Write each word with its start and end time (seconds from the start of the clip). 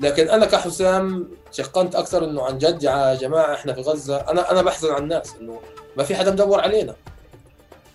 لكن 0.00 0.28
أنا 0.28 0.46
كحسام 0.46 1.28
شقنت 1.52 1.94
أكثر 1.94 2.24
إنه 2.24 2.42
عن 2.42 2.58
جد 2.58 2.82
يا 2.82 3.14
جماعة 3.14 3.54
إحنا 3.54 3.72
في 3.72 3.80
غزة. 3.80 4.16
أنا 4.16 4.50
أنا 4.50 4.62
بحزن 4.62 4.90
على 4.90 5.02
الناس 5.02 5.34
إنه 5.40 5.60
ما 5.96 6.04
في 6.04 6.14
حدا 6.16 6.30
مدور 6.30 6.60
علينا. 6.60 6.96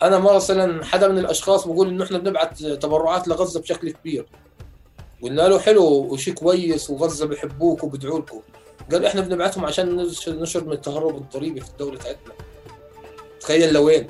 أنا 0.01 0.19
مثلا 0.19 0.85
حدا 0.85 1.07
من 1.07 1.17
الأشخاص 1.17 1.67
بقول 1.67 1.87
إنه 1.87 2.03
إحنا 2.03 2.17
بنبعث 2.17 2.59
تبرعات 2.59 3.27
لغزة 3.27 3.59
بشكل 3.61 3.91
كبير. 3.91 4.25
قلنا 5.23 5.41
له 5.41 5.59
حلو 5.59 5.83
وشيء 5.83 6.33
كويس 6.33 6.89
وغزة 6.89 7.25
بحبوك 7.25 7.83
وبدعوا 7.83 8.19
لكم 8.19 8.41
قال 8.91 9.05
إحنا 9.05 9.21
بنبعثهم 9.21 9.65
عشان 9.65 10.07
نشر 10.27 10.63
من 10.63 10.71
التهرب 10.71 11.15
الضريبي 11.17 11.61
في 11.61 11.69
الدولة 11.69 11.97
تاعتنا 11.97 12.33
تخيل 13.39 13.73
لوين؟ 13.73 14.07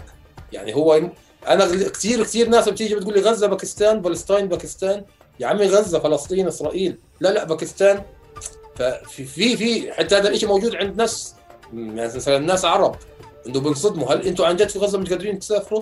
يعني 0.51 0.75
هو 0.75 1.01
أنا 1.47 1.65
كثير 1.87 2.23
كثير 2.23 2.49
ناس 2.49 2.69
بتيجي 2.69 2.95
بتقول 2.95 3.13
لي 3.13 3.21
غزة 3.21 3.47
باكستان 3.47 4.01
فلسطين 4.01 4.47
باكستان. 4.47 5.05
يا 5.41 5.47
عمي 5.47 5.67
غزة 5.67 5.99
فلسطين 5.99 6.47
إسرائيل. 6.47 6.97
لا 7.19 7.29
لا 7.29 7.43
باكستان. 7.43 8.03
ففي 8.75 9.25
في 9.25 9.57
في 9.57 9.93
حتى 9.93 10.15
هذا 10.15 10.29
الشيء 10.29 10.49
موجود 10.49 10.75
عند 10.75 10.97
ناس 10.97 11.35
يعني 11.73 12.05
مثلا 12.05 12.37
الناس 12.37 12.65
عرب. 12.65 12.95
إنه 13.47 13.59
بنصدموا 13.59 14.13
هل 14.13 14.27
أنتم 14.27 14.43
عن 14.43 14.55
جد 14.55 14.69
في 14.69 14.79
غزة 14.79 14.97
مش 14.99 15.09
قادرين 15.09 15.39
تسافروا؟ 15.39 15.81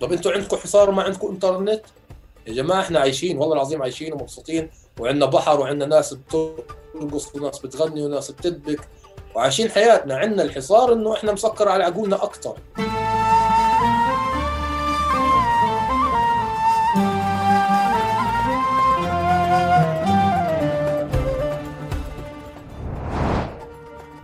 طب 0.00 0.12
أنتم 0.12 0.30
عندكم 0.30 0.56
حصار 0.56 0.90
وما 0.90 1.02
عندكم 1.02 1.28
إنترنت؟ 1.28 1.82
يا 2.46 2.52
جماعة 2.52 2.80
إحنا 2.80 3.00
عايشين 3.00 3.38
والله 3.38 3.54
العظيم 3.54 3.82
عايشين 3.82 4.12
ومبسوطين. 4.12 4.70
وعندنا 4.98 5.26
بحر 5.26 5.60
وعندنا 5.60 5.86
ناس 5.96 6.14
بترقص 6.14 7.34
وناس 7.34 7.58
بتغني 7.58 8.02
وناس 8.02 8.30
بتدبك. 8.30 8.80
وعايشين 9.34 9.70
حياتنا. 9.70 10.16
عندنا 10.16 10.42
الحصار 10.42 10.92
إنه 10.92 11.14
إحنا 11.14 11.32
مسكر 11.32 11.68
على 11.68 11.84
عقولنا 11.84 12.24
أكثر 12.24 12.56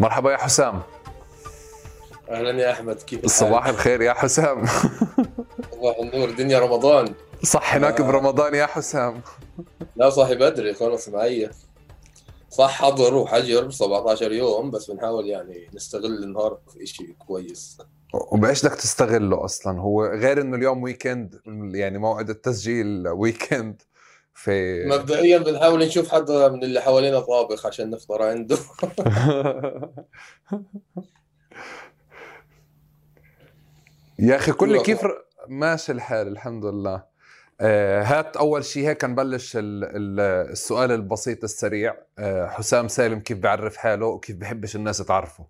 مرحبا 0.00 0.32
يا 0.32 0.36
حسام. 0.36 0.82
أهلا 2.30 2.62
يا 2.62 2.73
أحمد 2.73 2.96
كيف 2.96 3.26
صباح 3.26 3.66
الخير 3.66 4.02
يا 4.02 4.12
حسام. 4.12 4.66
صباح 5.73 5.96
النور 6.01 6.30
دنيا 6.30 6.59
رمضان. 6.59 7.15
صح 7.43 7.74
هناك 7.74 8.01
آه. 8.01 8.04
برمضان 8.04 8.54
يا 8.54 8.66
حسام. 8.66 9.20
لا 9.96 10.10
صاحي 10.10 10.35
بدري 10.35 10.74
خلص 10.74 11.09
معي. 11.09 11.51
صح 12.51 12.82
حضر 12.82 13.15
وحجر 13.15 13.70
17 13.70 14.32
يوم 14.32 14.70
بس 14.70 14.90
بنحاول 14.90 15.26
يعني 15.26 15.70
نستغل 15.74 16.24
النهار 16.24 16.59
في 16.73 16.87
شيء 16.87 17.15
كويس. 17.26 17.79
وبإيش 18.15 18.66
بدك 18.66 18.74
تستغله 18.74 19.45
أصلا؟ 19.45 19.80
هو 19.80 20.04
غير 20.07 20.40
إنه 20.40 20.57
اليوم 20.57 20.82
ويكند 20.82 21.40
يعني 21.74 21.98
موعد 21.98 22.30
التسجيل 22.30 23.09
ويكند 23.09 23.82
في 24.37 24.84
مبدئيا 24.87 25.38
بنحاول 25.38 25.87
نشوف 25.87 26.12
حدا 26.12 26.48
من 26.48 26.65
اللي 26.65 26.80
حوالينا 26.80 27.20
طابخ 27.20 27.66
عشان 27.66 27.90
نفطر 27.90 28.23
عنده. 28.23 28.56
يا 34.18 34.37
أخي 34.37 34.52
كل 34.52 34.82
كيف 34.82 35.01
ماشي 35.48 35.92
الحال 35.92 36.29
الحمد 36.29 36.64
لله. 36.64 37.04
آه 37.60 38.02
هات 38.02 38.37
أول 38.37 38.64
شيء 38.64 38.88
هيك 38.88 39.04
نبلش 39.04 39.52
السؤال 39.57 40.92
البسيط 40.92 41.45
السريع. 41.45 41.96
آه 42.18 42.46
حسام 42.46 42.88
سالم 42.88 43.20
كيف 43.20 43.38
بيعرف 43.38 43.76
حاله 43.76 44.07
وكيف 44.07 44.37
بحبش 44.37 44.76
الناس 44.76 44.98
تعرفه؟ 44.98 45.46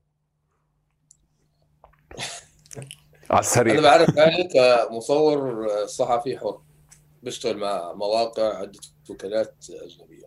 على 3.30 3.40
السريع. 3.40 3.74
أنا 3.74 3.82
بعرف 3.82 4.16
حالي 4.18 4.48
كمصور 4.54 5.66
صحفي 5.86 6.38
حر. 6.38 6.65
بشتغل 7.26 7.56
مع 7.56 7.92
مواقع 7.92 8.58
عدة 8.58 8.78
وكالات 9.10 9.54
أجنبية. 9.70 10.26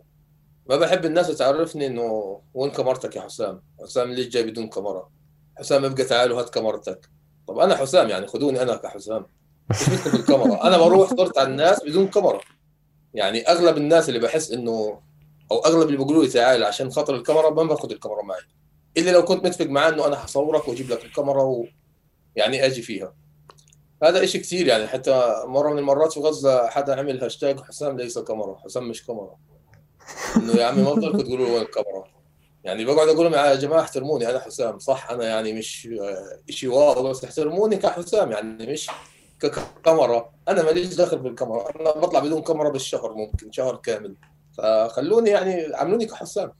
ما 0.68 0.76
بحب 0.76 1.04
الناس 1.04 1.28
تعرفني 1.28 1.86
إنه 1.86 2.40
وين 2.54 2.70
كاميرتك 2.70 3.16
يا 3.16 3.20
حسام؟ 3.20 3.62
حسام 3.82 4.12
ليش 4.12 4.28
جاي 4.28 4.42
بدون 4.42 4.68
كاميرا؟ 4.68 5.10
حسام 5.58 5.84
ابقى 5.84 6.04
تعال 6.04 6.32
وهات 6.32 6.50
كاميرتك. 6.50 7.10
طب 7.48 7.58
أنا 7.58 7.76
حسام 7.76 8.08
يعني 8.08 8.26
خذوني 8.26 8.62
أنا 8.62 8.76
كحسام. 8.76 9.26
بالكاميرا. 10.12 10.66
أنا 10.66 10.78
بروح 10.78 11.10
صرت 11.10 11.38
على 11.38 11.48
الناس 11.48 11.84
بدون 11.84 12.08
كاميرا. 12.08 12.40
يعني 13.14 13.42
أغلب 13.42 13.76
الناس 13.76 14.08
اللي 14.08 14.20
بحس 14.20 14.50
إنه 14.52 15.00
أو 15.52 15.58
أغلب 15.58 15.86
اللي 15.86 15.96
بيقولوا 15.96 16.22
لي 16.24 16.28
تعال 16.28 16.64
عشان 16.64 16.90
خاطر 16.90 17.14
الكاميرا 17.14 17.50
ما 17.50 17.62
باخذ 17.62 17.90
الكاميرا 17.92 18.22
معي. 18.22 18.40
إلا 18.96 19.10
لو 19.10 19.24
كنت 19.24 19.44
متفق 19.44 19.66
معاه 19.66 19.88
إنه 19.88 20.06
أنا 20.06 20.16
حصورك 20.16 20.68
وأجيب 20.68 20.90
لك 20.90 21.04
الكاميرا 21.04 21.42
و... 21.42 21.66
يعني 22.36 22.66
أجي 22.66 22.82
فيها. 22.82 23.14
هذا 24.02 24.24
إشي 24.24 24.38
كثير 24.38 24.66
يعني 24.66 24.86
حتى 24.86 25.42
مرة 25.46 25.70
من 25.70 25.78
المرات 25.78 26.12
في 26.12 26.20
غزة 26.20 26.66
حدا 26.68 26.98
عمل 26.98 27.24
هاشتاج 27.24 27.60
حسام 27.60 27.96
ليس 27.96 28.18
كاميرا 28.18 28.58
حسام 28.64 28.88
مش 28.88 29.06
كاميرا. 29.06 29.36
إنه 30.36 30.52
يا 30.52 30.64
عمي 30.64 30.82
ما 30.82 30.92
بضلكم 30.92 31.20
تقولوا 31.20 31.48
وين 31.48 31.62
الكاميرا. 31.62 32.04
يعني 32.64 32.84
بقعد 32.84 33.08
أقول 33.08 33.24
لهم 33.24 33.34
يا 33.34 33.54
جماعة 33.54 33.80
احترموني 33.80 34.30
أنا 34.30 34.38
حسام 34.38 34.78
صح؟ 34.78 35.10
أنا 35.10 35.24
يعني 35.24 35.52
مش 35.52 35.88
شيء 36.50 36.70
wow 36.70 37.02
بس 37.02 37.24
احترموني 37.24 37.76
كحسام 37.76 38.32
يعني 38.32 38.72
مش 38.72 38.90
ككاميرا. 39.40 40.32
أنا 40.48 40.62
ماليش 40.62 40.94
دخل 40.94 41.18
بالكاميرا 41.18 41.70
أنا 41.80 41.90
بطلع 41.90 42.20
بدون 42.20 42.42
كاميرا 42.42 42.68
بالشهر 42.68 43.14
ممكن 43.14 43.52
شهر 43.52 43.76
كامل. 43.76 44.16
فخلوني 44.58 45.30
يعني 45.30 45.74
عملوني 45.74 46.06
كحسام. 46.06 46.52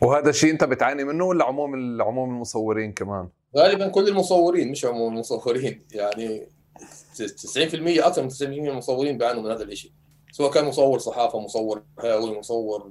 وهذا 0.00 0.30
الشيء 0.30 0.50
أنت 0.50 0.64
بتعاني 0.64 1.04
منه 1.04 1.24
ولا 1.24 1.44
عموم 1.44 2.02
عموم 2.02 2.30
المصورين 2.30 2.92
كمان؟ 2.92 3.28
غالبا 3.56 3.88
كل 3.88 4.08
المصورين 4.08 4.70
مش 4.70 4.84
عموم 4.84 5.14
المصورين. 5.14 5.86
يعني 5.92 6.48
90% 6.76 8.04
أكثر 8.04 8.22
من 8.22 8.30
90% 8.30 8.42
من 8.42 8.68
المصورين 8.68 9.18
بيعانوا 9.18 9.42
من 9.42 9.50
هذا 9.50 9.62
الشيء 9.62 9.92
سواء 10.32 10.50
كان 10.50 10.64
مصور 10.64 10.98
صحافة 10.98 11.38
مصور 11.38 11.82
هاوي 12.00 12.38
مصور 12.38 12.90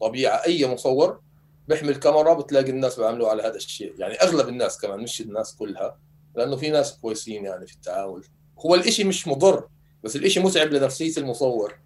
طبيعة 0.00 0.36
أي 0.46 0.66
مصور 0.66 1.20
بيحمل 1.68 1.96
كاميرا 1.96 2.34
بتلاقي 2.34 2.70
الناس 2.70 3.00
بيعملوا 3.00 3.28
على 3.28 3.42
هذا 3.42 3.56
الشيء. 3.56 3.94
يعني 3.98 4.14
أغلب 4.14 4.48
الناس 4.48 4.80
كمان 4.80 5.00
مش 5.00 5.20
الناس 5.20 5.56
كلها 5.56 5.98
لأنه 6.36 6.56
في 6.56 6.70
ناس 6.70 6.98
كويسين 6.98 7.44
يعني 7.44 7.66
في 7.66 7.74
التعامل 7.74 8.24
هو 8.58 8.74
الإشي 8.74 9.04
مش 9.04 9.28
مضر 9.28 9.68
بس 10.04 10.16
الإشي 10.16 10.40
متعب 10.40 10.68
لنفسية 10.68 11.20
المصور. 11.20 11.78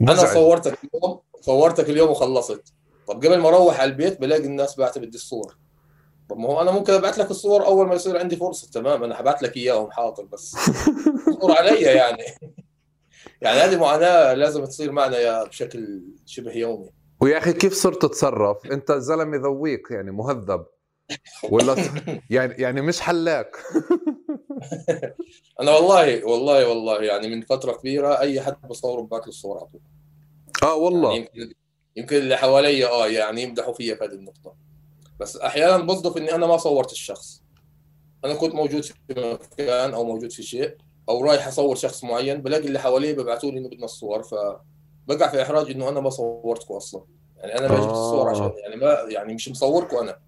مزعج. 0.00 0.18
أنا 0.18 0.34
صورتك 0.34 0.78
اليوم 0.84 1.20
صورتك 1.40 1.90
اليوم 1.90 2.10
وخلصت. 2.10 2.62
طب 3.08 3.16
قبل 3.16 3.38
ما 3.38 3.48
أروح 3.48 3.80
على 3.80 3.90
البيت 3.90 4.20
بلاقي 4.20 4.44
الناس 4.44 4.76
بعتها 4.76 5.00
بدي 5.00 5.16
الصور. 5.16 5.56
طب 6.30 6.38
ما 6.38 6.48
هو 6.48 6.62
أنا 6.62 6.70
ممكن 6.70 6.92
ابعث 6.92 7.18
لك 7.18 7.30
الصور 7.30 7.66
أول 7.66 7.86
ما 7.86 7.94
يصير 7.94 8.18
عندي 8.18 8.36
فرصة 8.36 8.70
تمام 8.70 9.04
أنا 9.04 9.14
حبعت 9.14 9.42
لك 9.42 9.56
إياهم 9.56 9.90
حاضر 9.90 10.24
بس 10.24 10.56
صور 11.40 11.52
علي 11.52 11.80
يعني. 11.80 12.24
يعني 13.42 13.60
هذه 13.60 13.80
معاناة 13.80 14.34
لازم 14.34 14.64
تصير 14.64 14.92
معنا 14.92 15.18
يا 15.18 15.44
بشكل 15.44 16.02
شبه 16.26 16.52
يومي. 16.52 16.90
ويا 17.20 17.38
أخي 17.38 17.52
كيف 17.52 17.72
صرت 17.72 18.02
تتصرف؟ 18.02 18.66
أنت 18.66 18.92
زلمة 18.92 19.36
ذويق 19.36 19.80
يعني 19.90 20.10
مهذب. 20.10 20.66
ولا 21.50 21.76
يعني 22.30 22.62
يعني 22.62 22.80
مش 22.80 23.00
حلاك 23.00 23.56
أنا 25.60 25.70
والله 25.70 26.24
والله 26.24 26.68
والله 26.68 27.02
يعني 27.02 27.28
من 27.28 27.40
فترة 27.40 27.72
كبيرة 27.72 28.20
أي 28.20 28.40
حد 28.40 28.68
بصور 28.68 29.00
ببعث 29.00 29.22
له 29.22 29.28
الصور 29.28 29.58
على 29.58 29.66
طول. 29.66 29.80
آه 30.62 30.74
والله. 30.74 31.12
يعني 31.12 31.30
يمكن 31.34 31.54
يمكن 31.96 32.16
اللي 32.16 32.36
حوالي 32.36 32.86
آه 32.86 33.06
يعني 33.06 33.42
يمدحوا 33.42 33.74
فيا 33.74 33.94
في 33.94 34.04
هذه 34.04 34.12
النقطة. 34.12 34.69
بس 35.20 35.36
أحيانا 35.36 35.84
بصدف 35.84 36.16
إني 36.16 36.34
أنا 36.34 36.46
ما 36.46 36.56
صورت 36.56 36.92
الشخص. 36.92 37.42
أنا 38.24 38.34
كنت 38.34 38.54
موجود 38.54 38.84
في 38.84 38.94
مكان 39.10 39.94
أو 39.94 40.04
موجود 40.04 40.32
في 40.32 40.42
شيء 40.42 40.76
أو 41.08 41.24
رايح 41.24 41.46
أصور 41.46 41.76
شخص 41.76 42.04
معين 42.04 42.42
بلاقي 42.42 42.66
اللي 42.66 42.78
حواليه 42.78 43.12
ببعثوا 43.12 43.50
لي 43.50 43.58
إنه 43.58 43.68
بدنا 43.68 43.84
الصور 43.84 44.22
فبقع 44.22 45.28
في 45.28 45.42
إحراج 45.42 45.70
إنه 45.70 45.88
أنا 45.88 46.00
ما 46.00 46.10
صورتكم 46.10 46.74
أصلا. 46.74 47.04
يعني 47.36 47.58
أنا 47.58 47.68
ما 47.68 47.74
جبت 47.74 47.90
الصور 47.90 48.28
عشان 48.28 48.44
آه. 48.44 48.54
يعني 48.58 48.76
ما 48.76 48.96
يعني 49.08 49.34
مش 49.34 49.48
مصوركم 49.48 49.96
أنا. 49.96 50.18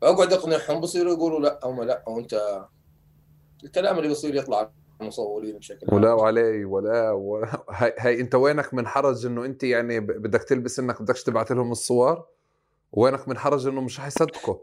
فأقعد 0.00 0.32
أقنعهم 0.32 0.80
بصيروا 0.80 1.12
يقولوا 1.12 1.40
لا 1.40 1.60
هم 1.64 1.82
لا 1.82 2.04
وانت 2.08 2.64
الكلام 3.64 3.98
اللي 3.98 4.08
بصير 4.08 4.34
يطلع 4.34 4.70
المصورين 5.00 5.58
بشكل 5.58 5.94
ولا 5.94 6.12
وعلي 6.12 6.64
ولا, 6.64 7.10
ولا 7.10 7.62
هاي, 7.70 7.94
هاي 7.98 8.20
أنت 8.20 8.34
وينك 8.34 8.74
من 8.74 8.86
حرج 8.86 9.26
إنه 9.26 9.44
أنت 9.44 9.62
يعني 9.62 10.00
بدك 10.00 10.42
تلبس 10.42 10.78
إنك 10.78 11.02
بدكش 11.02 11.22
تبعث 11.22 11.52
لهم 11.52 11.72
الصور؟ 11.72 12.37
وينك 12.92 13.28
من 13.28 13.38
حرج 13.38 13.66
إنه 13.66 13.80
مش 13.80 14.00
حيصدقوا 14.00 14.56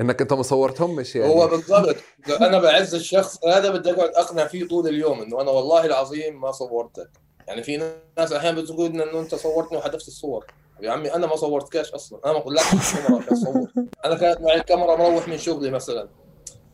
إنك 0.00 0.20
أنت 0.20 0.32
ما 0.32 0.42
صورتهمش 0.42 1.16
يعني. 1.16 1.32
هو 1.32 1.46
بالضبط. 1.46 1.96
أنا 2.40 2.58
بعز 2.58 2.94
الشخص 2.94 3.44
هذا 3.46 3.70
بدي 3.70 3.90
أقعد 3.90 4.08
أقنع 4.08 4.46
فيه 4.46 4.68
طول 4.68 4.88
اليوم 4.88 5.22
إنه 5.22 5.40
أنا 5.40 5.50
والله 5.50 5.84
العظيم 5.84 6.40
ما 6.40 6.50
صورتك. 6.50 7.10
يعني 7.48 7.62
في 7.62 7.76
ناس 8.18 8.32
أحيانا 8.32 8.60
بتقول 8.60 8.86
إنه 8.86 9.20
أنت 9.20 9.34
صورتني 9.34 9.78
وحذفت 9.78 10.08
الصور. 10.08 10.46
يا 10.80 10.90
عمي 10.90 11.14
أنا 11.14 11.26
ما 11.26 11.36
صورتكش 11.36 11.92
أصلا. 11.92 12.20
أنا 12.24 12.32
ما 12.32 12.38
طلعتش 12.40 12.72
الكاميرا 12.72 13.22
عشان 13.22 13.32
اصور 13.32 13.72
أنا 14.04 14.14
كانت 14.14 14.40
معي 14.40 14.56
الكاميرا 14.56 14.96
مروح 14.96 15.28
من 15.28 15.38
شغلي 15.38 15.70
مثلا. 15.70 16.08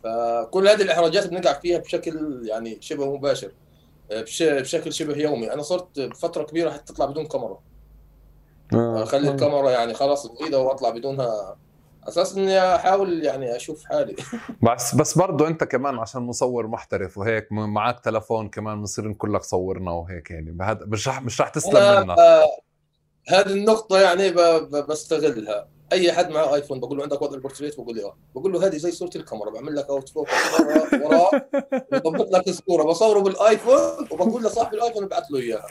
فكل 0.04 0.68
هذه 0.68 0.82
الإحراجات 0.82 1.26
بنقع 1.26 1.52
فيها 1.52 1.78
بشكل 1.78 2.40
يعني 2.48 2.78
شبه 2.80 3.14
مباشر. 3.14 3.52
بشكل 4.40 4.92
شبه 4.92 5.16
يومي. 5.16 5.52
أنا 5.52 5.62
صرت 5.62 6.00
فتره 6.00 6.42
كبيرة 6.42 6.70
حتى 6.70 6.92
تطلع 6.92 7.06
بدون 7.06 7.26
كاميرا. 7.26 7.60
أخلي 8.74 9.30
الكاميرا 9.30 9.70
يعني 9.70 9.94
خلاص 9.94 10.26
بعيدة 10.26 10.60
وأطلع 10.60 10.90
بدونها. 10.90 11.56
أساس 12.08 12.36
إني 12.36 12.74
أحاول 12.74 13.24
يعني 13.24 13.56
أشوف 13.56 13.84
حالي. 13.84 14.16
بس 14.62 14.94
بس 14.94 15.18
برضه 15.18 15.48
أنت 15.48 15.64
كمان 15.64 15.98
عشان 15.98 16.22
مصور 16.22 16.66
محترف 16.66 17.18
وهيك 17.18 17.52
معك 17.52 18.00
تلفون 18.00 18.48
كمان 18.48 18.78
بنصير 18.78 19.08
نقول 19.08 19.34
لك 19.34 19.42
صورنا 19.42 19.90
وهيك 19.90 20.30
يعني. 20.30 20.56
مش 20.86 21.08
رح 21.08 21.22
مش 21.22 21.40
رح 21.40 21.48
تسلم 21.48 22.02
منا 22.02 22.16
هذه 23.28 23.46
النقطة 23.46 24.00
يعني 24.00 24.30
بستغلها. 24.88 25.75
أي 25.92 26.12
حد 26.12 26.30
معه 26.30 26.54
iPhone 26.54 26.80
بقول 26.80 26.96
له 26.96 27.02
عندك 27.02 27.22
وضع 27.22 27.34
البورتريت؟ 27.34 27.80
بقول 27.80 27.96
لي 27.96 28.04
آه. 28.04 28.16
بقول 28.34 28.52
له 28.52 28.66
هذه 28.66 28.76
زي 28.76 28.90
صورة 28.90 29.10
الكاميرا 29.16 29.50
بعمل 29.50 29.76
لك 29.76 29.88
out 29.88 30.08
focus 30.08 30.32
وراه 31.04 31.30
بضبط 31.92 32.30
لك 32.30 32.48
الصورة. 32.48 32.82
بصوره 32.82 33.20
بال 33.20 33.42
iPhone 33.42 34.08
وبقول 34.10 34.44
لصاحب 34.44 34.74
ال 34.74 34.79
iPhone 34.79 35.04
ابعث 35.04 35.24
له 35.30 35.38
إياها. 35.38 35.66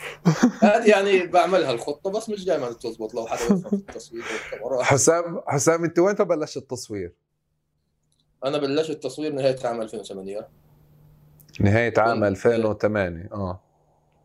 هذه 0.60 0.90
يعني 0.90 1.28
بعملها 1.28 1.72
الخطة 1.72 2.10
بس 2.12 2.30
مش 2.30 2.46
دائما 2.46 2.72
تزبط. 2.72 3.14
لو 3.14 3.28
حدا 3.28 3.44
يفهم 3.44 3.60
في 3.62 3.74
التصوير 3.74 4.24
والكاميرا. 4.24 4.84
حسام 4.84 5.42
حسام 5.48 5.84
أنت 5.84 6.00
وين 6.00 6.16
بلشت 6.16 6.58
التصوير؟ 6.58 7.14
أنا 8.46 8.58
بلشت 8.58 8.90
التصوير 8.90 9.34
نهاية 9.34 9.58
عام 9.64 9.82
2008 9.82 10.48
نهاية 11.60 11.94
عام 11.98 12.24
2008 12.24 13.30
آه. 13.34 13.62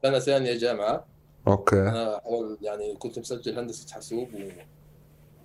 سنة 0.02 0.18
ثانية 0.18 0.58
جامعة. 0.58 1.06
okay. 1.48 1.76
أنا 1.76 2.20
يعني 2.62 2.96
كنت 2.96 3.18
مسجل 3.18 3.58
هندسة 3.58 3.94
حاسوب 3.94 4.34
و 4.34 4.38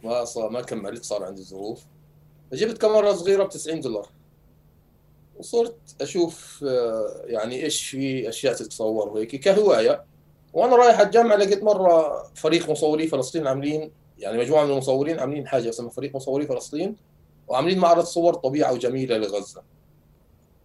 ما 0.05 0.25
صار 0.25 0.49
ما 0.49 0.61
كملت 0.61 1.03
صار 1.03 1.23
عندي 1.23 1.43
ظروف. 1.43 1.85
فجبت 2.51 2.77
كاميرا 2.77 3.13
صغيرة 3.13 3.43
ب 3.43 3.49
90 3.49 3.81
دولار. 3.81 4.09
وصرت 5.37 5.77
أشوف 6.01 6.65
آه، 6.67 7.21
يعني 7.25 7.63
إيش 7.63 7.89
في 7.89 8.29
أشياء 8.29 8.53
تتصور 8.53 9.09
وهيك 9.09 9.35
كهواية. 9.35 10.05
وأنا 10.53 10.75
رايح 10.75 10.99
الجامعة 10.99 11.35
لقيت 11.35 11.63
مرة 11.63 12.23
فريق 12.35 12.69
مصوري 12.69 13.07
فلسطين 13.07 13.47
عاملين 13.47 13.91
يعني 14.17 14.37
مجموعة 14.37 14.65
من 14.65 14.71
المصورين 14.71 15.19
عاملين 15.19 15.47
حاجة 15.47 15.69
اسمها 15.69 15.89
فريق 15.89 16.15
مصوري 16.15 16.47
فلسطين 16.47 16.95
وعاملين 17.47 17.79
معرض 17.79 18.03
صور 18.03 18.33
طبيعة 18.33 18.73
وجميلة 18.73 19.17
لغزة. 19.17 19.63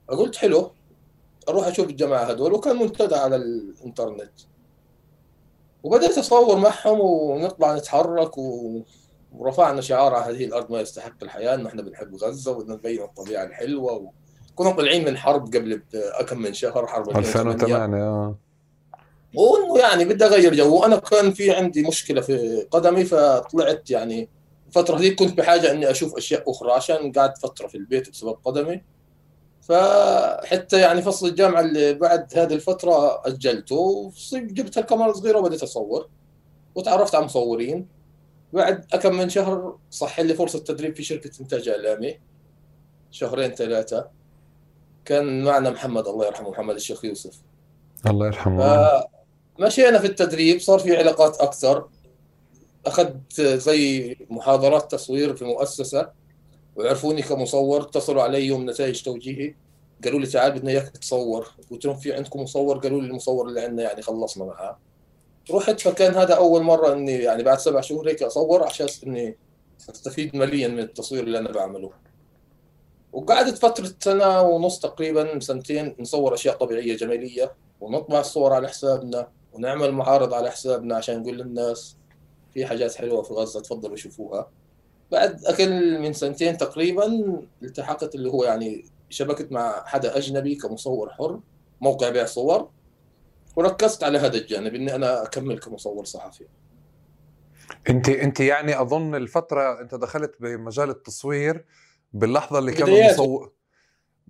فقلت 0.08 0.36
حلو 0.36 0.70
أروح 1.48 1.66
أشوف 1.66 1.88
الجماعة 1.88 2.24
هذول 2.24 2.52
وكان 2.52 2.76
منتدى 2.76 3.14
على 3.14 3.36
الإنترنت. 3.36 4.32
وبدأت 5.82 6.18
أصور 6.18 6.58
معهم 6.58 7.00
ونطلع 7.00 7.76
نتحرك 7.76 8.38
و... 8.38 8.80
ورفعنا 9.32 9.80
شعار 9.80 10.16
هذه 10.16 10.44
الأرض 10.44 10.72
ما 10.72 10.80
يستحق 10.80 11.22
الحياة 11.22 11.54
انه 11.54 11.68
إحنا 11.68 11.82
بنحب 11.82 12.14
غزة 12.14 12.50
وبدنا 12.52 12.74
نبين 12.74 13.02
الطبيعة 13.02 13.44
الحلوة 13.44 13.92
و... 13.92 14.10
كنا 14.54 14.70
طالعين 14.70 15.04
من 15.04 15.16
حرب 15.16 15.46
قبل 15.46 15.82
كم 16.28 16.38
من 16.38 16.52
شهر 16.52 16.86
حرب 16.86 17.16
2008 17.16 17.96
آه. 17.96 18.36
وإنه 19.34 19.78
يعني 19.78 20.04
بدي 20.04 20.24
أغير 20.24 20.54
جو. 20.54 20.76
وأنا 20.76 20.96
كان 20.96 21.32
في 21.32 21.50
عندي 21.50 21.82
مشكلة 21.82 22.20
في 22.20 22.66
قدمي 22.70 23.04
فطلعت 23.04 23.90
يعني 23.90 24.28
الفترة 24.66 24.96
هذيك 24.98 25.18
كنت 25.18 25.38
بحاجة 25.38 25.70
إني 25.70 25.90
أشوف 25.90 26.16
أشياء 26.16 26.50
أخرى 26.50 26.72
عشان 26.72 27.12
قعدت 27.12 27.38
فترة 27.38 27.66
في 27.66 27.74
البيت 27.74 28.10
بسبب 28.10 28.36
قدمي. 28.44 28.82
فحتى 29.62 30.80
يعني 30.80 31.02
فصل 31.02 31.28
الجامعة 31.28 31.60
اللي 31.60 31.94
بعد 31.94 32.38
هذه 32.38 32.54
الفترة 32.54 33.26
أجلته 33.26 34.12
جبت 34.32 34.78
الكاميرا 34.78 35.10
الصغيرة 35.10 35.38
وبديت 35.38 35.62
أصور 35.62 36.08
وتعرفت 36.74 37.14
على 37.14 37.24
مصورين. 37.24 37.99
بعد 38.52 38.84
كم 38.84 39.14
من 39.14 39.28
شهر 39.28 39.78
صح 39.90 40.20
لي 40.20 40.34
فرصة 40.34 40.58
تدريب 40.58 40.96
في 40.96 41.02
شركة 41.02 41.30
إنتاج 41.40 41.68
إعلامي. 41.68 42.20
شهرين 43.10 43.50
ثلاثة. 43.50 44.08
كان 45.04 45.44
معنا 45.44 45.70
محمد 45.70 46.06
الله 46.08 46.26
يرحمه 46.26 46.50
محمد 46.50 46.74
الشيخ 46.74 47.04
يوسف. 47.04 47.40
الله 48.06 48.26
يرحمه. 48.26 48.88
مشينا 49.58 49.98
في 49.98 50.06
التدريب 50.06 50.60
صار 50.60 50.78
في 50.78 50.96
علاقات 50.96 51.36
أكثر. 51.36 51.88
أخذت 52.86 53.40
زي 53.40 54.16
محاضرات 54.30 54.92
تصوير 54.92 55.36
في 55.36 55.44
مؤسسة 55.44 56.10
وعرفوني 56.76 57.22
كمصور. 57.22 57.82
اتصلوا 57.82 58.22
علي 58.22 58.46
يوم 58.46 58.70
نتائج 58.70 59.02
توجيهي. 59.02 59.54
قالوا 60.04 60.20
لي 60.20 60.26
تعال 60.26 60.52
بدنا 60.52 60.70
إياك 60.70 60.88
تصور. 60.88 61.54
قلت 61.70 61.84
لهم 61.84 61.96
في 61.96 62.12
عندكم 62.12 62.40
مصور؟ 62.40 62.78
قالوا 62.78 63.00
لي 63.00 63.06
المصور 63.06 63.48
اللي 63.48 63.60
عندنا 63.60 63.82
يعني 63.82 64.02
خلصنا 64.02 64.44
معاه. 64.44 64.78
رحت 65.50 65.80
فكان 65.80 66.14
هذا 66.14 66.34
أول 66.34 66.62
مرة 66.62 66.92
إني 66.92 67.12
يعني 67.12 67.42
بعد 67.42 67.58
سبع 67.58 67.80
شهور 67.80 68.08
هيك 68.08 68.22
أصور 68.22 68.62
عشان 68.62 68.86
إني 69.06 69.36
أستفيد 69.90 70.36
ماليا 70.36 70.68
من 70.68 70.78
التصوير 70.78 71.22
اللي 71.22 71.38
أنا 71.38 71.52
بعمله. 71.52 71.90
وقعدت 73.12 73.58
فترة 73.58 73.92
سنة 74.00 74.40
ونص 74.40 74.78
تقريبا 74.80 75.40
سنتين 75.40 75.96
نصور 76.00 76.34
أشياء 76.34 76.56
طبيعية 76.56 76.96
جمالية 76.96 77.52
ونطبع 77.80 78.20
الصور 78.20 78.52
على 78.52 78.68
حسابنا 78.68 79.28
ونعمل 79.52 79.92
معارض 79.92 80.34
على 80.34 80.50
حسابنا 80.50 80.96
عشان 80.96 81.20
نقول 81.20 81.38
للناس 81.38 81.96
في 82.54 82.66
حاجات 82.66 82.94
حلوة 82.94 83.22
في 83.22 83.34
غزة 83.34 83.60
تفضلوا 83.60 83.96
شوفوها. 83.96 84.50
بعد 85.12 85.44
أقل 85.44 85.98
من 85.98 86.12
سنتين 86.12 86.56
تقريبا 86.56 87.06
التحقت 87.62 88.14
اللي 88.14 88.30
هو 88.30 88.44
يعني 88.44 88.84
شبكت 89.10 89.52
مع 89.52 89.84
حدا 89.86 90.16
أجنبي 90.16 90.54
كمصور 90.54 91.10
حر 91.10 91.40
موقع 91.80 92.08
بيع 92.08 92.24
صور. 92.24 92.68
وركزت 93.56 94.04
على 94.04 94.18
هذا 94.18 94.36
الجانب 94.36 94.74
إني 94.74 94.94
أنا 94.94 95.22
أكمل 95.22 95.58
كمصور 95.58 96.04
صحفي. 96.04 96.44
أنت 97.90 98.08
أنت 98.08 98.40
يعني 98.40 98.80
أظن 98.80 99.14
الفترة 99.14 99.80
أنت 99.80 99.94
دخلت 99.94 100.34
بمجال 100.40 100.90
التصوير 100.90 101.64
باللحظة 102.12 102.58
اللي 102.58 102.72
كان 102.72 102.88
المصور 102.88 103.52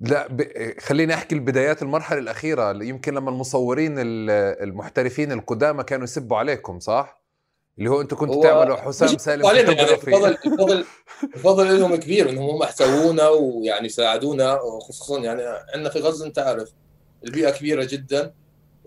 لا 0.00 0.26
ب... 0.26 0.42
خليني 0.80 1.14
أحكي 1.14 1.34
البدايات 1.34 1.82
المرحلة 1.82 2.18
الأخيرة 2.18 2.84
يمكن 2.84 3.14
لما 3.14 3.30
المصورين 3.30 3.94
المحترفين 3.98 5.32
القدامى 5.32 5.82
كانوا 5.84 6.04
يسبوا 6.04 6.36
عليكم 6.36 6.80
صح؟ 6.80 7.20
اللي 7.78 7.90
هو 7.90 8.00
أنتم 8.00 8.16
كنتوا 8.16 8.42
تعملوا 8.42 8.76
حسام 8.76 9.18
سالم 9.18 9.44
يعني 9.44 9.60
الفضل 9.60 10.36
الفضل 10.46 10.84
الفضل 11.34 11.80
لهم 11.80 11.96
كبير 11.96 12.30
إنهم 12.30 12.50
هم 12.50 12.62
احتوونا 12.62 13.28
ويعني 13.28 13.88
ساعدونا 13.88 14.58
خصوصا 14.80 15.20
يعني 15.20 15.42
عندنا 15.74 15.90
في 15.90 15.98
غزة 15.98 16.26
أنت 16.26 16.38
عارف 16.38 16.72
البيئة 17.24 17.50
كبيرة 17.50 17.84
جدا. 17.90 18.34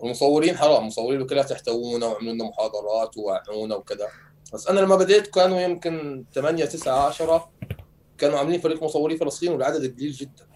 والمصورين 0.04 0.56
حرام 0.56 0.86
مصورين 0.86 1.26
كلها 1.26 1.46
يحتوونا 1.52 2.06
وعملوا 2.06 2.32
لنا 2.32 2.44
محاضرات 2.44 3.16
ووعونا 3.16 3.74
وكذا 3.76 4.08
بس 4.52 4.68
أنا 4.68 4.80
لما 4.80 4.96
بديت 4.96 5.26
كانوا 5.26 5.60
يمكن 5.60 6.24
8 6.34 6.64
9 6.64 7.06
10 7.06 7.50
كانوا 8.18 8.38
عاملين 8.38 8.60
فريق 8.60 8.82
مصوري 8.82 9.16
فلسطين 9.16 9.52
والعدد 9.52 9.96
قليل 9.96 10.12
جدا. 10.12 10.46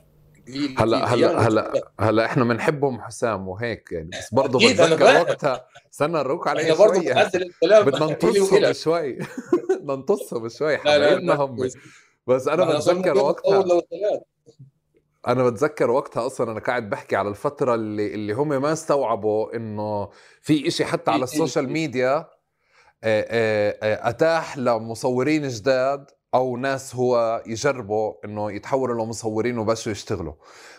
قليل 0.46 0.74
هلا 0.78 1.14
هلا 1.14 1.48
هلا 1.48 1.90
هلا 2.00 2.24
إحنا 2.24 2.44
بنحبهم 2.44 3.00
حسام 3.00 3.48
وهيك 3.48 3.92
يعني 3.92 4.10
بس 4.18 4.34
برضه 4.34 4.58
بتذكر 4.58 5.04
وقتها. 5.04 5.66
استنى 5.92 6.12
نروك 6.12 6.48
علي 6.48 6.76
شوي 6.76 6.98
بدنا 7.86 8.06
ننطصهم 8.06 8.72
شوي. 8.72 9.18
بدنا 9.80 9.96
ننطصهم 9.96 10.48
شوي 10.48 10.78
حبايبنا 10.78 11.34
هم. 11.34 11.68
بس 12.26 12.48
أنا 12.48 12.64
بتذكر 12.78 13.18
وقتها. 13.18 13.64
أنا 15.26 15.50
بتذكر 15.50 15.90
وقتها 15.90 16.26
أصلا 16.26 16.52
أنا 16.52 16.60
قاعد 16.60 16.90
بحكي 16.90 17.16
على 17.16 17.28
الفترة 17.28 17.74
اللي 17.74 18.14
اللي 18.14 18.32
هم 18.32 18.48
ما 18.48 18.72
استوعبوا 18.72 19.56
إنه 19.56 20.08
في 20.42 20.68
إشي 20.68 20.84
حتى 20.84 21.10
على 21.10 21.24
ال 21.24 21.31
social 21.31 21.70
media 21.70 22.26
أتاح 23.82 24.58
لمصورين 24.58 25.48
جداد 25.48 26.10
أو 26.34 26.56
ناس 26.56 26.94
هو 26.94 27.42
يجربوا 27.46 28.14
إنه 28.24 28.52
يتحولوا 28.52 29.04
لمصورين 29.04 29.58
وبلشوا 29.58 29.92
يشتغلوا 29.92 30.34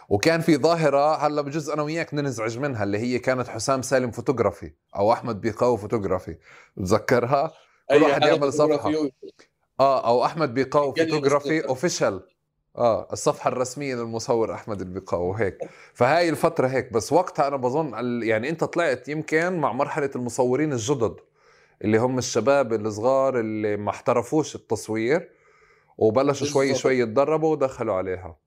وكان 0.10 0.42
في 0.42 0.58
ظاهرة 0.58 1.16
هلأ 1.16 1.42
بجوز 1.42 1.70
أنا 1.70 1.84
وياك 1.84 2.14
ننزعج 2.14 2.58
منها 2.58 2.84
اللي 2.84 2.98
هي 2.98 3.20
كانت 3.20 3.48
حسام 3.48 3.82
سالم 3.82 4.12
فوتوغرافي 4.12 4.74
أو 4.96 5.14
أحمد 5.14 5.42
بيقاو 5.42 5.78
فوتوغرافي. 5.78 6.38
بتذكرها؟ 6.78 7.52
كل 7.90 8.04
واحد 8.04 8.24
يعمل 8.24 8.54
صفحة. 8.54 8.92
آه 9.80 10.08
أو 10.08 10.26
أحمد 10.26 10.54
بيقاوي 10.54 10.94
photography 10.94 11.68
official 11.68 12.28
آه 12.80 13.08
الصفحة 13.14 13.48
الرسمية 13.48 13.96
للمصور 13.96 14.54
أحمد 14.54 14.82
البيقاوي 14.82 15.20
وهيك. 15.20 15.58
فهاي 15.94 16.30
الفترة 16.30 16.68
هيك. 16.68 16.94
بس 16.94 17.14
وقتها 17.14 17.48
أنا 17.48 17.56
بظن 17.58 17.94
يعني 18.24 18.50
أنت 18.50 18.64
طلعت 18.64 19.08
يمكن 19.08 19.54
مع 19.60 19.72
مرحلة 19.74 20.10
المصورين 20.16 20.74
الجدد 20.74 21.16
اللي 21.82 21.98
هم 21.98 22.18
الشباب 22.18 22.74
الصغار 22.74 23.40
اللي 23.40 23.78
ما 23.78 23.90
احترفوش 23.90 24.56
التصوير 24.56 25.30
وبلشوا 25.98 26.48
شوي 26.48 26.76
شوي 26.76 27.00
يتدربوا 27.00 27.52
ودخلوا 27.52 27.96
عليها. 27.96 28.38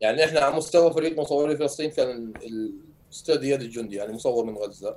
يعني 0.00 0.24
إحنا 0.24 0.40
على 0.40 0.56
مستوى 0.56 0.92
فريق 0.92 1.20
مصوري 1.20 1.56
فلسطين 1.56 1.90
كان 1.90 2.32
الاستاذ 2.42 3.42
اياد 3.42 3.60
الجندي 3.60 3.96
يعني 3.96 4.12
مصور 4.12 4.44
من 4.44 4.56
غزة 4.56 4.96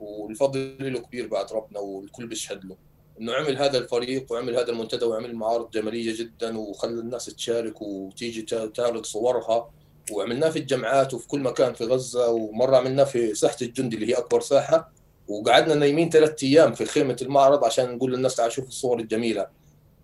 والفضل 0.00 0.92
له 0.92 1.00
كبير 1.00 1.28
بعد 1.28 1.52
ربنا 1.52 1.78
والكل 1.80 2.26
بيشهد 2.26 2.64
له. 2.64 2.76
إنه 3.20 3.32
عمل 3.32 3.58
هذا 3.58 3.78
الفريق 3.78 4.32
وعمل 4.32 4.56
هذا 4.56 4.70
المنتدى 4.70 5.04
وعمل 5.04 5.34
معارض 5.34 5.70
جمالية 5.70 6.16
جدا 6.16 6.58
وخلى 6.58 7.00
الناس 7.00 7.26
تشارك 7.26 7.82
وتيجي 7.82 8.42
تعرض 8.74 9.04
صورها. 9.04 9.70
وعملناه 10.12 10.50
في 10.50 10.58
الجامعات 10.58 11.14
وفي 11.14 11.28
كل 11.28 11.40
مكان 11.40 11.74
في 11.74 11.84
غزة 11.84 12.30
ومرة 12.30 12.76
عملناه 12.76 13.04
في 13.04 13.34
ساحة 13.34 13.56
الجندي 13.62 13.96
اللي 13.96 14.08
هي 14.08 14.18
أكبر 14.18 14.40
ساحة. 14.40 14.92
وقعدنا 15.28 15.74
نايمين 15.74 16.10
ثلاث 16.10 16.42
أيام 16.42 16.74
في 16.74 16.84
خيمة 16.84 17.16
المعرض 17.22 17.64
عشان 17.64 17.94
نقول 17.94 18.12
للناس 18.12 18.36
تعالوا 18.36 18.54
شوفوا 18.54 18.68
الصور 18.68 19.00
الجميلة. 19.00 19.46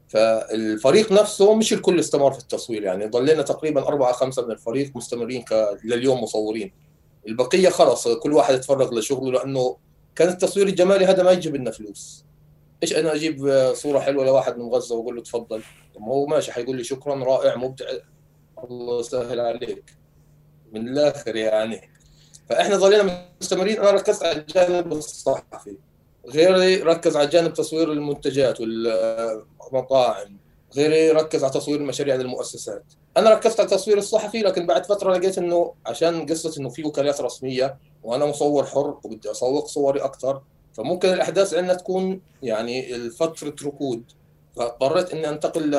فالفريق 0.09 1.13
نفسه 1.13 1.55
مش 1.55 1.73
الكل 1.73 2.01
استمر 2.01 2.33
في 2.33 2.39
التصوير 2.39 2.83
يعني 2.83 3.07
ضلينا 3.07 3.43
تقريبا 3.43 3.89
أربعة 3.89 4.13
خمسة 4.13 4.47
من 4.47 4.51
الفريق 4.51 4.97
مستمرين 4.97 5.45
لليوم 5.85 6.23
مصورين. 6.23 6.73
البقية 7.29 7.69
خلص 7.69 8.09
كل 8.09 8.33
واحد 8.33 8.55
يتفرغ 8.55 8.95
لشغله 8.95 9.33
لأنه 9.33 9.77
كان 10.17 10.29
التصوير 10.29 10.67
الجمالي 10.67 11.05
هذا 11.05 11.23
ما 11.23 11.31
يجيب 11.31 11.57
لنا 11.57 11.71
فلوس. 11.71 12.25
إيش 12.83 12.97
أنا 12.97 13.15
أجيب 13.15 13.73
صورة 13.75 13.99
حلوة 13.99 14.25
لواحد 14.25 14.59
من 14.59 14.69
غزة 14.69 14.95
وأقول 14.95 15.17
له 15.17 15.23
تفضل. 15.23 15.63
طب 15.95 16.03
هو 16.03 16.27
ماشي 16.27 16.53
حيقول 16.53 16.77
لي 16.77 16.85
شكرا 16.85 17.25
رائع 17.25 17.57
مبدع. 17.57 17.87
الله 18.65 19.01
يسهل 19.01 19.41
عليك. 19.41 19.95
من 20.73 20.89
الآخر 20.89 21.37
يعني. 21.37 21.91
فإحنا 22.49 22.77
ظلينا 22.77 23.29
مستمرين. 23.41 23.79
أنا 23.79 23.91
ركزت 23.91 24.23
على 24.23 24.39
الجانب 24.39 24.93
الصحفي. 24.93 25.77
غيري 26.27 26.77
ركز 26.77 27.17
على 27.17 27.27
جانب 27.27 27.53
تصوير 27.53 27.93
المنتجات 27.93 28.61
والمطاعم. 28.61 30.39
غيري 30.77 31.11
ركز 31.11 31.45
على 31.45 31.53
تصوير 31.53 31.81
المشاريع 31.81 32.15
للمؤسسات 32.15 32.85
أنا 33.17 33.31
ركزت 33.31 33.61
على 33.61 33.67
التصوير 33.67 33.99
الصحفي 33.99 34.39
لكن 34.39 34.67
بعد 34.67 34.87
فترة 34.87 35.17
لقيت 35.17 35.39
إنه 35.39 35.75
عشان 35.87 36.27
قصة 36.27 36.61
إنه 36.61 36.69
في 36.69 36.85
وكالات 36.85 37.21
رسمية 37.21 37.79
وأنا 38.03 38.27
مصور 38.27 38.67
حر 38.67 38.99
وبدي 39.05 39.31
أسوق 39.31 39.67
صوري 39.67 40.01
أكثر 40.01 40.43
فممكن 40.79 41.09
الأحداث 41.09 41.55
عندنا 41.55 41.75
تكون 41.75 42.21
يعني 42.43 42.99
فتره 43.11 43.55
ركود. 43.69 44.03
فاضطريت 44.57 45.13
إني 45.13 45.29
أنتقل 45.29 45.79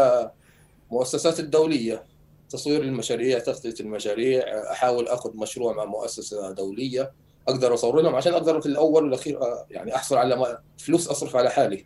لمؤسسات 0.91 1.39
الدولية 1.39 2.03
تصوير 2.50 2.82
المشاريع 2.82 3.39
تغطية 3.39 3.74
المشاريع 3.79 4.44
أحاول 4.72 5.08
آخذ 5.08 5.38
مشروع 5.38 5.74
مع 5.74 5.86
مؤسسة 5.86 6.51
دولية 6.51 7.12
أقدر 7.48 7.74
أصور 7.74 8.01
لهم 8.01 8.15
عشان 8.15 8.34
أقدر 8.34 8.62
في 8.62 8.65
الأول 8.65 9.03
والأخير 9.03 9.39
يعني 9.72 9.96
أحصل 9.96 10.18
على 10.18 10.60
فلوس 10.77 11.08
أصرف 11.08 11.36
على 11.36 11.50
حالي. 11.50 11.86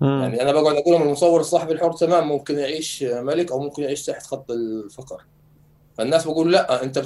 مم. 0.00 0.20
يعني 0.22 0.42
أنا 0.42 0.52
بقعد 0.52 0.76
أقول 0.76 0.94
لهم 0.94 1.02
المصور 1.02 1.40
الصحفي 1.40 1.72
الحر 1.72 1.92
تمام 1.92 2.28
ممكن 2.28 2.58
يعيش 2.58 3.02
ملك 3.02 3.52
أو 3.52 3.58
ممكن 3.58 3.82
يعيش 3.82 4.06
تحت 4.06 4.26
خط 4.26 4.50
الفقر. 4.50 5.24
فالناس 5.98 6.24
بقول 6.24 6.52
لا 6.52 6.82
أنت 6.82 6.98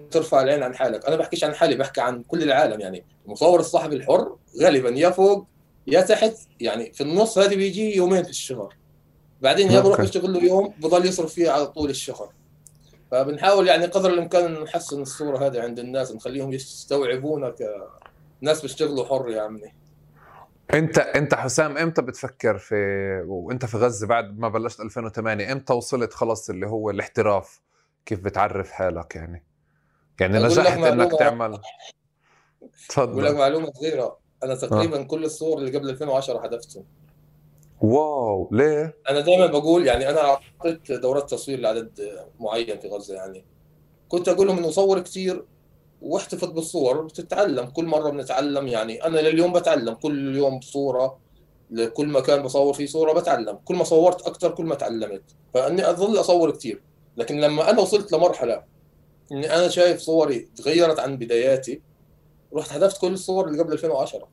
بترفع 0.00 0.42
العين 0.42 0.62
عن 0.62 0.74
حالك. 0.74 1.06
أنا 1.06 1.16
بحكيش 1.16 1.44
عن 1.44 1.54
حالي 1.54 1.76
بحكي 1.76 2.00
عن 2.00 2.22
كل 2.22 2.42
العالم 2.42 2.80
يعني. 2.80 3.04
المصور 3.26 3.60
الصحفي 3.60 3.94
الحر 3.94 4.36
غالبا 4.62 4.90
يا 4.90 5.10
فوق 5.10 5.46
يا 5.86 6.00
تحت 6.00 6.36
يعني 6.60 6.92
في 6.92 7.00
النص 7.00 7.38
هذه 7.38 7.56
بيجي 7.56 7.96
يومين 7.96 8.22
في 8.22 8.30
الشهر. 8.30 8.76
بعدين 9.40 9.70
يا 9.70 9.80
بروح 9.80 10.00
يشتغل 10.00 10.32
له 10.32 10.42
يوم 10.44 10.74
بضل 10.78 11.06
يصرف 11.06 11.34
فيه 11.34 11.50
على 11.50 11.66
طول 11.66 11.90
الشهر. 11.90 12.32
فبنحاول 13.10 13.68
يعني 13.68 13.86
قدر 13.86 14.10
الإمكان 14.10 14.62
نحسن 14.62 15.02
الصورة 15.02 15.46
هذه 15.46 15.60
عند 15.60 15.78
الناس 15.78 16.12
نخليهم 16.12 16.52
يستوعبونا 16.52 17.54
كناس 18.40 18.62
بيشتغلوا 18.62 19.04
حر 19.04 19.30
يا 19.30 19.42
عمي. 19.42 19.72
أنت 20.74 20.98
أنت 20.98 21.34
حسام 21.34 21.78
إمتى 21.78 22.02
بتفكر 22.02 22.58
في 22.58 22.74
وأنت 23.26 23.64
في 23.64 23.76
غزة 23.76 24.06
بعد 24.06 24.38
ما 24.38 24.48
بلشت 24.48 24.80
2008 24.80 25.52
إمتى 25.52 25.72
وصلت 25.72 26.12
خلص 26.12 26.50
اللي 26.50 26.66
هو 26.66 26.90
الاحتراف؟ 26.90 27.60
كيف 28.06 28.20
بتعرف 28.20 28.70
حالك 28.70 29.16
يعني؟ 29.16 29.44
يعني 30.20 30.38
نجحت 30.38 30.78
إنك 30.78 31.12
تعمل. 31.18 31.58
تفضل 32.88 33.12
أقول 33.12 33.24
لك 33.24 33.34
معلومة 33.34 33.72
صغيره 33.72 34.18
أنا 34.42 34.54
تقريبا 34.54 35.00
آه. 35.00 35.02
كل 35.02 35.24
الصور 35.24 35.58
اللي 35.58 35.78
قبل 35.78 35.90
2010 35.90 36.40
حذفتهم. 36.40 36.84
واو 37.80 38.48
ليه؟ 38.52 38.96
أنا 39.10 39.20
دائما 39.20 39.46
بقول 39.46 39.86
يعني 39.86 40.10
أنا 40.10 40.20
اعطيت 40.20 40.92
دورات 40.92 41.30
تصوير 41.30 41.60
لعدد 41.60 42.18
معين 42.40 42.80
في 42.80 42.88
غزة 42.88 43.14
يعني. 43.14 43.44
كنت 44.08 44.28
أقول 44.28 44.46
لهم 44.46 44.58
إنه 44.58 44.70
صور 44.70 45.00
كثير 45.00 45.44
واحتفظ 46.02 46.50
بالصور 46.50 47.02
بتتعلم 47.02 47.66
كل 47.66 47.84
مرة 47.84 48.10
بنتعلم 48.10 48.68
يعني. 48.68 49.04
أنا 49.04 49.18
لليوم 49.18 49.52
بتعلم. 49.52 49.94
كل 49.94 50.36
يوم 50.36 50.60
صورة. 50.60 51.18
لكل 51.70 52.08
مكان 52.08 52.42
بصور 52.42 52.74
فيه 52.74 52.86
صورة 52.86 53.12
بتعلم. 53.12 53.58
كل 53.64 53.74
ما 53.74 53.84
صورت 53.84 54.26
أكثر 54.26 54.50
كل 54.54 54.64
ما 54.64 54.74
تعلمت. 54.74 55.22
فإني 55.54 55.90
أظل 55.90 56.20
أصور 56.20 56.50
كثير 56.50 56.82
لكن 57.16 57.40
لما 57.40 57.70
أنا 57.70 57.80
وصلت 57.80 58.12
لمرحلة 58.12 58.73
إني 59.32 59.54
أنا 59.54 59.68
شايف 59.68 60.00
صوري 60.00 60.48
تغيرت 60.56 60.98
عن 60.98 61.16
بداياتي. 61.16 61.82
رحت 62.54 62.72
هدفت 62.72 63.00
كل 63.00 63.12
الصور 63.12 63.48
اللي 63.48 63.62
قبل 63.62 63.72
2010 63.72 64.28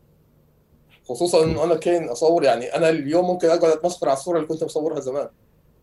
خصوصا 1.09 1.43
إنه 1.43 1.63
أنا 1.63 1.75
كان 1.75 2.09
أصور 2.09 2.43
يعني 2.43 2.75
أنا 2.75 2.89
اليوم 2.89 3.27
ممكن 3.27 3.47
أقعد 3.47 3.63
أتمسخر 3.63 4.09
على 4.09 4.17
الصورة 4.17 4.37
اللي 4.37 4.47
كنت 4.47 4.63
مصورها 4.63 4.99
زمان. 4.99 5.29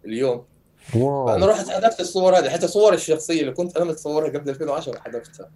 اليوم. 0.05 0.45
واو. 0.97 1.27
فأنا 1.27 1.47
رحت 1.47 1.69
حذفت 1.69 2.00
الصور 2.00 2.38
هذه 2.38 2.49
حتى 2.49 2.69
صوري 2.69 2.97
الشخصية 2.97 3.41
اللي 3.41 3.53
كنت 3.53 3.77
أنا 3.77 3.85
متصورها 3.85 4.29
قبل 4.29 4.50
2010 4.50 4.99
حذفتها. 4.99 5.50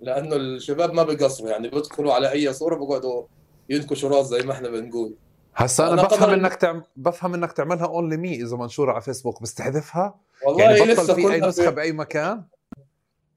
لأنه 0.00 0.36
الشباب 0.36 0.92
ما 0.92 1.02
بيقصروا 1.02 1.50
يعني 1.50 1.68
بيدخلوا 1.68 2.12
على 2.12 2.32
أي 2.32 2.52
صورة 2.52 2.76
بيقعدوا 2.76 3.22
ينكشوا 3.68 4.08
راس 4.08 4.26
زي 4.26 4.42
ما 4.42 4.52
إحنا 4.52 4.68
بنقول. 4.68 5.14
هسا 5.54 5.84
أنا, 5.84 5.92
أنا 5.92 6.02
بفهم 6.02 6.30
إنك 6.30 6.54
تعم... 6.54 6.82
بفهم 6.96 7.34
إنك 7.34 7.52
تعملها 7.52 7.86
only 7.86 8.16
me 8.16 8.34
إذا 8.42 8.56
منشورة 8.56 8.92
على 8.92 9.00
فيسبوك 9.00 9.42
بس 9.42 9.54
تحذفها 9.54 10.20
والله 10.46 10.62
يعني 10.62 10.94
بطل 10.94 11.14
في 11.14 11.32
أي 11.32 11.40
نسخة 11.40 11.70
بأي 11.70 11.92
مكان؟ 11.92 12.44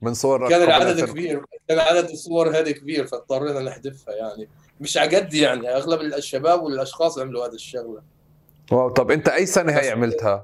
من 0.01 0.13
صور 0.13 0.49
كان 0.49 0.63
العدد 0.63 1.05
كبير. 1.05 1.45
كان 1.67 1.79
عدد 1.79 2.09
الصور 2.09 2.49
هذه 2.49 2.71
كبير 2.71 3.07
فاضطرينا 3.07 3.59
نحذفها 3.59 4.15
يعني. 4.15 4.49
مش 4.79 4.97
عقد 4.97 5.33
يعني 5.33 5.69
أغلب 5.69 6.01
الشباب 6.01 6.63
والأشخاص 6.63 7.19
عملوا 7.19 7.45
هذا 7.45 7.53
الشغلة. 7.53 8.01
wow 8.71 8.89
طب 8.89 9.11
أنت 9.11 9.29
أي 9.29 9.45
سنة 9.45 9.71
هي 9.71 9.89
عملتها؟ 9.89 10.41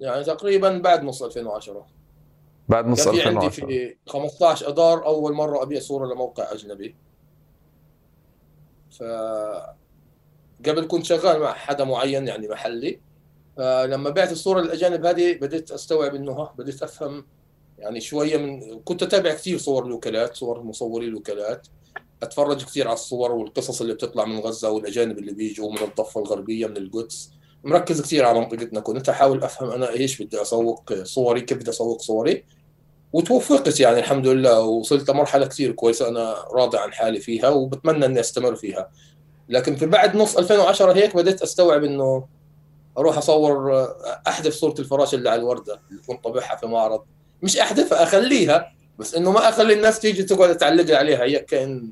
يعني 0.00 0.24
تقريبا 0.24 0.78
بعد 0.78 1.02
نص 1.02 1.22
2010 1.22 1.86
بعد 2.68 2.86
نص 2.86 3.08
2010 3.08 3.40
عندي 3.40 3.50
في 3.50 3.96
15 4.06 4.68
اذار 4.68 5.06
أول 5.06 5.32
مرة 5.32 5.62
أبيع 5.62 5.80
صورة 5.80 6.06
لموقع 6.06 6.52
أجنبي. 6.52 6.96
ف 8.90 9.02
قبل 10.66 10.86
كنت 10.88 11.04
شغال 11.04 11.40
مع 11.40 11.52
حدا 11.52 11.84
معين 11.84 12.28
يعني 12.28 12.48
محلي. 12.48 13.00
فلما 13.56 14.10
بعت 14.10 14.32
الصورة 14.32 14.60
للأجانب 14.60 15.06
هذه 15.06 15.38
بديت 15.38 15.70
أستوعب 15.70 16.14
إنه 16.14 16.50
بديت 16.58 16.82
أفهم 16.82 17.26
يعني 17.78 18.00
شوية 18.00 18.36
من 18.36 18.80
كنت 18.80 19.02
أتابع 19.02 19.32
كثير 19.32 19.58
صور 19.58 19.86
الوكالات 19.86 20.36
صور 20.36 20.62
مصوري 20.62 21.06
الوكالات. 21.06 21.66
أتفرج 22.22 22.64
كثير 22.64 22.86
على 22.86 22.94
الصور 22.94 23.32
والقصص 23.32 23.80
اللي 23.80 23.94
بتطلع 23.94 24.24
من 24.24 24.38
غزة 24.38 24.70
والأجانب 24.70 25.18
اللي 25.18 25.32
بيجوا 25.32 25.72
من 25.72 25.78
الضفة 25.78 26.20
الغربية 26.20 26.66
من 26.66 26.76
القدس. 26.76 27.30
مركز 27.64 28.02
كثير 28.02 28.24
على 28.24 28.40
منطقتنا 28.40 28.80
كنت 28.80 29.08
أحاول 29.08 29.44
أفهم 29.44 29.70
أنا 29.70 29.90
إيش 29.90 30.22
بدي 30.22 30.42
أسوق 30.42 31.02
صوري 31.02 31.40
كيف 31.40 31.58
بدي 31.58 31.70
أسوق 31.70 32.00
صوري. 32.00 32.44
وتوفقت 33.12 33.80
يعني 33.80 33.98
الحمد 33.98 34.26
لله. 34.26 34.60
وصلت 34.60 35.10
لمرحلة 35.10 35.46
كثير 35.46 35.72
كويسة 35.72 36.08
أنا 36.08 36.34
راضي 36.52 36.78
عن 36.78 36.92
حالي 36.92 37.20
فيها 37.20 37.48
وبتمنى 37.48 38.06
إني 38.06 38.20
أستمر 38.20 38.56
فيها. 38.56 38.90
لكن 39.48 39.76
في 39.76 39.86
بعد 39.86 40.16
نص 40.16 40.36
2010 40.36 40.92
هيك 40.92 41.16
بديت 41.16 41.42
أستوعب 41.42 41.84
إنه 41.84 42.26
أروح 42.98 43.18
أصور 43.18 43.88
أحذف 44.28 44.54
صورة 44.54 44.74
الفراشه 44.78 45.14
اللي 45.14 45.30
على 45.30 45.40
الوردة 45.40 45.80
اللي 45.90 46.02
كنت 46.02 46.24
طابعها 46.24 46.56
في 46.56 46.66
معرض. 46.66 47.04
مش 47.42 47.56
احذفها 47.56 48.02
أخليها. 48.02 48.72
بس 48.98 49.14
إنه 49.14 49.32
ما 49.32 49.48
أخلي 49.48 49.74
الناس 49.74 50.00
تيجي 50.00 50.22
تقعد 50.22 50.56
تعلق 50.56 50.96
عليها. 50.96 51.24
هي 51.24 51.38
كأن 51.38 51.90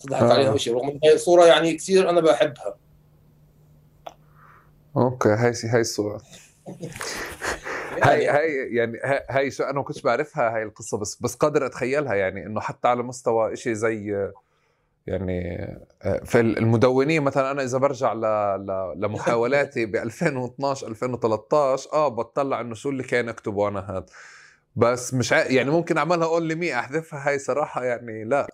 تضحك 0.00 0.22
آه. 0.22 0.32
عليها 0.32 0.56
شيء 0.56 0.74
رغم 0.74 0.98
هي 1.04 1.18
صورة 1.18 1.46
يعني 1.46 1.74
كثير 1.74 2.10
أنا 2.10 2.20
بحبها. 2.20 2.76
أوكي 4.96 5.28
هاي 5.28 5.52
هاي 5.64 5.80
الصورة. 5.80 6.22
هاي 8.02 8.26
هاي 8.28 8.74
يعني 8.74 8.98
هاي 9.30 9.50
شو 9.50 9.64
أنا 9.64 9.72
ما 9.72 9.82
كنتش 9.82 10.02
بعرفها 10.02 10.56
هاي 10.56 10.62
القصة. 10.62 10.98
بس 10.98 11.18
بس 11.20 11.34
قادر 11.34 11.66
أتخيلها 11.66 12.14
يعني. 12.14 12.46
إنه 12.46 12.60
حتى 12.60 12.88
على 12.88 13.02
مستوى 13.02 13.56
شيء 13.56 13.72
زي 13.72 14.30
يعني 15.06 15.66
آه، 16.02 16.20
في 16.24 16.40
المدونين 16.40 17.22
مثلا. 17.22 17.50
أنا 17.50 17.62
إذا 17.62 17.78
برجع 17.78 18.12
ل... 18.12 18.20
ل... 18.66 18.94
لمحاولاتي 18.96 19.86
ب 19.86 19.96
2012 19.96 20.88
2013 20.88 21.92
آه 21.92 22.08
بطلع 22.08 22.60
إنه 22.60 22.74
شو 22.74 22.90
اللي 22.90 23.02
كان 23.02 23.28
اكتبه 23.28 23.68
أنا 23.68 23.80
هذا 23.90 24.06
بس 24.76 25.14
مش 25.14 25.32
ع... 25.32 25.46
يعني 25.46 25.70
ممكن 25.70 25.98
أعملها 25.98 26.26
only 26.26 26.54
me 26.54 26.78
أحذفها 26.78 27.28
هاي 27.28 27.38
صراحة 27.38 27.84
يعني 27.84 28.24
لا. 28.24 28.46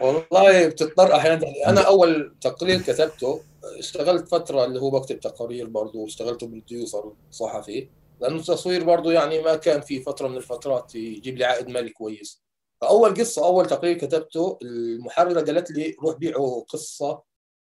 والله 0.00 0.66
بتضطر 0.66 1.16
أحيانا. 1.16 1.42
أنا 1.66 1.80
أول 1.80 2.36
تقرير 2.40 2.82
كتبته 2.82 3.40
اشتغلت 3.78 4.28
فترة 4.28 4.64
اللي 4.64 4.80
هو 4.80 4.90
بكتب 4.90 5.20
تقارير 5.20 5.66
برضه 5.66 5.98
واشتغلت 5.98 6.44
بروديوسر 6.44 7.12
صحفي 7.30 7.88
لأنه 8.20 8.36
التصوير 8.36 8.84
برضه 8.84 9.12
يعني 9.12 9.42
ما 9.42 9.56
كان 9.56 9.80
في 9.80 10.00
فترة 10.00 10.28
من 10.28 10.36
الفترات 10.36 10.94
يجيب 10.94 11.36
لي 11.36 11.44
عائد 11.44 11.68
مالي 11.68 11.90
كويس. 11.90 12.42
فأول 12.80 13.14
قصة 13.14 13.46
أول 13.46 13.66
تقرير 13.66 13.98
كتبته 13.98 14.58
المحررة 14.62 15.40
قالت 15.40 15.70
لي 15.70 15.96
روح 16.02 16.16
بيعوا 16.16 16.64
قصة 16.64 17.22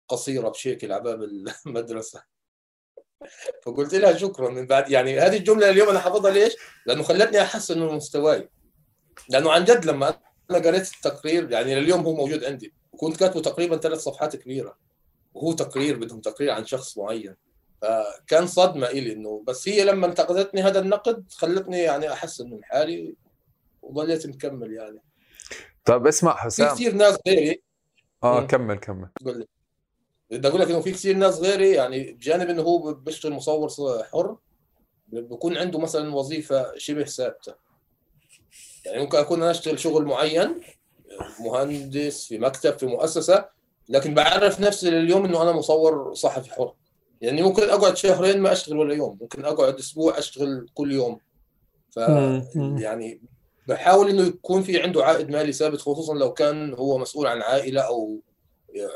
قصيرة 0.09 0.49
بشكل 0.49 0.93
على 0.93 1.03
باب 1.03 1.23
المدرسة. 1.67 2.32
فقلت 3.62 3.95
لها 3.95 4.17
شكرا. 4.17 4.50
من 4.50 4.67
بعد 4.67 4.91
يعني 4.91 5.21
هذه 5.21 5.37
الجملة 5.37 5.71
اليوم 5.71 5.88
أنا 5.88 5.99
حافظها 5.99 6.31
ليش؟ 6.31 6.57
لأنه 6.87 7.02
خلتني 7.02 7.43
احسن 7.43 7.81
من 7.81 7.87
مستواي. 7.87 8.49
لأنه 9.29 9.52
عن 9.52 9.64
جد 9.64 9.85
لما 9.85 10.14
أنا 10.50 10.59
قريت 10.59 10.95
التقرير 10.95 11.50
يعني 11.50 11.75
لليوم 11.75 12.00
هو 12.00 12.14
موجود 12.14 12.45
عندي. 12.45 12.75
وكنت 12.93 13.17
كاتبه 13.17 13.41
تقريبا 13.43 13.76
ثلاث 13.76 13.99
صفحات 13.99 14.37
كبيرة. 14.37 14.79
وهو 15.35 15.52
تقرير 15.52 15.99
بدهم 15.99 16.21
تقرير 16.21 16.50
عن 16.50 16.67
شخص 16.67 16.99
معين. 16.99 17.37
فكان 17.83 18.47
صدمة 18.47 18.87
إلي 18.87 19.12
إنه 19.12 19.45
بس 19.47 19.69
هي 19.69 19.85
لما 19.85 20.07
انتقدتني 20.07 20.62
هذا 20.62 20.81
النقد 20.81 21.25
خلتني 21.33 21.79
يعني 21.79 22.12
احسن 22.12 22.50
من 22.50 22.64
حالي 22.64 23.17
وظليت 23.83 24.26
مكمل 24.26 24.73
يعني. 24.73 25.02
طيب 25.85 26.07
اسمع 26.07 26.37
حسام. 26.37 26.69
في 26.69 26.75
كثير 26.75 26.95
ناس 26.95 27.19
غيري. 27.26 27.62
آه 28.23 28.47
كمل 28.47 28.79
كمل. 28.79 29.09
قول 29.25 29.38
لي. 29.38 29.47
بدي 30.33 30.49
أقول 30.49 30.61
لك 30.61 30.71
إنه 30.71 30.81
في 30.81 30.91
كثير 30.91 31.17
ناس 31.17 31.39
غيري 31.39 31.71
يعني 31.71 32.12
بجانب 32.12 32.51
إنه 32.51 32.62
هو 32.62 32.95
بيشتغل 32.95 33.33
مصور 33.33 33.71
حر 34.05 34.37
بكون 35.09 35.57
عنده 35.57 35.79
مثلا 35.79 36.15
وظيفة 36.15 36.79
شبه 36.79 37.05
ثابتة. 37.05 37.55
يعني 38.87 39.03
ممكن 39.03 39.19
أكون 39.19 39.43
أنا 39.43 39.51
أشتغل 39.51 39.79
شغل 39.79 40.05
معين 40.05 40.61
مهندس 41.41 42.27
في 42.27 42.39
مكتب 42.39 42.79
في 42.79 42.87
مؤسسة 42.87 43.49
لكن 43.89 44.15
بعرف 44.15 44.61
نفسي 44.61 44.91
لليوم 44.91 45.25
إنه 45.25 45.43
أنا 45.43 45.53
مصور 45.53 46.15
صحفي 46.15 46.53
حر. 46.53 46.75
يعني 47.21 47.43
ممكن 47.43 47.62
أقعد 47.62 47.97
شهرين 47.97 48.41
ما 48.41 48.53
أشتغل 48.53 48.79
ولا 48.79 48.95
يوم 48.95 49.19
ممكن 49.21 49.45
أقعد 49.45 49.75
أسبوع 49.75 50.19
أشتغل 50.19 50.67
كل 50.75 50.93
يوم. 50.93 51.19
ف 51.91 51.97
يعني 52.57 53.21
بحاول 53.69 54.09
إنه 54.09 54.23
يكون 54.23 54.62
في 54.62 54.83
عنده 54.83 55.05
عائد 55.05 55.31
مالي 55.31 55.53
ثابت 55.53 55.81
خصوصا 55.81 56.15
لو 56.15 56.33
كان 56.33 56.75
هو 56.75 56.99
مسؤول 56.99 57.27
عن 57.27 57.43
عائلة 57.43 57.81
أو 57.81 58.21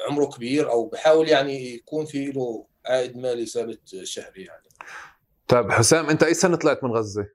عمره 0.08 0.26
كبير 0.26 0.70
أو 0.70 0.86
بحاول 0.86 1.28
يعني 1.28 1.74
يكون 1.74 2.04
في 2.04 2.32
له 2.32 2.66
عائد 2.86 3.16
مالي 3.16 3.46
ثابت 3.46 3.80
شهري 4.02 4.42
يعني. 4.42 4.68
طيب 5.48 5.72
حسام 5.72 6.10
أنت 6.10 6.22
أي 6.22 6.34
سنة 6.34 6.56
طلعت 6.56 6.84
من 6.84 6.90
غزة؟ 6.90 7.26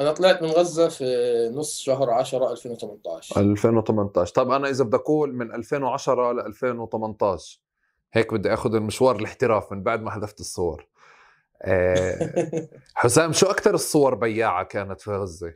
أنا 0.00 0.12
طلعت 0.12 0.42
من 0.42 0.48
غزة 0.48 0.88
في 0.88 1.04
نص 1.54 1.80
شهر 1.80 2.10
10 2.10 2.52
2018 2.52 3.40
2018 3.40 4.34
طب 4.34 4.50
أنا 4.50 4.68
إذا 4.68 4.84
بدي 4.84 4.96
أقول 4.96 5.34
من 5.34 5.54
2010 5.54 6.32
ل 6.32 6.40
2018 6.40 7.60
هيك 8.12 8.34
بدي 8.34 8.54
آخذ 8.54 8.74
المشوار 8.74 9.16
الاحتراف 9.16 9.72
من 9.72 9.82
بعد 9.82 10.02
ما 10.02 10.10
حذفت 10.10 10.40
الصور. 10.40 10.88
آه، 11.62 12.32
حسام 12.94 13.32
شو 13.32 13.46
أكثر 13.46 13.74
الصور 13.74 14.14
بياعة 14.14 14.64
كانت 14.64 15.00
في 15.00 15.10
غزة؟ 15.10 15.54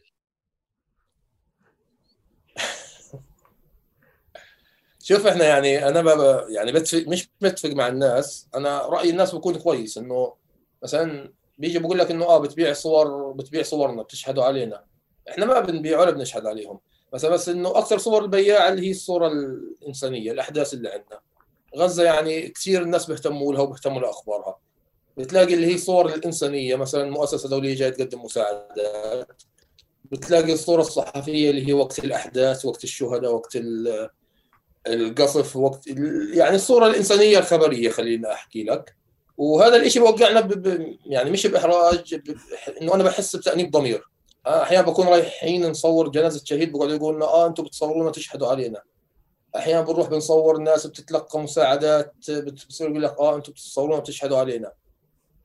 شوف 5.11 5.27
إحنا 5.27 5.45
يعني 5.45 5.89
أنا 5.89 6.03
بابا 6.03 6.47
يعني 6.49 6.73
بتفق 6.73 7.05
مش 7.07 7.29
بتفق 7.41 7.71
مع 7.71 7.89
الناس. 7.89 8.49
أنا 8.55 8.87
رأي 8.87 9.11
الناس 9.11 9.35
بيكون 9.35 9.55
كويس 9.55 9.99
إنه 9.99 10.35
مثلا 10.83 11.33
بيجي 11.59 11.79
بقول 11.79 11.99
لك 11.99 12.11
إنه 12.11 12.25
آه 12.25 12.39
بتبيع 12.39 12.73
صور 12.73 13.33
بتبيع 13.33 13.63
صورنا 13.63 14.03
بتشهدوا 14.03 14.45
علينا. 14.45 14.85
إحنا 15.29 15.47
ما 15.47 15.61
بنبيع 15.61 16.01
ولا 16.01 16.11
بنشهد 16.11 16.47
عليهم. 16.47 16.81
مثلا 17.13 17.31
بس 17.31 17.49
إنه 17.49 17.79
أكثر 17.79 17.99
صور 17.99 18.23
البياعه 18.23 18.69
اللي 18.69 18.87
هي 18.87 18.91
الصورة 18.91 19.29
الإنسانية 19.29 20.33
الأحداث 20.33 20.75
اللي 20.75 20.89
عندنا. 20.89 21.21
غزة 21.77 22.03
يعني 22.03 22.49
كثير 22.49 22.83
الناس 22.83 23.07
بيهتموا 23.07 23.53
لها 23.53 23.63
وبيهتموا 23.63 24.01
لأخبارها. 24.01 24.59
بتلاقي 25.17 25.55
اللي 25.55 25.67
هي 25.67 25.75
الصور 25.75 26.07
الإنسانية 26.07 26.77
مثلا 26.77 27.11
مؤسسة 27.11 27.49
دولية 27.49 27.75
جاية 27.75 27.91
تقدم 27.91 28.23
مساعدات. 28.25 29.43
بتلاقي 30.05 30.53
الصورة 30.53 30.81
الصحفية 30.81 31.51
اللي 31.51 31.69
هي 31.69 31.73
وقت 31.73 31.99
الأحداث 31.99 32.65
وقت 32.65 32.85
الشهداء 32.85 33.35
وقت 33.35 33.57
القصف 34.87 35.57
وقت 35.57 35.87
يعني 36.35 36.57
الصورة 36.57 36.87
الإنسانية 36.87 37.39
الخبرية 37.39 37.91
خلينا 37.91 38.33
أحكي 38.33 38.65
لك. 38.65 38.97
وهذا 39.37 39.77
الشيء 39.77 40.03
بوقعنا 40.03 40.41
ب... 40.41 40.97
يعني 41.07 41.31
مش 41.31 41.47
بإحراج 41.47 42.15
ب... 42.15 42.37
إنه 42.83 42.95
أنا 42.95 43.05
بحس 43.05 43.37
بتأنيب 43.37 43.71
ضمير. 43.71 44.05
أحيانا 44.47 44.87
بكون 44.87 45.07
رايحين 45.07 45.71
نصور 45.71 46.09
جنازة 46.09 46.43
شهيد 46.45 46.73
بقعدوا 46.73 46.95
يقولوا 46.95 47.17
لنا 47.17 47.27
آه 47.27 47.47
أنتم 47.47 47.65
بتصورونا 47.65 48.11
تشهدوا 48.11 48.49
علينا. 48.49 48.83
أحيانا 49.57 49.81
بنروح 49.81 50.09
بنصور 50.09 50.59
ناس 50.59 50.87
بتتلقى 50.87 51.39
مساعدات 51.39 52.15
بتصير 52.31 52.91
يقول 52.91 53.03
لك 53.03 53.17
آه 53.19 53.37
أنتم 53.37 53.53
بتصورونا 53.53 53.97
وتشهدوا 53.97 54.39
علينا. 54.39 54.73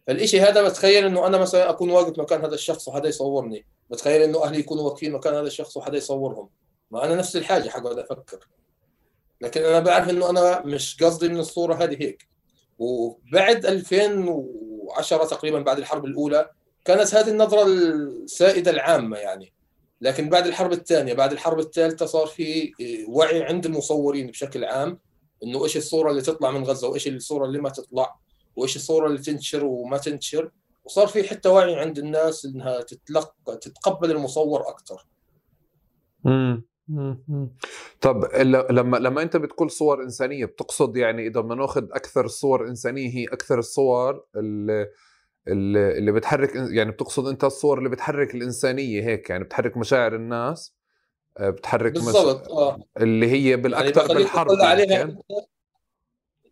فالشيء 0.08 0.50
هذا 0.50 0.64
بتخيل 0.70 1.06
إنه 1.06 1.28
أنا 1.28 1.38
مثلا 1.38 1.70
أكون 1.70 1.92
واقف 1.92 2.20
مكان 2.20 2.46
هذا 2.46 2.56
الشخص 2.56 2.88
وحدا 2.88 3.10
يصورني. 3.10 3.66
بتخيل 3.92 4.22
إنه 4.22 4.44
أهلي 4.44 4.60
يكونوا 4.60 4.84
واقفين 4.84 5.12
مكان 5.12 5.34
هذا 5.34 5.48
الشخص 5.48 5.78
وحدا 5.78 5.98
يصورهم. 5.98 6.50
ما 6.92 7.06
أنا 7.06 7.16
نفس 7.16 7.36
الحاجة 7.36 7.70
حقعد 7.70 8.00
أفكر. 8.00 8.48
لكن 9.42 9.64
أنا 9.64 9.80
بعرف 9.80 10.10
إنه 10.10 10.30
أنا 10.30 10.66
مش 10.66 11.04
قصدي 11.04 11.28
من 11.28 11.40
الصورة 11.40 11.74
هذه 11.76 12.02
هيك. 12.02 12.28
وبعد 12.78 13.66
2010 13.66 15.26
تقريبا 15.26 15.60
بعد 15.60 15.78
الحرب 15.78 16.06
الأولى 16.06 16.50
كانت 16.86 17.16
هذه 17.16 17.30
النظرة 17.30 17.64
السائدة 17.64 18.72
العامة 18.72 19.18
يعني. 19.18 19.54
لكن 20.02 20.30
بعد 20.30 20.48
الحرب 20.48 20.72
الثانية 20.72 21.14
بعد 21.14 21.32
الحرب 21.32 21.60
الثالثة 21.60 22.06
صار 22.06 22.28
في 22.28 22.72
وعي 23.08 23.44
عند 23.44 23.66
المصورين 23.66 24.28
بشكل 24.28 24.66
عام 24.66 25.00
إنه 25.44 25.64
إيش 25.64 25.78
الصورة 25.78 26.12
اللي 26.12 26.22
تطلع 26.22 26.52
من 26.52 26.64
غزة 26.64 26.90
وإيش 26.90 27.08
الصورة 27.08 27.46
اللي 27.46 27.60
ما 27.60 27.70
تطلع 27.70 28.16
وإيش 28.56 28.76
الصورة 28.76 29.08
اللي 29.08 29.18
تنتشر 29.18 29.66
وما 29.66 29.98
تنتشر 29.98 30.52
وصار 30.86 31.08
في 31.08 31.24
حتى 31.24 31.50
وعي 31.50 31.76
عند 31.76 31.98
الناس 31.98 32.46
إنها 32.46 32.82
تتلقى 32.82 33.58
تتقبل 33.62 34.12
المصور 34.12 34.70
أكثر 34.70 35.06
امم 36.26 36.66
طب 38.02 38.26
لما 38.70 38.98
لما 38.98 39.22
انت 39.22 39.38
بتقول 39.38 39.72
صور 39.72 40.04
إنسانية 40.04 40.46
بتقصد 40.46 40.98
يعني 40.98 41.28
إذا 41.28 41.42
بدنا 41.42 41.56
ناخذ 41.56 41.84
أكثر 41.92 42.28
صور 42.28 42.68
إنسانية 42.68 43.10
هي 43.10 43.26
أكثر 43.26 43.60
الصور 43.60 44.26
اللي 44.36 44.92
اللي 45.48 46.12
بتحرك 46.12 46.56
يعني 46.56 46.92
بتقصد 46.92 47.28
أنت 47.28 47.44
الصور 47.44 47.78
اللي 47.78 47.90
بتحرك 47.90 48.36
الإنسانية 48.36 49.04
هيك 49.04 49.30
يعني 49.30 49.44
بتحرك 49.44 49.78
مشاعر 49.78 50.16
الناس 50.16 50.76
آه، 51.38 51.50
بتحرك 51.50 51.92
بالضبط 51.92 52.46
مش... 52.46 52.52
آه. 52.52 52.80
اللي 52.98 53.32
هي 53.32 53.58
بالأكثر 53.58 54.02
يعني 54.02 54.14
بالحرب 54.14 54.62
عليها 54.62 55.18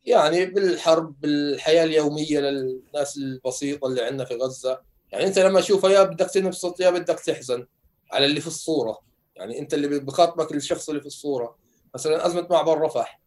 يعني 0.06 0.46
بالحرب 0.46 1.22
بالحياة 1.22 1.84
اليومية 1.84 2.39
للناس 2.39 3.17
البسيطة 3.17 3.88
اللي 3.88 4.02
عندنا 4.02 4.26
في 4.26 4.36
غزة. 4.36 4.82
يعني 5.12 5.28
أنت 5.28 5.39
لما 5.39 5.62
تشوفها 5.62 5.91
يا 5.91 6.04
بدك 6.04 6.30
تنبسط 6.30 6.80
يا 6.80 6.89
بدك 6.89 7.19
تحزن 7.19 7.67
على 8.12 8.26
اللي 8.26 8.41
في 8.41 8.48
الصورة. 8.48 9.00
يعني 9.36 9.60
انت 9.60 9.74
اللي 9.74 10.00
بخاطبك 10.00 10.52
الشخص 10.52 10.89
اللي 10.89 11.02
في 11.02 11.08
الصورة. 11.08 11.58
مثلا 11.96 12.26
أزمة 12.26 12.48
معبر 12.50 12.82
رفح. 12.82 13.19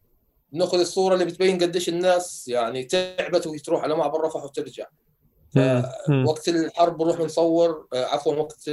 نأخذ 0.51 0.79
الصورة 0.79 1.13
اللي 1.13 1.25
بتبين 1.25 1.57
قديش 1.63 1.89
الناس 1.89 2.47
يعني 2.47 2.83
تعبت 2.83 3.47
وتروح 3.47 3.83
على 3.83 3.95
معبر 3.95 4.21
رفح 4.21 4.43
وترجع. 4.43 4.85
وقت 6.25 6.49
الحرب 6.49 6.97
بنروح 6.97 7.17
بنصور 7.17 7.87
آه، 7.93 8.05
عفوا 8.05 8.35
وقت 8.35 8.69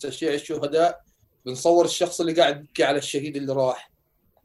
تشييع 0.00 0.34
الشهداء 0.34 1.00
بنصور 1.46 1.84
الشخص 1.84 2.20
اللي 2.20 2.32
قاعد 2.32 2.64
يبكي 2.64 2.84
على 2.84 2.98
الشهيد 2.98 3.36
اللي 3.36 3.52
راح. 3.52 3.90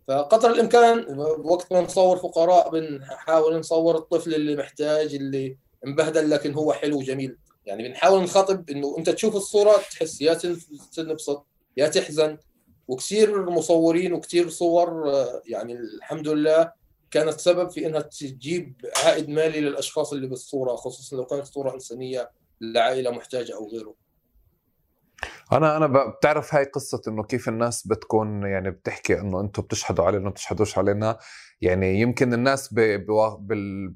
فقدر 0.08 0.52
الإمكان 0.52 1.20
وقت 1.44 1.74
ما 1.74 1.82
نصور 1.82 2.18
فقراء 2.18 2.70
بنحاول 2.70 3.60
نصور 3.60 3.98
الطفل 3.98 4.36
اللي 4.36 4.56
محتاج 4.56 5.16
اللي 5.16 5.58
انبهدل 5.88 6.30
لكن 6.30 6.54
هو 6.54 6.74
حلو 6.74 6.98
وجميل. 6.98 7.38
يعني 7.66 7.88
بنحاول 7.88 8.24
نخاطب 8.24 8.70
إنه 8.70 8.96
أنت 8.98 9.10
تشوف 9.10 9.36
الصورة 9.36 9.78
تحس 9.78 10.22
يا 10.22 10.34
تنبسط 10.96 11.46
يا 11.78 11.88
تحزن. 11.88 12.38
وكثير 12.88 13.50
مصورين 13.50 14.14
وكثير 14.14 14.50
صور 14.50 15.10
آه، 15.10 15.42
يعني 15.46 15.74
الحمد 15.74 16.28
لله 16.28 16.72
كانت 17.12 17.40
سبب 17.40 17.70
في 17.70 17.86
إنها 17.86 18.02
تجيب 18.02 18.74
عائد 19.06 19.30
مالي 19.30 19.62
للأشخاص 19.62 20.14
اللي 20.14 20.28
بالصورة 20.28 20.76
خصوصا 20.76 21.16
لو 21.16 21.26
كانت 21.26 21.46
صورة 21.46 21.74
إنسانية 21.74 22.32
لعائلة 22.62 23.12
محتاجة 23.12 23.56
أو 23.56 23.70
غيره. 23.70 23.96
أنا 25.52 25.78
أنا 25.78 25.88
بتعرف 26.10 26.56
هاي 26.56 26.64
قصة 26.64 27.02
إنه 27.08 27.24
كيف 27.24 27.50
الناس 27.50 27.88
بتكون 27.88 28.44
يعني 28.44 28.72
بتحكي 28.72 29.20
إنه 29.20 29.42
أنتم 29.42 29.62
بتشهدوا 29.62 30.06
علينا 30.06 30.30
بتشهدوش 30.30 30.78
علينا؟ 30.78 31.18
يعني 31.62 32.00
يمكن 32.02 32.34
الناس 32.34 32.74
ب... 32.74 32.80
ب... 32.80 33.12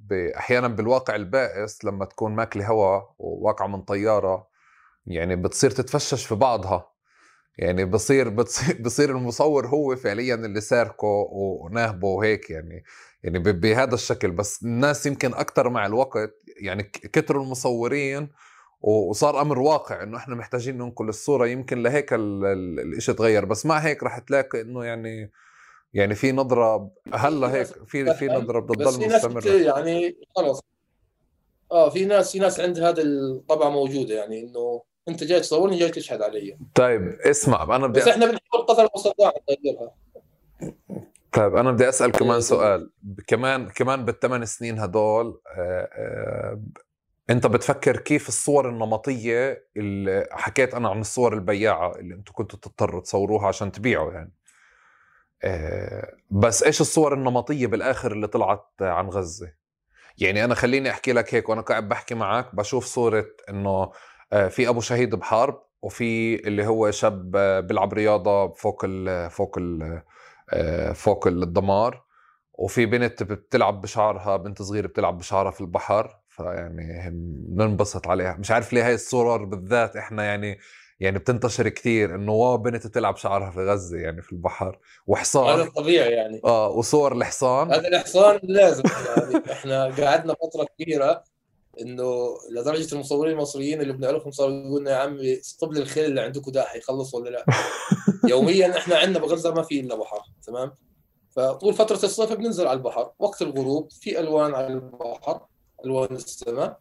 ب... 0.07 0.13
أحيانا 0.13 0.67
بالواقع 0.67 1.15
البائس 1.15 1.85
لما 1.85 2.05
تكون 2.05 2.35
ماكلة 2.35 2.67
هوا 2.67 3.01
وواقعة 3.19 3.67
من 3.67 3.81
طيارة 3.81 4.47
يعني 5.07 5.35
بتصير 5.35 5.71
تتفشش 5.71 6.25
في 6.25 6.35
بعضها. 6.35 6.94
يعني 7.57 7.85
بصير 7.85 8.29
بصير 8.79 9.09
المصور 9.09 9.67
هو 9.67 9.95
فعليا 9.95 10.35
اللي 10.35 10.61
ساركه 10.61 11.27
وناهبه 11.31 12.07
وهيك 12.07 12.49
يعني 12.49 12.83
يعني 13.23 13.39
بهذا 13.39 13.93
الشكل. 13.95 14.31
بس 14.31 14.63
الناس 14.63 15.05
يمكن 15.05 15.33
أكثر 15.33 15.69
مع 15.69 15.85
الوقت 15.85 16.35
يعني 16.61 16.83
كثروا 16.83 17.43
المصورين 17.43 18.29
وصار 18.81 19.41
أمر 19.41 19.59
واقع 19.59 20.03
إنه 20.03 20.17
إحنا 20.17 20.35
محتاجين 20.35 20.77
ننقل 20.77 21.09
الصورة. 21.09 21.47
يمكن 21.47 21.83
لهيك 21.83 22.09
الشيء 22.13 23.15
تغير. 23.15 23.45
بس 23.45 23.65
مع 23.65 23.77
هيك 23.77 24.03
رح 24.03 24.19
تلاقي 24.19 24.61
إنه 24.61 24.85
يعني 24.85 25.31
يعني 25.93 26.15
في 26.15 26.31
نظرة 26.31 26.91
هلأ 27.13 27.53
هيك 27.53 27.67
في 27.67 28.13
في 28.13 28.27
نظرة 28.27 28.59
بتضل 28.59 29.07
مستمره 29.07 29.47
يعني 29.47 30.17
خلص. 30.35 30.61
آه 31.71 31.89
في 31.89 32.05
ناس 32.05 32.31
في 32.31 32.39
ناس 32.39 32.59
عند 32.59 32.79
هذا 32.79 33.01
الطبع 33.01 33.69
موجودة 33.69 34.15
يعني 34.15 34.39
إنه 34.39 34.81
انت 35.07 35.23
جاي 35.23 35.39
تصورني 35.39 35.79
جاي 35.79 35.89
تشهد 35.89 36.21
علي. 36.21 36.57
طيب 36.75 37.01
اسمع 37.07 37.75
أنا 37.75 37.87
بدي 37.87 37.99
بس 37.99 38.07
إحنا 38.07 38.25
بنحاول 38.25 38.65
قدر 38.67 38.85
المستطاع 38.85 39.33
نغيرها 39.49 39.95
طيب 41.33 41.55
أنا 41.55 41.71
بدي 41.71 41.89
أسأل 41.89 42.11
كمان 42.11 42.41
سؤال. 42.41 42.91
كمان 43.27 43.69
كمان 43.69 44.05
بالثمان 44.05 44.45
سنين 44.45 44.79
هدول 44.79 45.41
آه، 45.57 45.89
آه، 45.93 46.61
أنت 47.29 47.47
بتفكر 47.47 47.97
كيف 47.97 48.27
الصور 48.27 48.69
النمطية 48.69 49.67
اللي 49.77 50.27
حكيت 50.31 50.73
أنا 50.73 50.89
عن 50.89 51.01
الصور 51.01 51.33
البياعة 51.33 51.95
اللي 51.95 52.15
أنتم 52.15 52.33
كنتوا 52.33 52.59
تضطروا 52.59 53.01
تصوروها 53.01 53.47
عشان 53.47 53.71
تبيعوا 53.71 54.13
يعني. 54.13 54.33
آه، 55.43 56.15
بس 56.29 56.63
إيش 56.63 56.81
الصور 56.81 57.13
النمطية 57.13 57.67
بالآخر 57.67 58.11
اللي 58.11 58.27
طلعت 58.27 58.67
عن 58.81 59.09
غزة؟ 59.09 59.53
يعني 60.17 60.45
أنا 60.45 60.55
خليني 60.55 60.89
أحكي 60.89 61.13
لك 61.13 61.35
هيك 61.35 61.49
وأنا 61.49 61.61
قاعد 61.61 61.89
بحكي 61.89 62.15
معك 62.15 62.55
بشوف 62.55 62.85
صورة 62.85 63.25
إنه 63.49 63.91
في 64.49 64.69
أبو 64.69 64.81
شهيد 64.81 65.15
بحرب 65.15 65.61
وفي 65.81 66.35
اللي 66.47 66.67
هو 66.67 66.91
شاب 66.91 67.31
بيلعب 67.67 67.93
رياضه 67.93 68.53
فوق 68.53 68.81
ال 68.85 69.29
فوق 69.29 69.57
ال 69.57 70.01
آه، 70.53 70.91
فوق 70.93 71.27
الدمار 71.27 72.05
وفي 72.53 72.85
بنت 72.85 73.23
بتلعب 73.23 73.81
بشعرها 73.81 74.37
بنت 74.37 74.61
صغيرة 74.61 74.87
بتلعب 74.87 75.17
بشعرها 75.17 75.51
في 75.51 75.61
البحر 75.61 76.19
فيعني 76.29 77.09
بننبسط 77.47 78.07
عليها. 78.07 78.37
مش 78.39 78.51
عارف 78.51 78.73
ليه 78.73 78.87
هاي 78.87 78.93
الصور 78.93 79.43
بالذات 79.43 79.95
إحنا 79.95 80.23
يعني 80.23 80.59
يعني 80.99 81.19
بتنتشر 81.19 81.69
كثير 81.69 82.15
إنه 82.15 82.31
واو 82.31 82.57
بنت 82.57 82.87
بتلعب 82.87 83.17
شعرها 83.17 83.51
في 83.51 83.59
غزة 83.59 83.97
يعني 83.97 84.21
في 84.21 84.31
البحر 84.33 84.79
وحصان. 85.07 85.59
هذا 85.59 85.69
طبيعي 85.69 86.11
يعني. 86.11 86.41
آه 86.45 86.69
وصور 86.69 87.11
الحصان. 87.11 87.71
هذا 87.71 87.87
الحصان 87.87 88.39
لازم 88.43 88.83
يعني 89.17 89.51
إحنا 89.51 89.83
قعدنا 89.83 90.33
فترة 90.33 90.67
كبيرة 90.79 91.23
إنه 91.81 92.37
لدرجة 92.49 92.95
المصورين 92.95 93.33
المصريين 93.33 93.81
اللي 93.81 93.93
بنعرفهم 93.93 94.31
صاروا 94.31 94.53
يقولوا 94.53 94.79
لنا 94.79 94.91
يا 94.91 94.95
عمي 94.95 95.41
لي 95.63 95.79
الخيل 95.79 96.05
اللي 96.05 96.21
عندكم 96.21 96.51
ده 96.51 96.63
حيخلص 96.63 97.13
ولا 97.13 97.29
لا؟ 97.29 97.45
يوميا 98.31 98.77
إحنا 98.77 98.95
عندنا 98.97 99.19
بغزه 99.19 99.53
ما 99.53 99.61
في 99.61 99.79
إلا 99.79 99.95
بحر 99.95 100.19
تمام؟ 100.47 100.71
فطول 101.35 101.73
فترة 101.73 101.99
الصيف 102.03 102.33
بننزل 102.33 102.67
على 102.67 102.77
البحر 102.77 103.11
وقت 103.19 103.41
الغروب 103.41 103.91
في 103.91 104.19
ألوان 104.19 104.53
على 104.53 104.67
البحر 104.67 105.45
ألوان 105.85 106.15
السماء 106.15 106.79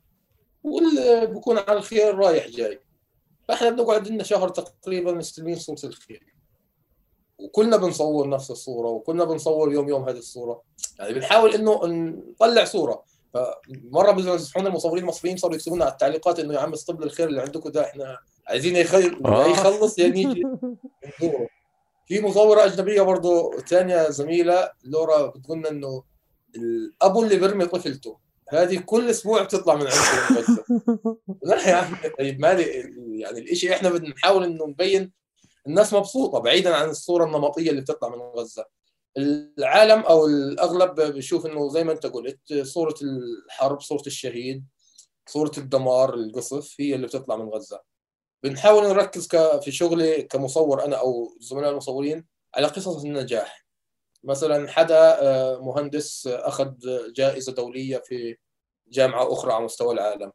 واللي 0.64 1.26
بكون 1.26 1.58
على 1.58 1.78
الخير 1.78 2.14
رايح 2.14 2.48
جاي. 2.48 2.80
فإحنا 3.48 3.70
بنقعد 3.70 4.08
لنا 4.08 4.22
شهر 4.22 4.48
تقريبا 4.48 5.12
مستلمين 5.12 5.56
صورة 5.56 5.78
الخير 5.84 6.34
وكلنا 7.38 7.76
بنصور 7.76 8.28
نفس 8.28 8.50
الصورة 8.50 8.88
وكلنا 8.88 9.24
بنصور 9.24 9.72
يوم 9.72 9.88
يوم 9.88 10.08
هذه 10.08 10.18
الصورة. 10.18 10.62
يعني 10.98 11.14
بنحاول 11.14 11.54
إنه 11.54 11.86
نطلع 11.86 12.64
صورة. 12.64 13.04
فمرة 13.34 14.12
بيمزحونا 14.12 14.68
المصورين 14.68 15.02
المصريين 15.02 15.36
صاروا 15.36 15.56
يكتبوا 15.56 15.76
على 15.84 15.92
التعليقات 15.92 16.38
إنه 16.38 16.54
يا 16.54 16.58
عم 16.58 16.72
استبل 16.72 17.04
الخير 17.04 17.28
اللي 17.28 17.42
عندكم 17.42 17.70
ده 17.70 17.84
إحنا 17.84 18.18
عايزين 18.48 18.76
يخير 18.76 19.20
آه. 19.26 19.46
يخلص 19.46 19.98
يا 19.98 20.08
نيجي. 20.08 20.42
في 22.06 22.20
مصورة 22.20 22.64
أجنبية 22.64 23.02
برضه 23.02 23.58
ثانية 23.58 24.10
زميلة 24.10 24.70
لورا 24.84 25.26
بتقول 25.26 25.58
لنا 25.58 25.68
إنه 25.68 26.02
الابو 26.56 27.22
اللي 27.22 27.36
بيرمي 27.36 27.66
طفلته 27.66 28.18
هذه 28.48 28.78
كل 28.78 29.10
أسبوع 29.10 29.42
بتطلع 29.42 29.74
من 29.74 29.86
عنده 29.86 30.46
لا 31.42 31.68
يا 31.68 31.74
عم 31.74 31.96
طيب 32.18 32.40
مالي 32.40 32.62
يعني 33.20 33.40
الشيء 33.40 33.72
إحنا 33.72 33.90
بنحاول 33.90 34.44
إنه 34.44 34.66
نبين 34.66 35.12
الناس 35.66 35.94
مبسوطة 35.94 36.38
بعيدا 36.38 36.76
عن 36.76 36.88
الصورة 36.88 37.24
النمطية 37.24 37.70
اللي 37.70 37.80
بتطلع 37.80 38.08
من 38.08 38.18
غزة. 38.18 38.64
العالم 39.18 40.00
أو 40.00 40.26
الأغلب 40.26 41.00
بيشوف 41.00 41.46
إنه 41.46 41.68
زي 41.68 41.84
ما 41.84 41.92
أنت 41.92 42.06
قلت 42.06 42.54
صورة 42.62 42.94
الحرب 43.02 43.80
صورة 43.80 44.02
الشهيد 44.06 44.64
صورة 45.26 45.52
الدمار 45.58 46.14
القصف 46.14 46.76
هي 46.80 46.94
اللي 46.94 47.06
بتطلع 47.06 47.36
من 47.36 47.48
غزة. 47.48 47.82
بنحاول 48.42 48.88
نركز 48.88 49.28
في 49.62 49.72
شغلي 49.72 50.22
كمصور 50.22 50.84
أنا 50.84 50.96
أو 50.96 51.36
زملاء 51.40 51.70
المصورين 51.70 52.26
على 52.54 52.66
قصص 52.66 53.04
النجاح. 53.04 53.66
مثلا 54.24 54.68
حدا 54.68 55.22
آه، 55.22 55.58
مهندس 55.58 56.26
أخذ 56.26 56.72
جائزة 57.12 57.52
دولية 57.52 57.98
في 57.98 58.36
جامعة 58.88 59.32
أخرى 59.32 59.52
على 59.52 59.64
مستوى 59.64 59.94
العالم. 59.94 60.32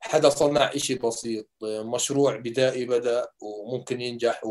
حدا 0.00 0.28
صنع 0.28 0.70
شيء 0.76 1.06
بسيط 1.06 1.48
مشروع 1.62 2.36
بدائي 2.36 2.84
بدأ 2.86 3.28
وممكن 3.42 4.00
ينجح 4.00 4.42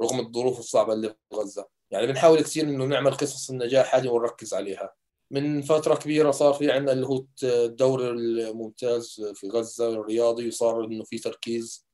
رغم 0.00 0.20
الظروف 0.20 0.58
الصعبة 0.58 0.92
اللي 0.92 1.08
في 1.08 1.36
غزة. 1.36 1.66
يعني 1.92 2.06
بنحاول 2.06 2.40
كثير 2.40 2.64
إنه 2.64 2.84
نعمل 2.84 3.10
قصص 3.12 3.50
النجاح 3.50 3.94
هذه 3.94 4.08
ونركز 4.08 4.54
عليها. 4.54 4.94
من 5.30 5.62
فترة 5.62 5.94
كبيرة 5.94 6.30
صار 6.30 6.54
في 6.54 6.70
عندنا 6.70 6.92
اللي 6.92 7.06
هو 7.06 7.24
الدوري 7.42 8.08
الممتاز 8.10 9.24
في 9.34 9.48
غزة 9.48 9.88
الرياضي 9.88 10.48
وصار 10.48 10.84
إنه 10.84 11.04
في 11.04 11.18
تركيز 11.18 11.86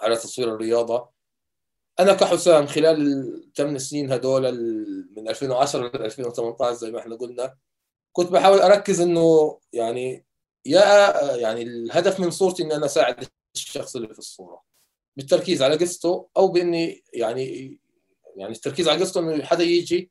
على 0.00 0.16
تصوير 0.16 0.54
الرياضة. 0.54 1.10
أنا 2.00 2.14
كحسام 2.14 2.66
خلال 2.66 2.98
الثمان 3.44 3.78
سنين 3.78 4.12
هدول 4.12 4.42
من 5.16 5.28
2010 5.28 5.96
ل 5.98 6.04
2018 6.04 6.74
زي 6.74 6.90
ما 6.90 6.98
إحنا 6.98 7.16
قلنا 7.16 7.56
كنت 8.12 8.30
بحاول 8.32 8.58
أركز 8.58 9.00
إنه 9.00 9.58
يعني 9.72 10.26
يا 10.66 11.36
يعني 11.36 11.62
الهدف 11.62 12.20
من 12.20 12.30
صورتي 12.30 12.62
إني 12.62 12.74
أنا 12.74 12.86
أساعد 12.86 13.26
الشخص 13.56 13.96
اللي 13.96 14.12
في 14.12 14.18
الصورة. 14.18 14.62
بالتركيز 15.16 15.62
على 15.62 15.76
قصته 15.76 16.28
أو 16.36 16.48
بإني 16.48 17.04
يعني 17.14 17.78
يعني 18.36 18.52
التركيز 18.52 18.88
على 18.88 19.00
قصته 19.00 19.20
إنه 19.20 19.44
حدا 19.44 19.64
يجي 19.64 20.10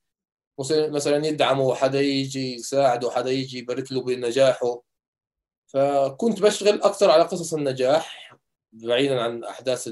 مثلا 0.70 1.26
يدعمه 1.26 1.76
حدا 1.76 2.02
يجي 2.02 2.56
يساعده 2.56 3.12
حدا 3.12 3.32
يجي 3.32 3.58
يبارك 3.58 3.92
له 3.92 4.02
بنجاحه. 4.02 4.82
فكنت 5.68 6.42
بشتغل 6.42 6.82
أكثر 6.82 7.12
على 7.12 7.24
قصص 7.24 7.54
النجاح 7.54 8.36
بعيدا 8.74 9.22
عن 9.22 9.44
أحداث 9.44 9.90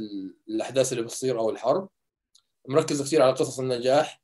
الأحداث 0.47 0.91
اللي 0.91 1.03
بتصير 1.03 1.39
أو 1.39 1.49
الحرب. 1.49 1.89
مركز 2.67 3.01
كثير 3.01 3.21
على 3.21 3.31
قصص 3.33 3.59
النجاح 3.59 4.21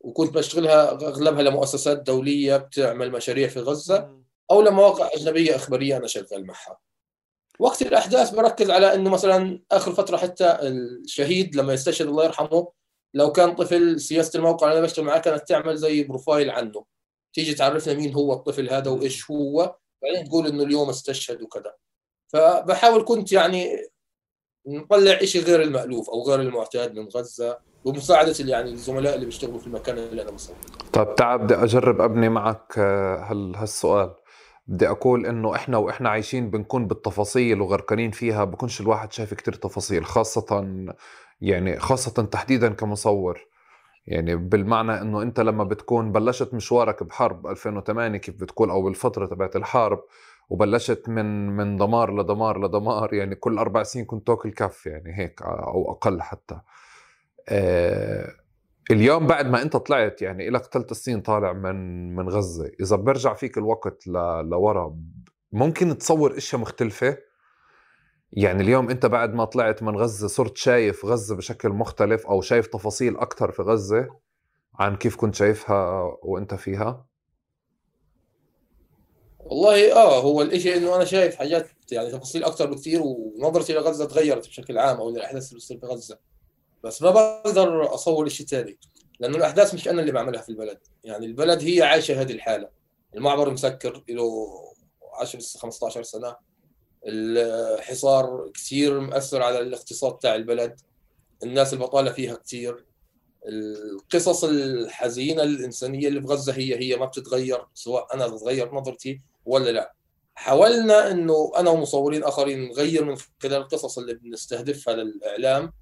وكنت 0.00 0.34
بشتغلها 0.34 0.90
أغلبها 0.92 1.42
لمؤسسات 1.42 2.02
دولية 2.02 2.56
بتعمل 2.56 3.12
مشاريع 3.12 3.48
في 3.48 3.60
غزة 3.60 4.22
أو 4.50 4.62
لمواقع 4.62 5.10
أجنبية 5.14 5.56
إخبارية 5.56 5.96
أنا 5.96 6.06
شغال 6.06 6.46
معها. 6.46 6.78
وقت 7.58 7.82
الأحداث 7.82 8.30
بركز 8.30 8.70
على 8.70 8.94
إنه 8.94 9.10
مثلا 9.10 9.62
آخر 9.70 9.92
فترة 9.92 10.16
حتى 10.16 10.58
الشهيد 10.62 11.56
لما 11.56 11.72
يستشهد 11.72 12.06
الله 12.06 12.24
يرحمه 12.24 12.72
لو 13.14 13.32
كان 13.32 13.54
طفل 13.54 14.00
سياسة 14.00 14.36
الموقع 14.38 14.66
اللي 14.66 14.78
أنا 14.78 14.86
بشتغل 14.86 15.04
معاه 15.04 15.18
كانت 15.18 15.48
تعمل 15.48 15.76
زي 15.76 16.04
بروفايل 16.04 16.50
عنه. 16.50 16.84
تيجي 17.32 17.54
تعرفنا 17.54 17.94
مين 17.94 18.14
هو 18.14 18.32
الطفل 18.32 18.70
هذا 18.70 18.90
وإيش 18.90 19.30
هو 19.30 19.76
بعدين 20.02 20.28
تقول 20.28 20.46
إنه 20.46 20.62
اليوم 20.62 20.88
استشهد 20.88 21.42
وكذا. 21.42 21.74
فبحاول 22.32 23.04
كنت 23.04 23.32
يعني 23.32 23.78
نطلع 24.66 25.18
شيء 25.18 25.42
غير 25.42 25.62
المألوف 25.62 26.10
أو 26.10 26.22
غير 26.22 26.40
المعتاد 26.40 26.94
من 26.94 27.08
غزة 27.08 27.58
بمساعدة 27.84 28.34
يعني 28.40 28.70
الزملاء 28.70 29.14
اللي 29.14 29.26
بيشتغلوا 29.26 29.58
في 29.58 29.66
المكان 29.66 29.98
اللي 29.98 30.22
أنا 30.22 30.30
بصور. 30.30 30.56
طيب 30.92 31.14
تعال 31.14 31.38
بدي 31.38 31.54
أجرب 31.54 32.00
أبني 32.00 32.28
معك 32.28 32.78
آه، 32.78 33.16
هالسؤال. 33.56 34.14
بدي 34.66 34.88
أقول 34.88 35.26
إنه 35.26 35.54
إحنا 35.54 35.78
وإحنا 35.78 36.08
عايشين 36.08 36.50
بنكون 36.50 36.86
بالتفاصيل 36.86 37.60
وغرقانين 37.60 38.10
فيها 38.10 38.44
بكونش 38.44 38.80
الواحد 38.80 39.12
شايف 39.12 39.34
كتير 39.34 39.54
تفاصيل 39.54 40.04
خاصة 40.04 40.64
يعني 41.42 41.78
خاصة 41.78 42.22
تحديدا 42.22 42.68
كمصور 42.68 43.40
يعني 44.06 44.36
بالمعنى 44.36 45.00
إنه 45.00 45.22
أنت 45.22 45.40
لما 45.40 45.64
بتكون 45.64 46.12
بلشت 46.12 46.54
مشوارك 46.54 47.02
بحرب 47.02 47.46
2008 47.46 48.18
كيف 48.18 48.34
بتقول 48.40 48.70
أو 48.70 48.82
بالفترة 48.82 49.26
تبعت 49.26 49.56
الحرب 49.56 50.04
وبلشت 50.50 51.08
من 51.08 51.48
من 51.56 51.76
دمار 51.76 52.20
لدمار 52.20 52.66
لدمار 52.66 53.14
يعني 53.14 53.34
كل 53.34 53.58
أربع 53.58 53.82
سنين 53.82 54.04
كنت 54.04 54.26
تاكل 54.26 54.50
كف 54.52 54.86
يعني 54.86 55.18
هيك 55.18 55.42
أو 55.42 55.92
أقل 55.92 56.22
حتى 56.22 56.60
آه 57.48 58.32
اليوم 58.90 59.26
بعد 59.26 59.46
ما 59.46 59.62
أنت 59.62 59.76
طلعت 59.76 60.22
يعني 60.22 60.50
لك 60.50 60.62
ثلاث 60.62 60.92
سنين 60.92 61.20
طالع 61.20 61.52
من 61.52 61.76
من 62.16 62.28
غزة 62.28 62.70
إذا 62.80 62.96
برجع 62.96 63.34
فيك 63.34 63.58
الوقت. 63.58 64.06
لورا 64.06 64.96
ممكن 65.52 65.98
تصور 65.98 66.36
إشياء 66.36 66.62
مختلفة 66.62 67.18
يعني 68.32 68.62
اليوم 68.62 68.90
انت 68.90 69.06
بعد 69.06 69.34
ما 69.34 69.44
طلعت 69.44 69.82
من 69.82 69.96
غزة 69.96 70.28
صرت 70.28 70.56
شايف 70.56 71.04
غزة 71.04 71.36
بشكل 71.36 71.68
مختلف 71.68 72.26
أو 72.26 72.40
شايف 72.40 72.66
تفاصيل 72.66 73.16
أكثر 73.16 73.52
في 73.52 73.62
غزة 73.62 74.08
عن 74.74 74.96
كيف 74.96 75.16
كنت 75.16 75.34
شايفها 75.34 76.16
وأنت 76.22 76.54
فيها؟ 76.54 77.06
والله 79.38 79.92
آه 79.92 80.20
هو 80.20 80.42
الإشي 80.42 80.76
إنه 80.76 80.96
أنا 80.96 81.04
شايف 81.04 81.36
حاجات 81.36 81.68
يعني 81.92 82.10
تفاصيل 82.10 82.44
أكثر 82.44 82.70
بكثير 82.70 83.00
ونظرتي 83.04 83.72
لغزه 83.72 84.04
تغيرت 84.04 84.48
بشكل 84.48 84.78
عام 84.78 84.96
أو 84.96 85.10
للاحداث 85.10 85.48
اللي 85.48 85.58
بتصير 85.58 85.78
في 85.78 85.86
غزة. 85.86 86.18
بس 86.84 87.02
ما 87.02 87.10
بقدر 87.10 87.94
أصور 87.94 88.28
شيء 88.28 88.46
ثاني 88.46 88.78
لأنه 89.20 89.36
الأحداث 89.36 89.74
مش 89.74 89.88
أنا 89.88 90.00
اللي 90.00 90.12
بعملها 90.12 90.42
في 90.42 90.48
البلد. 90.48 90.78
يعني 91.04 91.26
البلد 91.26 91.62
هي 91.62 91.82
عايشة 91.82 92.20
هذه 92.20 92.32
الحالة. 92.32 92.68
المعبر 93.14 93.50
مسكر 93.50 94.02
له 94.08 94.48
10 95.20 95.40
15 95.58 96.02
سنة. 96.02 96.36
الحصار 97.06 98.50
كثير 98.54 99.00
مأثر 99.00 99.42
على 99.42 99.60
الاقتصاد 99.60 100.18
تاع 100.18 100.34
البلد. 100.34 100.80
الناس 101.42 101.72
البطالة 101.72 102.12
فيها 102.12 102.34
كثير. 102.34 102.84
القصص 103.48 104.44
الحزينة 104.44 105.42
الإنسانية 105.42 106.08
اللي 106.08 106.20
في 106.20 106.26
غزة 106.26 106.52
هي 106.52 106.78
هي 106.78 106.96
ما 106.96 107.06
بتتغير 107.06 107.66
سواء 107.74 108.14
أنا 108.14 108.28
تتغير 108.28 108.74
نظرتي 108.74 109.20
ولا 109.46 109.70
لا. 109.70 109.94
حاولنا 110.34 111.10
إنه 111.10 111.52
أنا 111.56 111.70
ومصورين 111.70 112.24
آخرين 112.24 112.68
نغير 112.68 113.04
من 113.04 113.16
خلال 113.16 113.54
القصص 113.54 113.98
اللي 113.98 114.14
بنستهدفها 114.14 114.94
للإعلام 114.94 115.72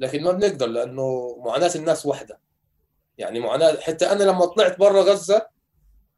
لكن 0.00 0.22
ما 0.22 0.32
بنقدر 0.32 0.66
لأنه 0.66 1.36
معاناة 1.44 1.70
الناس 1.74 2.06
وحدة. 2.06 2.40
يعني 3.18 3.40
معاناة 3.40 3.80
حتى 3.80 4.06
أنا 4.06 4.24
لما 4.24 4.46
طلعت 4.46 4.78
برا 4.78 5.02
غزة 5.02 5.46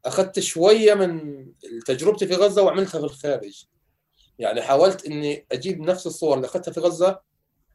أخذت 0.04 0.40
شوية 0.40 0.94
من 0.94 1.46
تجربتي 1.86 2.26
في 2.26 2.34
غزة 2.34 2.62
وعملتها 2.62 2.98
في 2.98 3.04
الخارج. 3.04 3.66
يعني 4.38 4.62
حاولت 4.62 5.06
إني 5.06 5.46
أجيب 5.52 5.80
نفس 5.80 6.06
الصور 6.06 6.36
اللي 6.36 6.46
أخذتها 6.46 6.72
في 6.72 6.80
غزة 6.80 7.20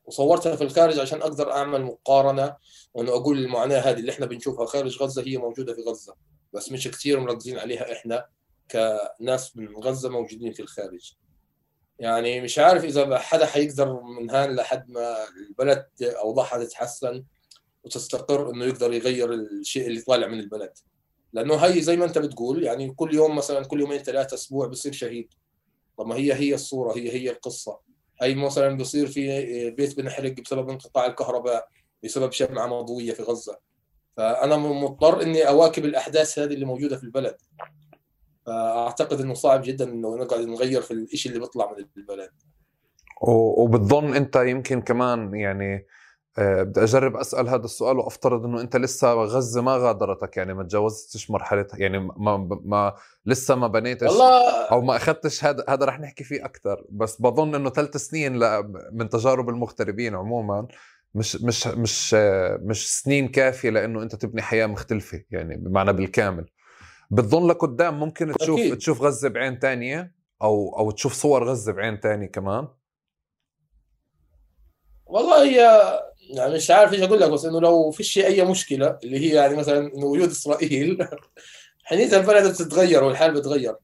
وصورتها 0.06 0.56
في 0.56 0.64
الخارج 0.64 1.00
عشان 1.00 1.22
أقدر 1.22 1.52
أعمل 1.52 1.84
مقارنة 1.84 2.56
وأنه 2.94 3.12
أقول 3.12 3.38
المعاناة 3.38 3.80
هذه 3.80 4.00
اللي 4.00 4.12
إحنا 4.12 4.26
بنشوفها. 4.26 4.66
خارج 4.66 4.98
غزة 5.04 5.24
هي 5.28 5.38
موجودة 5.38 5.74
في 5.74 5.82
غزة 5.82 6.16
بس 6.54 6.72
مش 6.72 6.88
كثير 6.88 7.20
مركزين 7.20 7.60
عليها 7.60 7.94
إحنا 7.94 8.26
كناس 8.72 9.58
من 9.58 9.76
غزة 9.76 10.10
موجودين 10.10 10.54
في 10.54 10.62
الخارج. 10.62 11.14
يعني 12.00 12.42
مش 12.42 12.60
عارف 12.60 12.84
إذا 12.84 13.18
حدا 13.18 13.46
حيقدر 13.46 14.02
من 14.02 14.30
هان 14.30 14.56
لحد 14.56 14.90
ما 14.92 15.16
البلد 15.50 15.86
اوضاعها 16.02 16.64
تتحسن 16.64 17.24
وتستقر 17.84 18.50
إنه 18.50 18.66
يقدر 18.66 18.94
يغير 18.94 19.34
الشيء 19.34 19.88
اللي 19.88 20.02
طالع 20.02 20.28
من 20.28 20.40
البلد. 20.40 20.74
لأنه 21.34 21.56
هي 21.56 21.82
زي 21.82 21.98
ما 21.98 22.06
أنت 22.06 22.18
بتقول 22.18 22.64
يعني 22.64 22.92
كل 22.94 23.16
يوم 23.16 23.36
مثلا 23.36 23.66
كل 23.66 23.80
يومين 23.80 24.00
ثلاثة 24.00 24.36
أسبوع 24.36 24.68
بصير 24.68 24.92
شهيد. 24.92 25.34
طب 25.98 26.08
ما 26.08 26.16
هي 26.16 26.34
هي 26.34 26.54
الصورة 26.54 26.98
هي 26.98 27.12
هي 27.12 27.30
القصة. 27.32 27.80
هي 28.22 28.36
مثلا 28.36 28.78
بصير 28.78 29.08
في 29.08 29.72
بيت 29.72 29.98
بنحرق 29.98 30.32
بسبب 30.42 30.70
انقطاع 30.70 31.06
الكهرباء 31.06 31.68
بسبب 32.04 32.32
شمعة 32.32 32.68
مضوية 32.68 33.12
في 33.12 33.24
غزة. 33.24 33.60
فأنا 34.18 34.58
مضطر 34.58 35.22
إني 35.22 35.48
أواكب 35.48 35.86
الأحداث 35.86 36.40
هذه 36.40 36.54
اللي 36.54 36.66
موجودة 36.66 36.98
في 36.98 37.04
البلد. 37.04 37.38
فأعتقد 38.46 39.22
إنه 39.22 39.34
صعب 39.34 39.62
جدا 39.62 39.90
إنه 39.90 40.16
نقعد 40.16 40.40
نغير 40.40 40.82
في 40.82 40.92
الشيء 40.92 41.32
اللي 41.32 41.46
بيطلع 41.46 41.72
من 41.72 41.86
البلد. 41.98 42.32
وبتظن 43.22 44.16
أنت 44.16 44.36
يمكن 44.36 44.82
كمان 44.82 45.36
يعني 45.36 45.86
بدي 46.38 46.84
أجرب 46.84 47.16
أسأل 47.16 47.50
هذا 47.50 47.66
السؤال 47.66 47.98
وأفترض 47.98 48.46
إنه 48.46 48.62
أنت 48.62 48.76
لسه 48.76 49.14
غزه 49.14 49.62
ما 49.62 49.78
غادرتك 49.78 50.38
يعني 50.38 50.54
ما 50.54 50.64
تجاوزتش 50.64 51.32
مرحله 51.32 51.68
يعني 51.74 52.00
ما 52.00 52.38
ما 52.66 52.94
لسه 53.26 53.56
ما 53.56 53.68
بنيتش 53.68 54.08
والله 54.08 54.66
أو 54.72 54.82
ما 54.82 54.96
أخذتش 54.96 55.46
هذا 55.46 55.64
هذا 55.70 55.86
رح 55.86 56.00
نحكي 56.00 56.24
فيه 56.24 56.46
أكثر 56.46 56.86
بس 56.90 57.22
بظن 57.22 57.56
إنه 57.56 57.70
ثلاث 57.70 57.98
سنين 57.98 58.40
من 58.92 59.10
تجارب 59.10 59.50
المغتربين 59.50 60.16
عموما 60.16 60.68
مش 61.16 61.36
مش 61.36 61.68
مش 61.68 62.14
مش 62.62 63.00
سنين 63.00 63.28
كافية 63.28 63.70
لإنه 63.70 64.04
أنت 64.04 64.16
تبني 64.16 64.42
حياة 64.42 64.66
مختلفة 64.66 65.24
يعني 65.32 65.58
بمعنى 65.58 65.94
بالكامل 65.94 66.46
بتظن 67.12 67.48
لقدام 67.48 68.00
ممكن 68.00 68.34
تشوف 68.40 68.60
أكيد. 68.60 68.78
تشوف 68.78 69.02
غزة 69.02 69.30
بعين 69.30 69.60
تانية 69.60 70.16
أو 70.42 70.76
أو 70.80 70.92
تشوف 70.92 71.14
صور 71.14 71.44
غزة 71.44 71.72
بعين 71.72 72.00
تاني 72.00 72.28
كمان 72.28 72.68
والله 75.10 75.44
هي 75.44 75.58
يعني 76.30 76.54
مش 76.54 76.72
عارف 76.72 76.94
إيش 76.94 77.02
أقول 77.02 77.22
لك 77.22 77.30
بس 77.30 77.46
إنه 77.46 77.62
لو 77.62 77.92
فيش 77.92 78.18
أي 78.18 78.46
مشكلة 78.46 79.00
اللي 79.04 79.20
هي 79.20 79.36
يعني 79.36 79.56
مثلا 79.56 79.80
إنه 79.80 80.06
وجود 80.06 80.30
إسرائيل 80.30 81.08
حنيتها 81.84 82.20
البلد 82.20 82.52
بتتغير 82.52 83.04
والحال 83.04 83.34
بتغير 83.34 83.76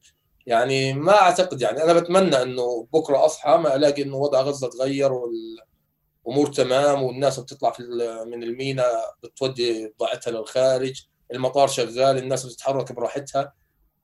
يعني 0.46 0.92
ما 0.92 1.12
أعتقد 1.12 1.62
يعني 1.62 1.82
أنا 1.84 1.92
بتمنى 1.92 2.42
إنه 2.42 2.86
بكرة 2.92 3.24
أصحى 3.24 3.56
ما 3.56 3.76
ألاقي 3.76 4.02
إنه 4.02 4.16
وضع 4.16 4.40
غزة 4.40 4.68
تغير 4.68 5.12
والامور 5.12 6.52
تمام 6.54 7.02
والناس 7.02 7.40
بتطلع 7.40 7.70
في 7.70 7.82
من 8.26 8.42
الميناء 8.42 9.16
بتودي 9.22 9.88
بضاعتها 9.88 10.30
للخارج 10.30 11.02
المطار 11.32 11.68
شغال 11.68 12.18
الناس 12.18 12.46
بتتحرك 12.46 12.92
براحتها. 12.92 13.52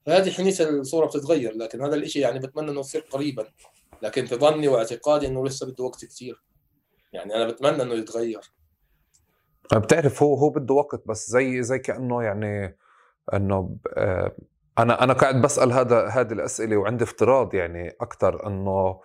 فهذه 0.07 0.31
حنيت 0.31 0.61
الصورة 0.61 1.07
بتتغير 1.07 1.57
لكن 1.57 1.83
هذا 1.83 1.95
الشيء 1.95 2.23
يعني 2.23 2.39
بتمنى 2.39 2.71
إنه 2.71 2.81
يصير 2.81 3.01
قريبا. 3.11 3.47
لكن 4.03 4.27
في 4.27 4.37
ظني 4.37 4.69
واعتقادي 4.69 5.27
إنه 5.27 5.47
لسه 5.47 5.67
بده 5.67 5.85
وقت 5.85 6.05
كثير 6.05 6.43
يعني 7.13 7.35
أنا 7.35 7.49
بتمنى 7.49 7.83
إنه 7.83 7.95
يتغير. 7.95 8.41
بتعرف 9.73 10.23
هو 10.23 10.35
هو 10.35 10.51
بده 10.51 10.75
وقت 10.75 11.03
بس 11.07 11.31
زي 11.31 11.63
زي 11.63 11.79
كأنه 11.79 12.23
يعني 12.23 12.77
إنه 13.35 13.77
آه، 13.97 14.33
أنا 14.79 15.05
أنا 15.05 15.13
قاعد 15.13 15.43
بسأل 15.43 15.73
هذا 15.73 16.07
هذه 16.07 16.33
الأسئلة 16.33 16.77
وعندي 16.77 17.05
افتراض 17.05 17.55
يعني 17.55 17.97
أكثر 18.01 18.47
إنه 18.47 19.01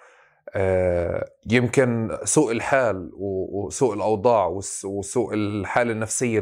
آه، 0.55 1.29
يمكن 1.51 2.17
سوء 2.23 2.51
الحال 2.51 3.11
وسوء 3.15 3.93
الأوضاع 3.93 4.47
وسوء 4.83 5.33
الحالة 5.33 5.91
النفسية 5.91 6.39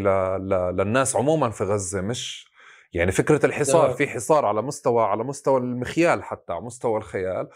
للناس 0.72 1.16
عموما 1.16 1.50
في 1.50 1.64
غزة 1.64 2.02
مش 2.02 2.54
يعني 2.94 3.12
فكرة 3.12 3.46
الحصار 3.46 3.90
في 3.92 4.08
حصار 4.08 4.46
على 4.46 4.62
مستوى 4.62 5.04
على 5.04 5.24
مستوى 5.24 5.60
المخيال 5.60 6.24
حتى 6.24 6.54
على 6.54 6.62
مستوى 6.62 6.98
الخيال. 6.98 7.48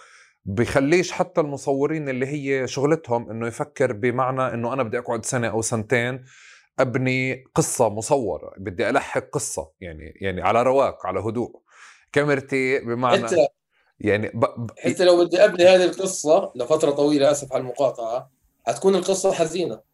بخليش 0.47 1.11
حتى 1.11 1.41
المصورين 1.41 2.09
اللي 2.09 2.25
هي 2.27 2.67
شغلتهم 2.67 3.29
إنه 3.29 3.47
يفكر 3.47 3.93
بمعنى 3.93 4.53
إنه 4.53 4.73
أنا 4.73 4.83
بدي 4.83 4.97
أقعد 4.97 5.25
سنة 5.25 5.47
أو 5.47 5.61
سنتين 5.61 6.25
أبني 6.79 7.43
قصة 7.55 7.89
مصورة 7.89 8.53
بدي 8.57 8.89
ألحق 8.89 9.29
قصة 9.29 9.71
يعني 9.81 10.13
يعني 10.21 10.41
على 10.41 10.63
رواق 10.63 11.05
على 11.05 11.19
هدوء. 11.19 11.61
كاميرتي 12.11 12.79
بمعنى 12.79 13.27
حتى 13.27 13.47
يعني 13.99 14.27
ب... 14.27 14.39
ب... 14.39 14.71
حتى 14.77 15.05
لو 15.05 15.25
بدي 15.25 15.45
أبني 15.45 15.63
هذه 15.63 15.83
القصة 15.83 16.51
لفترة 16.55 16.91
طويلة 16.91 17.31
أسف 17.31 17.53
على 17.53 17.61
المقاطعة 17.61 18.31
حتكون 18.67 18.95
القصة 18.95 19.31
حزينة. 19.31 19.86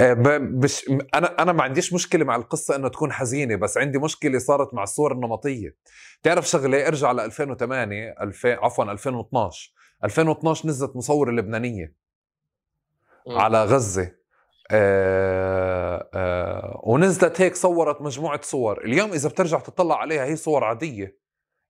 مش 0.00 0.84
أنا 1.14 1.42
أنا 1.42 1.52
ما 1.52 1.62
عنديش 1.62 1.92
مشكلة 1.92 2.24
مع 2.24 2.36
القصة 2.36 2.76
إنه 2.76 2.88
تكون 2.88 3.12
حزينة 3.12 3.56
بس 3.56 3.78
عندي 3.78 3.98
مشكلة 3.98 4.38
صارت 4.38 4.74
مع 4.74 4.82
الصور 4.82 5.12
النمطية. 5.12 5.76
تعرف 6.22 6.48
شغلة 6.48 6.86
ارجع 6.88 7.12
ل 7.12 7.20
2008 7.20 8.14
2000 8.20 8.48
عفوا 8.48 8.84
2012 8.84 9.72
2012 10.04 10.68
نزلت 10.68 10.96
مصورة 10.96 11.30
لبنانية. 11.30 11.94
على 13.28 13.64
غزة. 13.64 14.12
آه 14.70 16.10
آه 16.14 16.80
ونزلت 16.84 17.40
هيك 17.40 17.56
صورت 17.56 18.02
مجموعة 18.02 18.40
صور. 18.42 18.84
اليوم 18.84 19.12
إذا 19.12 19.28
بترجع 19.28 19.58
تطلع 19.58 19.96
عليها 20.00 20.24
هي 20.24 20.36
صور 20.36 20.64
عادية. 20.64 21.18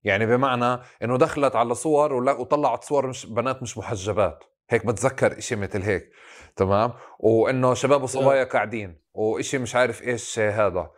يعني 0.04 0.26
بمعنى 0.26 0.80
إنه 1.02 1.18
دخلت 1.18 1.56
على 1.56 1.74
صور 1.74 2.12
وطلعت 2.14 2.84
صور 2.84 3.06
مش 3.06 3.26
بنات 3.26 3.62
مش 3.62 3.78
محجبات. 3.78 4.44
هيك 4.70 4.86
بتذكر 4.86 5.38
إشي 5.38 5.56
مثل 5.56 5.82
هيك 5.82 6.10
تمام؟ 6.56 6.92
وإنه 7.18 7.74
شباب 7.74 8.02
وصبايا 8.02 8.44
قاعدين 8.44 9.00
وإشي 9.14 9.58
مش 9.58 9.74
عارف 9.74 10.02
إيش 10.02 10.38
هذا. 10.38 10.90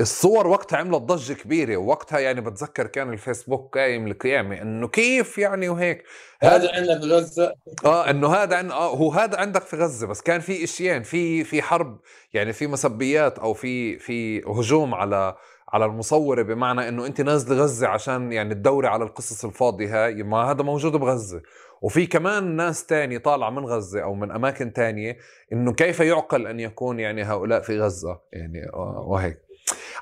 الصور 0.00 0.46
وقتها 0.46 0.76
عملت 0.76 1.02
ضجة 1.02 1.32
كبيرة 1.32 1.76
وقتها 1.76 2.18
يعني 2.18 2.40
بتذكر 2.40 2.86
كان 2.86 3.12
الفيسبوك 3.12 3.78
قايم 3.78 4.06
القيامة 4.06 4.62
إنه 4.62 4.88
كيف 4.88 5.38
يعني 5.38 5.68
وهيك. 5.68 6.04
هذا 6.42 6.70
عندنا 6.74 7.00
في 7.00 7.06
غزة؟ 7.06 7.54
آه 7.84 8.10
إنه 8.10 8.34
هذا 8.34 8.56
عن... 8.56 8.70
آه 8.70 8.94
هو 8.96 9.10
هذا 9.12 9.36
عندك 9.36 9.62
في 9.62 9.76
غزة 9.76 10.06
بس 10.06 10.22
كان 10.22 10.40
في 10.40 10.64
إشيين 10.64 11.02
في 11.02 11.44
في 11.44 11.62
حرب 11.62 12.00
يعني 12.32 12.52
في 12.52 12.66
مسبيات 12.66 13.38
أو 13.38 13.54
في 13.54 13.98
في 13.98 14.40
هجوم 14.40 14.94
على 14.94 15.36
على 15.72 15.84
المصورة 15.84 16.42
بمعنى 16.42 16.88
إنه 16.88 17.06
أنت 17.06 17.20
نازله 17.20 17.62
غزة 17.62 17.88
عشان 17.88 18.32
يعني 18.32 18.54
تدوري 18.54 18.86
على 18.88 19.04
القصص 19.04 19.44
الفاضية 19.44 20.04
هاي 20.04 20.22
ما 20.22 20.50
هذا 20.50 20.62
موجود 20.62 20.92
بغزة. 20.92 21.42
وفي 21.82 22.06
كمان 22.06 22.56
ناس 22.56 22.86
تاني 22.86 23.18
طالعة 23.18 23.50
من 23.50 23.64
غزة 23.64 24.02
أو 24.02 24.14
من 24.14 24.30
أماكن 24.30 24.72
تانية 24.72 25.16
إنه 25.52 25.72
كيف 25.72 26.00
يعقل 26.00 26.46
أن 26.46 26.60
يكون 26.60 27.00
يعني 27.00 27.22
هؤلاء 27.22 27.60
في 27.60 27.80
غزة؟ 27.80 28.20
يعني 28.32 28.70
وهيك. 29.06 29.44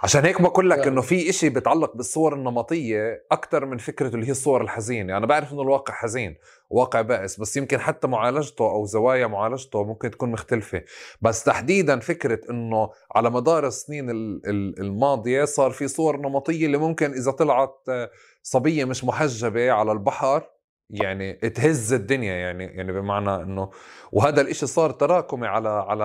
عشان 0.03 0.25
هيك 0.25 0.43
بقول 0.43 0.71
لك 0.71 0.87
إنه 0.87 1.01
في 1.01 1.31
إشي 1.31 1.49
بيتعلق 1.49 1.97
بالصور 1.97 2.35
النمطية 2.35 3.27
أكثر 3.33 3.67
من 3.67 3.79
فكره 3.79 4.09
اللي 4.15 4.27
هي 4.27 4.31
الصور 4.31 4.63
الحزينة. 4.63 5.17
أنا 5.17 5.27
بعرف 5.27 5.53
إنه 5.53 5.63
الواقع 5.63 5.95
حزين 5.95 6.37
واقع 6.71 7.01
بائس 7.01 7.41
بس 7.41 7.57
يمكن 7.57 7.79
حتى 7.79 8.09
معالجته 8.09 8.65
أو 8.65 8.87
زوايا 8.87 9.27
معالجته 9.27 9.85
ممكن 9.85 10.11
تكون 10.11 10.33
مختلفة. 10.33 10.83
بس 11.21 11.45
تحديدا 11.45 11.99
فكرة 12.01 12.41
إنه 12.51 12.91
على 13.15 13.31
مدار 13.31 13.67
السنين 13.67 14.11
الماضية 14.81 15.45
صار 15.45 15.71
في 15.71 15.89
صور 15.89 16.17
نمطية 16.17 16.67
اللي 16.67 16.79
ممكن 16.79 17.13
إذا 17.13 17.31
طلعت 17.31 17.77
صبية 18.43 18.85
مش 18.85 19.05
محجبة 19.05 19.71
على 19.71 19.93
البحر 19.93 20.52
يعني 20.93 21.33
تهز 21.33 21.93
الدنيا 21.93 22.35
يعني 22.35 22.65
يعني 22.65 22.93
بمعنى 22.93 23.35
إنه 23.35 23.71
وهذا 24.13 24.41
الإشي 24.41 24.67
صار 24.67 24.91
تراكمي 24.91 25.47
على 25.47 25.69
على 25.69 26.05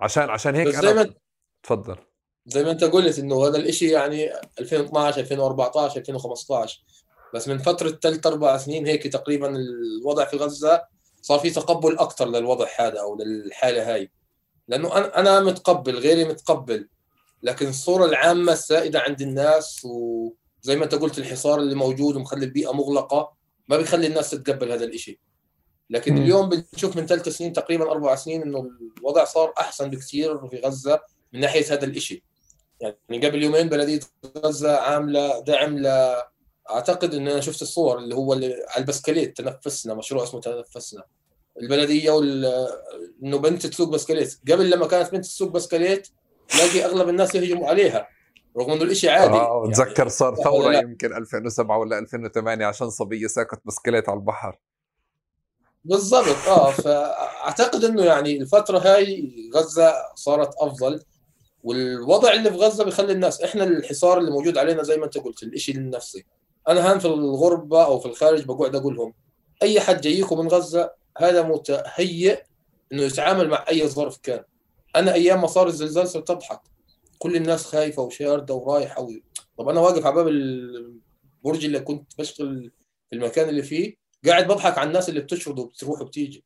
عشان 0.00 0.30
عشان 0.30 0.54
هيك 0.54 0.74
أنا 0.74 0.92
ما... 0.92 1.14
تفضل. 1.62 1.96
زي 2.46 2.64
ما 2.64 2.70
أنت 2.70 2.84
قلت 2.84 3.18
إنه 3.18 3.46
هذا 3.46 3.56
الإشي 3.56 3.90
يعني 3.90 4.30
2012 4.60 5.20
2014 5.20 6.00
2015 6.00 6.84
بس 7.34 7.48
من 7.48 7.58
فترة 7.58 7.90
ثلاث 8.02 8.26
أربع 8.26 8.56
سنين 8.56 8.86
هيك 8.86 9.06
تقريبا 9.06 9.56
الوضع 9.56 10.24
في 10.24 10.36
غزة 10.36 10.82
صار 11.22 11.38
في 11.38 11.50
تقبل 11.50 11.98
أكثر 11.98 12.28
للوضع 12.28 12.66
هذا 12.80 13.00
أو 13.00 13.16
للحالة 13.16 13.94
هاي. 13.94 14.10
لأنه 14.68 14.96
أنا 14.96 15.20
أنا 15.20 15.40
متقبل 15.40 15.98
غيري 15.98 16.24
متقبل. 16.24 16.88
لكن 17.42 17.68
الصورة 17.68 18.04
العامة 18.04 18.52
السائدة 18.52 19.00
عند 19.00 19.20
الناس 19.20 19.84
وزي 19.84 20.76
ما 20.76 20.84
أنت 20.84 20.94
قلت 20.94 21.18
الحصار 21.18 21.58
اللي 21.58 21.74
موجود 21.74 22.16
ومخلي 22.16 22.44
البيئة 22.44 22.72
مغلقة 22.72 23.35
ما 23.68 23.76
بيخلي 23.76 24.06
الناس 24.06 24.30
تتقبل 24.30 24.72
هذا 24.72 24.84
الشيء 24.84 25.18
لكن 25.90 26.14
م. 26.14 26.16
اليوم 26.16 26.48
بنشوف 26.48 26.96
من 26.96 27.06
ثلاث 27.06 27.28
سنين 27.28 27.52
تقريبا 27.52 27.90
أربع 27.90 28.14
سنين 28.14 28.42
إنه 28.42 28.70
الوضع 28.98 29.24
صار 29.24 29.52
أحسن 29.58 29.90
بكثير 29.90 30.48
في 30.48 30.56
غزة 30.56 31.00
من 31.32 31.40
ناحية 31.40 31.72
هذا 31.72 31.84
الشيء 31.84 32.22
يعني 32.80 33.26
قبل 33.26 33.42
يومين 33.42 33.68
بلدية 33.68 34.00
غزة 34.38 34.76
عاملة 34.76 35.40
دعم 35.40 35.78
ل 35.78 36.16
أعتقد 36.70 37.14
إن 37.14 37.28
أنا 37.28 37.40
شفت 37.40 37.62
الصور 37.62 37.98
اللي 37.98 38.14
هو 38.14 38.32
اللي 38.32 38.46
على 38.46 38.80
البسكليت 38.82 39.36
تنفسنا 39.36 39.94
مشروع 39.94 40.24
اسمه 40.24 40.40
تنفسنا. 40.40 41.04
البلدية 41.62 42.10
وال 42.10 42.44
إنه 43.22 43.38
بنت 43.38 43.66
تسوق 43.66 43.88
بسكليت. 43.88 44.38
قبل 44.50 44.70
لما 44.70 44.86
كانت 44.86 45.12
بنت 45.12 45.24
تسوق 45.24 45.50
بسكليت 45.50 46.08
تلاقي 46.48 46.84
أغلب 46.84 47.08
الناس 47.08 47.34
يهجموا 47.34 47.68
عليها. 47.68 48.08
رغم 48.58 48.72
إنه 48.72 48.82
الشيء 48.82 49.10
عادي. 49.10 49.34
آه 49.34 49.62
يعني 49.64 49.70
بتذكر 49.70 50.08
صار 50.08 50.34
ثورة 50.34 50.74
يمكن 50.74 51.16
2007 51.16 51.78
ولا 51.78 51.98
2008 51.98 52.66
عشان 52.66 52.90
صبية 52.90 53.26
ساقت 53.26 53.60
بسكليت 53.64 54.08
على 54.08 54.18
البحر. 54.18 54.58
بالضبط 55.84 56.48
آه 56.48 56.70
فأعتقد 56.82 57.84
إنه 57.84 58.04
يعني 58.04 58.36
الفترة 58.36 58.78
هاي 58.78 59.30
غزة 59.54 59.92
صارت 60.14 60.54
أفضل 60.58 61.02
والوضع 61.64 62.32
اللي 62.32 62.50
في 62.50 62.56
غزة 62.56 62.84
بيخلي 62.84 63.12
الناس 63.12 63.42
إحنا 63.42 63.64
الحصار 63.64 64.18
اللي 64.18 64.30
موجود 64.30 64.58
علينا 64.58 64.82
زي 64.82 64.96
ما 64.96 65.04
أنت 65.04 65.18
قلت 65.18 65.42
الشيء 65.42 65.76
النفسي. 65.76 66.24
أنا 66.68 66.92
هان 66.92 66.98
في 66.98 67.04
الغربة 67.04 67.84
أو 67.84 68.00
في 68.00 68.06
الخارج 68.06 68.44
بقعد 68.44 68.76
أقول 68.76 68.96
لهم 68.96 69.12
أي 69.62 69.80
حد 69.80 70.00
جايكم 70.00 70.38
من 70.38 70.48
غزة 70.48 70.90
هذا 71.18 71.42
متهيئ 71.42 72.42
إنه 72.92 73.02
يتعامل 73.02 73.48
مع 73.48 73.64
أي 73.68 73.88
ظرف 73.88 74.16
كان. 74.16 74.44
أنا 74.96 75.14
أيام 75.14 75.40
ما 75.40 75.46
صار 75.46 75.66
الزلزال 75.66 76.08
صرت 76.08 76.30
أضحك. 76.30 76.60
كل 77.18 77.36
الناس 77.36 77.66
خايفة 77.66 78.02
وشارده 78.02 78.54
ورايحه 78.54 79.02
و... 79.02 79.10
طب 79.58 79.68
أنا 79.68 79.80
واقف 79.80 80.06
على 80.06 80.14
باب 80.14 80.28
البرج 80.28 81.64
اللي 81.64 81.80
كنت 81.80 82.12
بشتغل 82.18 82.72
في 83.10 83.16
المكان 83.16 83.48
اللي 83.48 83.62
فيه 83.62 83.96
قاعد 84.26 84.46
بضحك 84.48 84.78
على 84.78 84.88
الناس 84.88 85.08
اللي 85.08 85.20
بتشرد 85.20 85.58
وبتروح 85.58 86.00
وبتيجي. 86.00 86.44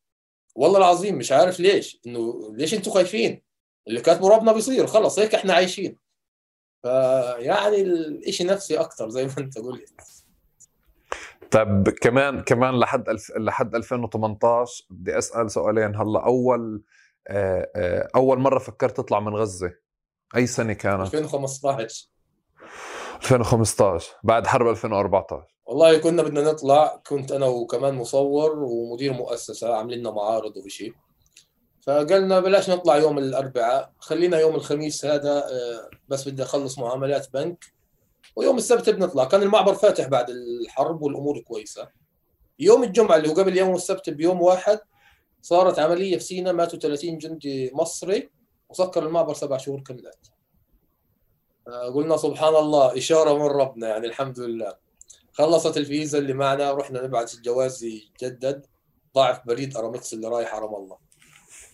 والله 0.55 0.77
العظيم 0.77 1.17
مش 1.17 1.31
عارف 1.31 1.59
ليش. 1.59 2.01
إنه 2.07 2.51
ليش 2.53 2.73
أنتم 2.73 2.91
خايفين؟ 2.91 3.41
اللي 3.87 4.01
كاتبه 4.01 4.29
ربنا 4.29 4.53
بيصير. 4.53 4.87
خلص 4.87 5.19
هيك 5.19 5.35
إحنا 5.35 5.53
عايشين. 5.53 5.97
فيعني 6.81 7.81
الإشي 7.81 8.43
نفسي 8.43 8.79
أكثر 8.79 9.09
زي 9.09 9.25
ما 9.25 9.33
أنت 9.37 9.57
قلت. 9.57 9.93
طيب 11.51 11.89
كمان 11.89 12.41
كمان 12.41 12.79
لحد 12.79 13.09
ألف... 13.09 13.31
لحد 13.37 13.75
2018 13.75 14.85
بدي 14.89 15.17
أسأل 15.17 15.51
سؤالين. 15.51 15.95
هلا 15.95 16.25
أول 16.25 16.83
آه، 17.27 17.71
آه، 17.75 18.09
أول 18.15 18.39
مرة 18.39 18.59
فكرت 18.59 18.97
تطلع 18.97 19.19
من 19.19 19.35
غزة؟ 19.35 19.73
أي 20.35 20.47
سنة 20.47 20.73
كانت؟ 20.73 21.01
2015 21.15 22.07
2015 23.15 24.15
بعد 24.23 24.47
حرب 24.47 24.67
2014 24.67 25.43
والله 25.65 25.97
كنا 25.97 26.23
بدنا 26.23 26.51
نطلع 26.51 27.01
كنت 27.07 27.31
أنا 27.31 27.45
وكمان 27.45 27.93
مصور 27.93 28.59
ومدير 28.59 29.13
مؤسسة 29.13 29.75
عاملين 29.75 29.99
لنا 29.99 30.11
معارض 30.11 30.57
وشيء 30.57 30.93
فقالنا 31.81 32.39
بلاش 32.39 32.69
نطلع 32.69 32.97
يوم 32.97 33.17
الأربعاء 33.17 33.93
خلينا 33.99 34.39
يوم 34.39 34.55
الخميس 34.55 35.05
هذا 35.05 35.37
آه، 35.37 35.89
بس 36.07 36.27
بدي 36.27 36.43
أخلص 36.43 36.79
معاملات 36.79 37.33
بنك. 37.33 37.65
ويوم 38.35 38.57
السبت 38.57 38.89
بنطلع. 38.89 39.25
كان 39.25 39.41
المعبر 39.41 39.73
فاتح 39.73 40.07
بعد 40.07 40.29
الحرب 40.29 41.01
والأمور 41.01 41.39
كويسة. 41.39 41.89
يوم 42.59 42.83
الجمعة 42.83 43.15
اللي 43.15 43.29
هو 43.29 43.33
قبل 43.33 43.57
يوم 43.57 43.75
السبت 43.75 44.09
بيوم 44.09 44.41
واحد 44.41 44.79
صارت 45.41 45.79
عملية 45.79 46.17
في 46.17 46.23
سينا 46.23 46.51
ماتوا 46.51 46.79
30 46.79 47.17
جندي 47.17 47.71
مصري. 47.73 48.29
وسكر 48.71 49.05
المعبر 49.05 49.33
سبع 49.33 49.57
شهور 49.57 49.81
كاملات 49.81 50.27
قلنا 51.93 52.17
سبحان 52.17 52.55
الله 52.55 52.97
إشارة 52.97 53.33
من 53.33 53.45
ربنا 53.45 53.87
يعني 53.87 54.07
الحمد 54.07 54.39
لله. 54.39 54.75
خلصت 55.33 55.77
الفيزا 55.77 56.17
اللي 56.17 56.33
معنا 56.33 56.71
رحنا 56.71 57.03
نبعث 57.03 57.33
الجواز 57.33 57.83
يتجدد 57.83 58.65
ضاعف 59.15 59.45
بريد 59.45 59.77
أرامكس 59.77 60.13
اللي 60.13 60.27
رايح 60.27 60.49
حرم 60.49 60.75
الله. 60.75 60.97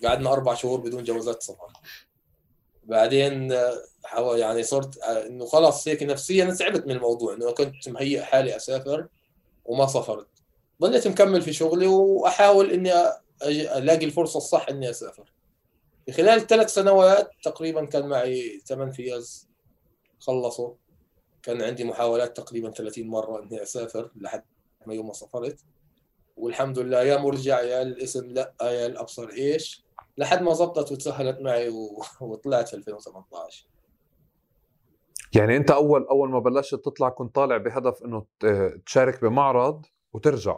قعدنا 0.05 0.33
أربع 0.33 0.53
شهور 0.53 0.79
بدون 0.79 1.03
جوازات 1.03 1.43
سفر 1.43 1.73
بعدين 2.83 3.57
يعني 4.36 4.63
صرت 4.63 4.97
إنه 5.03 5.45
خلاص 5.45 5.88
هيك 5.88 6.03
نفسيا 6.03 6.53
تعبت 6.53 6.88
من 6.88 6.91
الموضوع 6.91 7.33
إنه 7.33 7.51
كنت 7.51 7.89
مهيئ 7.89 8.21
حالي 8.21 8.55
أسافر 8.55 9.07
وما 9.65 9.88
سافرت. 9.88 10.27
ضليت 10.81 11.07
مكمل 11.07 11.41
في 11.41 11.53
شغلي 11.53 11.88
وأحاول 11.88 12.71
إني 12.71 12.93
ألاقي 13.77 14.05
الفرصة 14.05 14.38
الصح 14.38 14.69
إني 14.69 14.89
أسافر. 14.89 15.31
خلال 16.11 16.47
ثلاث 16.47 16.73
سنوات 16.73 17.31
تقريبا 17.43 17.85
كان 17.85 18.09
معي 18.09 18.61
ثمان 18.65 18.91
فيز 18.91 19.49
خلصوا. 20.19 20.73
كان 21.43 21.61
عندي 21.61 21.83
محاولات 21.83 22.37
تقريبا 22.37 22.71
30 22.71 23.07
مرة 23.07 23.43
إني 23.43 23.63
أسافر 23.63 24.11
لحد 24.15 24.43
ما 24.85 24.93
يوم 24.93 25.07
ما 25.07 25.13
سافرت. 25.13 25.59
والحمد 26.37 26.79
لله 26.79 27.03
يا 27.03 27.17
مرجع 27.17 27.61
يا 27.61 27.81
الاسم 27.81 28.25
لا 28.25 28.53
يا 28.61 28.85
الأبصر 28.85 29.29
إيش؟ 29.29 29.85
لحد 30.17 30.41
ما 30.41 30.53
زبطت 30.53 30.91
وتسهلت 30.91 31.41
معي 31.41 31.69
وطلعت 32.21 32.67
في 32.69 32.75
2018 32.75 33.67
يعني 35.35 35.57
أنت 35.57 35.71
أول 35.71 36.07
أول 36.07 36.29
ما 36.29 36.39
بلشت 36.39 36.75
تطلع 36.75 37.09
كنت 37.09 37.35
طالع 37.35 37.57
بهدف 37.57 38.03
إنه 38.03 38.25
تشارك 38.85 39.21
بمعرض 39.21 39.85
وترجع. 40.13 40.57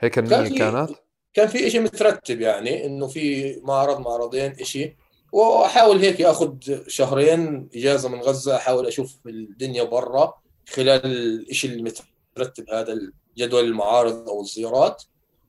هيك 0.00 0.18
النية 0.18 0.58
كانت؟ 0.58 0.90
كان 1.34 1.48
في 1.48 1.70
شيء 1.70 1.80
مترتب 1.80 2.40
يعني 2.40 2.86
إنه 2.86 3.06
في 3.06 3.56
معرض 3.62 4.00
معرضين 4.00 4.64
شيء 4.64 4.94
وأحاول 5.32 5.98
هيك 5.98 6.22
اخذ 6.22 6.54
شهرين 6.86 7.68
إجازة 7.74 8.08
من 8.08 8.20
غزة 8.20 8.56
أحاول 8.56 8.86
أشوف 8.86 9.16
الدنيا 9.26 9.82
برا 9.82 10.34
خلال 10.68 11.04
الشيء 11.50 11.70
المترتب 11.70 12.70
هذا 12.70 13.12
جدول 13.38 13.64
المعارض 13.64 14.28
أو 14.28 14.40
الزيارات. 14.40 15.02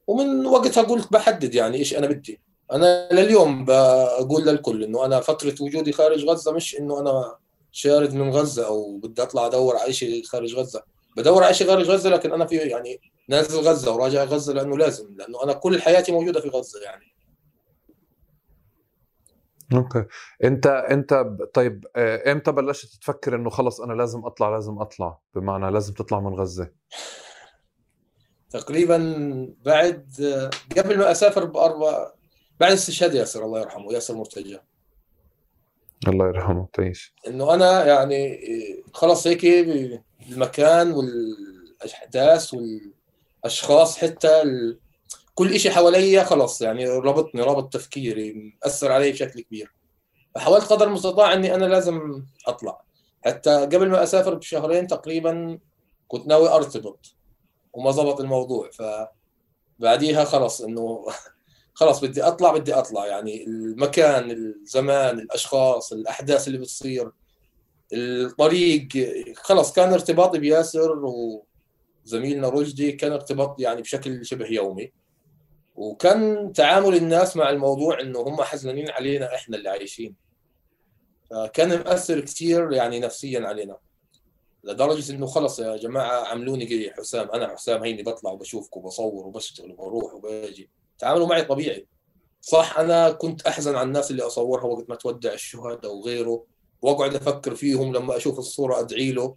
ومن 0.07 0.45
وقتها 0.45 0.83
قلت 0.83 1.13
بحدد 1.13 1.55
يعني 1.55 1.77
إيش 1.77 1.95
أنا 1.95 2.07
بدي. 2.07 2.39
أنا 2.71 3.09
لليوم 3.11 3.65
بقول 3.65 4.45
للكل 4.45 4.83
إنه 4.83 5.05
أنا 5.05 5.19
فترة 5.19 5.55
وجودي 5.61 5.91
خارج 5.91 6.25
غزة 6.25 6.51
مش 6.51 6.79
إنه 6.79 6.99
أنا 6.99 7.35
شارد 7.71 8.13
من 8.13 8.29
غزة 8.29 8.65
أو 8.65 8.97
بدي 8.97 9.21
أطلع 9.21 9.45
أدور 9.45 9.77
على 9.77 9.93
شيء 9.93 10.23
خارج 10.23 10.55
غزة. 10.55 10.83
بدور 11.17 11.43
على 11.43 11.53
شيء 11.53 11.67
خارج 11.67 11.89
غزة 11.89 12.09
لكن 12.09 12.33
أنا 12.33 12.45
في 12.45 12.55
يعني 12.55 13.01
نازل 13.29 13.59
غزة 13.59 13.95
وراجع 13.95 14.23
غزة 14.23 14.53
لأنه 14.53 14.77
لازم 14.77 15.15
لأنه 15.15 15.43
أنا 15.43 15.53
كل 15.53 15.81
حياتي 15.81 16.11
موجودة 16.11 16.41
في 16.41 16.49
غزة 16.49 16.81
يعني. 16.81 17.15
أوكي. 19.73 20.05
أنت 20.43 20.67
أنت 20.67 21.27
طيب 21.53 21.87
آه، 21.95 22.31
إمتى 22.31 22.51
بلشت 22.51 23.01
تفكر 23.01 23.35
إنه 23.35 23.49
خلص 23.49 23.81
أنا 23.81 23.93
لازم 23.93 24.25
أطلع 24.25 24.49
لازم 24.49 24.79
أطلع؟ 24.79 25.19
بمعنى 25.35 25.71
لازم 25.71 25.93
تطلع 25.93 26.19
من 26.19 26.33
غزة. 26.33 26.71
تقريبا 28.49 28.97
بعد 29.65 30.13
قبل 30.77 30.97
ما 30.97 31.11
أسافر 31.11 31.45
باربع 31.45 32.11
بعد 32.59 32.71
استشهاد 32.71 33.13
ياسر 33.13 33.45
الله 33.45 33.59
يرحمه 33.59 33.93
ياسر 33.93 34.15
مرتجى 34.15 34.59
الله 36.07 36.27
يرحمه 36.27 36.67
تعيش. 36.73 37.15
إنه 37.27 37.53
أنا 37.53 37.85
يعني 37.85 38.39
خلص 38.93 39.27
هيك 39.27 39.45
المكان 40.29 40.91
والأحداث 40.91 42.53
والاشخاص 43.45 43.97
حتى 43.97 44.41
ال... 44.41 44.79
كل 45.35 45.59
شيء 45.59 45.71
حواليا 45.71 46.23
خلص 46.23 46.61
يعني 46.61 46.87
ربطني 46.87 47.41
ربط 47.41 47.73
تفكيري 47.73 48.33
مأثر 48.63 48.91
علي 48.91 49.11
بشكل 49.11 49.41
كبير. 49.41 49.73
فحاولت 50.35 50.63
قدر 50.65 50.87
المستطاع 50.87 51.33
إني 51.33 51.55
أنا 51.55 51.65
لازم 51.65 52.25
أطلع. 52.47 52.81
حتى 53.25 53.51
قبل 53.51 53.89
ما 53.89 54.03
أسافر 54.03 54.33
بشهرين 54.33 54.87
تقريبا 54.87 55.59
كنت 56.07 56.27
ناوي 56.27 56.49
أرتبط 56.49 57.15
وما 57.73 57.91
زبط 57.91 58.19
الموضوع. 58.19 58.69
فبعديها 59.79 60.23
خلص 60.23 60.61
إنه 60.61 61.05
خلاص 61.79 62.05
بدي 62.05 62.23
أطلع 62.23 62.53
بدي 62.53 62.73
أطلع. 62.73 63.05
يعني 63.05 63.43
المكان 63.43 64.31
الزمان 64.31 65.19
الأشخاص 65.19 65.93
الأحداث 65.93 66.47
اللي 66.47 66.57
بتصير 66.57 67.11
الطريق 67.93 68.87
خلص 69.35 69.73
كان 69.73 69.93
ارتباطي 69.93 70.39
بياسر 70.39 70.93
وزميلنا 72.05 72.49
رشدي 72.49 72.91
كان 72.91 73.11
ارتباط 73.11 73.59
يعني 73.59 73.81
بشكل 73.81 74.25
شبه 74.25 74.45
يومي 74.47 74.91
وكان 75.75 76.53
تعامل 76.53 76.95
الناس 76.95 77.37
مع 77.37 77.49
الموضوع 77.49 77.99
إنه 78.01 78.19
هم 78.19 78.41
حزنين 78.41 78.89
علينا 78.89 79.35
إحنا 79.35 79.57
اللي 79.57 79.69
عايشين. 79.69 80.15
فكان 81.31 81.69
مأثر 81.69 82.19
كثير 82.19 82.71
يعني 82.71 82.99
نفسيا 82.99 83.47
علينا 83.47 83.77
لدرجة 84.63 85.11
إنه 85.11 85.25
خلص 85.25 85.59
يا 85.59 85.77
جماعة 85.77 86.25
عملوني 86.27 86.91
حسام 86.97 87.29
أنا 87.29 87.47
حسام 87.55 87.83
هيني 87.83 88.03
بطلع 88.03 88.31
وبشوفكم 88.31 88.79
وبصور 88.79 89.27
وبشتغل 89.27 89.71
وبروح 89.71 90.13
وباجي. 90.13 90.69
تعاملوا 90.99 91.27
معي 91.27 91.43
طبيعي. 91.43 91.87
صح 92.41 92.79
أنا 92.79 93.11
كنت 93.11 93.41
أحزن 93.47 93.75
على 93.75 93.87
الناس 93.87 94.11
اللي 94.11 94.23
أصورها 94.23 94.63
وقت 94.65 94.89
ما 94.89 94.95
تودع 94.95 95.33
الشهداء 95.33 95.95
وغيره 95.95 96.45
وأقعد 96.81 97.15
أفكر 97.15 97.55
فيهم 97.55 97.93
لما 97.95 98.17
أشوف 98.17 98.39
الصورة 98.39 98.79
أدعي 98.79 99.11
له. 99.11 99.35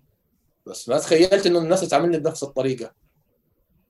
بس 0.69 0.89
ما 0.89 0.99
تخيلت 0.99 1.47
إنه 1.47 1.59
الناس 1.59 1.81
تعاملني 1.81 2.19
بنفس 2.19 2.43
الطريقة. 2.43 2.93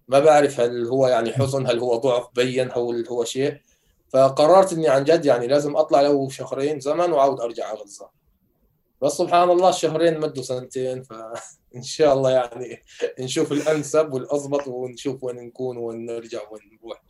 ما 0.08 0.18
بعرف 0.18 0.60
هل 0.60 0.86
هو 0.86 1.06
يعني 1.06 1.32
حزن 1.32 1.66
هل 1.66 1.78
هو 1.78 1.96
ضعف 1.96 2.28
بين 2.34 2.70
هل 2.70 3.06
هو 3.10 3.24
شيء. 3.24 3.60
فقررت 4.08 4.72
إني 4.72 4.88
عن 4.88 5.04
جد 5.04 5.24
يعني 5.24 5.46
لازم 5.46 5.76
أطلع 5.76 6.00
لو 6.00 6.28
شهرين 6.28 6.80
زمن 6.80 7.12
وأعود 7.12 7.40
أرجع 7.40 7.66
على 7.66 7.78
غزة. 7.78 8.08
بس 9.02 9.12
سبحان 9.12 9.50
الله 9.50 9.68
الشهرين 9.68 10.20
مدوا 10.20 10.42
سنتين 10.42 11.02
فان 11.02 11.82
شاء 11.96 12.14
الله 12.14 12.30
يعني 12.30 12.82
نشوف 13.20 13.52
الأنسب 13.52 14.12
والأضبط 14.12 14.68
ونشوف 14.68 15.24
وين 15.24 15.36
نكون 15.36 15.76
وين 15.76 16.06
نرجع 16.06 16.40
وين 16.50 16.62
نروح. 16.82 17.02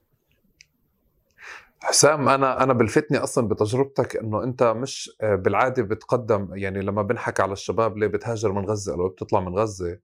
حسام 1.80 2.28
أنا 2.28 2.62
أنا 2.62 2.72
بلفتني 2.72 3.18
أصلا 3.18 3.48
بتجربتك 3.48 4.16
إنه 4.16 4.44
أنت 4.44 4.62
مش 4.62 5.10
آه، 5.20 5.34
بالعادة 5.34 5.82
بتقدم 5.82 6.48
يعني 6.52 6.80
لما 6.80 7.02
بنحكي 7.02 7.42
على 7.42 7.52
الشباب 7.52 7.98
ليه 7.98 8.06
بتهاجر 8.06 8.52
من 8.52 8.64
غزة 8.66 8.94
أو 8.94 9.08
بتطلع 9.08 9.40
من 9.40 9.58
غزة؟ 9.58 9.98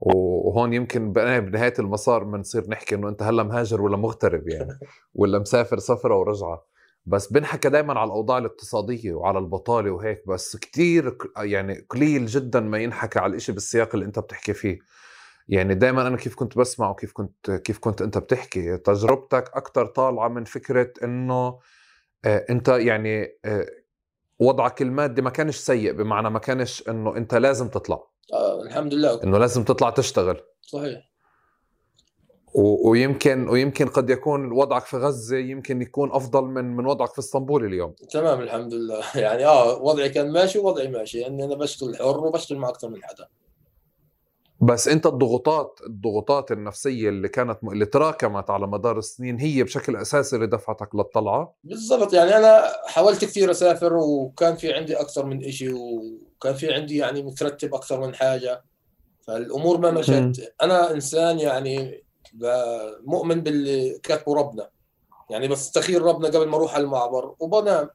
وهون 0.00 0.72
يمكن 0.72 1.12
بنهاية 1.12 1.74
المسار 1.78 2.24
بنصير 2.24 2.70
نحكي 2.70 2.94
إنه 2.94 3.08
أنت 3.08 3.22
هلأ 3.22 3.42
مهاجر 3.42 3.82
ولا 3.82 3.96
مغترب 3.96 4.48
يعني 4.48 4.78
ولا 5.14 5.38
مسافر 5.38 5.78
سفرة 5.78 6.16
ورجعة. 6.16 6.66
بس 7.06 7.32
بنحكى 7.32 7.68
دائما 7.68 7.98
على 8.00 8.06
الأوضاع 8.06 8.38
الاقتصادية 8.38 9.14
وعلى 9.14 9.38
البطالة 9.38 9.90
وهيك 9.90 10.28
بس 10.28 10.56
كثير 10.56 11.18
يعني 11.38 11.86
قليل 11.90 12.26
جدا 12.26 12.60
ما 12.60 12.78
ينحكى 12.78 13.18
على 13.18 13.30
الإشي 13.30 13.52
بالسياق 13.52 13.94
اللي 13.94 14.06
أنت 14.06 14.18
بتحكي 14.18 14.54
فيه. 14.54 14.78
يعني 15.48 15.74
دائما 15.74 16.06
أنا 16.06 16.16
كيف 16.16 16.34
كنت 16.34 16.58
بسمع 16.58 16.90
وكيف 16.90 17.12
كنت 17.12 17.50
كيف 17.50 17.78
كنت 17.78 18.02
أنت 18.02 18.18
بتحكي 18.18 18.76
تجربتك 18.76 19.50
أكثر 19.54 19.86
طالعة 19.86 20.28
من 20.28 20.44
فكرة 20.44 20.92
إنه 21.02 21.58
آه، 22.24 22.46
أنت 22.50 22.68
يعني 22.68 23.38
آه، 23.44 23.66
وضعك 24.38 24.82
المادي 24.82 25.22
ما 25.22 25.30
كانش 25.30 25.56
سيء 25.56 25.92
بمعنى 25.92 26.30
ما 26.30 26.38
كانش 26.38 26.88
إنه 26.88 27.16
أنت 27.16 27.34
لازم 27.34 27.68
تطلع. 27.68 28.02
آه 28.32 28.62
الحمد 28.62 28.94
لله. 28.94 29.22
إنه 29.24 29.38
لازم 29.38 29.64
تطلع 29.64 29.90
تشتغل. 29.90 30.40
صحيح. 30.62 31.10
ويمكن 32.84 33.48
ويمكن 33.48 33.88
قد 33.88 34.10
يكون 34.10 34.52
وضعك 34.52 34.84
في 34.84 34.96
غزة 34.96 35.36
يمكن 35.36 35.82
يكون 35.82 36.12
أفضل 36.12 36.44
من 36.44 36.76
من 36.76 36.86
وضعك 36.86 37.12
في 37.12 37.18
إسطنبول 37.18 37.64
اليوم. 37.64 37.94
تمام 38.10 38.40
الحمد 38.40 38.74
لله. 38.74 39.02
يعني 39.24 39.46
آه 39.46 39.82
وضعي 39.82 40.08
كان 40.08 40.32
ماشي 40.32 40.58
ووضعي 40.58 40.88
ماشي 40.88 41.20
لاني 41.20 41.40
يعني 41.40 41.52
أنا 41.52 41.60
بشتغل 41.60 41.96
حر 41.96 42.26
وبشتغل 42.26 42.58
مع 42.58 42.68
أكثر 42.68 42.88
من 42.88 43.04
حدا. 43.04 43.28
بس 44.60 44.88
انت 44.88 45.06
الضغوطات 45.06 45.80
الضغوطات 45.86 46.52
النفسية 46.52 47.08
اللي 47.08 47.28
كانت 47.28 47.58
اللي 47.72 47.86
تراكمت 47.86 48.50
على 48.50 48.66
مدار 48.66 48.98
السنين 48.98 49.40
هي 49.40 49.62
بشكل 49.62 49.96
أساسي 49.96 50.36
اللي 50.36 50.46
دفعتك 50.46 50.94
للطلعة؟ 50.94 51.54
بالضبط 51.64 52.12
يعني 52.12 52.36
أنا 52.36 52.72
حاولت 52.86 53.24
كثير 53.24 53.50
أسافر 53.50 53.94
وكان 53.94 54.56
في 54.56 54.72
عندي 54.72 54.94
أكثر 54.94 55.26
من 55.26 55.50
شيء 55.50 55.74
وكان 55.74 56.54
في 56.54 56.74
عندي 56.74 56.96
يعني 56.96 57.22
مترتب 57.22 57.74
أكثر 57.74 58.00
من 58.00 58.14
حاجة. 58.14 58.64
فالأمور 59.26 59.78
ما 59.78 59.90
مشت. 59.90 60.54
أنا 60.62 60.90
إنسان 60.90 61.38
يعني 61.38 62.04
مؤمن 63.04 63.40
باللي 63.40 63.98
كاتبه 64.02 64.34
ربنا. 64.34 64.68
يعني 65.30 65.48
بستخير 65.48 66.02
ربنا 66.02 66.28
قبل 66.28 66.48
ما 66.48 66.56
أروح 66.56 66.74
على 66.74 66.84
المعبر 66.84 67.34
وبنام. 67.38 67.88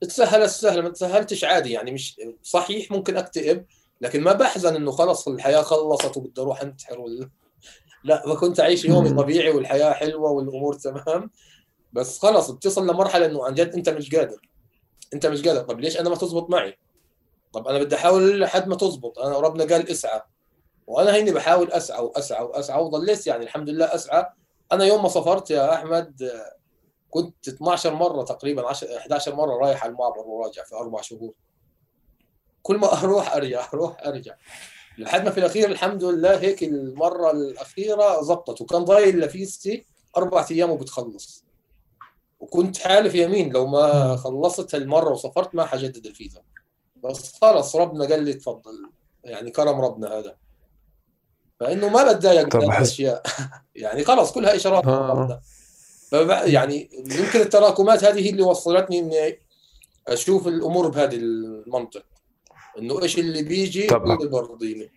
تسهل 0.00 0.42
السهل 0.42 0.82
ما 0.82 0.88
تسهلتش 0.88 1.44
عادي 1.44 1.72
يعني 1.72 1.90
مش 1.90 2.20
صحيح 2.42 2.90
ممكن 2.90 3.16
أكتئب 3.16 3.64
لكن 4.00 4.22
ما 4.22 4.32
بحزن 4.32 4.76
إنه 4.76 4.90
خلص 4.90 5.28
الحياة 5.28 5.62
خلصت 5.62 6.16
وبدي 6.16 6.40
أروح 6.40 6.62
أنتحر 6.62 7.00
ولا 7.00 7.30
لا 8.04 8.34
كنت 8.34 8.60
أعيش 8.60 8.84
يومي 8.84 9.10
طبيعي 9.10 9.50
والحياة 9.50 9.92
حلوة 9.92 10.30
والأمور 10.30 10.74
تمام. 10.74 11.30
بس 11.92 12.18
خلص 12.18 12.50
بتصل 12.50 12.86
لمرحلة 12.90 13.26
إنه 13.26 13.44
عن 13.44 13.54
جد 13.54 13.74
أنت 13.74 13.88
مش 13.88 14.14
قادر. 14.14 14.40
أنت 15.14 15.26
مش 15.26 15.42
قادر. 15.48 15.60
طب 15.60 15.80
ليش 15.80 16.00
أنا 16.00 16.08
ما 16.08 16.16
تزبط 16.16 16.50
معي؟ 16.50 16.78
طب 17.52 17.68
أنا 17.68 17.78
بدي 17.78 17.96
أحاول 17.96 18.40
لحد 18.40 18.68
ما 18.68 18.76
تزبط. 18.76 19.18
أنا 19.18 19.38
ربنا 19.38 19.64
قال 19.64 19.90
اسعى. 19.90 20.20
وأنا 20.86 21.14
هيني 21.14 21.32
بحاول 21.32 21.72
أسعى 21.72 22.02
وأسعى 22.04 22.44
وأسعى 22.44 22.82
وضليت 22.82 23.26
يعني 23.26 23.44
الحمد 23.44 23.70
لله 23.70 23.94
أسعى. 23.94 24.26
أنا 24.72 24.84
يوم 24.84 25.02
ما 25.02 25.08
سافرت 25.08 25.50
يا 25.50 25.74
أحمد 25.74 26.30
كنت 27.10 27.48
12 27.48 27.94
مرة 27.94 28.22
تقريبا 28.22 28.68
10 28.68 28.96
11 28.96 29.34
مرة 29.34 29.56
رايح 29.56 29.82
على 29.82 29.92
المعبر 29.92 30.20
وراجع 30.26 30.64
في 30.64 30.74
أربع 30.74 31.00
شهور. 31.00 31.32
كل 32.66 32.76
ما 32.76 33.02
أروح 33.02 33.34
أرجع 33.34 33.68
أروح 33.74 33.96
أرجع. 34.06 34.34
لحد 34.98 35.24
ما 35.24 35.30
في 35.30 35.40
الأخير 35.40 35.70
الحمد 35.70 36.04
لله 36.04 36.40
هيك 36.40 36.62
المرة 36.62 37.30
الأخيرة 37.30 38.22
زبطت 38.22 38.60
وكان 38.60 38.84
ضايل 38.84 39.20
لفيستي 39.20 39.86
أربع 40.16 40.46
أيام 40.50 40.70
وبتخلص. 40.70 41.44
وكنت 42.40 42.78
حالف 42.78 43.14
يمين 43.14 43.52
لو 43.52 43.66
ما 43.66 44.16
خلصت 44.16 44.74
هالمره 44.74 45.10
وسافرت 45.10 45.54
ما 45.54 45.66
حجدد 45.66 46.06
الفيزا. 46.06 46.42
بس 47.04 47.38
خلص 47.42 47.76
ربنا 47.76 48.04
قال 48.04 48.22
لي 48.22 48.32
تفضل 48.32 48.90
يعني 49.24 49.50
كرم 49.50 49.80
ربنا 49.80 50.18
هذا. 50.18 50.36
فانه 51.60 51.88
ما 51.88 52.12
بتضايق 52.12 52.56
من 52.56 52.64
الاشياء 52.64 53.22
يعني 53.74 54.04
خلص 54.04 54.32
كلها 54.32 54.56
إشارات 54.56 54.86
آه. 54.86 55.40
ربنا. 56.12 56.44
يعني 56.44 56.90
يمكن 56.92 57.40
التراكمات 57.40 58.04
هذه 58.04 58.26
هي 58.26 58.30
اللي 58.30 58.42
وصلتني 58.42 58.98
إني 58.98 59.40
أشوف 60.08 60.48
الأمور 60.48 60.88
بهذه 60.88 61.16
المنطق. 61.16 62.15
انه 62.78 63.02
إيش 63.02 63.18
اللي 63.18 63.42
بيجي 63.42 63.96
اللي 63.96 64.28
برضيني 64.28 64.90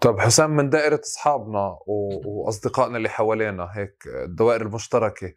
طب 0.00 0.18
حسام 0.18 0.56
من 0.56 0.70
دائرة 0.70 1.00
أصحابنا 1.04 1.78
وأصدقائنا 1.86 2.96
اللي 2.96 3.08
حوالينا 3.08 3.68
هيك 3.74 4.04
الدوائر 4.06 4.62
المشتركة 4.62 5.34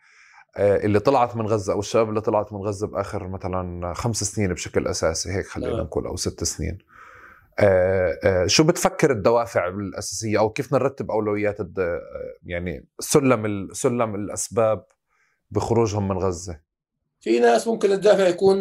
آه، 0.57 0.85
اللي 0.85 0.99
طلعت 0.99 1.35
من 1.35 1.47
غزة 1.47 1.73
أو 1.73 1.79
الشباب 1.79 2.09
اللي 2.09 2.21
طلعت 2.21 2.53
من 2.53 2.59
غزة 2.59 2.87
بآخر 2.87 3.27
مثلا 3.27 3.93
خمس 3.93 4.23
سنين 4.23 4.53
بشكل 4.53 4.87
أساسي 4.87 5.31
هيك 5.31 5.47
خلينا 5.47 5.71
نعم. 5.71 5.81
نقول 5.81 6.07
أو 6.07 6.15
ست 6.15 6.43
سنين. 6.43 6.77
آه، 7.59 8.19
آه، 8.23 8.47
شو 8.47 8.63
بتفكر 8.63 9.11
الدوافع 9.11 9.67
الأساسية؟ 9.67 10.39
أو 10.39 10.49
كيف 10.49 10.73
نرتب 10.73 11.11
أولويات 11.11 11.57
يعني 12.45 12.87
سلم 12.99 13.67
سلم 13.73 14.15
الأسباب 14.15 14.85
بخروجهم 15.51 16.07
من 16.07 16.17
غزة؟ 16.17 16.59
في 17.19 17.39
ناس 17.39 17.67
ممكن 17.67 17.91
الدافع 17.91 18.27
يكون 18.27 18.57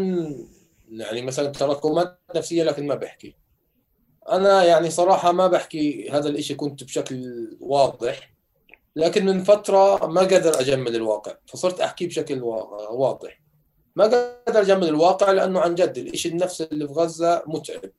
يعني 1.00 1.22
مثلا 1.22 1.48
تراكمات 1.48 2.20
نفسية 2.36 2.64
لكن 2.64 2.86
ما 2.86 2.94
بحكي. 2.94 3.36
أنا 4.28 4.64
يعني 4.64 4.90
صراحة 4.90 5.32
ما 5.32 5.46
بحكي 5.46 6.10
هذا 6.10 6.28
الإشي 6.28 6.54
كنت 6.54 6.84
بشكل 6.84 7.48
واضح 7.60 8.32
لكن 8.96 9.26
من 9.26 9.44
فترة 9.44 10.06
ما 10.06 10.20
قدر 10.20 10.60
أجمل 10.60 10.96
الواقع 10.96 11.34
فصرت 11.46 11.80
احكي 11.80 12.06
بشكل 12.06 12.42
واضح. 12.90 13.42
ما 13.96 14.04
قدر 14.04 14.60
أجمل 14.60 14.88
الواقع 14.88 15.30
لأنه 15.30 15.60
عن 15.60 15.74
جد 15.74 15.98
الإشي 15.98 16.28
النفسي 16.28 16.64
اللي 16.64 16.88
في 16.88 16.92
غزة 16.92 17.42
متعب 17.46 17.90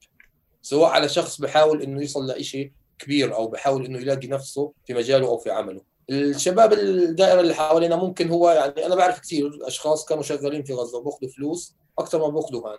سواء 0.62 0.90
على 0.90 1.10
شخص 1.10 1.42
بحاول 1.42 1.82
إنه 1.82 2.04
يصل 2.04 2.28
لإشي 2.28 2.74
كبير 3.00 3.36
أو 3.36 3.48
بحاول 3.48 3.86
إنه 3.86 4.00
يلاقي 4.00 4.28
نفسه 4.28 4.74
في 4.86 4.94
مجاله 4.94 5.28
أو 5.28 5.38
في 5.38 5.52
عمله. 5.52 5.82
الشباب 6.10 6.74
الدائرة 6.74 7.42
اللي 7.42 7.54
حوالينا 7.54 7.96
ممكن 7.96 8.30
هو 8.30 8.50
يعني 8.50 8.86
أنا 8.86 8.96
بعرف 8.96 9.20
كثير 9.20 9.60
أشخاص 9.62 10.06
كانوا 10.06 10.24
شغالين 10.24 10.64
في 10.64 10.74
غزة 10.74 10.98
وباخذوا 10.98 11.30
فلوس 11.30 11.76
أكثر 12.00 12.20
ما 12.20 12.28
باخذوا 12.28 12.70
هان. 12.70 12.78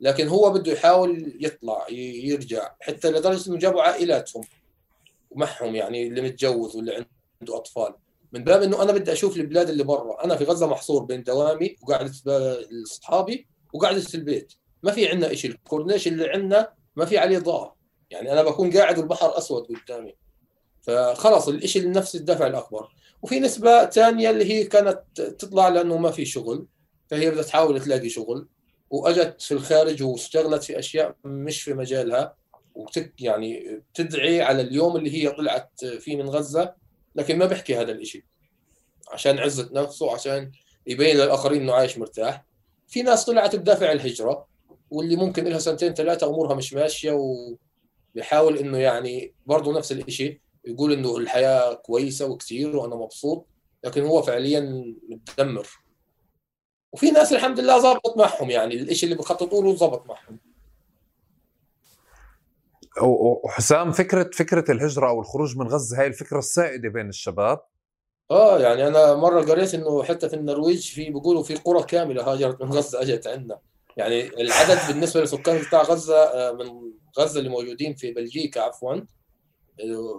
لكن 0.00 0.28
هو 0.28 0.50
بده 0.50 0.72
يحاول 0.72 1.36
يطلع 1.40 1.86
يرجع. 1.90 2.74
حتى 2.80 3.10
لدرجة 3.10 3.48
إنه 3.48 3.58
جابوا 3.58 3.82
عائلاتهم 3.82 4.44
ومعهم 5.30 5.74
يعني 5.74 6.06
اللي 6.06 6.20
متجوز 6.20 6.76
واللي 6.76 7.06
عنده 7.40 7.56
أطفال. 7.56 7.94
من 8.32 8.44
باب 8.44 8.62
إنه 8.62 8.82
أنا 8.82 8.92
بدي 8.92 9.12
أشوف 9.12 9.36
البلاد 9.36 9.68
اللي 9.68 9.84
برا. 9.84 10.24
أنا 10.24 10.36
في 10.36 10.44
غزة 10.44 10.66
محصور 10.66 11.04
بين 11.04 11.22
دوامي 11.22 11.76
وقعدة 11.82 12.12
أصحابي 12.84 13.46
وقعدة 13.72 14.04
البيت. 14.14 14.52
ما 14.82 14.92
في 14.92 15.08
عندنا 15.08 15.34
شيء 15.34 15.50
الكورنيش 15.50 16.08
اللي 16.08 16.30
عندنا 16.30 16.72
ما 16.96 17.04
في 17.04 17.18
عليه 17.18 17.38
ضاء 17.38 17.74
يعني 18.10 18.32
أنا 18.32 18.42
بكون 18.42 18.70
قاعد 18.70 18.98
والبحر 18.98 19.38
أسود 19.38 19.66
قدامي. 19.66 20.14
فخلص 20.82 21.48
الشيء 21.48 21.82
النفسي 21.82 22.18
الدفع 22.18 22.46
الأكبر. 22.46 22.88
وفي 23.22 23.40
نسبة 23.40 23.86
ثانية 23.90 24.30
اللي 24.30 24.52
هي 24.52 24.64
كانت 24.64 25.00
تطلع 25.16 25.68
لأنه 25.68 25.96
ما 25.96 26.10
في 26.10 26.24
شغل. 26.24 26.66
فهي 27.10 27.30
بدها 27.30 27.42
تحاول 27.42 27.80
تلاقي 27.80 28.08
شغل 28.08 28.48
وأجت 28.90 29.42
في 29.42 29.54
الخارج 29.54 30.02
واشتغلت 30.02 30.64
في 30.64 30.78
أشياء 30.78 31.16
مش 31.24 31.62
في 31.62 31.74
مجالها 31.74 32.36
وتك 32.74 33.22
يعني 33.22 33.82
تدعي 33.94 34.42
على 34.42 34.62
اليوم 34.62 34.96
اللي 34.96 35.22
هي 35.22 35.30
طلعت 35.30 35.84
فيه 35.84 36.16
من 36.16 36.28
غزة 36.28 36.74
لكن 37.14 37.38
ما 37.38 37.46
بحكي 37.46 37.76
هذا 37.76 37.92
الشيء 37.92 38.24
عشان 39.12 39.38
عزة 39.38 39.70
نفسه 39.72 40.12
عشان 40.12 40.52
يبين 40.86 41.16
للآخرين 41.16 41.62
إنه 41.62 41.72
عايش 41.72 41.98
مرتاح. 41.98 42.44
في 42.88 43.02
ناس 43.02 43.24
طلعت 43.24 43.56
بدافع 43.56 43.92
الهجرة 43.92 44.46
واللي 44.90 45.16
ممكن 45.16 45.44
لها 45.44 45.58
سنتين 45.58 45.94
ثلاثة 45.94 46.26
أمورها 46.26 46.54
مش 46.54 46.74
ماشية 46.74 47.12
وبيحاول 47.12 48.58
إنه 48.58 48.78
يعني 48.78 49.34
برضه 49.46 49.78
نفس 49.78 49.92
الشيء 49.92 50.40
يقول 50.64 50.92
إنه 50.92 51.16
الحياة 51.16 51.74
كويسة 51.74 52.26
وكثير 52.26 52.76
وأنا 52.76 52.96
مبسوط 52.96 53.46
لكن 53.84 54.02
هو 54.04 54.22
فعليا 54.22 54.84
متدمر. 55.08 55.66
وفي 56.94 57.10
ناس 57.10 57.32
الحمد 57.32 57.60
لله 57.60 57.78
ظبط 57.78 58.16
معهم 58.16 58.50
يعني 58.50 58.74
الشيء 58.74 59.08
اللي 59.08 59.22
بخططوا 59.22 59.62
له 59.62 59.74
ظبط 59.74 60.06
معهم. 60.08 60.38
وحسام 63.44 63.92
فكره 63.92 64.30
فكرة 64.32 64.72
الهجرة 64.72 65.08
أو 65.08 65.20
الخروج 65.20 65.56
من 65.56 65.68
غزة 65.68 66.00
هاي 66.00 66.06
الفكرة 66.06 66.38
السائدة 66.38 66.88
بين 66.88 67.08
الشباب؟ 67.08 67.60
آه 68.30 68.60
يعني 68.60 68.86
أنا 68.86 69.14
مرة 69.14 69.42
قريت 69.42 69.74
إنه 69.74 70.02
حتى 70.02 70.28
في 70.28 70.36
النرويج 70.36 70.92
في 70.92 71.10
بيقولوا 71.10 71.42
في 71.42 71.54
قرى 71.54 71.82
كاملة 71.82 72.32
هاجرت 72.32 72.62
من 72.62 72.72
غزة 72.72 73.02
أجت 73.02 73.26
عندنا. 73.26 73.58
يعني 73.96 74.26
العدد 74.40 74.78
بالنسبة 74.88 75.20
للسكان 75.20 75.62
بتاع 75.62 75.82
غزة 75.82 76.16
آه، 76.16 76.52
من 76.52 76.92
غزة 77.18 77.38
اللي 77.38 77.50
موجودين 77.50 77.94
في 77.94 78.12
بلجيكا 78.12 78.60
عفوا 78.60 79.00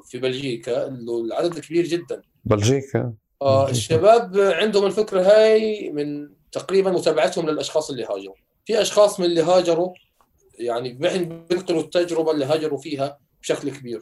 في 0.06 0.20
بلجيكا 0.20 0.88
العدد 0.88 1.60
كبير 1.60 1.86
جدا. 1.86 2.22
بلجيكا. 2.46 3.14
آه 3.42 3.70
الشباب 3.70 4.38
عندهم 4.40 4.86
الفكرة 4.86 5.22
هاي 5.22 5.90
من 5.90 6.36
تقريبا 6.56 6.92
متابعتهم 6.92 7.50
للأشخاص 7.50 7.90
اللي 7.90 8.04
هاجروا. 8.04 8.36
في 8.66 8.82
أشخاص 8.82 9.20
من 9.20 9.26
اللي 9.26 9.42
هاجروا 9.42 9.94
يعني 10.60 10.94
بينقلوا 10.94 11.82
التجربة 11.82 12.32
اللي 12.32 12.46
هاجروا 12.46 12.78
فيها 12.78 13.20
بشكل 13.42 13.72
كبير 13.72 14.02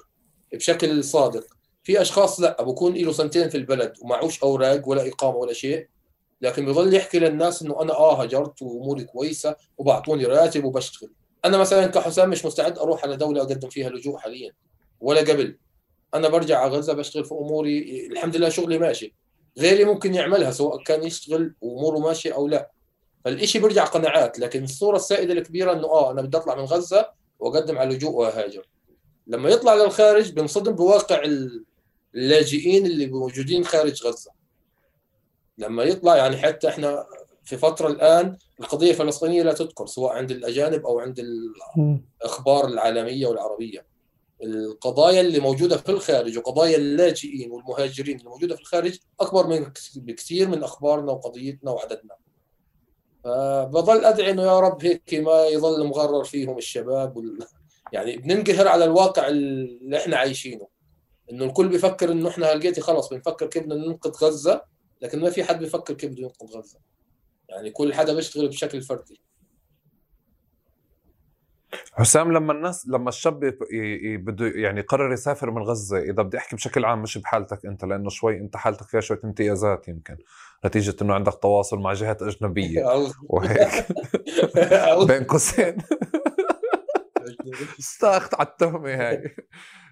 بشكل 0.53 1.03
صادق. 1.03 1.43
في 1.83 2.01
أشخاص 2.01 2.39
لا 2.39 2.63
بكون 2.63 2.93
له 2.93 3.11
سنتين 3.11 3.49
في 3.49 3.57
البلد 3.57 3.93
ومعوش 4.01 4.43
أوراق 4.43 4.87
ولا 4.87 5.07
إقامة 5.07 5.37
ولا 5.37 5.53
شيء 5.53 5.87
لكن 6.41 6.65
بيظل 6.65 6.93
يحكي 6.93 7.19
للناس 7.19 7.61
إنه 7.61 7.81
أنا 7.81 7.93
آه 7.93 8.21
هاجرت 8.21 8.61
وأموري 8.61 9.03
كويسة 9.03 9.55
وبعطوني 9.77 10.25
راتب 10.25 10.63
وبشتغل. 10.63 11.09
أنا 11.45 11.57
مثلا 11.57 11.87
كحسام 11.87 12.29
مش 12.29 12.45
مستعد 12.45 12.77
أروح 12.79 13.03
على 13.03 13.17
دولة 13.17 13.41
أقدم 13.41 13.69
فيها 13.69 13.89
لجوء 13.89 14.17
حاليا 14.17 14.51
ولا 14.99 15.21
قبل. 15.21 15.57
أنا 16.13 16.27
برجع 16.27 16.59
على 16.59 16.77
غزة 16.77 16.93
بشتغل 16.93 17.25
في 17.25 17.31
أموري 17.31 18.07
الحمد 18.07 18.35
لله 18.35 18.49
شغلي 18.49 18.77
ماشي. 18.77 19.13
غيري 19.57 19.85
ممكن 19.85 20.13
يعملها 20.13 20.51
سواء 20.51 20.83
كان 20.83 21.03
يشتغل 21.03 21.55
وأموره 21.61 21.99
ماشية 21.99 22.35
أو 22.35 22.47
لا. 22.47 22.71
فالشيء 23.25 23.61
بيرجع 23.61 23.85
قناعات 23.85 24.39
لكن 24.39 24.63
الصورة 24.63 24.95
السائدة 24.95 25.33
الكبيرة 25.33 25.73
إنه 25.73 25.87
آه 25.87 26.11
أنا 26.11 26.21
بدي 26.21 26.37
أطلع 26.37 26.55
من 26.55 26.63
غزة 26.63 27.09
وأقدم 27.39 27.77
على 27.77 27.89
اللجوء 27.89 28.11
وأهاجر. 28.11 28.67
لما 29.27 29.49
يطلع 29.49 29.73
للخارج 29.73 30.31
بينصدم 30.31 30.71
بواقع 30.71 31.21
اللاجئين 32.15 32.85
اللي 32.85 33.07
موجودين 33.07 33.65
خارج 33.65 34.07
غزة. 34.07 34.31
لما 35.57 35.83
يطلع 35.83 36.15
يعني 36.15 36.37
حتى 36.37 36.67
إحنا 36.67 37.05
في 37.43 37.57
فترة 37.57 37.87
الآن 37.87 38.37
القضية 38.59 38.91
الفلسطينية 38.91 39.43
لا 39.43 39.53
تذكر 39.53 39.85
سواء 39.85 40.13
عند 40.13 40.31
الأجانب 40.31 40.85
أو 40.85 40.99
عند 40.99 41.19
الأخبار 42.21 42.67
العالمية 42.67 43.27
والعربية. 43.27 43.92
القضايا 44.43 45.21
اللي 45.21 45.39
موجودة 45.39 45.77
في 45.77 45.89
الخارج 45.89 46.37
وقضايا 46.37 46.77
اللاجئين 46.77 47.51
والمهاجرين 47.51 48.17
اللي 48.17 48.29
موجودة 48.29 48.55
في 48.55 48.61
الخارج 48.61 48.99
أكبر 49.19 49.47
من 49.47 49.71
بكثير 49.95 50.47
من 50.47 50.63
أخبارنا 50.63 51.11
وقضيتنا 51.11 51.71
وعددنا. 51.71 52.15
فبظل 53.23 54.05
أدعي 54.05 54.31
إنه 54.31 54.43
يا 54.43 54.59
رب 54.59 54.85
هيك 54.85 55.13
ما 55.13 55.45
يظل 55.45 55.87
مغرر 55.87 56.23
فيهم 56.23 56.57
الشباب 56.57 57.17
وال... 57.17 57.39
يعني 57.93 58.17
بننقهر 58.17 58.67
على 58.67 58.85
الواقع 58.85 59.27
اللي 59.27 59.97
إحنا 59.97 60.17
عايشينه. 60.17 60.67
إنه 61.31 61.45
الكل 61.45 61.67
بيفكر 61.67 62.11
إنه 62.11 62.29
إحنا 62.29 62.53
هلقيتي 62.53 62.81
خلص 62.81 63.09
بنفكر 63.09 63.47
كيف 63.47 63.63
بدنا 63.63 63.75
ننقذ 63.75 64.11
غزة 64.25 64.61
لكن 65.01 65.21
ما 65.21 65.29
في 65.29 65.43
حد 65.43 65.59
بيفكر 65.59 65.93
كيف 65.93 66.11
بده 66.11 66.21
ينقذ 66.21 66.57
غزة. 66.57 66.79
يعني 67.49 67.71
كل 67.71 67.93
حدا 67.93 68.13
بيشتغل 68.13 68.47
بشكل 68.47 68.81
فردي. 68.81 69.21
حسام 71.93 72.31
لما 72.31 72.53
الناس 72.53 72.87
لما 72.87 73.09
الشاب 73.09 73.39
بده 74.19 74.47
يعني 74.47 74.79
يقرر 74.79 75.13
يسافر 75.13 75.51
من 75.51 75.61
غزة 75.63 75.97
إذا 75.99 76.23
بدي 76.23 76.37
أحكي 76.37 76.55
بشكل 76.55 76.85
عام 76.85 77.01
مش 77.01 77.17
بحالتك 77.17 77.65
أنت 77.65 77.85
لأنه 77.85 78.09
شوي 78.09 78.37
أنت 78.37 78.57
حالتك 78.57 78.87
فيها 78.87 78.99
شوية 79.01 79.19
امتيازات 79.25 79.87
يمكن 79.87 80.17
نتيجة 80.65 80.95
إنه 81.01 81.13
عندك 81.13 81.33
تواصل 81.41 81.79
مع 81.79 81.93
جهات 81.93 82.21
أجنبية 82.21 82.83
وهيك. 83.29 83.85
بين 85.07 85.23
قوسين. 85.23 85.77
استاخت 87.79 88.35
على 88.35 88.47
التهمة 88.47 88.93
هاي. 88.93 89.35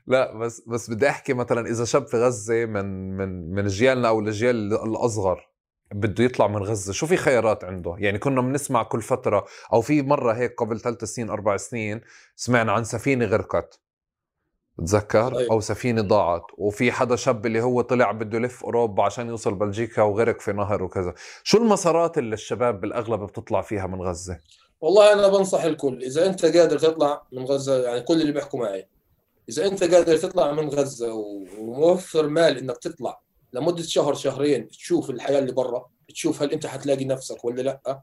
لا 0.08 0.38
بس 0.38 0.62
بس 0.68 0.90
بدي 0.90 1.10
أحكي 1.10 1.34
مثلا 1.34 1.68
إذا 1.68 1.86
شاب 1.86 2.08
في 2.08 2.18
غزة 2.18 2.66
من 2.66 3.18
من 3.18 3.54
من 3.56 3.68
جيالنا 3.68 4.08
أو 4.08 4.20
الاجيال 4.20 4.74
الأصغر 4.74 5.51
بده 5.94 6.24
يطلع 6.24 6.48
من 6.48 6.64
غزة. 6.64 6.94
شو 6.94 7.08
في 7.08 7.18
خيارات 7.18 7.64
عنده؟ 7.64 7.96
يعني 8.00 8.20
كنا 8.20 8.42
بنسمع 8.42 8.84
كل 8.84 9.02
فترة 9.02 9.46
أو 9.74 9.82
في 9.82 10.02
مرة 10.02 10.34
هيك 10.34 10.56
قبل 10.60 10.80
ثلاث 10.80 11.04
سنين 11.04 11.30
أربع 11.30 11.58
سنين 11.58 12.02
سمعنا 12.36 12.72
عن 12.72 12.84
سفينة 12.84 13.26
غرقت. 13.26 13.80
تذكر 14.78 15.38
أيوة. 15.38 15.52
أو 15.52 15.60
سفينة 15.60 16.02
ضاعت. 16.02 16.44
وفي 16.58 16.92
حدا 16.92 17.16
شاب 17.16 17.46
اللي 17.46 17.62
هو 17.62 17.82
طلع 17.82 18.12
بده 18.12 18.38
يلف 18.38 18.64
أوروبا 18.64 19.04
عشان 19.04 19.28
يوصل 19.28 19.54
بلجيكا 19.54 20.02
وغرق 20.02 20.40
في 20.40 20.54
نهر 20.54 20.84
وكذا. 20.84 21.14
شو 21.44 21.58
المسارات 21.58 22.18
اللي 22.18 22.34
الشباب 22.34 22.82
بالأغلب 22.82 23.24
بتطلع 23.24 23.62
فيها 23.62 23.88
من 23.88 24.02
غزة؟ 24.02 24.40
والله 24.82 25.14
أنا 25.14 25.28
بنصح 25.28 25.64
الكل 25.64 26.04
إذا 26.04 26.26
أنت 26.26 26.46
قادر 26.46 26.80
تطلع 26.80 27.24
من 27.32 27.46
غزة 27.46 27.84
يعني 27.84 28.02
كل 28.02 28.22
اللي 28.22 28.32
بيحكوا 28.32 28.60
معي 28.60 28.88
إذا 29.50 29.66
أنت 29.66 29.84
قادر 29.84 30.18
تطلع 30.18 30.52
من 30.52 30.70
غزة 30.70 31.14
وموفر 31.60 32.28
مال 32.28 32.58
إنك 32.58 32.78
تطلع 32.78 33.22
لمدة 33.54 33.84
شهر 33.84 34.14
شهرين 34.14 34.68
تشوف 34.68 35.10
الحياة 35.10 35.40
اللي 35.40 35.52
برا 35.52 35.90
تشوف 36.10 36.42
هل 36.42 36.52
أنت 36.52 36.66
حتلاقي 36.66 37.06
نفسك 37.06 37.46
ولا 37.46 37.62
لأ. 37.62 38.02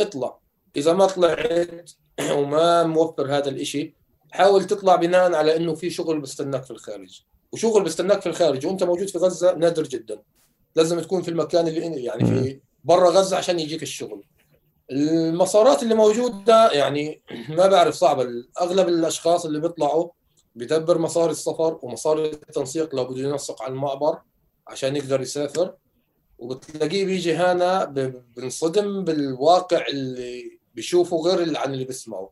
اطلع. 0.00 0.38
إذا 0.76 0.92
ما 0.92 1.06
طلعت 1.06 1.90
وما 2.38 2.82
موفر 2.82 3.36
هذا 3.36 3.48
الإشي 3.48 3.94
حاول 4.30 4.64
تطلع 4.64 4.96
بناء 4.96 5.34
على 5.34 5.56
إنه 5.56 5.74
في 5.74 5.90
شغل 5.90 6.20
بستناك 6.20 6.64
في 6.64 6.70
الخارج. 6.70 7.22
وشغل 7.52 7.84
بستناك 7.84 8.20
في 8.20 8.28
الخارج 8.28 8.66
وأنت 8.66 8.84
موجود 8.84 9.08
في 9.08 9.18
غزة 9.18 9.54
نادر 9.54 9.82
جدا. 9.82 10.22
لازم 10.76 11.00
تكون 11.00 11.22
في 11.22 11.28
المكان 11.28 11.68
اللي 11.68 12.04
يعني 12.04 12.24
في 12.24 12.60
برا 12.84 13.10
غزة 13.10 13.36
عشان 13.36 13.60
يجيك 13.60 13.82
الشغل. 13.82 14.24
المسارات 14.90 15.82
اللي 15.82 15.94
موجودة 15.94 16.72
يعني 16.72 17.22
ما 17.58 17.66
بعرف 17.66 17.94
صعبة. 17.94 18.28
أغلب 18.60 18.88
الأشخاص 18.88 19.44
اللي 19.46 19.60
بيطلعوا 19.60 20.08
بيدبر 20.54 20.98
مصاري 20.98 21.30
السفر 21.30 21.78
ومصاري 21.82 22.24
التنسيق 22.26 22.94
لو 22.94 23.04
بده 23.04 23.28
ينسق 23.28 23.62
على 23.62 23.72
المعبر 23.72 24.18
عشان 24.68 24.96
يقدر 24.96 25.20
يسافر. 25.20 25.74
وبتلاقيه 26.38 27.04
بيجي 27.04 27.34
هنا 27.34 27.84
بنصدم 28.36 29.04
بالواقع 29.04 29.86
اللي 29.86 30.58
بيشوفه 30.74 31.16
غير 31.16 31.58
عن 31.58 31.74
اللي 31.74 31.84
بيسمعه. 31.84 32.30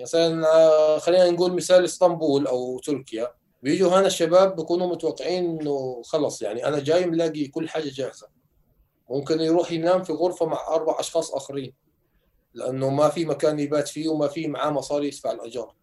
مثلا 0.00 0.46
آه، 0.46 0.98
خلينا 0.98 1.30
نقول 1.30 1.52
مثال 1.52 1.84
إسطنبول 1.84 2.46
أو 2.46 2.78
تركيا. 2.78 3.32
بيجوا 3.62 3.90
هنا 3.90 4.06
الشباب 4.06 4.56
بيكونوا 4.56 4.86
متوقعين 4.86 5.44
إنه 5.60 6.02
خلص 6.02 6.42
يعني 6.42 6.66
أنا 6.68 6.78
جاي 6.80 7.06
ملاقي 7.06 7.46
كل 7.46 7.68
حاجة 7.68 7.90
جاهزة. 7.90 8.28
ممكن 9.10 9.40
يروح 9.40 9.72
ينام 9.72 10.02
في 10.02 10.12
غرفة 10.12 10.46
مع 10.46 10.68
أربع 10.68 11.00
أشخاص 11.00 11.34
آخرين 11.34 11.74
لأنه 12.54 12.90
ما 12.90 13.08
في 13.08 13.24
مكان 13.24 13.58
يبات 13.58 13.88
فيه 13.88 14.08
وما 14.08 14.28
في 14.28 14.48
معاه 14.48 14.70
مصاري 14.70 15.06
يدفع 15.06 15.30
الأجار. 15.32 15.74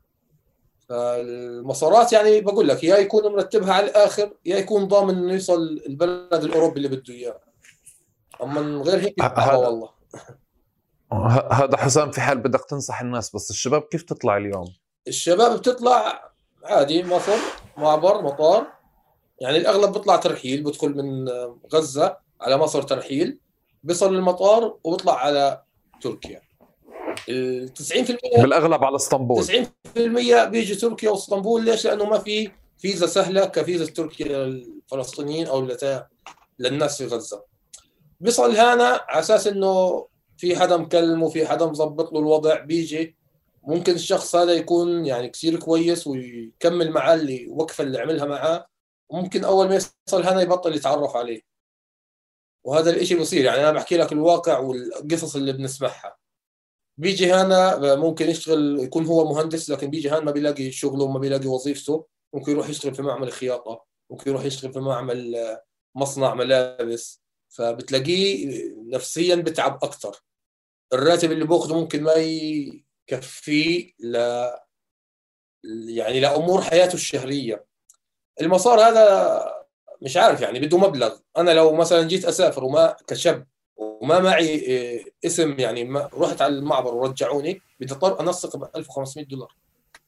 فالمسارات 0.91 2.13
يعني 2.13 2.41
بقول 2.41 2.67
لك 2.67 2.83
يا 2.83 2.97
يكون 2.97 3.33
مرتبها 3.33 3.73
على 3.73 3.85
الآخر 3.85 4.33
يا 4.45 4.57
يكون 4.57 4.87
ضامن 4.87 5.17
إنه 5.17 5.33
يوصل 5.33 5.81
البلد 5.87 6.43
الأوروبي 6.43 6.77
اللي 6.77 6.87
بده 6.87 7.13
إياه. 7.13 7.39
أما 8.43 8.61
من 8.61 8.81
غير 8.81 8.99
هيك 8.99 9.21
هذا 9.21 9.55
والله. 9.55 9.89
هذا 11.51 11.77
حسام 11.77 12.11
في 12.11 12.21
حال 12.21 12.37
بدك 12.37 12.65
تنصح 12.69 13.01
الناس 13.01 13.35
بس 13.35 13.49
الشباب 13.49 13.81
كيف 13.81 14.03
تطلع 14.03 14.37
اليوم؟ 14.37 14.73
الشباب 15.07 15.57
بتطلع 15.57 16.31
عادي 16.63 17.03
مصر 17.03 17.37
معبر 17.77 18.21
مطار 18.21 18.67
يعني 19.39 19.57
الأغلب 19.57 19.93
بيطلع 19.93 20.15
ترحيل 20.15 20.63
بدخل 20.63 20.89
من 20.89 21.29
غزة 21.73 22.17
على 22.41 22.57
مصر 22.57 22.81
ترحيل. 22.81 23.39
بيصل 23.83 24.15
المطار 24.15 24.77
وبيطلع 24.83 25.17
على 25.19 25.63
تركيا. 26.01 26.41
90% 27.15 28.41
بالأغلب 28.41 28.83
على 28.83 28.95
إسطنبول. 28.95 29.43
90% 29.43 30.45
بيجي 30.45 30.75
تركيا 30.75 31.09
وإسطنبول. 31.09 31.65
ليش؟ 31.65 31.85
لأنه 31.85 32.05
ما 32.05 32.17
في 32.17 32.51
فيزا 32.77 33.07
سهلة 33.07 33.45
كفيزا 33.45 33.85
تركيا 33.85 34.45
للفلسطينيين 34.45 35.47
أو 35.47 35.67
للناس 36.59 36.97
في 36.97 37.15
غزة. 37.15 37.43
بيصل 38.19 38.51
هنا 38.51 39.05
على 39.09 39.19
أساس 39.19 39.47
إنه 39.47 40.07
في 40.37 40.55
حدا 40.55 40.77
مكلمه 40.77 41.29
في 41.29 41.47
حدا 41.47 41.65
مظبط 41.65 42.13
له 42.13 42.19
الوضع 42.19 42.59
بيجي. 42.59 43.15
ممكن 43.63 43.93
الشخص 43.93 44.35
هذا 44.35 44.53
يكون 44.53 45.05
يعني 45.05 45.29
كثير 45.29 45.59
كويس 45.59 46.07
ويكمل 46.07 46.91
معاه 46.91 47.13
اللي 47.13 47.47
وقفة 47.49 47.83
اللي 47.83 47.99
عملها 47.99 48.25
معاه 48.25 48.67
وممكن 49.09 49.43
أول 49.43 49.69
ما 49.69 49.75
يصل 49.75 50.23
هنا 50.23 50.41
يبطل 50.41 50.75
يتعرف 50.75 51.15
عليه. 51.15 51.41
وهذا 52.63 52.89
الإشي 52.89 53.15
بصير. 53.15 53.45
يعني 53.45 53.59
أنا 53.59 53.71
بحكي 53.71 53.97
لك 53.97 54.11
الواقع 54.11 54.59
والقصص 54.59 55.35
اللي 55.35 55.53
بنسمعها. 55.53 56.20
بيجي 57.01 57.33
هنا 57.33 57.95
ممكن 57.95 58.29
يشتغل 58.29 58.79
يكون 58.79 59.05
هو 59.05 59.33
مهندس 59.33 59.69
لكن 59.69 59.89
بيجي 59.89 60.09
هنا 60.09 60.19
ما 60.19 60.31
بيلاقي 60.31 60.71
شغله 60.71 61.03
وما 61.03 61.19
بيلاقي 61.19 61.47
وظيفته. 61.47 62.07
ممكن 62.33 62.51
يروح 62.51 62.69
يشتغل 62.69 62.95
في 62.95 63.01
معمل 63.01 63.31
خياطة 63.31 63.85
ممكن 64.11 64.31
يروح 64.31 64.45
يشتغل 64.45 64.73
في 64.73 64.79
معمل 64.79 65.35
مصنع 65.95 66.33
ملابس. 66.33 67.21
فبتلاقيه 67.49 68.47
نفسيا 68.77 69.35
بتعب 69.35 69.79
أكثر 69.83 70.23
الراتب 70.93 71.31
اللي 71.31 71.45
باخذه 71.45 71.73
ممكن 71.73 72.03
ما 72.03 72.13
يكفيه 72.13 73.91
ل 73.99 74.15
يعني 75.87 76.19
لأمور 76.19 76.61
حياته 76.61 76.93
الشهرية. 76.93 77.65
المسار 78.41 78.79
هذا 78.79 79.61
مش 80.01 80.17
عارف 80.17 80.41
يعني 80.41 80.59
بده 80.59 80.77
مبلغ. 80.77 81.17
أنا 81.37 81.51
لو 81.51 81.73
مثلا 81.73 82.07
جيت 82.07 82.25
أسافر 82.25 82.63
وما 82.63 82.95
كشاب 83.07 83.47
وما 84.01 84.19
معي 84.19 84.77
آه، 84.77 85.05
اسم 85.25 85.59
يعني 85.59 85.83
ما 85.83 86.09
رحت 86.13 86.41
على 86.41 86.55
المعبر 86.55 86.93
ورجعوني 86.93 87.61
بدي 87.79 87.93
اضطر 87.93 88.19
أنسق 88.19 88.57
ب 88.57 88.69
1500 88.75 89.25
دولار. 89.25 89.55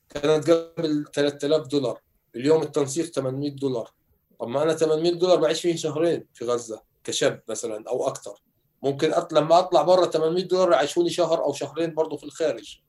كانت 0.09 0.49
قبل 0.49 1.05
3000 1.13 1.67
دولار. 1.67 2.01
اليوم 2.35 2.61
التنسيق 2.61 3.05
800 3.05 3.51
دولار. 3.51 3.91
طب 4.39 4.47
ما 4.47 4.63
أنا 4.63 4.73
800 4.73 5.11
دولار 5.11 5.37
بعيش 5.37 5.61
فيه 5.61 5.75
شهرين 5.75 6.25
في 6.33 6.45
غزة 6.45 6.81
كشاب 7.03 7.41
مثلا 7.49 7.89
أو 7.89 8.07
أكثر 8.07 8.41
ممكن 8.83 9.13
أطلع 9.13 9.39
لما 9.39 9.59
أطلع 9.59 9.81
برا 9.81 10.05
800 10.05 10.43
دولار 10.43 10.71
يعيشوني 10.71 11.09
شهر 11.09 11.43
أو 11.43 11.53
شهرين 11.53 11.93
برضه 11.93 12.17
في 12.17 12.23
الخارج. 12.23 12.79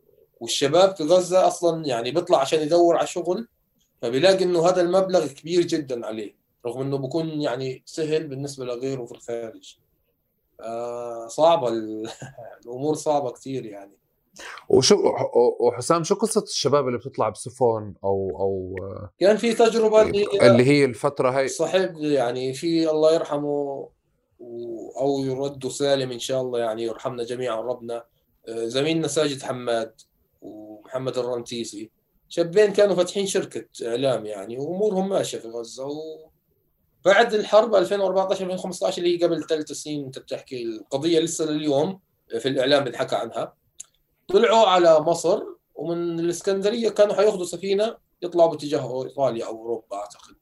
والشباب 0.40 0.96
في 0.96 1.04
غزة 1.04 1.46
أصلا 1.46 1.86
يعني 1.86 2.10
بيطلع 2.10 2.40
عشان 2.40 2.60
يدور 2.60 2.96
على 2.96 3.06
شغل 3.06 3.48
فبيلاقي 4.02 4.44
إنه 4.44 4.68
هذا 4.68 4.80
المبلغ 4.80 5.26
كبير 5.26 5.62
جدا 5.62 6.06
عليه 6.06 6.36
رغم 6.66 6.80
إنه 6.80 6.98
بكون 6.98 7.40
يعني 7.40 7.82
سهل 7.86 8.26
بالنسبة 8.26 8.64
لغيره 8.64 9.04
في 9.04 9.12
الخارج. 9.12 9.83
آه 10.60 11.26
صعبة 11.26 11.68
الأمور 12.64 12.94
صعبة 12.94 13.30
كثير 13.30 13.66
يعني. 13.66 13.98
وشو 14.68 14.96
وحسام 15.60 16.04
شو 16.04 16.14
قصة 16.14 16.42
الشباب 16.42 16.88
اللي 16.88 16.98
بتطلع 16.98 17.28
بسفون 17.28 17.94
أو 18.04 18.36
أو 18.40 18.76
كان 19.20 19.36
في 19.36 19.54
تجربة 19.54 20.02
اللي 20.02 20.64
هي 20.64 20.84
الفترة 20.84 21.30
هاي؟ 21.30 21.48
صاحب 21.48 21.96
يعني 21.96 22.52
في 22.52 22.90
الله 22.90 23.14
يرحمه 23.14 23.88
أو 25.00 25.24
يرد 25.24 25.68
سالم 25.68 26.12
إن 26.12 26.18
شاء 26.18 26.40
الله 26.40 26.58
يعني 26.58 26.82
يرحمنا 26.82 27.24
جميعا 27.24 27.60
ربنا. 27.60 28.04
آه، 28.48 28.66
زميلنا 28.66 29.08
ساجد 29.08 29.42
حماد 29.42 29.92
ومحمد 30.42 31.18
الرنتيسي 31.18 31.90
شابين 32.28 32.72
كانوا 32.72 32.96
فاتحين 32.96 33.26
شركة 33.26 33.64
إعلام 33.86 34.26
يعني 34.26 34.58
وأمورهم 34.58 35.08
ماشية 35.08 35.38
في 35.38 35.48
غزة 35.48 35.86
و... 35.86 36.28
بعد 37.04 37.34
الحرب 37.34 37.74
2014 37.74 38.44
2015 38.44 38.98
اللي 38.98 39.18
هي 39.18 39.24
قبل 39.24 39.46
ثلاث 39.46 39.72
سنين 39.72 40.04
أنت 40.04 40.18
بتحكي 40.18 40.62
القضية 40.62 41.20
لسه 41.20 41.44
لليوم 41.44 42.00
في 42.38 42.48
الإعلام 42.48 42.84
بنحكى 42.84 43.16
عنها. 43.16 43.54
طلعوا 44.28 44.66
على 44.66 45.00
مصر 45.00 45.42
ومن 45.74 46.20
الإسكندرية 46.20 46.88
كانوا 46.88 47.14
حيأخذوا 47.14 47.44
سفينة 47.44 47.96
يطلعوا 48.22 48.50
باتجاه 48.50 49.04
إيطاليا 49.04 49.46
أو 49.46 49.56
أوروبا 49.56 49.96
أعتقد. 49.96 50.34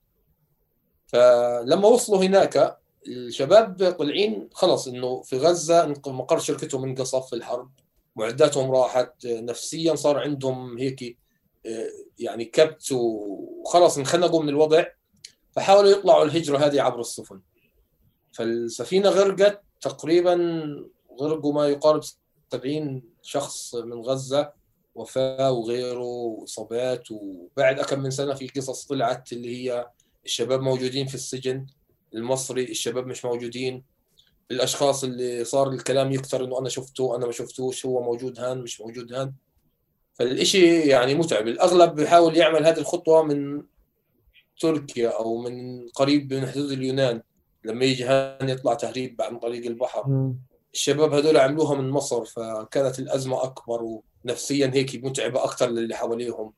فلما 1.06 1.88
وصلوا 1.88 2.24
هناك 2.24 2.78
الشباب 3.06 3.94
طالعين 3.98 4.48
خلص 4.52 4.88
إنه 4.88 5.22
في 5.22 5.38
غزة 5.38 5.94
مقر 6.06 6.38
شركتهم 6.38 6.84
انقصف 6.84 7.26
في 7.26 7.36
الحرب 7.36 7.70
معداتهم 8.16 8.70
راحت 8.70 9.26
نفسيا 9.26 9.94
صار 9.94 10.18
عندهم 10.18 10.78
هيك 10.78 11.18
آه، 11.66 11.88
يعني 12.18 12.44
كبت 12.44 12.92
وخلص 12.92 13.98
انخنقوا 13.98 14.42
من 14.42 14.48
الوضع. 14.48 14.84
فحاولوا 15.56 15.90
يطلعوا 15.90 16.24
الهجرة 16.24 16.58
هذه 16.58 16.82
عبر 16.82 17.00
السفن. 17.00 17.40
فالسفينة 18.32 19.08
غرقت 19.08 19.62
تقريبا 19.80 20.36
غرقوا 21.20 21.52
ما 21.52 21.68
يقارب 21.68 22.00
70 22.52 23.02
شخص 23.22 23.74
من 23.74 24.00
غزة 24.00 24.52
وفاة 24.94 25.52
وغيره 25.52 26.02
وإصابات 26.02 27.10
وبعد 27.10 27.78
أكم 27.80 28.00
من 28.00 28.10
سنة 28.10 28.34
في 28.34 28.48
قصص 28.48 28.86
طلعت 28.86 29.32
اللي 29.32 29.56
هي 29.56 29.86
الشباب 30.24 30.60
موجودين 30.60 31.06
في 31.06 31.14
السجن 31.14 31.66
المصري 32.14 32.64
الشباب 32.64 33.06
مش 33.06 33.24
موجودين 33.24 33.84
الأشخاص 34.50 35.04
اللي 35.04 35.44
صار 35.44 35.68
الكلام 35.68 36.12
يكثر 36.12 36.44
إنه 36.44 36.58
أنا 36.58 36.68
شفته 36.68 37.16
أنا 37.16 37.26
ما 37.26 37.32
شفتوش 37.32 37.86
هو 37.86 38.02
موجود 38.02 38.40
هان 38.40 38.58
مش 38.58 38.80
موجود 38.80 39.12
هان. 39.12 39.32
فالإشي 40.14 40.80
يعني 40.80 41.14
متعب. 41.14 41.48
الأغلب 41.48 41.94
بيحاول 41.94 42.36
يعمل 42.36 42.66
هذه 42.66 42.78
الخطوة 42.78 43.22
من 43.22 43.62
تركيا 44.62 45.08
أو 45.08 45.36
من 45.36 45.88
قريب 45.88 46.34
من 46.34 46.46
حدود 46.46 46.72
اليونان 46.72 47.22
لما 47.64 47.84
يجي 47.84 48.04
هان 48.04 48.48
يطلع 48.48 48.74
تهريب 48.74 49.22
عن 49.22 49.38
طريق 49.38 49.66
البحر. 49.66 50.32
الشباب 50.74 51.14
هذول 51.14 51.36
عملوها 51.36 51.74
من 51.74 51.90
مصر 51.90 52.24
فكانت 52.24 52.98
الأزمة 52.98 53.42
أكبر 53.42 54.00
ونفسيا 54.24 54.70
هيك 54.74 55.04
متعبة 55.04 55.44
أكثر 55.44 55.70
للي 55.70 55.94
حواليهم. 55.94 56.52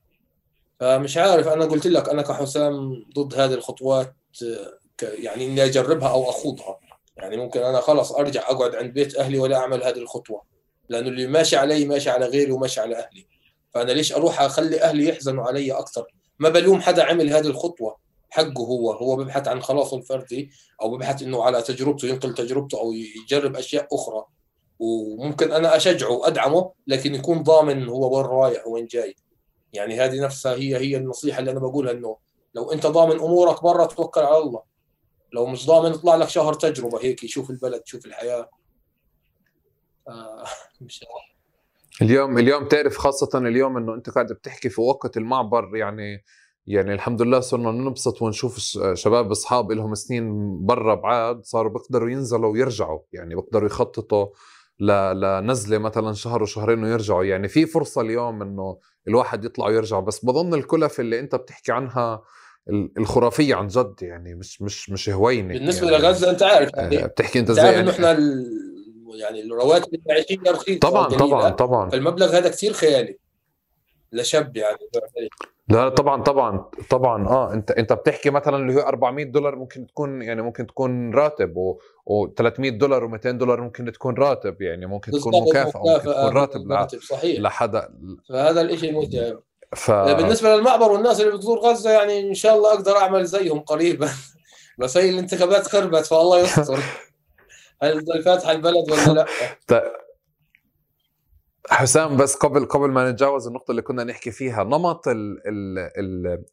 فمش 0.80 1.16
عارف 1.16 1.48
أنا 1.48 1.64
قلت 1.64 1.86
لك 1.86 2.08
أنا 2.08 2.22
كحسام 2.22 3.04
ضد 3.14 3.34
هذه 3.34 3.54
الخطوات 3.54 4.14
يعني 5.02 5.46
إني 5.46 5.64
أجربها 5.64 6.08
أو 6.08 6.30
أخوضها. 6.30 6.78
يعني 7.16 7.36
ممكن 7.36 7.60
أنا 7.62 7.80
خلص 7.80 8.12
أرجع 8.12 8.50
أقعد 8.50 8.74
عند 8.74 8.92
بيت 8.92 9.16
أهلي 9.16 9.38
ولا 9.38 9.56
أعمل 9.56 9.84
هذه 9.84 9.98
الخطوة. 9.98 10.42
لأنه 10.88 11.08
اللي 11.08 11.26
ماشي 11.26 11.56
علي 11.56 11.84
ماشي 11.84 12.10
على 12.10 12.26
غيري 12.26 12.52
وماشي 12.52 12.80
على 12.80 12.96
أهلي. 12.96 13.26
فأنا 13.74 13.92
ليش 13.92 14.12
أروح 14.12 14.40
أخلي 14.40 14.82
أهلي 14.82 15.08
يحزنوا 15.08 15.44
علي 15.44 15.72
أكثر 15.72 16.06
ما 16.38 16.48
بلوم 16.48 16.80
حدا 16.80 17.04
عمل 17.04 17.30
هذه 17.30 17.46
الخطوة 17.46 18.04
حقه 18.34 18.64
هو 18.64 18.92
هو 18.92 19.16
بيبحث 19.16 19.48
عن 19.48 19.62
خلاصه 19.62 19.96
الفردي 19.96 20.50
أو 20.82 20.90
بيبحث 20.90 21.22
إنه 21.22 21.44
على 21.44 21.62
تجربته 21.62 22.08
ينقل 22.08 22.34
تجربته 22.34 22.80
أو 22.80 22.92
يجرب 22.92 23.56
أشياء 23.56 23.88
أخرى. 23.92 24.24
وممكن 24.78 25.52
أنا 25.52 25.76
أشجعه 25.76 26.10
وادعمه 26.10 26.72
لكن 26.86 27.14
يكون 27.14 27.42
ضامن 27.42 27.88
هو 27.88 28.16
وين 28.16 28.26
رايح 28.26 28.66
وين 28.66 28.86
جاي. 28.86 29.16
يعني 29.72 30.00
هذه 30.00 30.20
نفسها 30.20 30.54
هي 30.54 30.76
هي 30.76 30.96
النصيحة 30.96 31.38
اللي 31.38 31.50
أنا 31.50 31.60
بقولها 31.60 31.92
إنه 31.92 32.16
لو 32.54 32.72
أنت 32.72 32.86
ضامن 32.86 33.20
أمورك 33.20 33.62
برا 33.62 33.86
توكل 33.86 34.20
على 34.20 34.38
الله. 34.38 34.62
لو 35.32 35.46
مش 35.46 35.66
ضامن 35.66 35.92
اطلع 35.92 36.16
لك 36.16 36.28
شهر 36.28 36.54
تجربة 36.54 36.98
هيك 37.02 37.26
شوف 37.26 37.50
البلد 37.50 37.82
شوف 37.84 38.06
الحياة. 38.06 38.50
آه 40.08 40.44
مش 40.80 41.04
اليوم 42.02 42.38
اليوم 42.38 42.68
تعرف 42.68 42.96
خاصة 42.96 43.38
اليوم 43.38 43.76
إنه 43.76 43.94
أنت 43.94 44.10
قاعد 44.10 44.32
بتحكي 44.32 44.68
في 44.68 44.80
وقت 44.80 45.16
المعبر 45.16 45.76
يعني 45.76 46.24
يعني 46.66 46.94
الحمد 46.94 47.22
لله 47.22 47.40
صرنا 47.40 47.70
ننبسط 47.70 48.22
ونشوف 48.22 48.58
شباب 48.94 49.30
أصحاب 49.30 49.72
لهم 49.72 49.94
سنين 49.94 50.58
برا 50.66 50.94
بعاد 50.94 51.44
صاروا 51.44 51.72
بيقدروا 51.72 52.10
ينزلوا 52.10 52.52
ويرجعوا 52.52 53.00
يعني 53.12 53.34
بيقدروا 53.34 53.66
يخططوا 53.66 54.26
لنزلة 54.80 55.78
مثلا 55.78 56.12
شهر 56.12 56.42
وشهرين 56.42 56.84
ويرجعوا 56.84 57.24
يعني 57.24 57.48
في 57.48 57.66
فرصة 57.66 58.00
اليوم 58.00 58.42
إنه 58.42 58.78
الواحد 59.08 59.44
يطلع 59.44 59.66
ويرجع 59.66 60.00
بس 60.00 60.24
بظن 60.24 60.54
الكلف 60.54 61.00
اللي 61.00 61.20
أنت 61.20 61.34
بتحكي 61.34 61.72
عنها 61.72 62.22
الخرافية 62.98 63.54
عن 63.54 63.66
جد 63.66 63.94
يعني 64.02 64.34
مش 64.34 64.62
مش 64.62 64.90
مش 64.90 65.10
هوينه 65.10 65.54
بالنسبة 65.54 65.90
يعني. 65.90 66.02
لغزة 66.02 66.30
أنت 66.30 66.42
عارف 66.42 66.70
يعني 66.74 67.06
بتحكي 67.06 67.38
أنت 67.38 67.50
زي 67.50 67.62
يعني؟ 67.62 67.90
إحنا 67.90 68.16
يعني 69.14 69.40
الرواتب 69.40 69.94
المعيشيه 69.94 70.38
رخيصه 70.48 70.78
طبعا 70.78 71.08
طبعا 71.08 71.50
طبعا. 71.50 71.90
فالمبلغ 71.90 72.36
هذا 72.36 72.48
كثير 72.48 72.72
خيالي. 72.72 73.18
لشاب 74.12 74.56
يعني. 74.56 74.78
لا 75.68 75.88
طبعا 75.88 76.22
طبعا 76.22 76.64
طبعا. 76.90 77.28
آه 77.28 77.52
أنت 77.52 77.70
أنت 77.70 77.92
بتحكي 77.92 78.30
مثلا 78.30 78.56
اللي 78.56 78.74
هو 78.74 78.80
400 78.80 79.24
دولار 79.24 79.56
ممكن 79.56 79.86
تكون 79.86 80.22
يعني 80.22 80.42
ممكن 80.42 80.66
تكون 80.66 81.14
راتب 81.14 81.56
و, 81.56 81.78
و 82.06 82.26
300 82.26 82.70
دولار 82.70 83.08
و200 83.08 83.26
دولار 83.26 83.60
ممكن 83.60 83.92
تكون 83.92 84.14
راتب 84.14 84.62
يعني 84.62 84.86
ممكن 84.86 85.12
تكون 85.12 85.32
مكافأة 85.42 85.80
ممكن 85.80 86.02
تكون 86.02 86.36
راتب 86.36 86.72
راتب 86.72 87.00
صحيح. 87.00 87.40
لحدا 87.40 87.94
فهذا 88.28 88.60
الشيء 88.60 88.92
متعب. 88.92 89.40
ف... 89.76 89.90
بالنسبة 89.90 90.56
للمعبر 90.56 90.92
والناس 90.92 91.20
اللي 91.20 91.32
بتزور 91.32 91.58
غزة 91.58 91.90
يعني 91.90 92.28
إن 92.28 92.34
شاء 92.34 92.56
الله 92.56 92.72
أقدر 92.74 92.96
أعمل 92.96 93.24
زيهم 93.24 93.60
قريبا. 93.60 94.08
بس 94.78 94.96
هي 94.96 95.10
الانتخابات 95.10 95.66
خربت 95.66 96.06
فالله 96.06 96.38
يستر. 96.38 96.78
هل 97.82 98.22
فاتحه 98.24 98.52
البلد 98.52 98.90
ولا 98.90 99.12
لا؟ 99.12 99.26
حسام 101.70 102.16
بس 102.16 102.34
قبل 102.36 102.64
قبل 102.64 102.90
ما 102.90 103.10
نتجاوز 103.10 103.46
النقطة 103.46 103.70
اللي 103.70 103.82
كنا 103.82 104.04
نحكي 104.04 104.30
فيها 104.30 104.64
نمط 104.64 105.08
ال 105.08 105.42
ال 105.46 105.78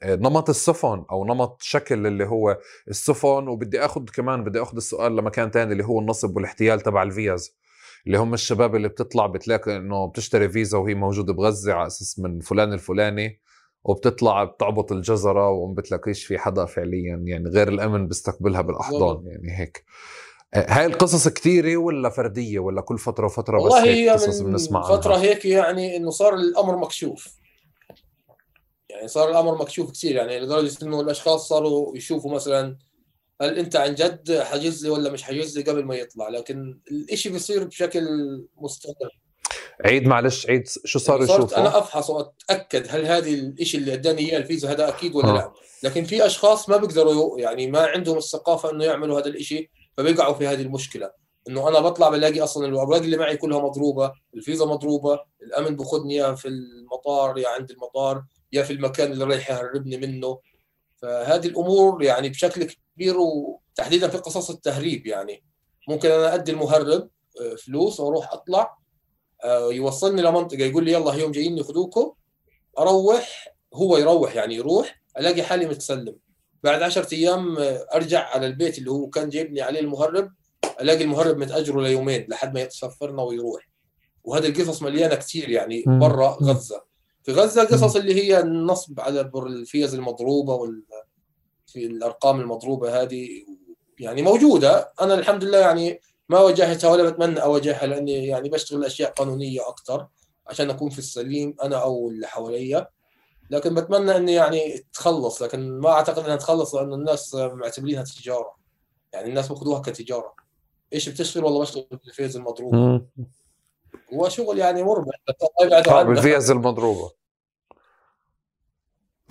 ال 0.04 0.22
نمط 0.22 0.50
السفن 0.50 1.06
أو 1.12 1.26
نمط 1.26 1.62
شكل 1.62 2.08
اللي 2.08 2.26
هو 2.26 2.58
السفن 2.88 3.48
وبدي 3.48 3.86
آخذ 3.86 4.06
كمان 4.06 4.44
بدي 4.44 4.62
آخذ 4.62 4.76
السؤال 4.76 5.16
لمكان 5.16 5.52
تاني 5.52 5.72
اللي 5.72 5.86
هو 5.86 6.00
النصب 6.00 6.36
والاحتيال 6.36 6.82
تبع 6.82 7.04
الفيز 7.04 7.58
اللي 8.08 8.18
هم 8.18 8.34
الشباب 8.34 8.76
اللي 8.76 8.88
بتطلع 8.88 9.28
بتلاقي 9.28 9.78
إنه 9.78 10.08
بتشتري 10.08 10.50
فيزا 10.50 10.78
وهي 10.78 10.94
موجودة 10.94 11.34
بغزة 11.34 11.74
على 11.74 11.88
أساس 11.88 12.20
من 12.20 12.40
فلان 12.40 12.74
الفلاني 12.74 13.42
وبتطلع 13.84 14.44
بتعبط 14.44 14.92
الجزرة 14.92 15.50
وما 15.50 15.74
بتلاقيش 15.74 16.26
في 16.26 16.38
حدا 16.38 16.66
فعليا 16.66 17.16
يعني 17.26 17.50
غير 17.50 17.68
الأمن 17.68 18.08
بيستقبلها 18.08 18.62
بالأحضان 18.62 19.28
يعني 19.28 19.60
هيك. 19.60 19.86
هاي 20.54 20.86
القصص 20.86 21.28
كثيرة 21.28 21.78
ولا 21.78 22.10
فردية 22.10 22.60
ولا 22.60 22.82
كل 22.82 22.98
فترة 22.98 23.26
وفترة 23.26 23.58
بس 23.58 23.64
والله 23.64 23.84
هي 23.84 24.10
قصص 24.10 24.40
بنسمع 24.40 24.82
فترة 24.82 25.14
عنها. 25.14 25.24
هيك 25.24 25.46
يعني 25.46 25.98
إنه 25.98 26.10
صار 26.10 26.34
الأمر 26.34 26.78
مكشوف. 26.78 27.28
يعني 28.90 29.08
صار 29.08 29.30
الأمر 29.30 29.56
مكشوف 29.56 29.92
كثير 29.92 30.16
يعني 30.16 30.40
لدرجة 30.40 30.78
إنه 30.84 31.02
الأشخاص 31.02 31.48
صاروا 31.48 31.98
يشوفوا 31.98 32.32
مثلا 32.32 32.78
هل 33.42 33.58
أنت 33.58 33.76
عن 33.76 33.96
جد 33.96 34.40
حجز 34.40 34.86
لي 34.86 34.90
ولا 34.90 35.10
مش 35.10 35.24
حجز 35.24 35.58
لي 35.58 35.64
قبل 35.64 35.84
ما 35.84 35.96
يطلع؟ 35.96 36.30
لكن 36.30 36.80
الإشي 36.92 37.30
بيصير 37.30 37.64
بشكل 37.64 38.08
مستمر. 38.58 39.22
عيد 39.86 40.08
معلش 40.08 40.50
عيد 40.50 40.68
شو 40.86 41.00
صار 41.00 41.22
يعني 41.22 41.34
يشوفوا 41.34 41.58
أنا 41.58 41.78
أفحص 41.78 42.10
وأتأكد 42.10 42.86
هل 42.90 43.06
هذه 43.06 43.34
الشيء 43.34 43.80
اللي 43.80 43.94
أداني 43.94 44.22
اياه 44.22 44.38
الفيزا 44.38 44.72
هذا 44.72 44.90
أكيد 44.90 45.16
ولا 45.16 45.32
لا. 45.32 45.52
لكن 45.84 46.04
في 46.04 46.26
أشخاص 46.26 46.70
ما 46.70 46.78
بيقدروا 46.78 47.40
يعني 47.40 47.72
ما 47.72 47.86
عندهم 47.86 48.18
الثقافة 48.18 48.72
إنه 48.72 48.86
يعملوا 48.86 49.20
هذا 49.20 49.28
الشيء 49.28 49.70
فبيقعوا 49.98 50.34
في 50.34 50.48
هذه 50.48 50.62
المشكلة. 50.62 51.12
إنه 51.50 51.68
أنا 51.68 51.80
بطلع 51.80 52.10
بلاقي 52.10 52.42
أصلا 52.42 52.68
الاوراق 52.68 53.02
اللي 53.02 53.18
معي 53.18 53.38
كلها 53.38 53.60
مضروبة 53.60 54.12
الفيزا 54.34 54.66
مضروبة 54.66 55.20
الأمن 55.42 55.76
باخذني 55.76 56.16
يا 56.16 56.36
في 56.36 56.48
المطار 56.48 57.38
يا 57.38 57.50
عند 57.50 57.72
المطار 57.72 58.24
يا 58.52 58.64
في 58.64 58.74
المكان 58.74 59.12
اللي 59.12 59.26
رايح 59.26 59.50
يهربني 59.52 59.98
منه. 59.98 60.40
فهذه 61.02 61.48
الأمور 61.48 62.04
يعني 62.04 62.30
بشكل 62.30 62.64
كبير 62.96 63.16
وتحديدا 63.20 64.08
في 64.08 64.18
قصص 64.18 64.50
التهريب 64.50 65.08
يعني. 65.08 65.44
ممكن 65.90 66.12
أنا 66.12 66.34
أدي 66.34 66.52
المهرب 66.52 67.10
آه، 67.42 67.56
فلوس 67.56 68.00
وأروح 68.00 68.34
أطلع 68.34 68.78
آه، 69.44 69.72
يوصلني 69.72 70.22
لمنطقة 70.22 70.64
يقول 70.64 70.86
لي 70.86 70.92
يلا 70.92 71.14
اليوم 71.14 71.32
جايين 71.32 71.58
ياخذوكم 71.58 72.14
أروح 72.80 73.48
هو 73.74 73.98
يروح 73.98 74.36
يعني 74.36 74.56
يروح 74.56 75.02
ألاقي 75.18 75.44
حالي 75.44 75.66
متسلم. 75.66 76.16
بعد 76.64 76.82
10 76.82 77.08
أيام 77.14 77.58
آه، 77.58 77.88
أرجع 77.94 78.30
على 78.30 78.48
البيت 78.48 78.78
اللي 78.78 78.92
هو 78.92 79.10
كان 79.10 79.30
جايبني 79.30 79.62
عليه 79.62 79.80
المهرب 79.80 80.32
ألاقي 80.82 81.04
المهرب 81.04 81.38
متأجره 81.38 81.82
ليومين 81.82 82.26
لحد 82.30 82.54
ما 82.54 82.62
يتسفرنا 82.62 83.24
ويروح. 83.24 83.70
وهذه 84.24 84.48
القصص 84.48 84.82
مليانة 84.82 85.16
كثير 85.16 85.50
يعني 85.50 85.84
برا 85.88 86.38
غزة. 86.44 86.84
في 87.24 87.32
غزة 87.32 87.62
القصص 87.62 87.96
اللي 87.96 88.24
هي 88.24 88.40
النصب 88.40 89.00
على 89.00 89.32
الفيز 89.36 89.96
المضروبة 89.96 90.54
وال 90.54 90.84
في 91.68 91.86
الأرقام 91.86 92.40
المضروبة 92.42 93.02
هذه. 93.02 93.30
يعني 94.00 94.22
موجودة. 94.22 94.94
أنا 95.02 95.14
الحمد 95.14 95.44
لله 95.44 95.58
يعني 95.58 96.02
ما 96.30 96.40
واجهتها 96.40 96.92
ولا 96.92 97.10
بتمنى 97.10 97.44
أواجهها 97.44 97.86
لأني 97.86 98.28
يعني 98.28 98.50
بشتغل 98.50 98.86
أشياء 98.86 99.12
قانونية 99.12 99.70
أكثر 99.70 100.08
عشان 100.48 100.70
أكون 100.70 100.90
في 100.90 101.00
السليم 101.00 101.56
أنا 101.64 101.76
أو 101.76 102.10
اللي 102.10 102.28
حواليا. 102.28 102.88
لكن 103.52 103.76
بتمنى 103.76 104.16
اني 104.18 104.34
يعني 104.34 104.86
تخلص 104.94 105.42
لكن 105.42 105.80
ما 105.80 105.90
أعتقد 105.90 106.24
إنها 106.24 106.36
تخلص 106.36 106.76
لأنه 106.76 106.96
الناس 106.96 107.36
معتبرينها 107.36 108.04
تجارة. 108.04 108.56
يعني 109.14 109.30
الناس 109.30 109.48
باخذوها 109.48 109.82
كتجارة. 109.82 110.34
إيش 110.94 111.10
بتشتغل 111.10 111.44
والله 111.44 111.62
بشتغل 111.62 111.88
بالفيز 112.06 112.38
المضروبه 112.38 113.02
هو 114.14 114.30
شغل 114.30 114.58
يعني 114.60 114.84
مربح. 114.84 115.16
آه 115.90 116.04
بالفيز 116.04 116.52
المضروبه 116.52 117.12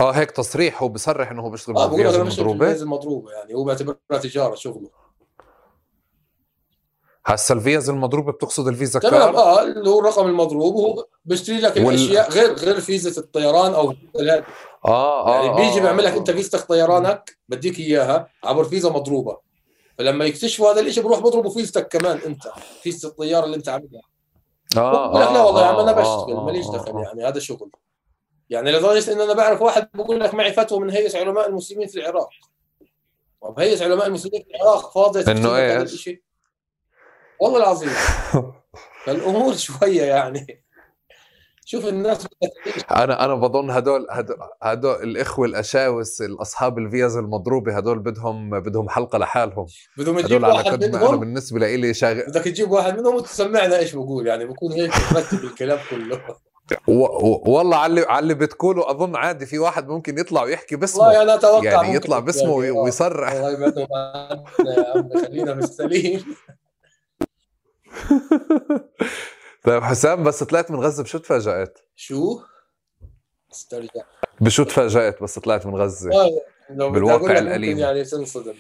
آه 0.01 0.11
هيك 0.11 0.31
تصريح 0.31 0.83
هو 0.83 0.89
بصرح 0.89 1.31
إنه 1.31 1.43
هو 1.43 1.51
بيشتغل 1.51 1.77
آه 1.77 1.87
بالفيز 1.87 2.15
المضروبة. 2.17 2.59
بالفيز 2.59 2.83
المضروبة 2.83 3.33
يعني 3.33 3.55
هو 3.55 3.65
بيعتبرها 3.65 3.99
تجارة 4.23 4.55
شغله. 4.55 4.91
هسا 7.27 7.55
الفيز 7.55 7.91
المضروبه 7.91 8.33
بتقصد 8.33 8.69
ال 8.69 8.75
visa 8.75 9.01
card 9.01 9.15
تمام 9.15 9.37
آه 9.37 9.63
اللي 9.63 9.91
هو 9.91 10.01
الرقم 10.01 10.27
المضروب 10.27 10.75
وهو 10.75 11.07
بيشتري 11.25 11.61
لك 11.61 11.77
وال... 11.77 11.89
الأشياء 11.89 12.31
غير 12.31 12.55
غير 12.55 12.81
فيزا 12.81 13.21
الطيران 13.21 13.75
أو 13.75 13.95
آه 14.21 14.45
آه 14.85 15.35
يعني 15.35 15.57
بيجي 15.57 15.79
آه 15.79 15.83
بيعمل 15.83 16.05
لك 16.05 16.13
آه. 16.13 16.19
أنت 16.19 16.31
فيزتك 16.31 16.61
طيرانك 16.61 17.39
بديك 17.49 17.79
إياها 17.79 18.29
عبر 18.45 18.65
فيزا 18.65 18.91
مضروبة. 18.91 19.39
فلما 19.99 20.25
يكتشفوا 20.25 20.73
هذا 20.73 20.81
الشيء 20.81 21.05
بروح 21.05 21.19
بضربوا 21.19 21.51
فيزتك 21.51 21.89
كمان 21.89 22.19
أنت 22.27 22.43
فيزة 22.83 23.09
الطيارة 23.09 23.45
اللي 23.45 23.57
أنت 23.57 23.69
عاملها. 23.69 24.03
آه 24.77 25.15
آه 25.15 25.33
لا 25.33 25.43
والله 25.43 25.63
يا 25.63 25.67
عم 25.67 25.79
أنا 25.79 25.91
آه، 25.91 25.95
بشتغل 25.95 26.37
آه 26.37 26.45
ماليش 26.45 26.67
دخل 26.67 26.99
يعني 26.99 27.25
هذا 27.25 27.39
شغل. 27.39 27.71
يعني 28.51 28.73
لدرجة 28.73 29.13
إن 29.13 29.21
أنا 29.21 29.33
بعرف 29.33 29.63
واحد 29.63 29.89
بقول 29.95 30.21
لك 30.21 30.35
معي 30.35 30.53
فتوى 30.53 30.81
من 30.81 30.91
هيئة 30.91 31.19
علماء 31.19 31.49
المسلمين 31.49 31.89
في 31.89 32.01
العراق. 32.01 32.29
طب 33.43 33.61
هيئة 33.61 33.85
علماء 33.85 34.07
المسلمين 34.07 34.43
في 34.43 34.51
العراق 34.57 34.93
فاضية 34.95 35.33
إنه 35.33 35.57
إيش؟ 35.57 36.11
والله 37.41 37.59
العظيم. 37.59 37.91
فالأمور 39.05 39.55
شوية 39.55 40.03
يعني. 40.03 40.65
شوف 41.65 41.87
الناس 41.87 42.27
أنا 42.91 43.25
أنا 43.25 43.35
بظن 43.35 43.71
هدول 43.71 44.07
هدول, 44.63 45.03
الإخوة 45.03 45.47
الأشاوس 45.47 46.23
الأصحاب 46.23 46.79
الفيز 46.79 47.17
المضروبة 47.17 47.77
هدول 47.77 47.99
بدهم 47.99 48.61
بدهم 48.61 48.89
حلقة 48.89 49.19
لحالهم. 49.19 49.67
بدهم 49.99 50.19
يجيب 50.19 50.43
واحد 50.43 50.85
منهم. 50.85 51.09
أنا 51.09 51.17
بالنسبة 51.17 51.59
لي 51.59 51.95
شاغل 51.95 52.27
بدك 52.27 52.45
تجيب 52.45 52.71
واحد 52.71 53.01
منهم 53.01 53.15
وتسمعنا 53.15 53.79
إيش 53.79 53.95
بقول 53.95 54.27
يعني. 54.27 54.45
بكون 54.45 54.73
هيك 54.73 54.93
مرتب 55.13 55.45
الكلام 55.45 55.79
كله. 55.91 56.21
والله 57.47 57.77
على 57.77 58.01
على 58.01 58.23
اللي 58.23 58.35
بتقوله 58.35 58.91
أظن 58.91 59.17
عادي 59.17 59.47
في 59.47 59.59
واحد 59.59 59.89
ممكن 59.89 60.19
يطلع 60.19 60.43
ويحكي 60.43 60.77
باسمه. 60.77 61.03
والله 61.03 61.23
أنا 61.23 61.35
أتوقع 61.35 61.65
يعني 61.65 61.95
يطلع 61.95 62.19
باسمه 62.19 62.65
يعني. 62.65 62.79
ويصرح. 62.79 63.33
الله 63.33 63.53
يبعدهم 63.53 63.87
عنا 63.93 64.45
خلينا 65.27 65.53
بالسليم 65.53 66.25
طيب 69.65 69.83
حسام 69.83 70.25
بس 70.25 70.43
طلعت 70.43 70.71
من 70.71 70.81
غزة 70.81 71.03
بشو 71.03 71.19
تفاجأت؟ 71.19 71.79
شو؟ 71.97 72.41
استرجع 73.53 74.03
بشو 74.41 74.65
تفاجأت 74.65 75.23
بس 75.23 75.39
طلعت 75.39 75.67
من 75.67 75.75
غزة؟ 75.75 76.11
آه، 76.13 76.41
بالواقع 76.71 77.39
الأليم 77.39 77.79
يعني 77.79 78.05
تنصدم 78.05 78.55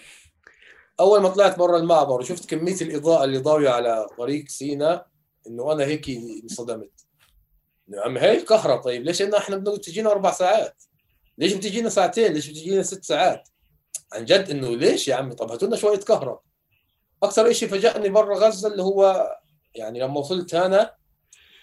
أول 1.00 1.20
ما 1.22 1.28
طلعت 1.28 1.58
برا 1.58 1.78
المعبر 1.78 2.20
وشفت 2.20 2.50
كمية 2.50 2.80
الإضاءة 2.80 3.24
اللي 3.24 3.38
ضاوية 3.38 3.70
على 3.70 4.06
طريق 4.18 4.48
سينا 4.48 5.06
إنه 5.46 5.72
أنا 5.72 5.84
هيك 5.84 6.10
انصدمت 6.42 6.90
يا 7.88 8.00
عم 8.00 8.18
هي 8.18 8.42
كهرة 8.42 8.76
طيب 8.76 9.02
ليش 9.02 9.22
إن 9.22 9.34
إحنا 9.34 9.56
بدنا 9.56 9.76
تجينا 9.76 10.10
أربع 10.10 10.30
ساعات؟ 10.30 10.82
ليش 11.38 11.52
بتجينا 11.52 11.88
ساعتين؟ 11.88 12.32
ليش 12.32 12.48
بتجينا 12.48 12.82
ست 12.82 13.04
ساعات؟ 13.04 13.48
عن 14.12 14.24
جد 14.24 14.50
إنه 14.50 14.76
ليش 14.76 15.08
يا 15.08 15.14
عمي 15.14 15.34
طب 15.34 15.50
هاتوا 15.50 15.68
لنا 15.68 15.76
شوية 15.76 15.98
كهرباء 15.98 16.42
أكثر 17.22 17.52
شيء 17.52 17.68
فاجأني 17.68 18.08
برا 18.08 18.38
غزة 18.38 18.68
اللي 18.68 18.82
هو 18.82 19.30
يعني 19.74 20.00
لما 20.00 20.18
وصلت 20.20 20.54
هنا 20.54 20.94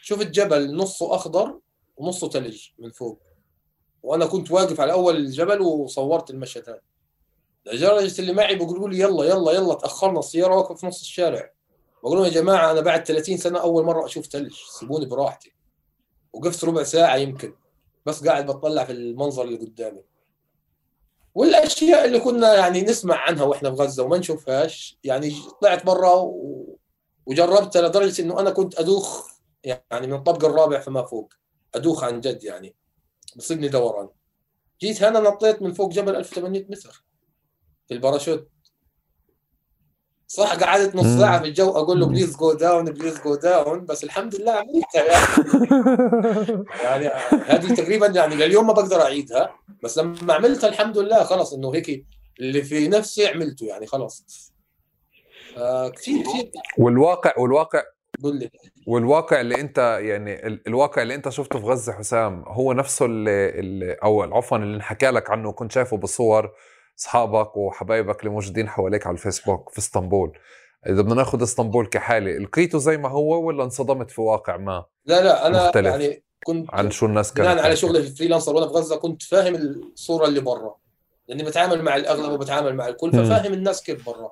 شفت 0.02 0.28
جبل 0.28 0.76
نصه 0.76 1.16
أخضر 1.16 1.60
ونصه 1.98 2.30
ثلج 2.30 2.68
من 2.80 2.92
فوق. 2.92 3.22
وأنا 4.04 4.26
كنت 4.26 4.52
واقف 4.52 4.82
على 4.82 4.92
أول 4.92 5.16
الجبل 5.16 5.62
وصورت 5.62 6.30
المشهد 6.30 6.70
هذا. 6.70 6.82
لدرجة 7.66 8.22
اللي 8.22 8.34
معي 8.34 8.56
بيقولوا 8.56 8.90
لي 8.90 9.00
يلا 9.00 9.24
يلا 9.26 9.52
يلا 9.52 9.74
تأخرنا 9.74 10.20
السيارة 10.20 10.56
واقفه 10.56 10.76
في 10.76 10.88
نص 10.88 11.02
الشارع. 11.02 11.52
بقول 12.04 12.18
لهم 12.18 12.26
يا 12.26 12.32
جماعة 12.32 12.72
أنا 12.72 12.82
بعد 12.82 13.06
30 13.06 13.38
سنة 13.38 13.60
أول 13.60 13.84
مرة 13.84 14.06
أشوف 14.06 14.26
ثلج 14.26 14.54
سيبوني 14.80 15.06
براحتي. 15.06 15.54
وقفت 16.34 16.64
ربع 16.64 16.84
ساعة 16.84 17.16
يمكن. 17.16 17.54
بس 18.06 18.28
قاعد 18.28 18.46
بطلع 18.46 18.84
في 18.84 18.92
المنظر 18.92 19.44
اللي 19.44 19.58
قدامي. 19.58 20.04
والأشياء 21.36 22.06
اللي 22.06 22.20
كنا 22.20 22.56
يعني 22.56 22.82
نسمع 22.82 23.16
عنها 23.16 23.44
وإحنا 23.44 23.76
في 23.76 23.76
غزة 23.76 24.04
وما 24.04 24.18
نشوفهاش 24.18 24.98
يعني 25.04 25.36
طلعت 25.62 25.86
برا. 25.86 26.32
وجربتها 27.26 27.82
لدرجة 27.82 28.22
إنه 28.22 28.40
أنا 28.40 28.50
كنت 28.50 28.80
أدوخ 28.80 29.28
يعني 29.64 30.08
من 30.08 30.14
الطبق 30.14 30.46
الرابع 30.46 30.80
فما 30.80 31.04
فوق 31.04 31.34
أدوخ 31.76 32.04
عن 32.04 32.22
جد 32.22 32.44
يعني 32.44 32.76
بصيبني 33.36 33.68
دوران 33.68 34.10
جيت 34.82 35.04
هنا 35.04 35.20
نطيت 35.20 35.62
من 35.62 35.74
فوق 35.74 35.92
جبل 35.92 36.16
1800 36.16 36.66
متر 36.70 37.06
في 37.88 37.94
الباراشوت 37.94 38.50
صح 40.28 40.56
قعدت 40.56 40.96
نص 40.96 41.20
ساعة 41.20 41.40
في 41.40 41.48
الجو 41.48 41.70
أقول 41.70 42.00
له 42.00 42.08
please 42.08 42.38
go 42.38 42.54
down 42.54 42.86
please 42.86 43.22
go 43.22 43.36
down 43.36 43.86
بس 43.86 44.04
الحمد 44.04 44.36
لله 44.36 44.52
عملتها 44.52 45.04
يعني. 45.04 46.66
يعني 46.84 47.08
هذه 47.46 47.74
تقريبا 47.74 48.08
يعني 48.08 48.36
لليوم 48.36 48.68
ما 48.68 48.74
بقدر 48.74 49.02
أعيدها. 49.02 49.56
بس 49.84 49.98
لما 49.98 50.34
عملتها 50.34 50.68
الحمد 50.68 50.98
لله 50.98 51.24
خلاص 51.24 51.54
إنه 51.54 51.76
هيك 51.76 52.06
اللي 52.40 52.62
في 52.62 52.88
نفسي 52.88 53.28
عملته 53.28 53.66
يعني 53.66 53.86
خلاص. 53.86 54.26
آه 55.58 55.90
كثير 55.90 56.24
كثير. 56.24 56.52
والواقع 56.78 57.34
والواقع 57.38 57.84
قول 58.24 58.40
لي. 58.40 58.50
والواقع 58.88 59.42
اللي 59.42 59.62
أنت 59.62 60.00
يعني 60.02 60.48
الواقع 60.68 61.02
اللي 61.02 61.16
أنت 61.16 61.30
شفته 61.30 61.60
في 61.60 61.66
غزة 61.66 61.94
حسام 61.94 62.44
هو 62.48 62.74
نفسه 62.74 63.06
اللي, 63.06 63.50
اللي 63.50 63.94
أو 63.94 64.22
عفوا 64.22 64.58
اللي 64.58 64.76
انحكى 64.76 65.08
لك 65.10 65.30
عنه 65.30 65.50
وكنت 65.50 65.72
شايفه 65.72 65.98
بالصور. 65.98 66.52
أصحابك 67.00 67.58
وحبايبك 67.58 68.20
اللي 68.20 68.32
موجودين 68.32 68.70
حواليك 68.70 69.08
على 69.08 69.14
الفيسبوك 69.14 69.70
في 69.70 69.80
إسطنبول. 69.80 70.38
إذا 70.88 71.02
بدنا 71.02 71.16
ناخذ 71.16 71.42
إسطنبول 71.42 71.88
كحالة 71.88 72.38
لقيته 72.38 72.78
زي 72.78 72.98
ما 72.98 73.10
هو 73.10 73.48
ولا 73.48 73.64
انصدمت 73.64 74.12
في 74.12 74.22
واقع 74.22 74.58
ما؟ 74.58 74.86
لا 75.06 75.24
لا 75.24 75.48
أنا 75.48 75.66
مختلف. 75.66 75.88
يعني 75.88 76.24
كنت 76.46 76.68
عن 76.74 76.92
شو 76.92 77.06
الناس 77.06 77.34
كانت 77.34 77.48
يعني 77.48 77.62
على 77.62 77.76
شغلي 77.76 78.04
في 78.04 78.16
فريلانسر 78.16 78.56
وأنا 78.56 78.68
في 78.68 78.74
غزة 78.74 78.96
كنت 78.96 79.24
فاهم 79.24 79.56
الصورة 79.56 80.26
اللي 80.26 80.40
برا. 80.40 80.76
لأني 81.28 81.44
بتعامل 81.44 81.82
مع 81.82 81.96
الأغلب 81.96 82.32
وبتعامل 82.32 82.76
مع 82.76 82.88
الكل 82.88 83.12
ففاهم 83.12 83.54
الناس 83.54 83.84
كيف 83.84 84.06
برا. 84.06 84.32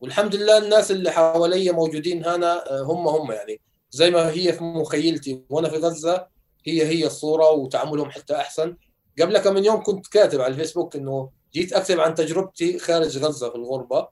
والحمد 0.00 0.34
لله 0.34 0.58
الناس 0.58 0.90
اللي 0.90 1.10
حوالي 1.10 1.70
موجودين 1.72 2.24
هنا 2.24 2.70
آه، 2.70 2.82
هم 2.82 3.08
هم 3.08 3.32
يعني. 3.32 3.60
زي 3.90 4.10
ما 4.10 4.30
هي 4.30 4.52
في 4.52 4.64
مخيلتي 4.64 5.42
وأنا 5.50 5.68
في 5.68 5.76
غزة 5.76 6.26
هي 6.66 6.86
هي 6.86 7.06
الصورة 7.06 7.50
وتعاملهم 7.50 8.10
حتى 8.10 8.36
أحسن. 8.36 8.76
قبل 9.20 9.38
كم 9.38 9.54
من 9.54 9.64
يوم 9.64 9.82
كنت 9.82 10.06
كاتب 10.06 10.40
على 10.40 10.54
الفيسبوك 10.54 10.96
إنه 10.96 11.30
جيت 11.56 11.72
أكتب 11.72 12.00
عن 12.00 12.14
تجربتي 12.14 12.78
خارج 12.78 13.18
غزة 13.18 13.50
في 13.50 13.56
الغربة 13.56 14.08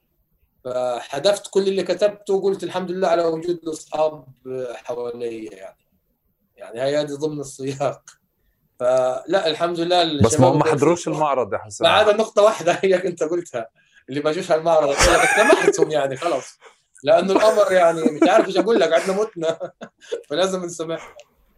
فحذفت 0.64 1.46
كل 1.50 1.68
اللي 1.68 1.82
كتبته 1.82 2.34
وقلت 2.34 2.64
الحمد 2.64 2.90
لله 2.90 3.08
على 3.08 3.24
وجود 3.24 3.60
الأصحاب 3.62 4.24
حوالي 4.74 5.44
يعني. 5.44 5.86
يعني 6.56 6.80
هي 6.80 7.00
هذه 7.00 7.14
ضمن 7.14 7.40
السياق. 7.40 8.02
فلا 8.80 9.46
الحمد 9.46 9.80
لله 9.80 10.22
بس 10.22 10.40
ما 10.40 10.46
هم 10.46 10.62
حضروش 10.62 11.08
المعرض 11.08 11.52
يا 11.52 11.58
حسن. 11.58 11.84
ما 11.84 11.90
عدا 11.90 12.16
نقطة 12.16 12.42
واحدة 12.42 12.72
هي 12.82 12.94
انت 12.94 13.22
قلتها 13.22 13.68
اللي 14.08 14.20
ما 14.20 14.32
جوش 14.32 14.50
على 14.50 14.60
المعرض 14.60 14.92
سمحتهم 15.36 15.90
يعني 15.90 16.16
خلاص. 16.16 16.58
لأنه 17.02 17.32
الأمر 17.32 17.72
يعني 17.72 18.02
مش 18.02 18.28
عارف 18.28 18.46
إيش 18.46 18.56
أقول 18.56 18.80
لك 18.80 18.92
عندنا 18.92 19.22
متنا. 19.22 19.72
فلازم 20.28 20.64
نسمح 20.64 21.16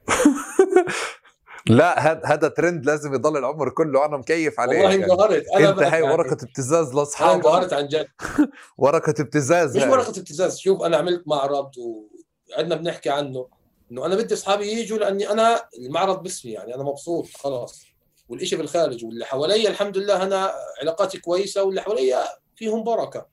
لا 1.68 1.98
هذا 1.98 2.20
هذا 2.24 2.48
ترند 2.48 2.86
لازم 2.86 3.14
يضل 3.14 3.36
العمر 3.36 3.70
كله 3.70 4.04
أنا 4.04 4.16
مكيف 4.16 4.60
عليه 4.60 4.82
والله 4.82 4.94
انبهرت. 4.94 5.44
يعني. 5.52 5.68
أنت 5.68 5.78
هاي 5.78 6.02
ورقة 6.02 6.36
ابتزاز 6.42 6.94
لأصحابك؟ 6.94 7.46
أنا 7.46 7.56
انبهرت 7.56 7.72
عن 7.72 7.88
جد. 7.88 8.08
ورقة 8.78 9.14
ابتزاز 9.20 9.76
مش 9.76 9.82
هاي. 9.82 9.90
ورقة 9.90 10.08
ابتزاز. 10.08 10.58
شوف 10.58 10.82
أنا 10.82 10.96
عملت 10.96 11.22
معرض 11.28 11.70
وعندنا 11.78 12.76
بنحكي 12.76 13.10
عنه. 13.10 13.48
إنه 13.92 14.06
أنا 14.06 14.16
بدي 14.16 14.34
أصحابي 14.34 14.66
يجوا 14.66 14.98
لأني 14.98 15.30
أنا 15.30 15.62
المعرض 15.78 16.22
باسمي 16.22 16.52
يعني 16.52 16.74
أنا 16.74 16.82
مبسوط 16.82 17.26
خلاص. 17.34 17.86
والشيء 18.28 18.58
بالخارج 18.58 19.04
واللي 19.04 19.24
حوالي 19.24 19.68
الحمد 19.68 19.98
لله 19.98 20.22
أنا 20.22 20.52
علاقاتي 20.80 21.18
كويسة 21.18 21.62
واللي 21.62 21.80
حوالي 21.82 22.14
فيهم 22.56 22.84
بركة. 22.84 23.26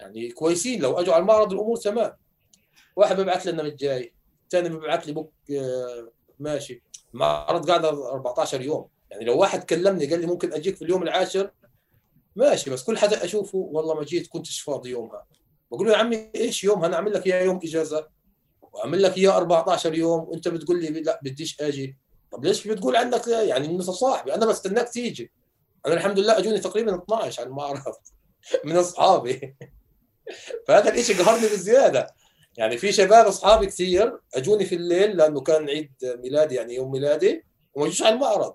يعني 0.00 0.30
كويسين. 0.30 0.82
لو 0.82 1.00
أجوا 1.00 1.14
على 1.14 1.20
المعرض 1.22 1.52
الأمور 1.52 1.76
تمام. 1.76 2.12
واحد 2.96 3.16
بيبعث 3.16 3.46
لنا 3.46 3.62
من 3.62 3.76
جاي 3.76 4.14
الثاني 4.44 4.68
بيبعث 4.68 5.06
لي 5.06 5.12
بوك 5.12 5.32
آه، 5.50 6.12
ماشي. 6.38 6.82
معرض 7.12 7.70
قاعد 7.70 7.84
14 7.84 8.60
يوم. 8.60 8.88
يعني 9.10 9.24
لو 9.24 9.38
واحد 9.38 9.64
كلمني 9.64 10.06
قال 10.06 10.20
لي 10.20 10.26
ممكن 10.26 10.52
أجيك 10.52 10.76
في 10.76 10.82
اليوم 10.82 11.02
العاشر 11.02 11.50
ماشي 12.36 12.70
بس 12.70 12.84
كل 12.84 12.98
حدا 12.98 13.24
أشوفه 13.24 13.58
والله 13.58 13.94
ما 13.94 14.04
جيت 14.04 14.26
كنتش 14.26 14.60
فاضي 14.60 14.90
يومها. 14.90 15.26
بقول 15.70 15.86
له 15.86 15.92
يا 15.92 15.98
عمي 15.98 16.30
إيش 16.36 16.64
يومها 16.64 16.86
أنا 16.86 16.96
أعمل 16.96 17.12
لك 17.12 17.26
إياه 17.26 17.42
يوم 17.42 17.60
إجازة. 17.64 18.08
وأعمل 18.62 19.02
لك 19.02 19.18
إياه 19.18 19.36
14 19.36 19.94
يوم. 19.94 20.28
وأنت 20.28 20.48
بتقول 20.48 20.80
لي 20.80 20.88
لا 20.88 21.20
بديش 21.22 21.60
أجي. 21.60 21.98
طب 22.32 22.44
ليش 22.44 22.68
بتقول 22.68 22.96
عندك؟ 22.96 23.28
يعني 23.28 23.66
انت 23.66 23.82
صاحبي. 23.82 24.34
أنا 24.34 24.46
بستناك 24.46 24.88
تيجي. 24.88 25.32
أنا 25.86 25.94
الحمد 25.94 26.18
لله 26.18 26.38
أجوني 26.38 26.60
تقريبا 26.60 27.02
12 27.02 27.40
على 27.40 27.50
المعرض 27.50 27.94
من 28.64 28.76
أصحابي. 28.76 29.56
فهذا 30.68 30.94
الشيء 30.94 31.16
قهرني 31.16 31.46
بزياده 31.46 32.06
يعني 32.60 32.78
في 32.78 32.92
شباب 32.92 33.26
أصحابي 33.26 33.66
كثير 33.66 34.20
أجوني 34.34 34.64
في 34.64 34.74
الليل 34.74 35.16
لأنه 35.16 35.40
كان 35.40 35.68
عيد 35.68 35.92
ميلادي 36.02 36.54
يعني 36.54 36.74
يوم 36.74 36.90
ميلادي 36.90 37.44
وما 37.74 37.86
جوش 37.86 38.02
على 38.02 38.14
المعرض. 38.14 38.54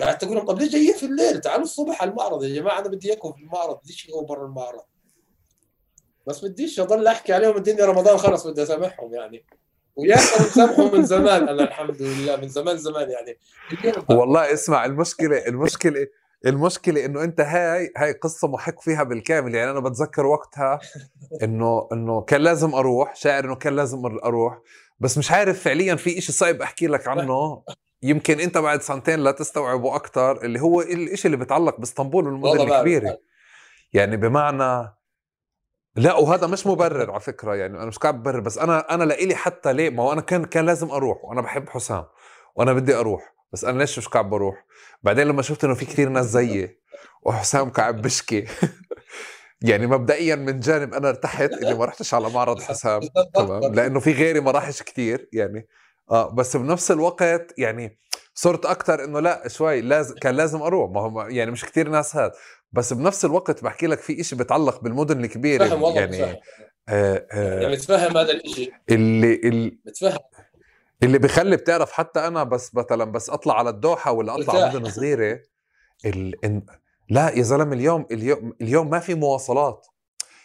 قعدت 0.00 0.24
أقول 0.24 0.36
لهم 0.36 0.46
طب 0.46 0.58
ليش 0.58 0.72
جايين 0.72 0.94
في 0.94 1.06
الليل؟ 1.06 1.40
تعالوا 1.40 1.64
الصبح 1.64 2.02
على 2.02 2.10
المعرض 2.10 2.44
يا 2.44 2.54
جماعة 2.54 2.78
أنا 2.78 2.88
بدي 2.88 3.08
اياكم 3.08 3.32
في 3.32 3.40
المعرض 3.40 3.78
بديش 3.84 4.08
اياكم 4.08 4.26
برا 4.26 4.46
المعرض؟ 4.46 4.84
بس 6.26 6.44
بديش 6.44 6.80
أضل 6.80 7.06
أحكي 7.06 7.32
عليهم 7.32 7.56
الدنيا 7.56 7.84
رمضان 7.84 8.16
خلص 8.16 8.46
بدي 8.46 8.62
أسامحهم 8.62 9.14
يعني. 9.14 9.46
وياكم 9.96 10.44
مسامحهم 10.44 10.94
من 10.94 11.04
زمان 11.04 11.48
أنا 11.48 11.62
الحمد 11.62 12.02
لله 12.02 12.36
من 12.36 12.48
زمان 12.48 12.78
زمان 12.78 13.10
يعني. 13.10 13.38
والله 14.10 14.52
اسمع 14.52 14.84
المشكلة 14.84 15.46
المشكلة 15.46 16.06
المشكلة 16.46 17.04
إنه 17.04 17.24
أنت 17.24 17.40
هاي 17.40 17.92
هاي 17.96 18.12
قصة 18.12 18.48
محك 18.48 18.80
فيها 18.80 19.02
بالكامل. 19.02 19.54
يعني 19.54 19.70
أنا 19.70 19.80
بتذكر 19.80 20.26
وقتها 20.26 20.78
إنه 21.42 21.88
إنه 21.92 22.20
كان 22.22 22.40
لازم 22.40 22.74
أروح 22.74 23.14
شاعر 23.14 23.44
إنه 23.44 23.54
كان 23.54 23.76
لازم 23.76 24.06
أروح. 24.06 24.58
بس 25.00 25.18
مش 25.18 25.30
عارف 25.30 25.62
فعليا 25.62 25.94
في 25.94 26.18
إشي 26.18 26.32
صعب 26.32 26.62
أحكي 26.62 26.86
لك 26.86 27.08
عنه. 27.08 27.62
يمكن 28.02 28.40
أنت 28.40 28.58
بعد 28.58 28.82
سنتين 28.82 29.18
لا 29.18 29.30
تستوعبه 29.30 29.96
أكثر 29.96 30.44
اللي 30.44 30.60
هو 30.60 30.80
الإشي 30.80 31.28
اللي 31.28 31.36
بتعلق 31.36 31.80
بإسطنبول 31.80 32.26
والمدن 32.26 32.72
الكبيرة. 32.72 33.18
يعني 33.92 34.16
بمعنى 34.16 34.92
لا 35.96 36.14
وهذا 36.14 36.46
مش 36.46 36.66
مبرر 36.66 37.10
على 37.10 37.20
فكرة. 37.20 37.54
يعني 37.54 37.76
أنا 37.76 37.86
مش 37.86 37.98
قاعد 37.98 38.14
ببرر. 38.14 38.40
بس 38.40 38.58
أنا 38.58 38.94
أنا 38.94 39.04
لإلي 39.04 39.34
حتى 39.34 39.72
ليه 39.72 39.90
ما 39.90 40.02
هو 40.02 40.12
أنا 40.12 40.20
كان 40.20 40.44
كان 40.44 40.66
لازم 40.66 40.90
أروح 40.90 41.24
وأنا 41.24 41.40
بحب 41.40 41.68
حسام 41.68 42.04
وأنا 42.56 42.72
بدي 42.72 42.94
أروح. 42.94 43.35
بس 43.52 43.64
أنا 43.64 43.78
ليش 43.78 43.98
مش 43.98 44.08
قاعد 44.08 44.30
بروح؟ 44.30 44.66
بعدين 45.02 45.26
لما 45.26 45.42
شفت 45.42 45.64
إنه 45.64 45.74
في 45.74 45.86
كثير 45.86 46.08
ناس 46.08 46.26
زيي 46.26 46.80
وحسام 47.22 47.70
قاعد 47.70 48.02
بشكي. 48.02 48.44
يعني 49.68 49.86
مبدئيا 49.86 50.34
من 50.34 50.60
جانب 50.60 50.94
أنا 50.94 51.08
ارتحت 51.08 51.52
إني 51.52 51.74
ما 51.74 51.84
رحتش 51.84 52.14
على 52.14 52.30
معرض 52.30 52.60
حسام 52.60 53.00
تمام؟ 53.34 53.74
لأنه 53.74 54.00
في 54.00 54.12
غيري 54.12 54.40
ما 54.40 54.50
راحش 54.50 54.82
كثير 54.82 55.28
يعني. 55.32 55.68
آه 56.10 56.34
بس 56.34 56.56
بنفس 56.56 56.90
الوقت 56.90 57.54
يعني 57.58 57.98
صرت 58.34 58.66
أكثر 58.66 59.04
إنه 59.04 59.20
لا 59.20 59.48
شوي 59.48 59.80
لازم 59.80 60.14
كان 60.14 60.34
لازم 60.34 60.62
أروح. 60.62 60.90
ما 60.90 61.00
هو 61.00 61.22
يعني 61.22 61.50
مش 61.50 61.64
كثير 61.64 61.88
ناس 61.88 62.16
هاد. 62.16 62.32
بس 62.72 62.92
بنفس 62.92 63.24
الوقت 63.24 63.64
بحكي 63.64 63.86
لك 63.86 64.00
في 64.00 64.20
إشي 64.20 64.36
بتعلق 64.36 64.82
بالمدن 64.82 65.24
الكبيرة 65.24 65.64
يعني 65.94 66.22
آه 66.88 67.26
آه 67.32 67.60
يعني 67.60 67.72
متفهم 67.72 68.16
هذا 68.16 68.32
الشيء 68.32 68.72
اللي, 68.90 69.34
اللي 69.34 69.78
متفهم. 69.86 70.18
اللي 71.02 71.18
بخلي 71.18 71.56
بتعرف 71.56 71.92
حتى 71.92 72.20
أنا 72.26 72.44
بس 72.44 72.74
مثلا 72.74 73.04
بس 73.04 73.30
أطلع 73.30 73.58
على 73.58 73.70
الدوحة 73.70 74.12
ولا 74.12 74.34
أطلع 74.34 74.54
ارتاح. 74.54 74.74
مدن 74.74 74.90
صغيرة 74.90 75.40
ال... 76.06 76.44
إن... 76.44 76.66
لا 77.08 77.30
يا 77.30 77.42
زلمة 77.42 77.72
اليوم 77.72 78.06
اليوم 78.10 78.52
اليوم 78.60 78.90
ما 78.90 78.98
في 78.98 79.14
مواصلات. 79.14 79.86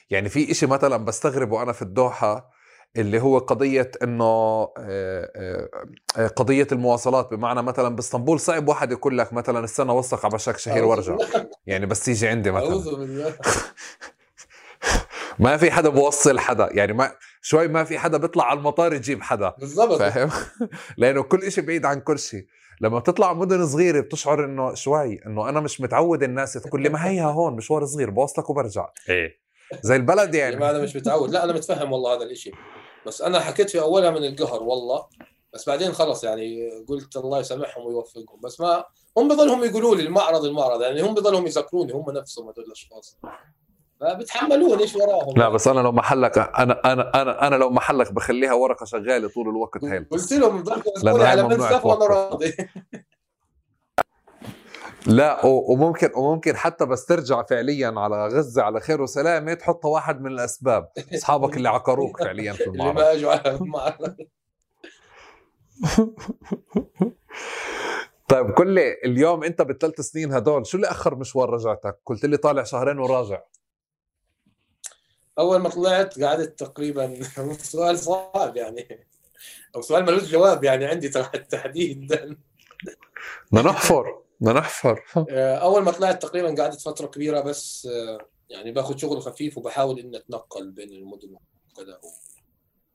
يعني 0.10 0.30
في 0.30 0.52
إشي 0.52 0.66
مثلا 0.66 0.98
بستغربه 1.06 1.64
أنا 1.64 1.72
في 1.74 1.82
الدوحة 1.82 2.50
اللي 2.98 3.20
هو 3.22 3.38
قضية 3.38 3.92
إنه 4.04 4.24
آه، 4.26 4.72
آه، 4.78 5.70
آه، 6.18 6.28
قضية 6.28 6.68
المواصلات. 6.72 7.34
بمعنى 7.34 7.62
مثلا 7.62 7.96
بإسطنبول 7.96 8.40
صعب 8.40 8.68
واحد 8.68 8.92
يقول 8.92 9.18
لك 9.18 9.34
مثلا 9.34 9.60
السنة 9.60 9.94
وثق 9.94 10.26
على 10.26 10.34
بشك 10.34 10.58
شهير 10.58 10.84
وأرجع. 10.84 11.18
يعني 11.66 11.86
بس 11.86 12.08
يجي 12.08 12.28
عندي 12.28 12.52
مثلا. 12.58 13.34
ما 15.40 15.58
في 15.58 15.72
حدا 15.72 15.90
بوصل 15.90 16.40
حدا. 16.40 16.70
يعني 16.72 16.94
ما 16.94 17.12
شوي 17.42 17.68
ما 17.68 17.84
في 17.84 18.00
حدا 18.00 18.18
بيطلع 18.18 18.44
على 18.46 18.60
المطار 18.60 18.94
يجيب 18.94 19.22
حدا 19.22 19.54
بالضبط. 19.60 20.00
فاهم؟ 20.00 20.30
لأنه 20.98 21.24
كل 21.24 21.44
إشي 21.44 21.62
بعيد 21.62 21.86
عن 21.86 22.00
كل 22.00 22.20
شيء 22.20 22.46
لما 22.82 23.00
بتطلع 23.00 23.34
مدن 23.34 23.68
صغيرة 23.68 24.02
بتشعر 24.02 24.46
إنه 24.46 24.74
شوي 24.74 25.26
إنه 25.26 25.50
أنا 25.50 25.60
مش 25.60 25.82
متعود 25.82 26.24
الناس 26.24 26.54
تقول 26.54 26.82
لي. 26.84 26.90
ما 26.90 27.08
هيها 27.08 27.32
هون؟ 27.38 27.54
مشوار 27.54 27.86
صغير 27.86 28.10
بوصلك 28.10 28.50
وبرجع. 28.50 28.90
إيه. 29.10 29.42
زي 29.82 29.96
البلد 29.96 30.36
يعني. 30.36 30.56
ما 30.56 30.66
يعني 30.66 30.78
أنا 30.78 30.84
مش 30.84 30.96
متعود. 30.96 31.32
لا 31.32 31.44
أنا 31.44 31.54
متفهم 31.54 31.92
والله 31.92 32.16
هذا 32.16 32.24
الإشي. 32.24 32.52
بس 33.08 33.22
أنا 33.22 33.40
حكيت 33.40 33.70
في 33.70 33.80
أولها 33.80 34.12
من 34.12 34.26
القهر 34.26 34.64
والله. 34.64 35.06
بس 35.54 35.70
بعدين 35.70 35.92
خلص 35.92 36.24
يعني 36.24 36.70
قلت 36.88 37.18
الله 37.18 37.40
يسامحهم 37.40 37.86
ويوفقهم. 37.86 38.42
بس 38.44 38.62
ما 38.62 38.86
هم 39.18 39.28
بضلهم 39.28 39.64
يقولوا 39.64 39.96
لي 39.96 40.04
المعرض 40.04 40.46
المعرض. 40.46 40.82
يعني 40.82 41.02
هم 41.02 41.14
بضلهم 41.14 41.46
يذكروني 41.46 41.94
هم 41.94 42.06
نفسهم 42.10 42.50
هذول 42.50 42.66
الأشخاص. 42.66 43.18
فبتحملوني 44.02 44.82
إيش 44.84 44.96
وراهم؟ 44.96 45.38
لا 45.38 45.50
بس 45.50 45.68
أنا 45.68 45.80
لو 45.80 45.92
محلك 45.92 46.38
أنا 46.38 46.94
أنا 46.94 47.22
أنا 47.22 47.48
أنا 47.48 47.56
لو 47.56 47.70
محلك 47.70 48.12
بخليها 48.14 48.54
ورقة 48.54 48.86
شغالة 48.86 49.30
طول 49.30 49.50
الوقت 49.50 49.84
هيل. 49.84 50.06
قلت 50.12 50.34
لهم 50.34 50.64
هاي 51.06 51.28
على 51.28 51.44
منسف 51.44 51.86
وأنا. 51.86 52.06
راضي. 52.06 52.54
لا 55.08 55.46
وممكن 55.46 56.10
وممكن 56.16 56.56
حتى 56.56 56.86
بس 56.86 57.06
ترجع 57.06 57.44
فعليا 57.44 57.94
على 57.98 58.28
غزة 58.28 58.64
على 58.64 58.80
خير 58.80 59.02
وسلامه 59.02 59.54
تحطها 59.54 59.90
واحد 59.90 60.22
من 60.22 60.32
الأسباب. 60.32 60.90
أصحابك 61.16 61.58
اللي 61.58 61.70
عقروك 61.70 62.24
فعليا 62.24 62.54
في 62.54 62.68
اللي 62.68 62.74
المعرض. 62.74 62.96
ما 62.96 63.12
اجوا 63.12 63.32
على 63.32 63.56
المعرض. 63.56 64.16
طيب 68.30 68.52
كل 68.52 68.68
لي 68.68 68.94
اليوم 69.06 69.44
أنت 69.44 69.62
بالثلاث 69.62 70.02
سنين 70.02 70.34
هدول 70.34 70.66
شو 70.68 70.78
اللي 70.78 70.88
أخر 70.88 71.16
مشوار 71.16 71.50
رجعتك؟ 71.50 72.00
قلت 72.06 72.26
لي 72.26 72.38
طالع 72.38 72.64
شهرين 72.64 73.00
وراجع. 73.00 73.42
أول 75.42 75.58
ما 75.58 75.70
طلعت 75.70 76.20
قعدت 76.24 76.60
تقريبا 76.60 77.24
سؤال 77.74 78.00
صعب 78.00 78.58
يعني. 78.58 79.08
أو 79.76 79.82
سؤال 79.82 80.06
ملوش 80.06 80.24
جواب 80.24 80.64
يعني 80.64 80.86
عندي 80.86 81.10
تحديدا 81.52 82.38
بدنا 83.52 83.62
نحفر 83.72 84.22
بدنا 84.40 84.60
نحفر 84.60 85.04
أول 85.38 85.84
ما 85.84 85.92
طلعت 85.92 86.22
تقريبا 86.22 86.62
قعدت 86.62 86.82
فترة 86.82 87.08
كبيرة 87.08 87.42
بس 87.42 87.86
آه، 87.86 88.28
يعني 88.50 88.72
باخذ 88.72 88.98
شغل 88.98 89.22
خفيف 89.22 89.58
وبحاول 89.58 90.00
إني 90.00 90.18
أتنقل 90.18 90.72
بين 90.72 90.90
المدن 90.90 91.36
وكذا. 91.72 92.00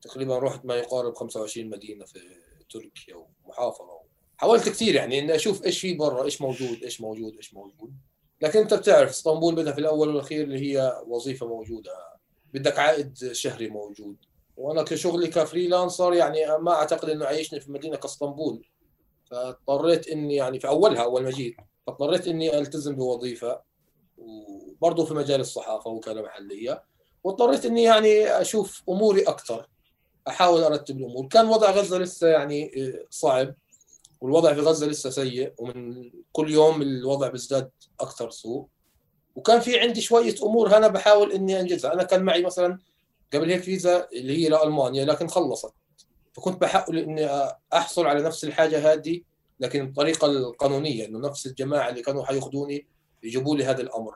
تقريبا 0.02 0.38
رحت 0.38 0.64
ما 0.64 0.74
يقارب 0.74 1.14
25 1.14 1.70
مدينة 1.70 2.04
في 2.04 2.20
تركيا 2.70 3.26
ومحافظة. 3.44 4.00
حاولت 4.36 4.68
كثير 4.68 4.94
يعني 4.94 5.18
إني 5.18 5.34
أشوف 5.34 5.64
إيش 5.64 5.80
في 5.80 5.94
برا 5.94 6.24
إيش 6.24 6.40
موجود 6.40 6.82
إيش 6.82 7.00
موجود 7.00 7.36
إيش 7.36 7.54
موجود. 7.54 7.92
لكن 8.40 8.58
أنت 8.58 8.74
بتعرف 8.74 9.10
إسطنبول 9.10 9.54
بدها 9.54 9.72
في 9.72 9.78
الأول 9.78 10.08
والأخير 10.08 10.44
اللي 10.44 10.58
هي 10.60 11.02
وظيفة 11.06 11.46
موجودة. 11.46 12.15
بدك 12.58 12.78
عائد 12.78 13.32
شهري 13.32 13.68
موجود. 13.68 14.16
وأنا 14.56 14.82
كشغلي 14.82 15.28
كفريلانسر 15.28 16.14
يعني 16.14 16.58
ما 16.58 16.72
أعتقد 16.72 17.10
إنه 17.10 17.26
عايشني 17.26 17.60
في 17.60 17.72
مدينة 17.72 17.96
كاسطنبول. 17.96 18.66
فاضطريت 19.30 20.08
إني 20.08 20.34
يعني 20.34 20.60
في 20.60 20.68
أولها 20.68 21.02
أول 21.02 21.22
ما 21.22 21.30
جيت 21.30 21.56
فاضطريت 21.86 22.28
إني 22.28 22.58
ألتزم 22.58 22.96
بوظيفة. 22.96 23.60
وبرضه 24.18 25.04
في 25.04 25.14
مجال 25.14 25.40
الصحافة 25.40 25.90
وكاله 25.90 26.22
محلية. 26.22 26.82
واضطريت 27.24 27.66
إني 27.66 27.82
يعني 27.82 28.40
أشوف 28.40 28.82
أموري 28.88 29.22
أكثر 29.22 29.68
أحاول 30.28 30.62
أرتب 30.62 30.98
الأمور. 30.98 31.26
كان 31.26 31.48
وضع 31.48 31.70
غزة 31.70 31.98
لسه 31.98 32.28
يعني 32.28 32.72
صعب 33.10 33.54
والوضع 34.20 34.54
في 34.54 34.60
غزة 34.60 34.86
لسه 34.86 35.10
سيء 35.10 35.52
ومن 35.58 36.10
كل 36.32 36.50
يوم 36.50 36.82
الوضع 36.82 37.28
بيزداد 37.28 37.70
أكثر 38.00 38.30
سوء. 38.30 38.66
وكان 39.36 39.60
في 39.60 39.80
عندي 39.80 40.00
شوية 40.00 40.34
أمور 40.42 40.76
أنا 40.76 40.88
بحاول 40.88 41.32
إني 41.32 41.60
أنجزها. 41.60 41.92
أنا 41.92 42.02
كان 42.02 42.22
معي 42.22 42.42
مثلا 42.42 42.78
قبل 43.34 43.50
هيك 43.50 43.62
فيزا 43.62 44.08
اللي 44.12 44.44
هي 44.44 44.48
لألمانيا 44.48 45.04
لكن 45.04 45.28
خلصت. 45.28 45.72
فكنت 46.32 46.60
بحاول 46.60 46.98
إني 46.98 47.28
أحصل 47.72 48.06
على 48.06 48.22
نفس 48.22 48.44
الحاجة 48.44 48.92
هذه 48.92 49.20
لكن 49.60 49.86
بالطريقة 49.86 50.26
القانونية 50.26 51.06
إنه 51.06 51.18
نفس 51.18 51.46
الجماعة 51.46 51.88
اللي 51.88 52.02
كانوا 52.02 52.24
حيأخذوني 52.24 52.86
يجيبوا 53.22 53.56
لي 53.56 53.64
هذا 53.64 53.82
الأمر. 53.82 54.14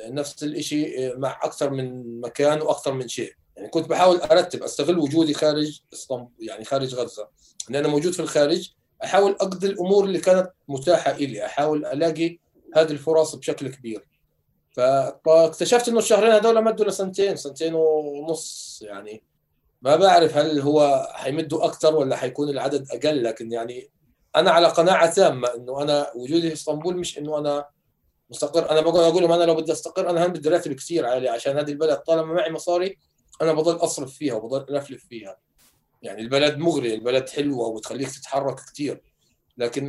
نفس 0.00 0.42
الشيء 0.42 1.18
مع 1.18 1.40
أكثر 1.42 1.70
من 1.70 2.20
مكان 2.20 2.62
وأكثر 2.62 2.92
من 2.92 3.08
شيء. 3.08 3.32
يعني 3.56 3.68
كنت 3.68 3.88
بحاول 3.88 4.16
أرتب 4.16 4.62
أستغل 4.62 4.98
وجودي 4.98 5.34
خارج 5.34 5.80
إسطنبول 5.92 6.30
يعني 6.38 6.64
خارج 6.64 6.94
غزة. 6.94 7.28
ان 7.70 7.76
أنا 7.76 7.88
موجود 7.88 8.12
في 8.12 8.20
الخارج 8.20 8.70
أحاول 9.04 9.32
أقضي 9.32 9.66
الأمور 9.66 10.04
اللي 10.04 10.18
كانت 10.18 10.50
متاحة 10.68 11.12
لي 11.12 11.46
أحاول 11.46 11.86
ألاقي 11.86 12.38
هذه 12.76 12.90
الفرص 12.90 13.34
بشكل 13.34 13.68
كبير. 13.68 14.08
فاكتشفت 14.76 15.88
إنه 15.88 15.98
الشهرين 15.98 16.32
هذول 16.32 16.64
مدوا 16.64 16.86
لسنتين 16.86 17.36
سنتين 17.36 17.74
ونص 17.74 18.78
يعني. 18.86 19.22
ما 19.82 19.96
بعرف 19.96 20.36
هل 20.36 20.60
هو 20.60 21.08
حيمدوا 21.12 21.64
أكثر 21.64 21.96
ولا 21.96 22.16
حيكون 22.16 22.48
العدد 22.48 22.86
أقل 22.90 23.24
لكن 23.24 23.52
يعني 23.52 23.90
أنا 24.36 24.50
على 24.50 24.66
قناعة 24.66 25.14
تامة 25.14 25.48
إنه 25.54 25.82
أنا 25.82 26.10
وجودي 26.14 26.48
في 26.48 26.52
إسطنبول 26.52 26.96
مش 26.96 27.18
إنه 27.18 27.38
أنا 27.38 27.68
مستقر. 28.30 28.70
أنا 28.70 28.80
بقول 28.80 29.00
أقول 29.00 29.22
لهم 29.22 29.32
أنا 29.32 29.44
لو 29.44 29.54
بدي 29.54 29.72
أستقر 29.72 30.10
أنا 30.10 30.26
هم 30.26 30.32
بدي 30.32 30.48
راتب 30.48 30.72
كثير 30.72 31.06
عالي 31.06 31.28
عشان 31.28 31.58
هذه 31.58 31.70
البلد. 31.70 31.96
طالما 31.96 32.34
معي 32.34 32.52
مصاري 32.52 32.98
أنا 33.42 33.52
بضل 33.52 33.76
أصرف 33.76 34.14
فيها 34.14 34.34
وبضل 34.34 34.76
ألفلف 34.76 35.04
فيها. 35.08 35.38
يعني 36.02 36.22
البلد 36.22 36.58
مغري 36.58 36.94
البلد 36.94 37.28
حلوة 37.28 37.66
وبتخليك 37.66 38.10
تتحرك 38.10 38.60
كثير 38.72 39.02
لكن 39.58 39.84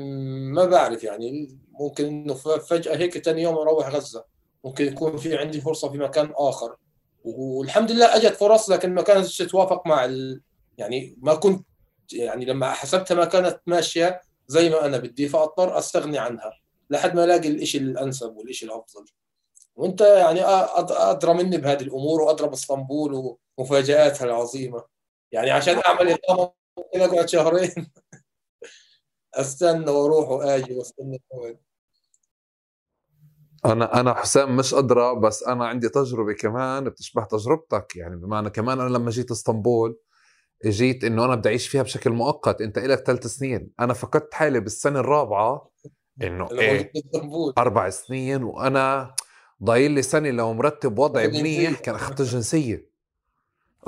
ما 0.54 0.66
بعرف 0.66 1.04
يعني 1.04 1.58
ممكن 1.72 2.06
إنه 2.06 2.34
فجأة 2.34 2.98
هيك 2.98 3.18
ثاني 3.18 3.42
يوم 3.42 3.58
أروح 3.58 3.90
غزة. 3.90 4.37
ممكن 4.68 4.86
يكون 4.86 5.18
في 5.18 5.38
عندي 5.38 5.62
فرصة 5.62 5.92
في 5.92 5.98
مكان 5.98 6.32
آخر. 6.36 6.76
والحمد 7.24 7.92
لله 7.92 8.16
اجت 8.16 8.36
فرص 8.36 8.70
لكن 8.70 8.94
ما 8.94 9.02
كانتش 9.02 9.38
تتوافق 9.38 9.88
مع 9.88 10.06
ال... 10.06 10.42
يعني 10.78 11.16
ما 11.18 11.36
كنت 11.36 11.68
يعني 12.14 12.46
لما 12.46 12.72
حسبتها 12.72 13.16
ما 13.16 13.26
كانت 13.26 13.60
ماشية 13.66 14.22
زي 14.48 14.70
ما 14.70 14.86
أنا 14.86 14.98
بدي 14.98 15.28
فأضطر 15.30 15.78
أستغني 15.78 16.18
عنها 16.18 16.54
لحد 16.90 17.16
ما 17.16 17.24
ألاقي 17.24 17.50
الشيء 17.50 17.82
الأنسب 17.82 18.38
والشيء 18.38 18.70
الأفضل. 18.70 19.06
وأنت 19.76 20.02
يعني 20.02 20.42
أدرى 20.46 21.34
مني 21.34 21.58
بهذه 21.58 21.82
الأمور 21.84 22.22
وادرى 22.22 22.48
باسطنبول 22.48 23.38
ومفاجآتها 23.58 24.26
العظيمة. 24.26 24.84
يعني 25.32 25.52
عشان 25.52 25.82
أعمل 25.86 26.10
إقامة 26.12 26.52
ممكن 26.78 27.02
أقعد 27.02 27.30
شهرين. 27.30 27.92
أستنى 29.34 29.92
وأروح 29.92 30.30
وآجي 30.30 30.74
وأستنى. 30.74 31.22
أنا 33.66 34.00
أنا 34.00 34.14
حسام 34.14 34.58
مش 34.58 34.74
أدرى 34.74 35.16
بس 35.16 35.44
أنا 35.44 35.68
عندي 35.68 35.90
تجربة 35.90 36.34
كمان 36.34 36.84
بتشبه 36.84 37.24
تجربتك. 37.24 37.96
يعني 37.96 38.16
بمعنى 38.16 38.50
كمان 38.50 38.80
أنا 38.80 38.90
لما 38.90 39.10
جيت 39.12 39.32
إسطنبول 39.32 39.98
جيت 40.66 41.04
إنه 41.04 41.26
أنا 41.26 41.36
بدي 41.36 41.50
أعيش 41.50 41.68
فيها 41.68 41.84
بشكل 41.84 42.10
مؤقت. 42.10 42.62
أنت 42.62 42.80
لك 42.80 43.00
ثلاث 43.00 43.28
سنين. 43.28 43.72
أنا 43.80 43.94
فقدت 43.94 44.34
حالي 44.34 44.60
بالسنة 44.60 45.00
الرابعة 45.00 45.70
إنه 46.24 46.48
إيه 46.52 46.92
أربع 47.58 47.90
سنين 47.90 48.44
وأنا 48.44 49.16
ضايل 49.64 49.92
لي 49.92 50.02
سنة 50.02 50.30
لو 50.30 50.54
مرتب 50.54 51.00
وضعي 51.00 51.28
منيح 51.28 51.80
كان 51.80 51.96
أخذت 51.96 52.22
الجنسيه 52.22 52.90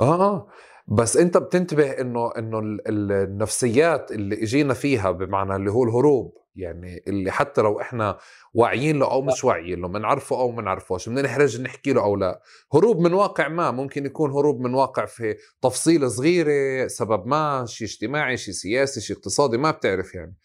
آه. 0.00 0.48
بس 0.90 1.16
انت 1.16 1.36
بتنتبه 1.36 1.90
انه 1.90 2.30
انه 2.38 2.60
النفسيات 2.88 4.12
اللي 4.12 4.42
اجينا 4.42 4.74
فيها 4.74 5.10
بمعنى 5.10 5.56
اللي 5.56 5.70
هو 5.70 5.84
الهروب 5.84 6.40
يعني 6.56 7.04
اللي 7.08 7.30
حتى 7.30 7.60
لو 7.60 7.80
إحنا 7.80 8.18
واعيين 8.54 8.98
له 8.98 9.10
أو 9.10 9.22
مش 9.22 9.44
واعيين 9.44 9.80
له 9.80 9.88
بنعرفه 9.88 10.36
أو 10.36 10.50
ما 10.50 10.62
بنعرفوش 10.62 11.08
بدنا 11.08 11.22
نحرج 11.22 11.60
نحكي 11.60 11.92
له 11.92 12.02
أو 12.02 12.16
لا؟ 12.16 12.42
هروب 12.74 13.00
من 13.00 13.12
واقع 13.12 13.48
ما 13.48 13.70
ممكن 13.70 14.06
يكون 14.06 14.30
هروب 14.30 14.60
من 14.60 14.74
واقع 14.74 15.04
في 15.04 15.36
تفصيلة 15.62 16.08
صغيرة 16.08 16.86
سبب 16.86 17.26
ما 17.26 17.64
شيء 17.68 17.88
اجتماعي 17.88 18.36
شيء 18.36 18.54
سياسي 18.54 19.00
شيء 19.00 19.16
اقتصادي 19.16 19.58
ما 19.58 19.70
بتعرف 19.70 20.14
يعني. 20.14 20.36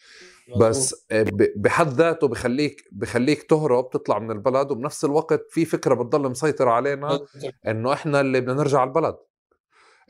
بس 0.59 1.05
بحد 1.55 1.87
ذاته 1.87 2.27
بخليك 2.27 2.83
بخليك 2.91 3.43
تهرب 3.43 3.89
تطلع 3.89 4.19
من 4.19 4.31
البلد 4.31 4.71
وبنفس 4.71 5.05
الوقت 5.05 5.45
في 5.49 5.65
فكرة 5.65 5.93
بتضل 5.95 6.29
مسيطرة 6.29 6.69
علينا 6.69 7.19
إنه 7.67 7.93
إحنا 7.93 8.21
اللي 8.21 8.41
بدنا 8.41 8.53
نرجع 8.53 8.83
البلد. 8.83 9.15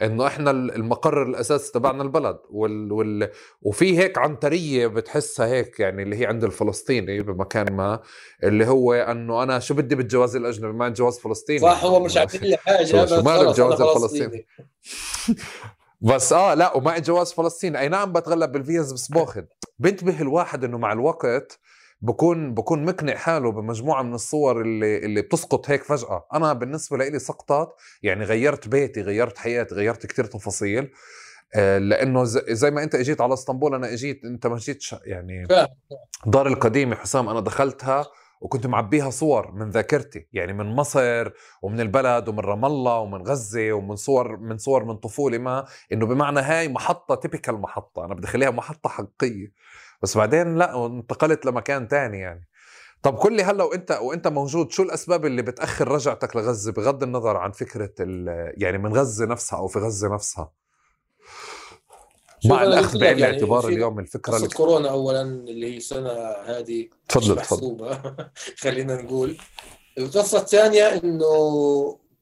انه 0.02 0.28
إحنا 0.28 0.52
المقر 0.52 1.24
الاساسي 1.24 1.72
تبعنا 1.72 2.04
البلد 2.04 2.38
وال... 2.50 2.92
وال... 2.92 3.30
وفي 3.62 4.00
هيك 4.00 4.18
عنترية 4.18 4.88
بتحسها 4.88 5.48
هيك 5.48 5.80
يعني 5.80 6.04
اللي 6.04 6.20
هي 6.20 6.26
عند 6.26 6.44
الفلسطيني 6.44 7.22
بمكان 7.22 7.74
ما 7.74 8.02
اللي 8.44 8.68
هو 8.68 8.94
انه 8.94 9.44
أنا 9.44 9.60
شو 9.60 9.74
بدي 9.74 9.96
بالجواز 9.96 10.36
الاجنبي؟ 10.36 10.74
ما 10.74 10.90
جواز 10.90 11.20
فلسطيني. 11.20 11.60
صح 11.60 11.84
هو 11.84 12.00
مش 12.00 12.18
عارفين 12.18 12.42
لي 12.42 12.58
حاجة 12.58 12.86
شو, 12.86 13.22
مالي 13.22 13.46
بالجواز 13.46 13.82
الفلسطيني. 13.82 14.46
بس 16.02 16.34
آه 16.34 16.54
لا 16.54 16.78
ومعي 16.78 17.02
جواز 17.02 17.34
فلسطين 17.34 17.76
أي 17.76 17.88
نعم 17.88 18.14
بتغلب 18.14 18.52
بالفيز 18.52 18.94
بس 18.94 19.08
باخذ. 19.08 19.44
بنتبه 19.80 20.22
الواحد 20.22 20.64
إنه 20.64 20.78
مع 20.78 20.94
الوقت 20.94 21.60
بكون 22.02 22.54
بكون 22.54 22.86
مقنع 22.86 23.16
حاله 23.16 23.52
بمجموعة 23.52 24.02
من 24.02 24.14
الصور 24.14 24.62
اللي 24.62 24.98
اللي 24.98 25.22
بتسقط 25.22 25.70
هيك 25.70 25.84
فجأة. 25.84 26.28
أنا 26.34 26.54
بالنسبة 26.54 26.98
لي 26.98 27.20
سقطت 27.20 27.70
يعني 28.04 28.26
غيرت 28.26 28.68
بيتي 28.68 29.02
غيرت 29.02 29.38
حياتي 29.38 29.76
غيرت 29.76 30.06
كتير 30.06 30.26
تفاصيل 30.26 30.92
آه، 31.56 31.78
لأنه 31.78 32.24
زي 32.50 32.72
ما 32.72 32.84
أنت 32.84 32.96
إجيت 32.96 33.22
على 33.22 33.34
إسطنبول 33.34 33.76
أنا 33.76 33.94
إجيت 33.94 34.26
أنت 34.26 34.48
ما 34.48 34.58
جيتش 34.58 34.96
يعني 35.06 35.44
دار 36.26 36.48
القديمه 36.48 36.96
حسام 36.96 37.30
أنا 37.30 37.40
دخلتها 37.40 38.06
وكنت 38.42 38.68
معبيها 38.68 39.10
صور 39.10 39.52
من 39.52 39.70
ذاكرتي 39.70 40.28
يعني 40.34 40.54
من 40.54 40.66
مصر 40.66 41.32
ومن 41.62 41.80
البلد 41.80 42.30
ومن 42.30 42.40
رام 42.40 42.66
الله 42.66 43.00
ومن 43.00 43.22
غزة 43.22 43.72
ومن 43.74 43.96
صور 43.96 44.38
من 44.38 44.58
صور 44.58 44.86
من 44.86 44.96
طفولتي 44.96 45.38
ما 45.38 45.66
إنه 45.92 46.06
بمعنى 46.06 46.40
هاي 46.40 46.68
محطة 46.68 47.16
typical 47.16 47.56
محطة 47.56 48.06
أنا 48.06 48.14
بدي 48.14 48.28
اخليها 48.28 48.50
محطة 48.52 48.90
حقيقية. 48.90 49.52
بس 50.02 50.18
بعدين 50.18 50.56
لا 50.56 50.86
انتقلت 50.86 51.46
لمكان 51.46 51.88
تاني 51.88 52.20
يعني. 52.20 52.48
طب 53.04 53.16
كل 53.16 53.42
هلا 53.42 53.64
وانت 53.64 53.92
وانت 53.92 54.28
موجود 54.28 54.72
شو 54.72 54.84
الأسباب 54.84 55.26
اللي 55.26 55.42
بتأخر 55.42 55.88
رجعتك 55.88 56.36
لغزة 56.36 56.72
بغض 56.72 57.04
النظر 57.04 57.38
عن 57.38 57.52
فكرة 57.52 57.94
يعني 58.58 58.78
من 58.78 58.94
غزة 58.94 59.26
نفسها 59.26 59.60
أو 59.60 59.68
في 59.68 59.80
غزة 59.80 60.14
نفسها؟ 60.14 60.52
مع 62.46 62.64
الأخذ 62.64 63.00
بعين 63.00 63.20
يعني 63.20 63.30
الاعتبار 63.30 63.68
اليوم 63.68 64.00
الفكرة 64.00 64.38
اللي 64.38 64.48
كورونا 64.48 64.90
اولا 64.90 65.22
اللي 65.22 65.76
هي 65.76 65.80
سنة 65.80 66.12
هذه 66.46 66.90
تفضل 67.10 67.36
تفضل. 67.36 68.00
خلينا 68.64 69.02
نقول. 69.02 69.38
القصة 69.98 70.38
الثانية 70.38 70.84
إنه 70.84 71.26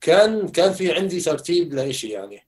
كان 0.01 0.47
كان 0.47 0.74
في 0.74 0.93
عندي 0.93 1.19
ترتيب 1.21 1.74
لشيء 1.74 2.11
يعني. 2.11 2.47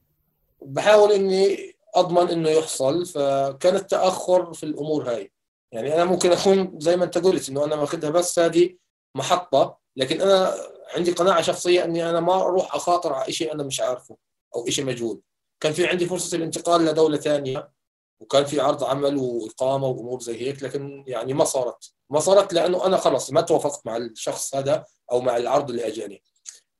بحاول 0.61 1.11
إني 1.11 1.74
أضمن 1.95 2.29
إنه 2.29 2.49
يحصل 2.49 3.05
فكان 3.05 3.75
التأخر 3.75 4.53
في 4.53 4.63
الأمور 4.63 5.09
هاي. 5.09 5.31
يعني 5.71 5.95
أنا 5.95 6.05
ممكن 6.05 6.31
أكون 6.31 6.79
زي 6.79 6.97
ما 6.97 7.05
أنت 7.05 7.17
قلت 7.17 7.49
إنه 7.49 7.65
أنا 7.65 7.75
ماخذها 7.75 8.09
بس 8.09 8.39
هذه 8.39 8.75
محطة 9.15 9.77
لكن 9.95 10.21
أنا 10.21 10.55
عندي 10.95 11.11
قناعة 11.11 11.41
شخصية 11.41 11.83
إني 11.83 12.09
أنا 12.09 12.19
ما 12.19 12.41
أروح 12.41 12.75
أخاطر 12.75 13.13
على 13.13 13.31
شيء 13.33 13.53
أنا 13.53 13.63
مش 13.63 13.79
عارفه 13.79 14.17
أو 14.55 14.65
شيء 14.69 14.85
مجهول. 14.85 15.21
كان 15.59 15.73
في 15.73 15.87
عندي 15.87 16.05
فرصة 16.05 16.37
الانتقال 16.37 16.85
لدولة 16.85 17.17
ثانية 17.17 17.71
وكان 18.19 18.45
في 18.45 18.59
عرض 18.59 18.83
عمل 18.83 19.17
وإقامة 19.17 19.87
وأمور 19.87 20.19
زي 20.19 20.41
هيك 20.41 20.63
لكن 20.63 21.03
يعني 21.07 21.33
ما 21.33 21.43
صارت. 21.43 21.93
ما 22.09 22.19
صارت 22.19 22.53
لأنه 22.53 22.85
أنا 22.85 22.97
خلص 22.97 23.31
ما 23.31 23.41
توافقت 23.41 23.85
مع 23.85 23.97
الشخص 23.97 24.55
هذا 24.55 24.85
أو 25.11 25.21
مع 25.21 25.37
العرض 25.37 25.69
اللي 25.69 25.87
أجاني. 25.87 26.23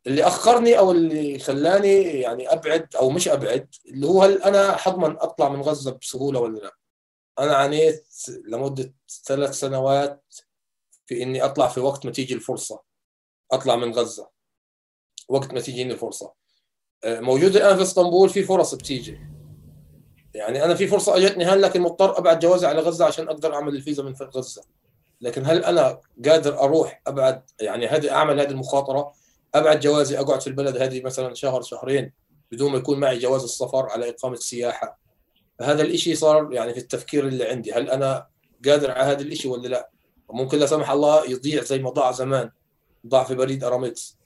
اللي 0.08 0.24
أخرني 0.24 0.78
أو 0.78 0.92
اللي 0.92 1.40
خلاني 1.40 2.04
يعني 2.04 2.54
أبعد 2.54 2.96
أو 2.96 3.10
مش 3.10 3.28
أبعد 3.28 3.76
اللي 3.86 4.08
هو 4.08 4.24
هل 4.24 4.44
أنا 4.44 4.78
حضمن 4.78 5.18
أطلع 5.18 5.50
من 5.50 5.62
غزة 5.62 5.92
بسهولة 6.02 6.40
ولا 6.40 6.60
لأ؟ 6.60 6.76
أنا 7.40 7.56
عانيت 7.56 8.08
لمدة 8.48 8.94
ثلاث 9.26 9.54
سنوات 9.54 10.36
في 11.06 11.24
إني 11.24 11.46
أطلع 11.46 11.68
في 11.68 11.80
وقت 11.80 12.06
ما 12.06 12.12
تيجي 12.12 12.34
الفرصة 12.34 12.82
أطلع 13.52 13.76
من 13.76 13.94
غزة 13.94 14.30
وقت 15.30 15.54
ما 15.54 15.60
تيجيني 15.60 15.94
الفرصة. 15.94 16.34
آه، 17.04 17.20
موجود 17.20 17.56
الآن 17.56 17.76
في 17.76 17.82
إسطنبول 17.82 18.30
في 18.30 18.44
فرص 18.44 18.76
بتيجي. 18.76 19.20
يعني 20.34 20.64
أنا 20.64 20.76
في 20.76 20.88
فرصة 20.88 21.18
أجتني 21.18 21.46
هل 21.46 21.62
لكن 21.62 21.82
مضطر 21.82 22.18
أبعد 22.18 22.40
جوازي 22.40 22.68
على 22.68 22.82
غزة 22.82 23.06
عشان 23.06 23.30
أقدر 23.30 23.56
أعمل 23.56 23.76
الفيزا 23.76 24.04
من 24.04 24.14
غزة. 24.14 24.64
لكن 25.22 25.46
هل 25.46 25.64
أنا 25.64 26.02
قادر 26.26 26.60
أروح 26.60 27.02
أبعد 27.08 27.44
يعني 27.60 27.88
هذه 27.88 28.12
أعمل 28.12 28.40
هذه 28.40 28.52
المخاطرة؟ 28.52 29.14
أبعد 29.56 29.80
جوازي 29.80 30.20
أقعد 30.20 30.42
في 30.42 30.48
البلد 30.48 30.78
هذه 30.78 31.02
مثلا 31.02 31.34
شهر 31.34 31.62
شهرين 31.62 32.12
بدون 32.52 32.72
ما 32.72 32.78
يكون 32.78 33.00
معي 33.00 33.20
جواز 33.20 33.44
السفر 33.44 33.90
على 33.90 34.10
إقامة 34.10 34.36
سياحة 34.36 35.00
فهذا 35.60 35.82
الإشي 35.82 36.16
صار 36.16 36.54
يعني 36.54 36.74
في 36.74 36.80
التفكير 36.80 37.28
اللي 37.28 37.46
عندي 37.46 37.74
هل 37.74 37.90
أنا 37.90 38.28
قادر 38.66 38.92
على 38.92 39.12
هذا 39.12 39.22
الإشي 39.22 39.48
ولا 39.48 39.68
لا 39.68 39.90
ممكن 40.30 40.60
لا 40.60 40.66
سمح 40.66 40.92
الله 40.92 41.30
يضيع 41.30 41.64
زي 41.64 41.80
ما 41.80 41.90
ضاع 41.90 42.12
زمان 42.12 42.50
ضاع 43.08 43.24
في 43.24 43.36
بريد 43.36 43.64
ارامكس 43.64 44.18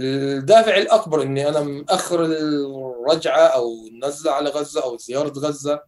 الدافع 0.00 0.76
الأكبر 0.76 1.22
إني 1.22 1.48
أنا 1.48 1.60
مأخر 1.60 2.24
الرجعة 2.24 3.46
أو 3.46 3.86
النزلة 3.86 4.32
على 4.32 4.50
غزة 4.50 4.82
أو 4.84 4.96
زيارة 4.96 5.32
غزة 5.38 5.82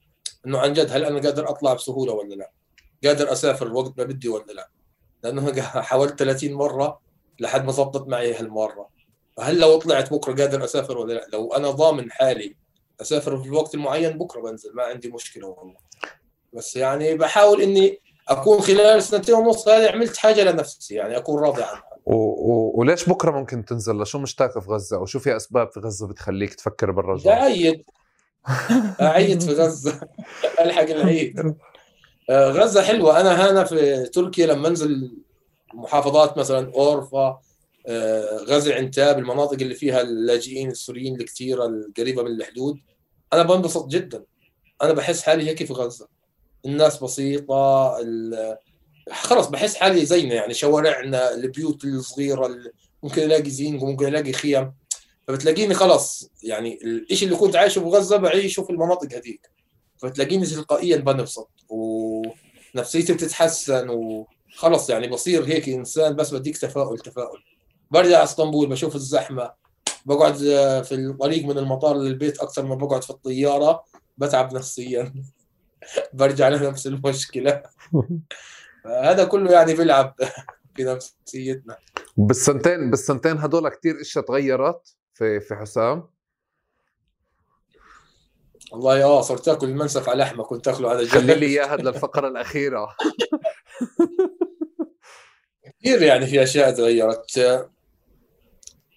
إنه 0.47 0.59
عن 0.59 0.73
جد 0.73 0.91
هل 0.91 1.05
أنا 1.05 1.21
قادر 1.21 1.51
أطلع 1.51 1.75
بسهولة 1.75 2.13
ولا 2.13 2.35
لا؟ 2.35 2.51
قادر 3.05 3.33
أسافر 3.33 3.73
وقت 3.73 3.99
ما 3.99 4.05
بدي 4.05 4.29
ولا 4.29 4.53
لا؟ 4.53 4.71
لأنه 5.23 5.61
حاولت 5.63 6.19
30 6.19 6.53
مرة 6.53 7.06
لحد 7.41 7.65
ما 7.65 7.73
ضبطت 7.73 8.09
معي 8.09 8.35
هالمرة. 8.35 8.89
فهل 9.37 9.61
لو 9.61 9.79
طلعت 9.79 10.13
بكرة 10.13 10.35
قادر 10.35 10.65
أسافر 10.65 10.99
ولا 10.99 11.13
لا؟ 11.13 11.27
لو 11.33 11.53
أنا 11.53 11.71
ضامن 11.71 12.11
حالي 12.13 12.57
أسافر 13.01 13.43
في 13.43 13.49
الوقت 13.49 13.75
المعين 13.75 14.19
بكرة 14.19 14.41
بنزل. 14.41 14.75
ما 14.75 14.83
عندي 14.83 15.09
مشكلة 15.09 15.47
والله. 15.47 15.77
بس 16.53 16.77
يعني 16.77 17.15
بحاول 17.15 17.63
إني 17.63 18.01
أكون 18.29 18.61
خلال 18.61 19.03
سنتين 19.03 19.35
ونص 19.35 19.69
هذه 19.69 19.91
عملت 19.91 20.17
حاجة 20.17 20.43
لنفسي 20.43 20.95
يعني 20.95 21.17
أكون 21.17 21.43
راضي 21.43 21.63
عنها. 21.63 21.85
و... 22.07 22.15
و... 22.15 22.73
وليش 22.75 23.09
بكرة 23.09 23.31
ممكن 23.31 23.65
تنزل؟ 23.65 24.03
لشو 24.03 24.19
مشتاق 24.19 24.59
في 24.59 24.71
غزة؟ 24.71 24.97
أو 24.97 25.07
شو 25.07 25.19
في 25.19 25.37
أسباب 25.37 25.73
في 25.73 25.81
غزة 25.81 26.07
بتخليك 26.07 26.55
تفكر 26.55 26.91
بالرجوع 26.91 27.33
أعيد. 27.33 27.85
أعيد 29.01 29.43
في 29.43 29.53
غزة. 29.53 30.01
ألحق 30.61 30.83
العيد. 30.83 31.41
آه، 32.31 32.51
غزة 32.51 32.83
حلوة. 32.83 33.21
أنا 33.21 33.51
هنا 33.51 33.65
في 33.65 34.05
تركيا 34.05 34.47
لما 34.47 34.69
أنزل 34.69 35.17
محافظات 35.77 36.39
مثلا 36.39 36.73
أورفا 36.75 37.41
آه، 37.87 38.37
غزة 38.37 38.75
عنتاب 38.75 39.19
المناطق 39.19 39.63
اللي 39.63 39.75
فيها 39.75 40.01
اللاجئين 40.01 40.71
السوريين 40.71 41.21
الكثيرة 41.21 41.67
القريبة 41.67 42.23
من 42.23 42.31
الحدود. 42.31 42.79
أنا 43.33 43.43
بنبسط 43.43 43.89
جدا. 43.89 44.25
أنا 44.83 44.93
بحس 44.93 45.23
حالي 45.23 45.49
هيك 45.49 45.65
في 45.65 45.73
غزة. 45.73 46.09
الناس 46.67 47.03
بسيطة 47.03 47.97
خلص 49.13 49.47
بحس 49.47 49.75
حالي 49.77 50.07
زينا 50.07 50.35
يعني 50.35 50.55
شوارعنا 50.55 51.35
البيوت 51.35 51.85
الصغيرة 51.85 52.59
ممكن 53.03 53.23
ألاقي 53.23 53.51
زينج 53.51 53.83
وممكن 53.83 54.07
ألاقي 54.07 54.33
خيم 54.33 54.73
فبتلاقيني 55.29 55.75
خلص 55.75 56.31
يعني 56.43 56.79
الشيء 56.85 57.29
اللي 57.29 57.39
كنت 57.39 57.57
عايشه 57.57 57.81
بغزه 57.81 58.17
بعيشه 58.17 58.63
في 58.63 58.71
المناطق 58.71 59.17
هذيك. 59.17 59.51
فتلاقيني 59.99 60.47
تلقائيا 60.47 60.97
بنبسط 60.97 61.51
ونفسيتي 61.69 63.13
بتتحسن 63.13 63.89
وخلص 64.57 64.91
يعني 64.91 65.09
بصير 65.09 65.45
هيك 65.45 65.69
إنسان 65.69 66.17
بس 66.17 66.35
بديك 66.35 66.59
تفاؤل 66.59 66.99
تفاؤل. 66.99 67.39
برجع 67.91 68.23
إسطنبول 68.23 68.69
بشوف 68.69 68.95
الزحمة. 68.97 69.53
بقعد 70.07 70.35
في 70.85 70.93
الطريق 70.95 71.45
من 71.45 71.59
المطار 71.59 71.97
للبيت 71.97 72.41
أكثر 72.41 72.65
ما 72.65 72.75
بقعد 72.75 73.05
في 73.05 73.11
الطيارة. 73.11 73.85
بتعب 74.19 74.55
نفسيا. 74.55 75.15
برجع 76.13 76.49
لنفس 76.49 76.87
المشكلة. 76.87 77.63
هذا 78.87 79.25
كله 79.25 79.53
يعني 79.53 79.75
بيلعب 79.75 80.15
في 80.77 80.85
نفسيتنا. 80.85 81.77
بالسنتين 82.17 82.91
بالسنتين 82.91 83.39
هدول 83.39 83.69
كثير 83.69 84.01
إشياء 84.01 84.25
تغيرت 84.25 84.97
في 85.15 85.41
في 85.41 85.55
حسام. 85.55 86.09
والله 88.73 89.05
آه 89.05 89.21
صرت 89.21 89.49
آكل 89.49 89.69
المنسف 89.69 90.09
على 90.09 90.23
لحمه 90.23 90.45
كنت 90.45 90.69
اكله 90.69 90.91
على 90.91 91.05
جنب. 91.05 91.13
خلي 91.13 91.35
لي 91.35 91.47
إياها 91.47 91.77
للفقرة 91.77 92.29
الأخيرة. 92.29 92.89
كثير 95.87 96.03
يعني 96.03 96.27
في 96.27 96.43
أشياء 96.43 96.71
تغيرت. 96.71 97.41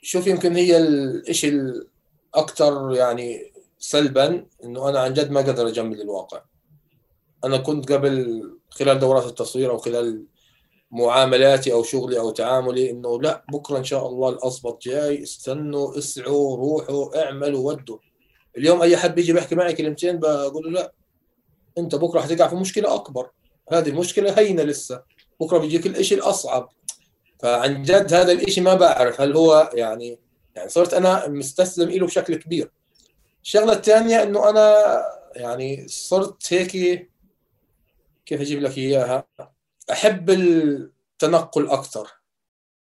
شوف 0.02 0.28
يمكن 0.28 0.56
هي 0.56 0.78
الشيء 0.78 1.52
الاكثر 1.52 2.92
يعني 2.94 3.54
سلبا 3.80 4.46
إنه 4.64 4.90
أنا 4.90 5.00
عن 5.00 5.14
جد 5.14 5.32
ما 5.32 5.42
قادر 5.42 5.68
أجمل 5.68 6.02
الواقع. 6.02 6.42
أنا 7.44 7.58
كنت 7.58 7.92
قبل 7.92 8.44
خلال 8.70 9.00
دورات 9.00 9.26
التصوير 9.26 9.72
أو 9.72 9.78
خلال 9.78 10.26
معاملاتي 10.92 11.74
أو 11.74 11.84
شغلي 11.84 12.20
أو 12.20 12.32
تعاملي 12.32 12.90
إنه 12.90 13.22
لا 13.22 13.46
بكرة 13.54 13.78
إن 13.78 13.84
شاء 13.84 14.08
الله 14.08 14.30
الأصبط 14.30 14.82
جاي 14.82 15.24
استنوا 15.24 15.98
اسعوا 15.98 16.58
روحوا 16.58 17.24
اعملوا 17.24 17.68
ودوا. 17.68 17.98
اليوم 18.58 18.82
أي 18.82 18.98
حد 18.98 19.16
بيجي 19.16 19.34
بيحكي 19.34 19.56
معي 19.56 19.74
كلمتين 19.74 20.20
بقول 20.20 20.66
له 20.66 20.72
لا 20.72 20.94
أنت 21.78 21.96
بكرة 21.96 22.22
حتقع 22.22 22.48
في 22.48 22.56
مشكلة 22.56 22.96
أكبر. 22.96 23.30
هذه 23.72 23.90
المشكلة 23.90 24.40
هينة 24.40 24.64
لسه. 24.64 25.02
بكرة 25.40 25.58
بيجيك 25.58 25.86
الإشي 25.86 26.16
الأصعب. 26.16 26.70
فعن 27.40 27.84
جد 27.84 28.14
هذا 28.14 28.32
الإشي 28.32 28.62
ما 28.62 28.74
بعرف 28.74 29.22
هل 29.22 29.36
هو 29.36 29.72
يعني 29.74 30.20
يعني 30.56 30.70
صرت 30.70 30.94
أنا 30.94 31.28
مستسلم 31.28 31.90
له 31.90 32.06
بشكل 32.06 32.36
كبير. 32.36 32.72
الشغلة 33.44 33.74
الثانية 33.74 34.24
إنه 34.24 34.50
أنا 34.50 34.76
يعني 35.36 35.88
صرت 35.88 36.54
هيك 36.54 36.72
كيف 38.26 38.42
أجيب 38.42 38.62
لك 38.62 38.78
إياها؟ 38.78 39.28
أحب 39.92 40.30
التنقل 40.30 41.70
أكثر 41.70 42.08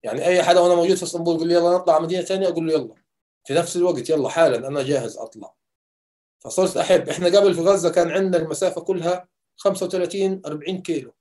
يعني 0.04 0.26
أي 0.26 0.44
حدا 0.44 0.60
وأنا 0.60 0.76
موجود 0.76 0.96
في 0.96 1.04
إسطنبول 1.04 1.36
يقول 1.36 1.48
لي 1.48 1.54
يلا 1.54 1.76
نطلع 1.76 2.00
مدينة 2.00 2.22
ثانية 2.22 2.48
أقول 2.48 2.68
له 2.68 2.74
يلا. 2.74 2.96
في 3.46 3.54
نفس 3.54 3.76
الوقت 3.76 4.10
يلا 4.10 4.30
حالا 4.30 4.68
أنا 4.68 4.84
جاهز 4.84 5.18
أطلع. 5.18 5.54
فصرت 6.40 6.78
أحب. 6.78 7.10
إحنا 7.10 7.28
قبل 7.28 7.54
في 7.54 7.62
غزة 7.62 7.90
كان 7.90 8.12
عندنا 8.12 8.44
المسافة 8.44 8.82
كلها 8.82 9.28
35 9.58 10.42
40 10.46 10.82
كيلو. 10.82 11.14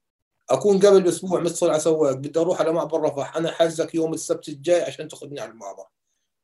أكون 0.50 0.78
قبل 0.78 1.02
باسبوع 1.02 1.40
متصل 1.40 1.70
على 1.70 1.80
سواق 1.80 2.12
بدي 2.12 2.40
أروح 2.40 2.60
على 2.60 2.72
معبر 2.72 3.00
رفح. 3.00 3.36
أنا 3.36 3.50
حاجزك 3.50 3.94
يوم 3.94 4.14
السبت 4.14 4.48
الجاي 4.48 4.82
عشان 4.82 5.08
تاخذني 5.08 5.40
على 5.40 5.50
المعبر 5.50 5.84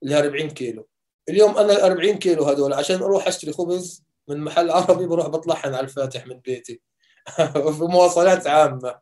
اللي 0.03 0.19
40 0.19 0.51
كيلو. 0.51 0.89
اليوم 1.29 1.59
أنا 1.59 1.73
ال 1.73 1.81
40 1.81 2.19
كيلو 2.19 2.45
هذول 2.45 2.73
عشان 2.73 3.03
أروح 3.03 3.27
أشتري 3.27 3.53
خبز 3.53 4.05
من 4.29 4.41
محل 4.41 4.71
عربي 4.71 5.07
بروح 5.07 5.27
بطلعن 5.27 5.75
على 5.75 5.81
الفاتح 5.81 6.27
من 6.27 6.39
بيتي. 6.41 6.81
في 7.79 7.85
مواصلات 7.85 8.47
عامة. 8.47 8.99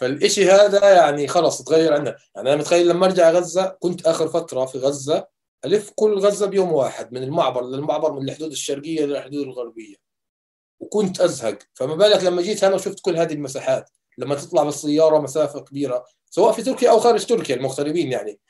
فالإشي 0.00 0.50
هذا 0.50 0.90
يعني 0.92 1.28
خلص 1.28 1.62
تغير 1.62 1.92
عندنا 1.92 2.16
يعني 2.36 2.48
أنا 2.48 2.56
متخيل 2.56 2.88
لما 2.88 3.06
أرجع 3.06 3.30
غزة 3.30 3.76
كنت 3.80 4.06
آخر 4.06 4.28
فترة 4.28 4.66
في 4.66 4.78
غزة 4.78 5.26
ألف 5.64 5.92
كل 5.94 6.18
غزة 6.18 6.46
بيوم 6.46 6.72
واحد 6.72 7.12
من 7.12 7.22
المعبر 7.22 7.64
للمعبر 7.64 8.12
من 8.12 8.28
الحدود 8.28 8.50
الشرقية 8.50 9.04
للحدود 9.04 9.46
الغربية. 9.46 9.96
وكنت 10.80 11.20
أزهق. 11.20 11.58
فما 11.74 11.94
بالك 11.94 12.24
لما 12.24 12.42
جيت 12.42 12.64
هنا 12.64 12.74
وشفت 12.74 13.00
كل 13.00 13.16
هذه 13.16 13.32
المساحات. 13.32 13.90
لما 14.18 14.34
تطلع 14.34 14.62
بالسيارة 14.62 15.18
مسافة 15.18 15.60
كبيرة 15.60 16.06
سواء 16.30 16.52
في 16.52 16.62
تركيا 16.62 16.90
أو 16.90 17.00
خارج 17.00 17.26
تركيا 17.26 17.56
المغتربين 17.56 18.12
يعني. 18.12 18.40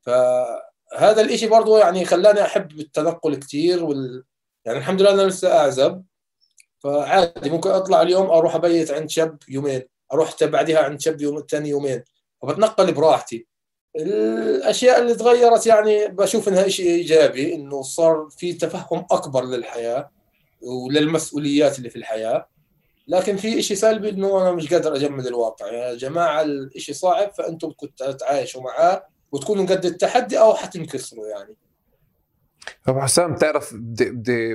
فهذا 0.00 1.20
الإشي 1.20 1.46
برضه 1.46 1.78
يعني 1.78 2.04
خلاني 2.04 2.42
أحب 2.42 2.80
التنقل 2.80 3.36
كثير 3.36 3.84
وال... 3.84 4.24
يعني 4.64 4.78
الحمد 4.78 5.02
لله 5.02 5.10
أنا 5.10 5.22
لسه 5.22 5.58
أعزب. 5.58 6.02
فعادي 6.78 7.50
ممكن 7.50 7.70
أطلع 7.70 8.02
اليوم 8.02 8.30
أروح 8.30 8.54
أبيت 8.54 8.90
عند 8.90 9.10
شاب 9.10 9.38
يومين 9.48 9.82
أروح 10.12 10.44
بعدها 10.44 10.78
عند 10.78 11.00
شاب 11.00 11.20
يوم 11.20 11.44
ثاني 11.50 11.68
يومين 11.68 12.04
فبتنقل 12.42 12.92
براحتي. 12.92 13.46
الأشياء 13.96 15.00
اللي 15.00 15.14
تغيرت 15.14 15.66
يعني 15.66 16.08
بشوف 16.08 16.48
إنها 16.48 16.68
شيء 16.68 16.86
إيجابي 16.86 17.54
إنه 17.54 17.82
صار 17.82 18.28
في 18.30 18.52
تفهم 18.52 19.06
أكبر 19.10 19.44
للحياة 19.44 20.10
وللمسؤوليات 20.62 21.78
اللي 21.78 21.90
في 21.90 21.96
الحياة. 21.96 22.48
لكن 23.10 23.36
في 23.36 23.62
شيء 23.62 23.76
سلبي 23.76 24.10
إنه 24.10 24.42
أنا 24.42 24.52
مش 24.52 24.74
قادر 24.74 24.96
أجمد 24.96 25.26
الواقع. 25.26 25.66
يا 25.66 25.94
جماعة 25.94 26.42
الشيء 26.42 26.94
صعب 26.94 27.30
فأنتم 27.32 27.72
تتعايشوا 27.96 28.62
معاه 28.62 29.06
وتكونوا 29.32 29.66
قد 29.66 29.84
التحدي 29.84 30.40
أو 30.40 30.54
حتنكسروا 30.54 31.26
يعني. 31.26 31.56
ابو 32.88 33.00
حسام 33.00 33.34
تعرف 33.34 33.74
بدي 33.74 34.10
بدي 34.10 34.54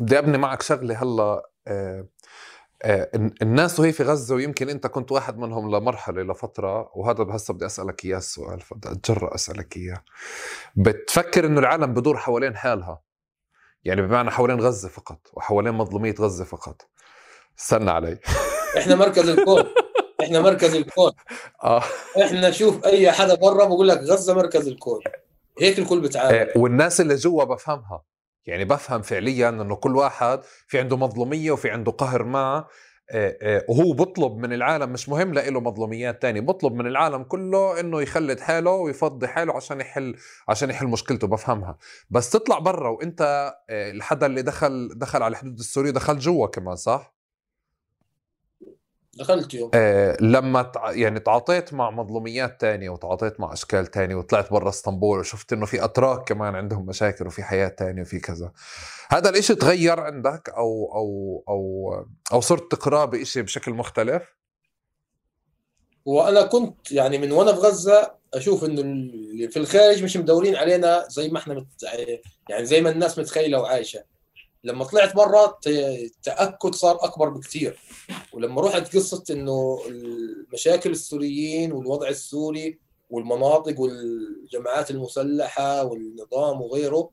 بدي 0.00 0.18
أبني 0.18 0.38
معك 0.38 0.62
شغلة 0.62 1.02
هلأ 1.02 1.50
آه 1.66 2.08
آه 2.82 3.10
الناس 3.42 3.80
وهي 3.80 3.92
في 3.92 4.02
غزة 4.02 4.34
ويمكن 4.34 4.68
أنت 4.68 4.86
كنت 4.86 5.12
واحد 5.12 5.38
منهم 5.38 5.76
لمرحلة 5.76 6.22
لفترة 6.22 6.90
وهذا 6.94 7.26
هسه 7.30 7.54
بدي 7.54 7.66
أسألك 7.66 8.04
إياه 8.04 8.18
السؤال 8.18 8.60
فبدي 8.60 8.88
أتجرأ 8.92 9.34
أسألك 9.34 9.76
إياه. 9.76 10.04
بتفكر 10.76 11.46
إنه 11.46 11.60
العالم 11.60 11.94
بدور 11.94 12.16
حوالين 12.16 12.56
حالها؟ 12.56 13.02
يعني 13.84 14.02
بمعنى 14.02 14.30
حوالين 14.30 14.60
غزة 14.60 14.88
فقط 14.88 15.20
وحوالين 15.32 15.74
مظلومية 15.74 16.14
غزة 16.20 16.44
فقط. 16.44 16.90
استنى 17.60 17.90
علي. 17.90 18.18
إحنا 18.78 18.94
مركز 18.94 19.28
الكون. 19.28 19.64
إحنا 20.22 20.40
مركز 20.40 20.74
الكون. 20.74 21.12
آه. 21.64 21.82
إحنا 22.22 22.50
شوف 22.50 22.84
أي 22.84 23.12
حدا 23.12 23.34
برا 23.34 23.64
بقول 23.64 23.88
لك 23.88 23.98
غزة 23.98 24.34
مركز 24.34 24.68
الكون. 24.68 25.00
هيك 25.60 25.78
الكل 25.78 26.00
بتعامل. 26.00 26.34
آه، 26.34 26.58
والناس 26.58 27.00
اللي 27.00 27.14
جوا 27.14 27.44
بفهمها. 27.44 28.02
يعني 28.46 28.64
بفهم 28.64 29.02
فعليا 29.02 29.48
إنه 29.48 29.76
كل 29.76 29.96
واحد 29.96 30.40
في 30.66 30.78
عنده 30.78 30.96
مظلومية 30.96 31.50
وفي 31.50 31.70
عنده 31.70 31.92
قهر 31.92 32.24
معه 32.24 32.68
آه، 33.12 33.36
آه، 33.42 33.64
وهو 33.68 33.92
بطلب 33.92 34.36
من 34.36 34.52
العالم 34.52 34.92
مش 34.92 35.08
مهم 35.08 35.34
له 35.34 35.60
مظلوميات 35.60 36.22
تانية 36.22 36.40
بطلب 36.40 36.72
من 36.72 36.86
العالم 36.86 37.22
كله 37.22 37.80
إنه 37.80 38.02
يخلد 38.02 38.40
حاله 38.40 38.70
ويفضي 38.70 39.28
حاله 39.28 39.56
عشان 39.56 39.80
يحل 39.80 40.16
عشان 40.48 40.70
يحل 40.70 40.86
مشكلته 40.86 41.26
بفهمها. 41.26 41.78
بس 42.10 42.30
تطلع 42.30 42.58
برا 42.58 42.88
وأنت 42.88 43.52
الحدا 43.70 44.26
اللي 44.26 44.42
دخل 44.42 44.90
دخل 44.96 45.22
على 45.22 45.32
الحدود 45.32 45.58
السورية 45.58 45.90
دخل 45.90 46.18
جوا 46.18 46.46
كمان 46.46 46.76
صح؟ 46.76 47.19
دخلت 49.14 49.54
يوم. 49.54 49.70
آه 49.74 50.16
لما 50.20 50.62
تع... 50.62 50.92
يعني 50.92 51.20
تعاطيت 51.20 51.74
مع 51.74 51.90
مظلوميات 51.90 52.60
تانية 52.60 52.90
وتعاطيت 52.90 53.40
مع 53.40 53.52
أشكال 53.52 53.86
تانية 53.86 54.14
وطلعت 54.14 54.52
برا 54.52 54.68
إسطنبول 54.68 55.18
وشفت 55.18 55.52
إنه 55.52 55.66
في 55.66 55.84
أتراك 55.84 56.28
كمان 56.28 56.54
عندهم 56.54 56.86
مشاكل 56.86 57.26
وفي 57.26 57.42
حياة 57.42 57.68
تانية 57.68 58.02
وفي 58.02 58.20
كذا. 58.20 58.52
هذا 59.10 59.30
الإشي 59.30 59.54
تغير 59.54 60.00
عندك 60.00 60.48
أو 60.56 60.92
أو 60.94 61.44
أو 61.48 61.92
أو 62.32 62.40
صرت 62.40 62.72
تقراه 62.72 63.04
بشيء 63.04 63.42
بشكل 63.42 63.72
مختلف؟ 63.72 64.22
وأنا 66.04 66.42
كنت 66.42 66.92
يعني 66.92 67.18
من 67.18 67.32
وأنا 67.32 67.52
في 67.52 67.60
غزة 67.60 68.14
أشوف 68.34 68.64
إنه 68.64 68.82
في 69.48 69.56
الخارج 69.56 70.02
مش 70.04 70.16
مدورين 70.16 70.56
علينا 70.56 71.04
زي 71.08 71.28
ما 71.28 71.38
إحنا 71.38 71.54
مت... 71.54 71.66
يعني 72.48 72.64
زي 72.64 72.80
ما 72.80 72.90
الناس 72.90 73.18
متخيلة 73.18 73.60
وعايشة. 73.60 74.04
لما 74.64 74.84
طلعت 74.84 75.16
برا 75.16 75.58
التاكد 75.66 76.74
صار 76.74 77.04
أكبر 77.04 77.28
بكثير 77.28 77.78
ولما 78.32 78.60
رحت 78.62 78.96
قصة 78.96 79.24
إنه 79.30 79.80
المشاكل 79.86 80.90
السوريين 80.90 81.72
والوضع 81.72 82.08
السوري 82.08 82.78
والمناطق 83.10 83.80
والجماعات 83.80 84.90
المسلحة 84.90 85.84
والنظام 85.84 86.60
وغيره 86.60 87.10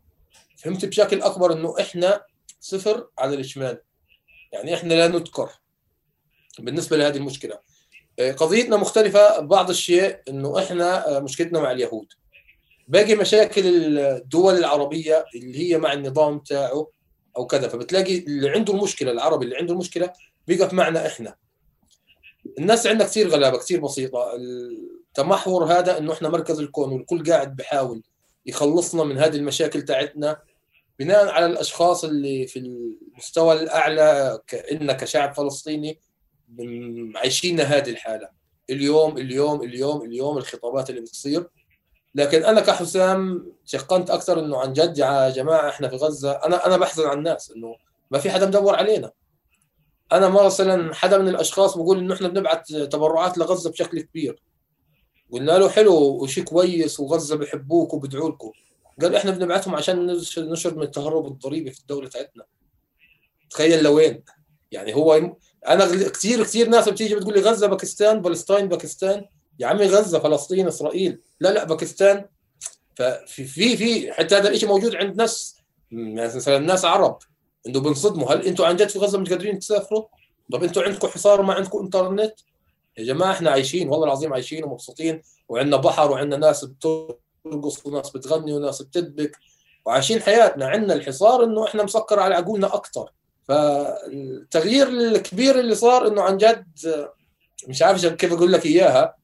فهمت 0.58 0.86
بشكل 0.86 1.22
أكبر 1.22 1.54
إنه 1.54 1.76
إحنا 1.80 2.24
صفر 2.60 3.08
على 3.18 3.36
الشمال 3.36 3.82
يعني 4.54 4.74
إحنا 4.74 4.94
لا 4.94 5.08
نذكر 5.08 5.50
بالنسبة 6.60 6.98
لهذه 6.98 7.18
المشكلة. 7.18 7.60
قضيتنا 8.38 8.78
مختلفة 8.78 9.40
بعض 9.40 9.70
الشيء 9.70 10.20
إنه 10.30 10.60
إحنا 10.60 11.20
مشكلتنا 11.20 11.60
مع 11.60 11.72
اليهود. 11.72 12.08
باقي 12.88 13.16
مشاكل 13.16 13.62
الدول 14.00 14.56
العربية 14.58 15.26
اللي 15.36 15.58
هي 15.74 15.78
مع 15.78 15.94
النظام 15.94 16.40
تاعه 16.40 16.88
أو 17.38 17.48
كذا. 17.48 17.68
فبتلاقي 17.68 18.18
اللي 18.18 18.50
عنده 18.50 18.74
المشكلة 18.74 19.12
العربي 19.12 19.46
اللي 19.46 19.58
عنده 19.58 19.74
المشكلة 19.74 20.14
بيقف 20.48 20.74
معنا 20.74 21.08
إحنا. 21.08 21.36
الناس 22.60 22.88
عندنا 22.88 23.06
كثير 23.06 23.28
غلابة 23.28 23.58
كثير 23.58 23.82
بسيطة. 23.82 24.36
التمحور 24.36 25.66
هذا 25.66 25.98
إنه 25.98 26.14
إحنا 26.14 26.30
مركز 26.30 26.60
الكون 26.60 26.92
والكل 26.92 27.32
قاعد 27.32 27.56
بحاول 27.56 28.04
يخلصنا 28.46 29.04
من 29.04 29.18
هذه 29.18 29.36
المشاكل 29.36 29.82
تاعتنا 29.82 30.38
بناء 31.00 31.28
على 31.30 31.46
الأشخاص 31.46 32.04
اللي 32.04 32.48
في 32.48 32.60
المستوى 32.60 33.54
الأعلى 33.54 34.40
كأن 34.48 34.92
كشعب 34.92 35.34
فلسطيني 35.34 36.00
عايشين 37.16 37.60
هذه 37.60 37.90
الحالة. 37.90 38.30
اليوم 38.70 39.18
اليوم 39.18 39.64
اليوم 39.64 40.02
اليوم 40.02 40.38
الخطابات 40.38 40.90
اللي 40.90 41.02
بتصير 41.02 41.48
لكن 42.16 42.44
أنا 42.44 42.62
كحسام 42.62 43.52
شقنت 43.66 44.10
أكثر 44.10 44.40
إنه 44.40 44.58
عن 44.58 44.74
جد 44.74 44.98
يا 44.98 45.30
جماعة 45.30 45.70
إحنا 45.70 45.88
في 45.88 45.96
غزة 45.96 46.32
أنا 46.32 46.66
أنا 46.66 46.78
بحزن 46.78 47.06
على 47.06 47.18
الناس 47.18 47.52
إنه 47.52 47.76
ما 48.12 48.20
في 48.20 48.32
حدا 48.32 48.46
مدور 48.46 48.76
علينا. 48.76 49.12
أنا 50.12 50.30
مثلا 50.30 50.96
حدا 50.96 51.18
من 51.18 51.28
الأشخاص 51.28 51.78
بقول 51.78 51.98
إنه 52.00 52.14
إحنا 52.14 52.28
بنبعث 52.28 52.68
تبرعات 52.68 53.38
لغزة 53.38 53.72
بشكل 53.72 54.02
كبير. 54.02 54.42
قلنا 55.32 55.52
له 55.52 55.70
حلو 55.70 55.94
وشيء 55.96 56.44
كويس 56.44 57.00
وغزة 57.00 57.36
بحبوك 57.36 57.94
وبدعوا 57.94 58.30
لكم 58.30 58.52
قال 59.02 59.16
إحنا 59.16 59.32
بنبعثهم 59.32 59.76
عشان 59.76 60.06
نشر 60.38 60.76
من 60.76 60.84
التهرب 60.84 61.28
الضريبي 61.28 61.72
في 61.72 61.80
الدولة 61.80 62.08
تاعتنا 62.10 62.46
تخيل 63.50 63.84
لوين؟ 63.84 64.24
يعني 64.72 64.96
هو 64.96 65.32
أنا 65.68 65.86
كثير 66.10 66.44
كثير 66.44 66.70
ناس 66.70 66.90
بتيجي 66.90 67.16
بتقول 67.16 67.34
لي 67.34 67.42
غزة 67.42 67.68
باكستان 67.68 68.24
فلسطين 68.24 68.68
باكستان. 68.68 69.26
يا 69.60 69.68
عمي 69.68 69.88
غزة 69.88 70.20
فلسطين 70.20 70.68
إسرائيل. 70.68 71.22
لا 71.40 71.50
لا 71.50 71.64
باكستان. 71.64 72.26
ففي 72.96 73.46
في 73.46 73.78
في 73.78 74.14
حتى 74.14 74.36
هذا 74.36 74.50
الشيء 74.50 74.70
موجود 74.70 74.96
عند 74.96 75.18
ناس 75.18 75.58
مثلا 75.92 76.58
ناس 76.60 76.86
عرب. 76.86 77.18
إنه 77.68 77.80
بنصدموا 77.80 78.34
هل 78.34 78.46
أنتم 78.46 78.64
عن 78.64 78.76
جد 78.76 78.90
في 78.90 79.00
غزة 79.00 79.20
مش 79.20 79.30
قادرين 79.30 79.60
تسافروا؟ 79.60 80.06
طب 80.52 80.64
أنتم 80.64 80.82
عندكم 80.82 81.08
حصار 81.08 81.42
وما 81.42 81.54
عندكم 81.54 81.80
إنترنت؟ 81.80 82.34
يا 82.98 83.04
جماعة 83.04 83.32
إحنا 83.32 83.52
عايشين 83.52 83.90
والله 83.90 84.06
العظيم 84.06 84.34
عايشين 84.34 84.64
ومبسوطين. 84.64 85.22
وعندنا 85.50 85.78
بحر 85.78 86.12
وعندنا 86.12 86.48
ناس 86.48 86.66
بترقص 86.66 87.86
وناس 87.86 88.10
بتغني 88.10 88.54
وناس 88.54 88.82
بتدبك 88.82 89.38
وعايشين 89.86 90.22
حياتنا. 90.22 90.68
عندنا 90.68 90.94
الحصار 90.94 91.44
إنه 91.44 91.66
إحنا 91.66 91.84
مسكر 91.84 92.20
على 92.20 92.36
عقولنا 92.36 92.76
أكثر 92.76 93.12
فالتغيير 93.48 94.88
الكبير 94.88 95.60
اللي 95.60 95.76
صار 95.76 96.08
إنه 96.08 96.22
عن 96.22 96.38
جد 96.38 96.68
مش 97.68 97.82
عارف 97.82 98.06
كيف 98.06 98.34
أقول 98.34 98.52
لك 98.52 98.66
إياها. 98.66 99.18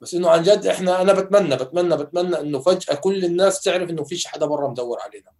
بس 0.00 0.14
إنه 0.14 0.30
عن 0.30 0.42
جد 0.42 0.66
إحنا 0.66 1.02
أنا 1.02 1.12
بتمنى 1.12 1.56
بتمنى 1.56 1.96
بتمنى 1.96 2.40
إنه 2.40 2.58
فجأة 2.58 2.94
كل 2.94 3.24
الناس 3.24 3.60
تعرف 3.60 3.90
إنه 3.90 4.04
فيش 4.04 4.26
حدا 4.26 4.46
برا 4.46 4.68
مدور 4.68 4.98
علينا. 5.00 5.30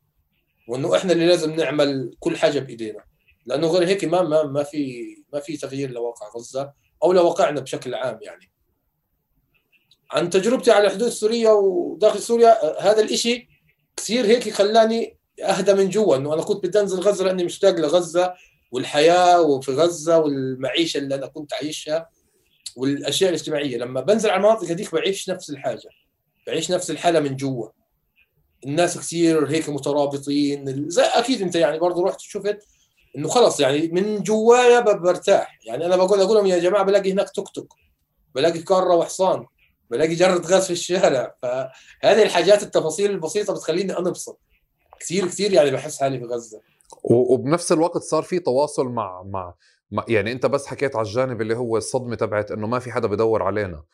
وإنه 0.69 0.97
إحنا 0.97 1.13
اللي 1.13 1.27
لازم 1.27 1.55
نعمل 1.55 2.17
كل 2.21 2.37
حاجة 2.37 2.59
بإيدينا. 2.59 3.05
لأنه 3.47 3.67
غير 3.67 3.89
هيك 3.89 4.05
ما 4.05 4.23
ما 4.23 4.43
ما 4.43 4.63
في 4.63 5.05
ما 5.33 5.41
في 5.41 5.57
تغيير 5.57 5.91
لواقع 5.91 6.29
غزة 6.37 6.73
أو 7.03 7.13
لواقعنا 7.13 7.61
بشكل 7.61 7.95
عام 7.95 8.19
يعني. 8.23 8.51
عن 10.11 10.31
تجربتي 10.31 10.71
على 10.71 10.87
الحدود 10.87 11.07
السوريه 11.07 11.51
وداخل 11.51 12.21
سوريا 12.23 12.83
هذا 12.83 13.03
الإشي 13.03 13.49
كثير 13.97 14.27
هيك 14.27 14.51
خلاني 14.53 15.19
أهدى 15.43 15.75
من 15.75 15.91
جوا 15.91 16.17
إنه 16.17 16.35
أنا 16.35 16.43
كنت 16.43 16.67
بدي 16.67 16.81
أنزل 16.81 17.01
غزة 17.01 17.25
لأني 17.25 17.45
مشتاق 17.45 17.75
لغزة 17.75 18.35
والحياة 18.73 19.41
وفي 19.41 19.73
غزة 19.73 20.19
والمعيشة 20.19 20.99
اللي 20.99 21.15
أنا 21.15 21.27
كنت 21.27 21.53
عايشها. 21.55 22.09
والأشياء 22.79 23.31
الاجتماعية. 23.31 23.77
لما 23.77 24.01
بنزل 24.01 24.31
على 24.31 24.37
المناطق 24.37 24.69
هذيك 24.69 24.95
بعيش 24.95 25.31
نفس 25.31 25.51
الحاجة 25.51 25.89
بعيش 26.47 26.71
نفس 26.71 26.91
الحالة 26.91 27.21
من 27.21 27.37
جوا. 27.37 27.69
الناس 28.67 28.99
كثير 28.99 29.47
هيك 29.47 29.69
مترابطين. 29.69 30.91
زي 30.91 31.03
أكيد 31.03 31.43
أنت 31.43 31.55
يعني 31.55 31.79
برضه 31.79 32.05
رحت 32.05 32.21
شفت 32.21 32.59
إنه 33.17 33.29
خلص 33.29 33.61
يعني 33.61 33.89
من 33.89 34.23
جوايا 34.23 34.81
برتاح. 34.81 35.59
يعني 35.67 35.87
أنا 35.87 35.97
بقول 35.97 36.21
أقول 36.21 36.37
لهم 36.37 36.47
يا 36.47 36.59
جماعة 36.59 36.85
بلاقي 36.85 37.13
هناك 37.13 37.31
توك 37.31 37.49
توك 37.49 37.75
بلاقي 38.35 38.59
كارة 38.59 38.95
وحصان 38.95 39.47
بلاقي 39.91 40.15
جرة 40.15 40.43
غاز 40.47 40.67
في 40.67 40.73
الشارع. 40.73 41.35
فهذه 41.43 42.23
الحاجات 42.23 42.63
التفاصيل 42.63 43.11
البسيطة 43.11 43.55
بتخليني 43.55 43.99
انبسط 43.99 44.39
كثير 45.01 45.27
كثير 45.27 45.53
يعني 45.53 45.71
بحس 45.71 46.01
حالي 46.01 46.19
في 46.19 46.25
غزة. 46.25 46.61
وبنفس 47.05 47.73
الوقت 47.73 48.03
صار 48.03 48.23
في 48.23 48.39
تواصل 48.39 48.87
مع 48.89 49.23
مع 49.23 49.55
يعني 50.09 50.33
انت 50.33 50.47
بس 50.47 50.67
حكيت 50.67 50.97
على 50.97 51.07
الجانب 51.07 51.41
اللي 51.41 51.57
هو 51.57 51.77
الصدمة 51.77 52.17
تبعت 52.17 52.51
إنه 52.51 52.67
ما 52.67 52.79
في 52.79 52.93
حدا 52.93 53.09
بدور 53.09 53.43
علينا. 53.43 53.85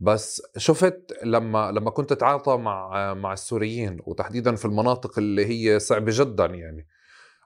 بس 0.00 0.42
شفت 0.56 1.12
لما 1.24 1.72
لما 1.72 1.90
كنت 1.90 2.12
تتعاطى 2.12 2.56
مع 2.56 3.14
مع 3.14 3.32
السوريين 3.32 3.98
وتحديدا 4.06 4.54
في 4.54 4.64
المناطق 4.64 5.18
اللي 5.18 5.46
هي 5.46 5.78
صعبة 5.78 6.12
جدا 6.14 6.46
يعني 6.46 6.88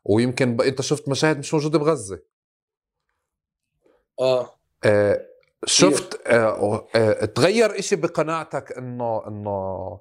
ويمكن 0.05 0.61
أنت 0.61 0.81
شفت 0.81 1.09
مشاهد 1.09 1.39
مش 1.39 1.55
موجودة 1.55 1.79
بغزة؟ 1.79 2.21
آه, 4.21 4.51
آه 4.85 5.27
شفت 5.65 6.27
آه 6.27 6.89
آه 6.95 7.25
تغير 7.25 7.79
إشي 7.79 7.97
بقناعتك 7.97 8.73
إنه 8.79 9.27
إنه 9.29 10.01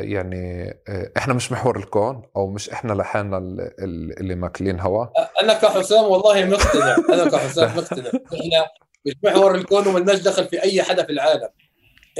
يعني 0.00 0.76
آه 0.88 1.12
إحنا 1.16 1.34
مش 1.34 1.52
محور 1.52 1.76
الكون 1.78 2.22
أو 2.36 2.46
مش 2.46 2.70
إحنا 2.70 2.92
لحالنا 2.92 3.38
اللي 3.78 4.34
ماكلين 4.34 4.80
هوا. 4.80 5.06
أنا 5.40 5.54
كحسام 5.54 6.04
والله 6.04 6.44
مقتنع 6.44 6.96
أنا 7.12 7.30
كحسام 7.30 7.76
مقتنع. 7.76 8.08
إحنا 8.08 8.68
مش 9.06 9.14
محور 9.24 9.54
الكون 9.54 9.86
وملناش 9.86 10.18
دخل 10.18 10.48
في 10.48 10.62
أي 10.62 10.82
حدا 10.82 11.04
في 11.04 11.12
العالم. 11.12 11.48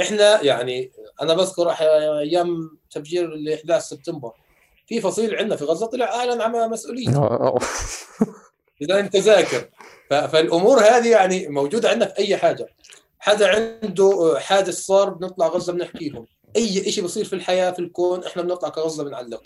إحنا 0.01 0.43
يعني 0.43 0.91
أنا 1.23 1.35
بذكر 1.35 1.71
أيام 1.71 2.79
تفجير 2.91 3.25
ال 3.25 3.53
11 3.53 3.85
سبتمبر. 3.85 4.33
في 4.87 5.01
فصيل 5.01 5.37
عندنا 5.37 5.57
في 5.57 5.65
غزة 5.65 5.87
طلع 5.87 6.15
اعلن 6.15 6.41
عن 6.41 6.71
مسؤولية. 6.71 7.09
إذا 8.83 9.01
أنت 9.01 9.16
ذاكر. 9.16 9.69
فالأمور 10.11 10.79
هذه 10.79 11.11
يعني 11.11 11.49
موجودة 11.49 11.89
عندنا 11.89 12.09
في 12.09 12.19
أي 12.19 12.37
حاجة. 12.37 12.66
حدا 13.19 13.79
عنده 13.83 14.37
حادث 14.39 14.75
صار 14.75 15.11
بنطلع 15.11 15.47
غزة 15.47 15.73
بنحكي 15.73 16.09
لهم 16.09 16.27
أي 16.57 16.93
شيء 16.93 17.05
بصير 17.05 17.25
في 17.25 17.33
الحياة 17.33 17.71
في 17.71 17.79
الكون 17.79 18.25
إحنا 18.25 18.43
بنطلع 18.43 18.69
كغزة 18.69 19.05
بنعلق. 19.05 19.43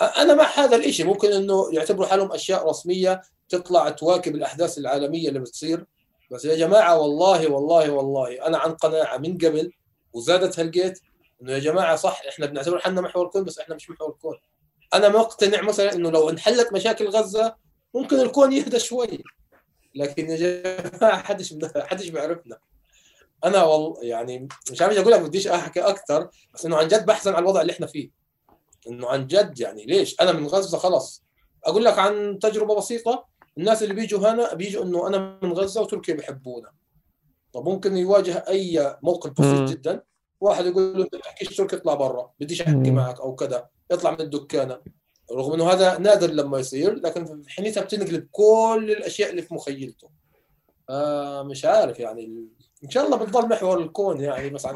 أنا 0.00 0.34
مع 0.34 0.44
هذا 0.44 0.76
الشيء 0.76 1.06
ممكن 1.06 1.32
إنه 1.32 1.68
يعتبروا 1.72 2.06
حالهم 2.06 2.32
أشياء 2.32 2.68
رسمية 2.68 3.22
تطلع 3.48 3.88
تواكب 3.88 4.34
الأحداث 4.34 4.78
العالمية 4.78 5.28
اللي 5.28 5.38
بتصير. 5.40 5.86
بس 6.30 6.44
يا 6.44 6.56
جماعة 6.56 6.98
والله 6.98 7.50
والله 7.50 7.90
والله 7.90 8.46
أنا 8.46 8.58
عن 8.58 8.74
قناعة 8.74 9.16
من 9.16 9.38
قبل 9.38 9.72
وزادت 10.12 10.58
هالجيت 10.58 11.00
إنه 11.42 11.52
يا 11.52 11.58
جماعة 11.58 11.96
صح 11.96 12.22
إحنا 12.28 12.46
بنعتبر 12.46 12.78
حالنا 12.78 13.00
محور 13.00 13.26
الكون 13.26 13.44
بس 13.44 13.58
إحنا 13.58 13.74
مش 13.74 13.90
محور 13.90 14.10
الكون 14.10 14.36
أنا 14.94 15.08
مقتنع 15.08 15.62
مثلا 15.62 15.92
إنه 15.92 16.10
لو 16.10 16.30
انحلت 16.30 16.72
مشاكل 16.72 17.08
غزة 17.08 17.56
ممكن 17.94 18.20
الكون 18.20 18.52
يهدى 18.52 18.78
شوي. 18.78 19.24
لكن 19.94 20.30
يا 20.30 20.36
جماعة 20.90 21.22
حدش 21.22 21.54
حدش 21.76 22.08
بيعرفنا. 22.08 22.58
أنا 23.44 23.64
والله 23.64 24.04
يعني 24.04 24.48
مش 24.70 24.82
عارف 24.82 24.98
أقول 24.98 25.12
لك 25.12 25.20
بديش 25.20 25.46
أحكي 25.46 25.80
أكثر 25.80 26.28
بس 26.54 26.66
إنه 26.66 26.76
عن 26.76 26.88
جد 26.88 27.06
بحزن 27.06 27.32
على 27.32 27.42
الوضع 27.42 27.60
اللي 27.60 27.72
إحنا 27.72 27.86
فيه. 27.86 28.10
إنه 28.88 29.08
عن 29.08 29.26
جد 29.26 29.60
يعني 29.60 29.84
ليش؟ 29.86 30.20
أنا 30.20 30.32
من 30.32 30.46
غزة 30.46 30.78
خلص 30.78 31.24
أقول 31.64 31.84
لك 31.84 31.98
عن 31.98 32.38
تجربة 32.38 32.74
بسيطة 32.74 33.26
الناس 33.58 33.82
اللي 33.82 33.94
بيجوا 33.94 34.30
هنا 34.30 34.54
بيجوا 34.54 34.84
إنه 34.84 35.06
أنا 35.06 35.38
من 35.42 35.52
غزة 35.52 35.82
وتركيا 35.82 36.14
بيحبونا. 36.14 36.72
طب 37.52 37.68
ممكن 37.68 37.96
يواجه 37.96 38.44
أي 38.48 38.96
موقف 39.02 39.30
بسيط 39.30 39.70
جدا؟ 39.70 40.02
واحد 40.40 40.66
يقول 40.66 40.98
له 40.98 41.04
انت 41.04 41.16
بتحكيش 41.16 41.56
تركي 41.56 41.76
اطلع 41.76 41.94
برا. 41.94 42.30
بديش 42.40 42.62
أحكي 42.62 42.90
معك 42.90 43.20
أو 43.20 43.34
كذا. 43.34 43.68
اطلع 43.90 44.10
من 44.10 44.20
الدكانة. 44.20 44.80
رغم 45.32 45.52
إنه 45.52 45.70
هذا 45.70 45.98
نادر 45.98 46.30
لما 46.30 46.58
يصير 46.58 46.94
لكن 46.94 47.42
حينها 47.48 47.82
بتنقلب 47.82 48.28
كل 48.32 48.94
الأشياء 48.98 49.30
اللي 49.30 49.42
في 49.42 49.54
مخيلته. 49.54 50.10
آه 50.90 51.42
مش 51.42 51.64
عارف 51.64 52.00
يعني 52.00 52.48
إن 52.84 52.90
شاء 52.90 53.06
الله 53.06 53.16
بتضل 53.16 53.48
محور 53.48 53.78
الكون 53.82 54.20
يعني 54.20 54.50
بس 54.50 54.66
عن 54.66 54.74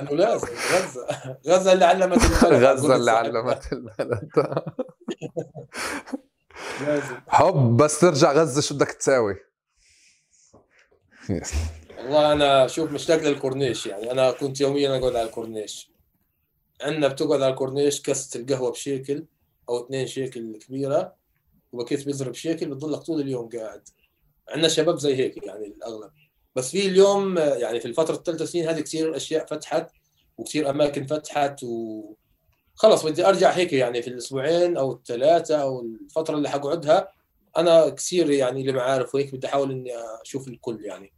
انه 0.00 0.10
لازم 0.10 0.46
غزة. 0.48 1.06
غزة 1.46 1.72
اللي 1.72 1.84
علمت 1.84 2.24
البلد 2.24 2.62
غزة 2.66 2.96
اللي 2.96 3.10
علمت 3.10 3.72
البلد 3.72 4.30
لازم. 6.86 7.16
حب 7.28 7.76
بس 7.76 8.00
ترجع 8.00 8.32
غزة 8.32 8.60
شو 8.60 8.74
بدك 8.74 8.90
تساوي؟ 8.92 9.36
والله 11.98 12.32
أنا 12.32 12.66
شوف 12.66 12.90
مشتاق 12.90 13.18
للكورنيش 13.22 13.86
يعني. 13.86 14.10
أنا 14.10 14.30
كنت 14.30 14.60
يوميا 14.60 14.98
أقعد 14.98 15.16
على 15.16 15.22
الكورنيش. 15.22 15.90
عندنا 16.82 17.08
بتقعد 17.08 17.42
على 17.42 17.48
الكورنيش 17.52 18.02
كاسة 18.02 18.40
القهوة 18.40 18.70
بشيكل 18.70 19.24
أو 19.68 19.84
اثنين 19.86 20.06
شيكل 20.06 20.58
كبيرة. 20.58 21.14
وبكيس 21.72 22.04
بيزر 22.04 22.30
بشيكل 22.30 22.66
بتضلك 22.70 22.98
طول 23.00 23.20
اليوم 23.20 23.48
قاعد. 23.48 23.88
عندنا 24.48 24.68
شباب 24.68 24.98
زي 24.98 25.16
هيك 25.16 25.46
يعني 25.46 25.66
الأغلب. 25.66 26.10
بس 26.56 26.70
في 26.70 26.86
اليوم 26.86 27.38
يعني 27.38 27.80
في 27.80 27.88
الفترة 27.88 28.14
الثلاث 28.14 28.42
سنين 28.42 28.68
هذه 28.68 28.80
كثير 28.80 29.16
أشياء 29.16 29.46
فتحت 29.46 29.90
وكثير 30.38 30.70
أماكن 30.70 31.06
فتحت 31.06 31.62
و 31.62 32.14
خلص 32.74 33.06
بدي 33.06 33.26
أرجع 33.26 33.50
هيك 33.50 33.72
يعني 33.72 34.02
في 34.02 34.08
الأسبوعين 34.08 34.76
أو 34.76 34.92
الثلاثة 34.92 35.56
أو 35.56 35.80
الفترة 35.80 36.36
اللي 36.36 36.50
حقعدها. 36.50 37.08
أنا 37.56 37.88
كثير 37.88 38.30
يعني 38.30 38.60
اللي 38.60 38.72
معارف 38.72 39.14
وهيك 39.14 39.34
بدي 39.34 39.46
أحاول 39.46 39.70
إني 39.70 39.90
أشوف 40.22 40.48
الكل 40.48 40.84
يعني. 40.84 41.12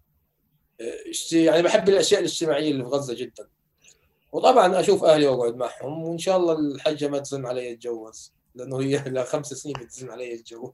يعني 1.33 1.63
بحب 1.63 1.89
الأشياء 1.89 2.21
الاجتماعية 2.21 2.71
اللي 2.71 2.85
في 2.85 2.91
غزة 2.91 3.15
جدا. 3.15 3.49
وطبعا 4.33 4.81
أشوف 4.81 5.05
أهلي 5.05 5.27
وأقعد 5.27 5.57
معهم 5.57 6.03
وإن 6.03 6.19
شاء 6.19 6.37
الله 6.37 6.53
الحجة 6.53 7.09
ما 7.09 7.19
تزن 7.19 7.47
علي 7.47 7.73
اتجوز 7.73 8.33
لأنه 8.55 8.81
هي 8.81 9.05
لها 9.09 9.25
خمس 9.25 9.47
سنين 9.47 9.75
بتزن 9.75 10.11
علي 10.11 10.35
اتجوز. 10.35 10.71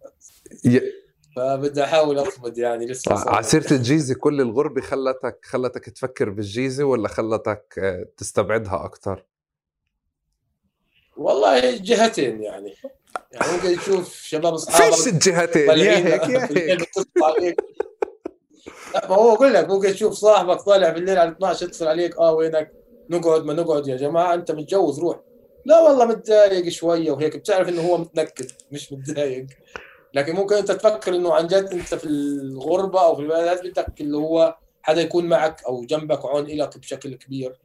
فبدي 1.36 1.84
أحاول 1.84 2.18
أصمد 2.18 2.58
يعني 2.58 2.86
لسه 2.86 3.14
عسيرة 3.30 3.72
الجيزه 3.72 4.14
كل 4.14 4.40
الغربة 4.40 4.80
خلتك 4.80 5.38
خلتك 5.42 5.84
تفكر 5.90 6.30
بالجيزه 6.30 6.84
ولا 6.84 7.08
خلتك 7.08 7.74
آه، 7.78 8.06
تستبعدها 8.16 8.84
أكثر؟ 8.84 9.24
والله 11.16 11.76
جهتين 11.76 12.42
يعني. 12.42 12.74
يعني 13.32 13.52
ممكن 13.52 13.76
تشوف 13.76 14.22
شباب 14.22 14.54
أصحابك 14.54 14.94
فيش 14.94 15.08
الجهتين 15.08 15.68
يا 15.68 15.96
هيك 15.96 16.28
يا 16.28 16.48
هيك. 16.50 17.60
لا 18.94 19.08
ما 19.08 19.14
هو 19.14 19.32
أقول 19.34 19.54
لك 19.54 19.68
ممكن 19.68 19.92
تشوف 19.92 20.12
صاحبك 20.12 20.60
طالع 20.60 20.88
بالليل 20.90 21.18
على 21.18 21.30
12 21.30 21.66
يتصل 21.66 21.86
عليك 21.86 22.16
آه 22.18 22.32
وينك؟ 22.32 22.72
نقعد 23.10 23.44
ما 23.44 23.52
نقعد 23.54 23.88
يا 23.88 23.96
جماعة 23.96 24.34
أنت 24.34 24.50
متجوز 24.50 25.00
روح. 25.00 25.20
لا 25.64 25.80
والله 25.80 26.04
متضايق 26.04 26.68
شوية 26.68 27.10
وهيك 27.10 27.36
بتعرف 27.36 27.68
إنه 27.68 27.82
هو 27.82 27.98
متنكد 27.98 28.50
مش 28.72 28.92
متضايق. 28.92 29.46
لكن 30.14 30.34
ممكن 30.34 30.56
أنت 30.56 30.72
تفكر 30.72 31.14
إنه 31.14 31.34
عن 31.34 31.46
جد 31.46 31.68
أنت 31.72 31.94
في 31.94 32.04
الغربة 32.04 33.04
أو 33.04 33.16
في 33.16 33.22
البلد 33.22 33.66
بدك 33.66 34.00
اللي 34.00 34.16
هو 34.16 34.56
حدا 34.82 35.00
يكون 35.00 35.28
معك 35.28 35.64
أو 35.64 35.84
جنبك 35.84 36.24
وعون 36.24 36.46
لك 36.46 36.78
بشكل 36.78 37.14
كبير. 37.14 37.60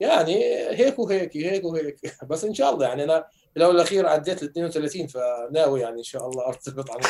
يعني 0.00 0.34
هيك 0.70 0.98
وهيك 0.98 1.36
هيك 1.36 1.64
وهيك. 1.64 2.00
بس 2.30 2.44
إن 2.44 2.54
شاء 2.54 2.74
الله 2.74 2.86
يعني 2.86 3.04
أنا 3.04 3.26
في 3.52 3.56
الأول 3.56 3.74
والأخير 3.74 4.06
عديت 4.06 4.42
ال 4.42 4.48
32 4.48 5.06
فناوي 5.06 5.80
يعني 5.80 5.98
إن 5.98 6.02
شاء 6.02 6.28
الله 6.28 6.46
أرتبط 6.46 6.90
عن 6.90 7.00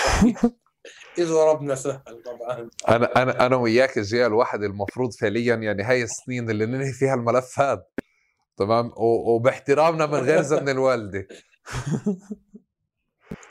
اذا 1.19 1.45
ربنا 1.45 1.75
سهل 1.75 2.23
طبعا. 2.25 2.71
أنا 2.89 3.23
أنا 3.23 3.47
أنا 3.47 3.57
وياك 3.57 3.99
جيال 3.99 4.27
الواحد 4.27 4.63
المفروض 4.63 5.13
فعليا 5.13 5.55
يعني 5.55 5.83
هاي 5.83 6.03
السنين 6.03 6.51
اللي 6.51 6.67
ننهي 6.67 6.93
فيها 6.93 7.15
الملف 7.15 7.61
هذا. 7.61 7.85
تمام؟ 8.57 8.93
وباحترامنا 8.97 10.07
من 10.07 10.19
غير 10.19 10.43
زن 10.43 10.69
الوالدة. 10.69 11.29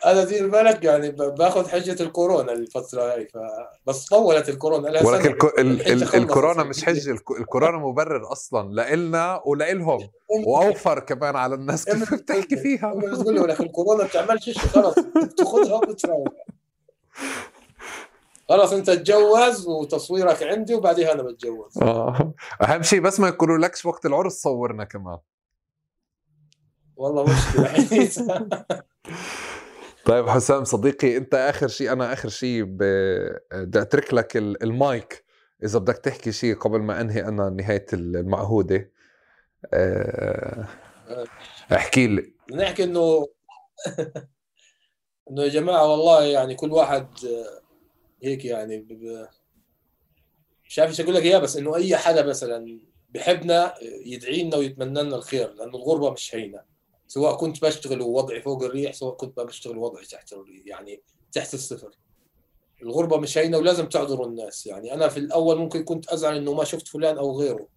أنا 0.06 0.24
دير 0.24 0.48
بالك 0.48 0.84
يعني 0.84 1.12
باخذ 1.12 1.70
حجة 1.70 2.04
الكورونا 2.04 2.52
الفترة 2.52 3.14
هاي 3.14 3.28
ف... 3.28 3.38
بس 3.86 4.06
طولت 4.06 4.50
الكورونا. 4.50 5.04
ولكن 5.06 5.30
الكو... 5.30 5.48
ال... 5.48 5.92
ال... 5.92 6.16
الكورونا 6.16 6.64
مش 6.64 6.86
حجة 6.86 7.12
الكورونا 7.12 7.78
مبرر 7.78 8.32
أصلا 8.32 8.74
لإلنا 8.74 9.42
ولإلهم 9.46 10.10
وأوفر 10.46 11.00
كمان 11.00 11.36
على 11.36 11.56
الناس. 11.56 11.86
كيف 11.86 12.14
بتحكي 12.22 12.58
فيها. 12.58 12.94
بتقول 12.94 13.50
لك 13.50 13.60
الكورونا 13.60 14.04
بتعملش 14.04 14.44
شيء 14.44 14.54
خلص 14.56 14.96
بتاخذها 15.00 15.74
وبتروح 15.76 16.24
خلاص 18.50 18.74
انت 18.74 18.90
تجوز 18.90 19.68
وتصويرك 19.68 20.44
عندي 20.44 20.76
وبعديها 20.76 21.14
أنا 21.14 21.24
بتجوز. 21.24 21.78
آه. 21.82 22.34
أهم 22.62 22.82
شيء 22.84 23.00
بس 23.00 23.20
ما 23.20 23.28
يقولوا 23.28 23.58
لكش 23.58 23.86
وقت 23.86 24.06
العرس 24.06 24.34
صورنا 24.34 24.84
كمان. 24.84 25.18
والله 26.96 27.24
مشكلة. 27.24 28.48
طيب 30.06 30.30
حسام 30.30 30.64
صديقي 30.64 31.18
انت 31.18 31.36
آخر 31.36 31.68
شيء 31.68 31.92
أنا 31.92 32.14
آخر 32.14 32.30
شيء 32.30 32.64
بدي 32.64 33.82
أترك 33.82 34.14
لك 34.14 34.38
المايك 34.38 35.26
إذا 35.64 35.80
بدك 35.80 35.98
تحكي 35.98 36.32
شيء 36.32 36.56
قبل 36.56 36.80
ما 36.80 37.02
أنهي 37.02 37.22
أنا 37.26 37.50
نهاية 37.50 37.86
المعهودة 37.94 38.92
آه، 39.74 40.68
احكي 41.74 42.08
لي 42.08 42.34
نحكي 42.54 42.84
إنه 42.84 43.28
إنه 45.30 45.44
يا 45.44 45.50
جماعة 45.50 45.92
والله 45.92 46.24
يعني 46.24 46.56
كل 46.56 46.72
واحد 46.72 47.08
هيك 48.24 48.46
يعني. 48.46 48.88
مش 50.66 50.80
عارف 50.80 50.92
إيش 50.92 51.02
أقول 51.02 51.16
لك 51.16 51.24
إياه 51.24 51.38
بس 51.38 51.58
إنه 51.58 51.76
أي 51.76 51.98
حدا 51.98 52.26
مثلا 52.26 52.80
بحبنا 53.10 53.74
يدعي 54.06 54.44
لنا 54.44 54.58
ويتمنى 54.58 55.04
لنا 55.04 55.16
الخير 55.16 55.54
لأنه 55.54 55.78
الغربة 55.78 56.12
مش 56.12 56.36
هينة 56.36 56.73
سواء 57.14 57.36
كنت 57.36 57.62
بشتغل 57.62 58.02
ووضعي 58.02 58.42
فوق 58.42 58.64
الريح 58.64 58.94
سواء 58.94 59.16
كنت 59.16 59.40
بشتغل 59.40 59.78
ووضعي 59.78 60.06
تحت 60.06 60.34
الريح 60.34 60.62
يعني 60.66 61.02
تحت 61.32 61.54
الصفر. 61.54 61.92
الغربة 62.82 63.18
مش 63.18 63.38
هينة 63.38 63.58
ولازم 63.58 63.90
تعذروا 63.90 64.26
الناس. 64.26 64.68
يعني 64.68 64.94
أنا 64.94 65.08
في 65.08 65.18
الأول 65.18 65.58
ممكن 65.58 65.84
كنت 65.84 66.10
أزعل 66.10 66.36
إنه 66.36 66.54
ما 66.54 66.64
شفت 66.64 66.88
فلان 66.88 67.18
أو 67.18 67.40
غيره. 67.40 67.68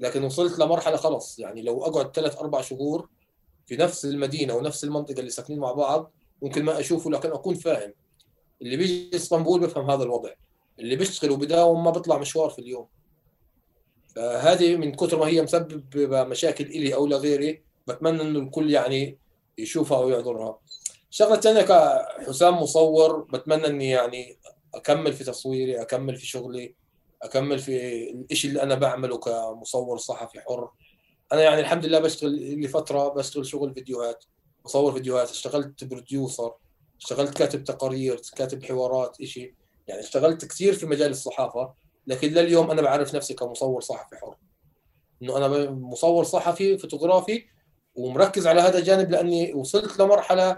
لكن 0.00 0.24
وصلت 0.24 0.58
لمرحلة 0.58 0.96
خلص 0.96 1.38
يعني 1.38 1.62
لو 1.62 1.84
أقعد 1.84 2.16
ثلاث 2.16 2.38
أربع 2.38 2.60
شهور 2.60 3.08
في 3.66 3.76
نفس 3.76 4.04
المدينة 4.04 4.54
ونفس 4.54 4.84
المنطقة 4.84 5.20
اللي 5.20 5.30
ساكنين 5.30 5.58
مع 5.58 5.72
بعض 5.72 6.12
ممكن 6.42 6.64
ما 6.64 6.80
أشوفه 6.80 7.10
لكن 7.10 7.32
أكون 7.32 7.54
فاهم. 7.54 7.94
اللي 8.62 8.76
بيجي 8.76 9.16
إسطنبول 9.16 9.60
بفهم 9.60 9.90
هذا 9.90 10.02
الوضع. 10.02 10.30
اللي 10.78 10.96
بيشتغل 10.96 11.30
وبداوم 11.30 11.84
ما 11.84 11.90
بيطلع 11.90 12.18
مشوار 12.18 12.50
في 12.50 12.58
اليوم. 12.58 12.86
فهذه 14.16 14.76
من 14.76 14.94
كثر 14.94 15.18
ما 15.18 15.26
هي 15.26 15.42
مسبب 15.42 15.96
مشاكل 16.12 16.64
إلي 16.64 16.94
أو 16.94 17.06
لغيري. 17.06 17.69
بتمنى 17.92 18.22
إنه 18.22 18.38
الكل 18.38 18.70
يعني 18.70 19.18
يشوفها 19.58 19.98
ويعذرها. 19.98 20.58
شغلة 21.10 21.36
ثانية 21.36 21.62
كحسام 21.62 22.62
مصور 22.62 23.20
بتمنى 23.20 23.66
إني 23.66 23.90
يعني 23.90 24.38
أكمل 24.74 25.12
في 25.12 25.24
تصويري 25.24 25.80
أكمل 25.80 26.16
في 26.16 26.26
شغلي 26.26 26.74
أكمل 27.22 27.58
في 27.58 28.10
الشيء 28.30 28.50
اللي 28.50 28.62
أنا 28.62 28.74
بعمله 28.74 29.18
كمصور 29.18 29.98
صحفي 29.98 30.40
حر. 30.40 30.70
أنا 31.32 31.42
يعني 31.42 31.60
الحمد 31.60 31.86
لله 31.86 31.98
بشتغل 31.98 32.60
لفتره 32.60 33.08
بشتغل 33.08 33.46
شغل 33.46 33.74
فيديوهات 33.74 34.24
بصور 34.64 34.92
فيديوهات. 34.92 35.30
اشتغلت 35.30 35.84
بروديوسر 35.84 36.52
اشتغلت 37.00 37.38
كاتب 37.38 37.64
تقارير 37.64 38.20
كاتب 38.36 38.64
حوارات 38.64 39.22
شيء 39.22 39.54
يعني 39.88 40.00
اشتغلت 40.00 40.44
كثير 40.44 40.72
في 40.72 40.86
مجال 40.86 41.10
الصحافة 41.10 41.72
لكن 42.06 42.28
لليوم 42.28 42.70
أنا 42.70 42.82
بعرف 42.82 43.14
نفسي 43.14 43.34
كمصور 43.34 43.80
صحفي 43.80 44.16
حر. 44.16 44.36
إنه 45.22 45.36
أنا 45.36 45.70
مصور 45.70 46.24
صحفي 46.24 46.78
فوتوغرافي 46.78 47.44
ومركز 47.94 48.46
على 48.46 48.60
هذا 48.60 48.78
الجانب 48.78 49.10
لأني 49.10 49.54
وصلت 49.54 50.00
لمرحلة 50.00 50.50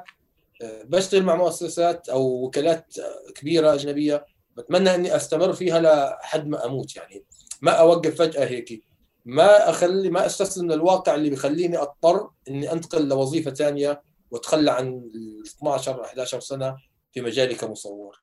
آه، 0.62 0.82
بشتغل 0.84 1.22
مع 1.22 1.34
مؤسسات 1.34 2.08
أو 2.08 2.44
وكالات 2.44 2.94
كبيرة 3.34 3.74
أجنبية. 3.74 4.26
بتمنى 4.56 4.94
أني 4.94 5.16
أستمر 5.16 5.52
فيها 5.52 5.80
لحد 5.80 6.48
ما 6.48 6.66
أموت 6.66 6.96
يعني. 6.96 7.24
ما 7.62 7.70
أوقف 7.70 8.18
فجأة 8.18 8.44
هيك. 8.44 8.82
ما 9.24 9.70
أخلي 9.70 10.10
ما 10.10 10.26
أستسلم 10.26 10.72
للواقع 10.72 11.14
اللي 11.14 11.30
بيخليني 11.30 11.78
أضطر 11.78 12.30
إني 12.48 12.72
أنتقل 12.72 13.08
لوظيفة 13.08 13.50
ثانية 13.50 14.02
وأتخلى 14.30 14.70
عن 14.70 15.10
ال 15.14 15.42
12 15.46 16.04
11 16.04 16.40
سنة 16.40 16.76
في 17.12 17.20
مجالي 17.20 17.54
كمصور. 17.54 18.22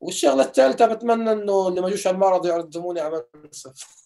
والشغلة 0.00 0.44
الثالثة 0.44 0.86
بتمنى 0.86 1.32
إنه 1.32 1.68
اللي 1.68 1.80
ما 1.80 1.90
جوش 1.90 2.06
على 2.06 2.14
المعرض 2.14 2.46
يعزموني 2.46 3.00
على 3.00 3.24
منصف 3.34 4.00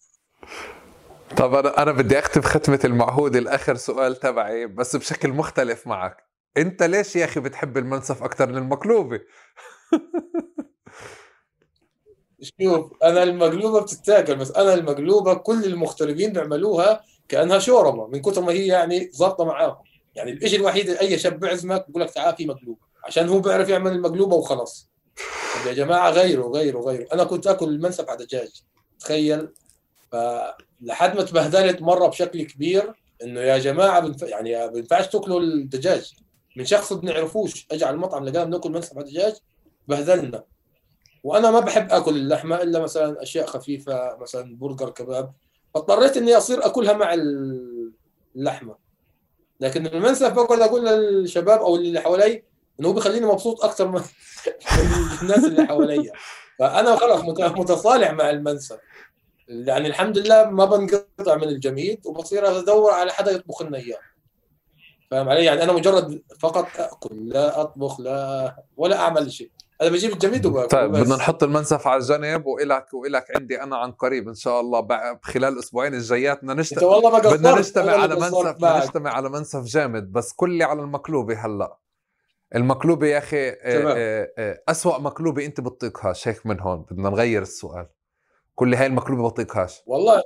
طب 1.36 1.55
أنا 1.55 1.82
أنا 1.82 1.92
بدي 1.92 2.18
أختم 2.18 2.40
ختمة 2.42 2.80
المعهود 2.84 3.36
الآخر 3.36 3.74
سؤال 3.74 4.16
تبعي 4.16 4.66
بس 4.66 4.96
بشكل 4.96 5.28
مختلف 5.32 5.86
معك. 5.86 6.16
أنت 6.56 6.82
ليش 6.82 7.16
يا 7.16 7.24
أخي 7.24 7.40
بتحب 7.40 7.78
المنسف 7.78 8.22
أكثر 8.22 8.48
من 8.48 8.56
المقلوبه 8.56 9.20
شوف 12.60 12.92
أنا 13.05 13.22
المقلوبة 13.22 13.80
بتتاكل 13.80 14.36
بس 14.36 14.51
أنا 14.51 14.74
المقلوبة 14.74 15.34
كل 15.34 15.64
المغتربين 15.64 16.32
بيعملوها 16.32 17.01
كأنها 17.28 17.59
شورمه 17.59 18.06
من 18.09 18.22
كثر 18.22 18.40
ما 18.40 18.52
هي 18.52 18.66
يعني 18.66 19.10
ظابطة 19.16 19.44
معاهم. 19.44 19.76
يعني 20.14 20.32
الشيء 20.32 20.59
الوحيد 20.60 20.90
أي 20.90 21.18
شاب 21.18 21.40
بيعزمك 21.40 21.86
بيقول 21.86 22.02
لك 22.02 22.10
تعال 22.10 22.36
في 22.36 22.46
مقلوبة 22.46 22.80
عشان 23.05 23.28
هو 23.28 23.40
بيعرف 23.40 23.68
يعمل 23.68 23.92
المقلوبة 23.92 24.36
وخلص 24.36 24.90
يا 25.66 25.72
جماعة 25.72 26.10
غيروا 26.10 26.56
غيروا 26.59 26.90
غيروا. 26.90 27.14
أنا 27.14 27.24
كنت 27.24 27.46
آكل 27.46 27.68
المنسف 27.68 28.10
على 28.10 28.24
دجاج 28.24 28.62
تخيل 29.01 29.48
فلحد 30.14 31.16
ما 31.16 31.22
تبهدلت 31.22 31.82
مرة 31.82 32.06
بشكل 32.06 32.42
كبير 32.42 32.92
إنه 33.22 33.40
يا 33.40 33.58
جماعة 33.58 34.00
بنف... 34.00 34.22
يعني 34.22 34.56
ما 34.56 34.66
بينفعش 34.66 35.06
تاكلوا 35.06 35.40
الدجاج. 35.40 36.14
من 36.56 36.64
شخص 36.64 36.92
بنعرفوش 36.92 37.66
اجى 37.70 37.84
على 37.84 37.94
المطعم 37.94 38.24
لقانا 38.24 38.44
بناكل 38.44 38.70
منسف 38.70 38.96
على 38.96 39.06
دجاج 39.06 39.34
بهدلنا. 39.88 40.44
وأنا 41.24 41.50
ما 41.50 41.60
بحب 41.60 41.90
آكل 41.90 42.16
اللحمة 42.16 42.62
إلا 42.62 42.80
مثلا 42.80 43.22
أشياء 43.22 43.46
خفيفة 43.46 44.16
مثلا 44.20 44.56
برجر 44.56 44.90
كباب. 44.90 45.32
فاضطريت 45.74 46.16
إني 46.16 46.36
أصير 46.36 46.66
أكلها 46.66 46.92
مع 46.92 47.14
اللحمة. 48.36 48.76
لكن 49.60 49.86
المنسف 49.86 50.32
بقعد 50.32 50.60
أقول 50.60 50.86
للشباب 50.86 51.60
أو 51.60 51.76
اللي 51.76 52.00
حوالي 52.00 52.42
إنه 52.80 52.88
هو 52.88 52.92
بيخليني 52.92 53.26
مبسوط 53.26 53.64
أكثر 53.64 53.88
من 53.88 54.02
الناس 55.22 55.44
اللي 55.44 55.66
حواليا. 55.66 56.12
فأنا 56.58 56.96
خلاص 56.96 57.20
متصالح 57.58 58.10
مع 58.10 58.30
المنسف. 58.30 58.78
يعني 59.48 59.88
الحمد 59.88 60.18
لله 60.18 60.50
ما 60.50 60.64
بنقطع 60.64 61.36
من 61.36 61.48
الجميد 61.48 62.06
وبصير 62.06 62.58
ادور 62.58 62.92
على 62.92 63.12
حدا 63.12 63.30
يطبخ 63.30 63.62
لنا 63.62 63.78
إياه. 63.78 63.98
فاهم 65.10 65.28
علي؟ 65.28 65.44
يعني 65.44 65.62
أنا 65.62 65.72
مجرد 65.72 66.22
فقط 66.40 66.66
أكل 66.78 67.28
لا 67.28 67.60
أطبخ 67.60 68.00
لا 68.00 68.56
ولا 68.76 69.00
أعمل 69.00 69.32
شيء. 69.32 69.50
أنا 69.82 69.90
بجيب 69.90 70.12
الجميد 70.12 70.46
وباكل 70.46 70.68
طيب 70.68 70.90
بدنا 70.90 71.16
نحط 71.16 71.42
المنسف 71.42 71.86
على 71.86 72.00
جنب 72.00 72.46
والك 72.46 72.94
وإلك 72.94 73.36
عندي 73.36 73.62
أنا 73.62 73.76
عن 73.76 73.92
قريب 73.92 74.28
إن 74.28 74.34
شاء 74.34 74.60
الله 74.60 74.86
خلال 75.22 75.52
الاسبوعين 75.52 75.94
الجايات. 75.94 76.38
بدنا 76.38 76.54
نجتمع 76.54 76.88
والله 76.88 77.10
ما 77.10 77.18
بدنا 77.18 77.58
نجتمع 77.58 77.92
على 77.92 78.14
منسف 78.14 78.54
بدنا 78.54 78.84
نجتمع 78.84 79.10
على 79.10 79.28
منسف 79.28 79.64
جامد 79.64 80.12
بس 80.12 80.32
كلي 80.32 80.64
على 80.64 80.80
المقلوبة 80.80 81.34
هلأ. 81.46 81.78
المقلوبة 82.54 83.06
يا 83.06 83.18
أخي 83.18 83.48
آه، 83.48 83.54
آه، 83.62 84.32
آه، 84.38 84.62
اسوء 84.68 85.00
مقلوبة 85.00 85.44
أنت 85.44 85.60
بتطيقهاش 85.60 86.28
هيك 86.28 86.46
من 86.46 86.60
هون 86.60 86.86
بدنا 86.90 87.10
نغير 87.10 87.42
السؤال. 87.42 87.86
كل 88.55 88.74
هاي 88.74 88.86
المقلوبة 88.86 89.22
بطيقهاش. 89.22 89.82
والله 89.86 90.22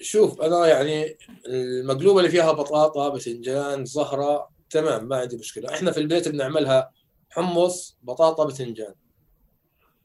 شوف 0.00 0.40
أنا 0.40 0.66
يعني 0.66 1.18
المقلوبة 1.46 2.18
اللي 2.18 2.30
فيها 2.30 2.52
بطاطا 2.52 3.08
باذنجان 3.08 3.84
زهرة 3.84 4.48
تمام 4.70 5.08
ما 5.08 5.16
عندي 5.16 5.36
مشكلة. 5.36 5.74
إحنا 5.74 5.90
في 5.90 6.00
البيت 6.00 6.28
بنعملها 6.28 6.90
حمص 7.30 7.98
بطاطا 8.02 8.44
باذنجان. 8.44 8.94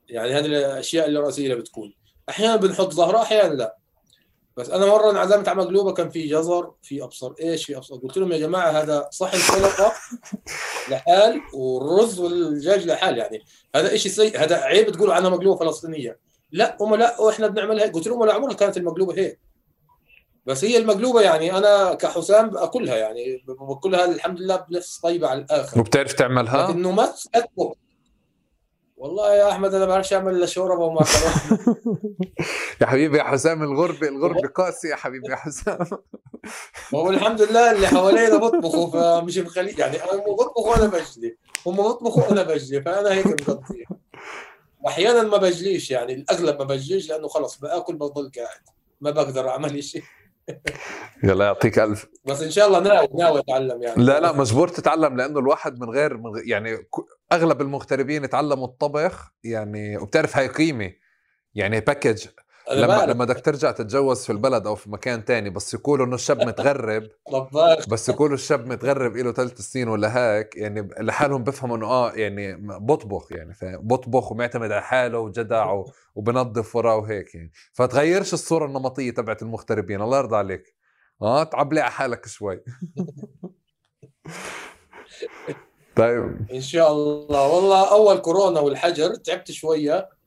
يعني 0.09 0.33
هذه 0.33 0.45
الأشياء 0.45 1.07
اللي 1.07 1.19
الرئيسيه 1.19 1.53
بتكون. 1.53 1.93
أحيانا 2.29 2.55
بنحط 2.55 2.93
زهرة 2.93 3.21
أحيانا 3.21 3.53
لا. 3.53 3.77
بس 4.57 4.69
أنا 4.69 4.85
مرة 4.85 5.11
انعزمت 5.11 5.47
على 5.47 5.57
مقلوبة 5.57 5.93
كان 5.93 6.09
في 6.09 6.27
جزر 6.27 6.73
في 6.81 7.03
أبصر 7.03 7.33
إيش 7.41 7.65
في 7.65 7.77
أبصر 7.77 7.95
قلت 7.95 8.17
لهم 8.17 8.31
يا 8.31 8.37
جماعة 8.37 8.71
هذا 8.71 9.09
صحن 9.11 9.37
سلطه 9.37 9.93
لحال 10.89 11.41
والرز 11.53 12.19
والدجاج 12.19 12.85
لحال 12.85 13.17
يعني 13.17 13.43
هذا 13.75 13.97
شيء 13.97 14.11
سيء 14.11 14.43
هذا 14.43 14.57
عيب 14.57 14.91
تقولوا 14.91 15.13
عنها 15.13 15.29
مقلوبة 15.29 15.65
فلسطينية. 15.65 16.19
لا 16.51 16.77
هم 16.81 16.95
لا 16.95 17.21
وإحنا 17.21 17.47
بنعملها 17.47 17.87
قلت 17.87 18.07
لهم 18.07 18.19
ولا 18.21 18.33
عمرها 18.33 18.53
كانت 18.53 18.77
المقلوبة 18.77 19.13
هيك. 19.17 19.39
بس 20.45 20.63
هي 20.65 20.77
المقلوبة 20.77 21.21
يعني 21.21 21.57
أنا 21.57 21.93
كحسام 21.93 22.49
بأكلها 22.49 22.95
يعني 22.97 23.43
بأكلها 23.47 24.05
الحمد 24.05 24.39
لله 24.39 24.55
بنفس 24.69 24.99
طيبة 24.99 25.27
على 25.27 25.41
الآخر. 25.41 25.79
وبتعرف 25.79 26.13
تعملها؟ 26.13 26.67
لكنه 26.69 26.91
ما 26.91 27.05
تسكت 27.05 27.49
والله 28.97 29.35
يا 29.35 29.51
أحمد 29.51 29.73
أنا 29.73 29.85
ما 29.85 29.91
بعرفش 29.91 30.13
أعمل 30.13 30.35
إلا 30.35 30.45
شوربة 30.45 30.83
ومعكرونه 30.85 31.77
يا 32.81 32.85
حبيبي 32.85 33.17
يا 33.17 33.23
حسام 33.23 33.63
الغربه 33.63 34.07
الغربه 34.07 34.47
قاسي 34.47 34.87
يا 34.87 34.95
حبيبي 34.95 35.31
يا 35.31 35.35
حسام. 35.35 35.77
هو 36.95 37.09
الحمد 37.09 37.41
لله 37.41 37.71
اللي 37.71 37.87
حوالينا 37.87 38.37
بطبخوا 38.37 38.91
فمش 39.21 39.37
مخلي 39.37 39.71
يعني 39.77 39.97
هم 39.97 40.35
بطبخوا 40.35 40.71
وأنا 40.71 40.85
بجلي. 40.87 41.37
هم 41.65 41.75
بطبخوا 41.75 42.23
وأنا 42.23 42.43
بجلي 42.43 42.81
فأنا 42.81 43.13
هيك 43.13 43.27
مقضي 43.27 43.85
واحيانا 44.79 45.23
ما 45.23 45.37
بجليش 45.37 45.91
يعني 45.91 46.13
الأغلب 46.13 46.59
ما 46.59 46.65
بجليش 46.65 47.09
لأنه 47.09 47.27
خلص 47.27 47.59
بآكل 47.59 47.95
بضل 47.95 48.31
قاعد 48.35 48.61
ما 49.01 49.11
بقدر 49.11 49.49
أعمل 49.49 49.83
شيء 49.83 50.03
يلا 51.23 51.45
يعطيك 51.45 51.79
ألف. 51.79 52.05
بس 52.25 52.41
إن 52.41 52.51
شاء 52.51 52.67
الله 52.67 52.79
ناوي 52.79 53.07
ناوي 53.17 53.39
أتعلم 53.39 53.83
يعني. 53.83 54.03
لا 54.03 54.19
لا 54.19 54.31
مجبور 54.31 54.67
تتعلم 54.67 55.17
لأنه 55.17 55.39
الواحد 55.39 55.79
من 55.79 55.89
غير 55.89 56.19
يعني 56.45 56.87
أغلب 57.31 57.61
المغتربين 57.61 58.29
تعلموا 58.29 58.67
الطبخ 58.67 59.31
يعني 59.43 59.97
وبتعرف 59.97 60.37
هاي 60.37 60.47
قيمة 60.47 60.91
يعني 61.55 61.79
باكج 61.79 62.25
لما 62.71 63.05
لما 63.05 63.25
بدك 63.25 63.45
ترجع 63.45 63.71
تتجوز 63.71 64.25
في 64.25 64.31
البلد 64.31 64.67
أو 64.67 64.75
في 64.75 64.89
مكان 64.89 65.25
تاني 65.25 65.49
بس 65.49 65.73
يقولوا 65.73 66.05
إنه 66.05 66.15
الشاب 66.15 66.41
متغرب. 66.43 67.03
بس 67.91 68.09
يقولوا 68.09 68.35
الشاب 68.35 68.67
متغرب 68.67 69.17
له 69.17 69.31
ثلاث 69.31 69.61
سنين 69.61 69.87
ولا 69.87 70.17
هيك 70.17 70.55
يعني 70.55 70.89
لحالهم 70.99 71.43
بفهموا 71.43 71.77
إنه 71.77 71.87
آه 71.87 72.11
يعني 72.11 72.55
بطبخ 72.79 73.31
يعني 73.31 73.53
بطبخ 73.61 74.31
ومعتمد 74.31 74.71
على 74.71 74.81
حاله 74.81 75.19
وجدع 75.19 75.83
وبنظف 76.15 76.75
وراه 76.75 76.95
وهيك 76.97 77.35
يعني. 77.35 77.51
فتغيرش 77.73 78.33
الصورة 78.33 78.65
النمطية 78.65 79.11
تبعت 79.11 79.41
المغتربين 79.41 80.01
الله 80.01 80.17
يرضى 80.17 80.35
عليك. 80.35 80.75
آه 81.21 81.43
تعبلي 81.43 81.79
على 81.79 81.91
حالك 81.91 82.27
شوي. 82.27 82.63
طيب. 85.95 86.37
إن 86.53 86.61
شاء 86.61 86.91
الله. 86.91 87.47
والله 87.47 87.91
أول 87.91 88.17
كورونا 88.17 88.59
والحجر 88.59 89.15
تعبت 89.15 89.51
شوية. 89.51 90.18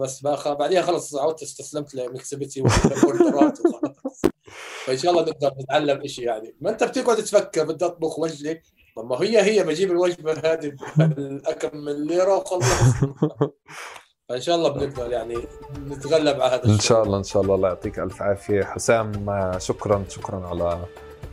بس 0.00 0.22
بعديها 0.46 0.82
خلص 0.82 1.16
عودت 1.16 1.42
استسلمت 1.42 1.94
لمكسبتي 1.94 2.62
والاوردرات 2.62 3.58
فإن 4.86 4.98
شاء 4.98 5.10
الله 5.12 5.22
نقدر 5.22 5.52
نتعلم 5.60 6.06
شيء 6.06 6.24
يعني. 6.24 6.56
ما 6.60 6.70
أنت 6.70 6.84
بتقعد 6.84 7.16
تفكر 7.16 7.64
بدي 7.64 7.84
أطبخ 7.84 8.18
وجبه 8.18 8.60
طب 8.96 9.06
ما 9.06 9.16
هي 9.16 9.42
هي 9.42 9.64
بجيب 9.64 9.90
الوجبة 9.90 10.32
هذه 10.32 10.72
اكم 11.46 11.76
من 11.78 12.06
ليرة 12.06 12.36
وخلص. 12.36 12.66
فإن 14.28 14.40
شاء 14.40 14.56
الله 14.56 14.68
بنقدر 14.68 15.12
يعني 15.12 15.36
نتغلب 15.86 16.40
على 16.40 16.54
هذا 16.54 16.62
الشيء. 16.62 16.74
ان 16.74 16.80
شاء 16.80 17.02
الله 17.02 17.18
إن 17.18 17.24
شاء 17.24 17.42
الله. 17.42 17.54
الله 17.54 17.68
يعطيك 17.68 17.98
ألف 17.98 18.22
عافية. 18.22 18.62
حسام 18.62 19.12
شكرا 19.58 20.04
شكرا 20.08 20.46
على 20.46 20.86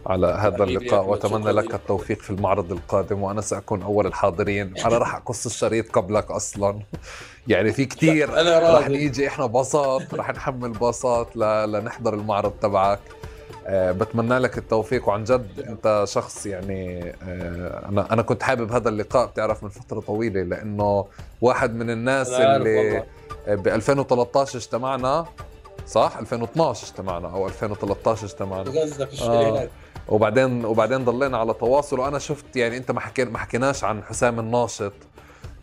على 0.06 0.28
هذا 0.28 0.64
اللقاء. 0.64 1.06
وأتمنى 1.06 1.52
لك 1.52 1.74
التوفيق 1.76 2.20
في 2.20 2.30
المعرض 2.30 2.72
القادم. 2.72 3.24
وأنا 3.24 3.41
سأكون 3.41 3.82
أول 3.82 4.08
الحاضرين. 4.08 4.78
أنا 4.78 4.98
راح 4.98 5.16
أقص 5.16 5.45
الشريط 5.45 5.91
قبلك 5.91 6.32
أصلا. 6.32 6.80
يعني 7.48 7.74
في 7.74 7.86
كثير 7.86 8.30
راح 8.74 8.90
نيجي 8.90 9.28
إحنا 9.28 9.45
باصات 9.45 10.14
راح 10.14 10.30
نحمل 10.30 10.72
باصات 10.72 11.36
لنحضر 11.38 12.14
المعرض 12.14 12.52
تبعك. 12.52 12.99
آه، 13.69 13.91
بتمنى 13.91 14.40
لك 14.40 14.57
التوفيق 14.57 15.10
وعن 15.10 15.24
جد 15.24 15.65
أنت 15.69 16.03
شخص 16.07 16.45
يعني 16.45 17.14
آه، 17.24 17.86
أنا 17.90 18.14
أنا 18.14 18.22
كنت 18.22 18.44
حابب 18.44 18.72
هذا 18.72 18.90
اللقاء 18.90 19.26
بتعرف 19.28 19.64
من 19.64 19.69
فترة 19.69 19.99
طويلة 19.99 20.41
لأنه 20.44 21.06
واحد 21.41 21.76
من 21.76 21.90
الناس 21.90 22.30
اللي 22.57 23.03
ب 23.48 23.68
2013 23.68 24.57
اجتمعنا 24.57 25.26
صح؟ 25.88 26.18
2012 26.19 26.88
اجتمعنا 26.88 27.28
أو 27.34 27.48
2013 27.48 28.26
اجتمعنا. 28.26 28.72
آه. 29.30 29.68
وبعدين 30.10 30.65
وبعدين 30.65 31.06
ضلينا 31.06 31.38
على 31.38 31.53
تواصل 31.53 31.99
وأنا 31.99 32.19
شفت 32.19 32.56
يعني 32.56 32.78
أنت 32.78 32.91
ما 32.91 32.99
حكينا 32.99 33.30
ما 33.30 33.38
حكيناش 33.38 33.84
عن 33.84 34.03
حسام 34.03 34.40
الناشط. 34.40 34.94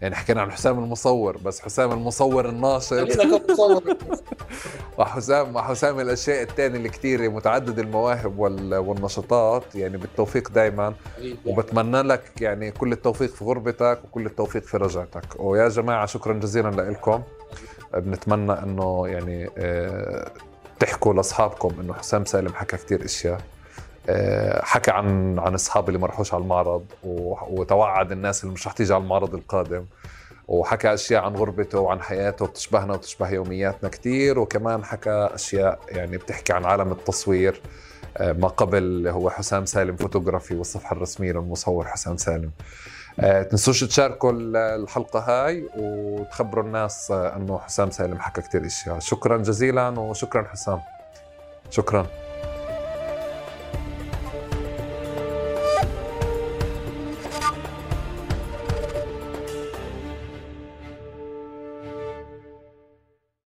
يعني 0.04 0.16
حكينا 0.16 0.42
عن 0.42 0.52
حسام 0.52 0.78
المصور 0.78 1.36
بس 1.36 1.60
حسام 1.60 1.92
المصور 1.92 2.48
الناشط. 2.48 3.08
وحسام 4.98 5.56
وحسام 5.56 6.00
الأشياء 6.00 6.42
الثانية 6.42 6.78
الكثيره 6.78 7.28
متعدد 7.28 7.78
المواهب 7.78 8.38
والنشاطات 8.72 9.74
يعني 9.74 9.96
بالتوفيق 9.96 10.50
دائما 10.50 10.94
وبتمنى 11.46 12.02
لك 12.02 12.40
يعني 12.40 12.70
كل 12.70 12.92
التوفيق 12.92 13.34
في 13.34 13.44
غربتك 13.44 13.98
وكل 14.04 14.26
التوفيق 14.26 14.62
في 14.62 14.76
رجعتك. 14.76 15.24
ويا 15.36 15.68
جماعة 15.68 16.06
شكرا 16.06 16.32
جزيلا 16.32 16.68
لكم 16.68 17.22
بنتمنى 17.94 18.52
إنه 18.52 19.08
يعني 19.08 19.50
آه، 19.58 20.32
تحكوا 20.80 21.14
لأصحابكم 21.14 21.80
إنه 21.80 21.94
حسام 21.94 22.24
سالم 22.24 22.52
حكى 22.54 22.76
كثير 22.76 23.04
أشياء. 23.04 23.40
حكى 24.62 24.90
عن 24.90 25.38
عن 25.38 25.54
أصحابي 25.54 25.88
اللي 25.88 25.98
ما 25.98 26.06
راحوش 26.06 26.34
على 26.34 26.42
المعرض 26.42 26.84
وتوعد 27.50 28.12
الناس 28.12 28.44
اللي 28.44 28.54
مش 28.54 28.66
رح 28.66 28.72
تيجي 28.72 28.94
على 28.94 29.02
المعرض 29.02 29.34
القادم. 29.34 29.84
وحكى 30.48 30.94
أشياء 30.94 31.22
عن 31.24 31.34
غربته 31.36 31.78
وعن 31.80 32.00
حياته 32.00 32.46
بتشبهنا 32.46 32.94
وتشبه 32.94 33.30
يومياتنا 33.30 33.88
كثير 33.88 34.38
وكمان 34.38 34.84
حكى 34.84 35.28
أشياء 35.34 35.78
يعني 35.88 36.16
بتحكي 36.16 36.52
عن 36.52 36.64
عالم 36.64 36.92
التصوير 36.92 37.60
آه، 38.16 38.32
ما 38.32 38.48
قبل 38.48 39.08
هو 39.08 39.30
حسام 39.30 39.66
سالم 39.66 39.96
فوتوغرافي 39.96 40.54
والصفحة 40.54 40.96
الرسمية 40.96 41.32
للمصور 41.32 41.86
حسام 41.86 42.16
سالم. 42.16 42.50
آه، 43.20 43.42
تنسوش 43.42 43.84
تشاركوا 43.84 44.32
الحلقة 44.76 45.20
هاي 45.20 45.68
وتخبروا 45.76 46.64
الناس 46.64 47.10
إنه 47.10 47.58
حسام 47.58 47.90
سالم 47.90 48.18
حكى 48.18 48.40
كثير 48.40 48.66
إشياء. 48.66 48.98
شكرا 48.98 49.36
جزيلا 49.36 49.88
وشكرا 49.88 50.48
حسام. 50.52 50.80
شكرا. 51.70 52.06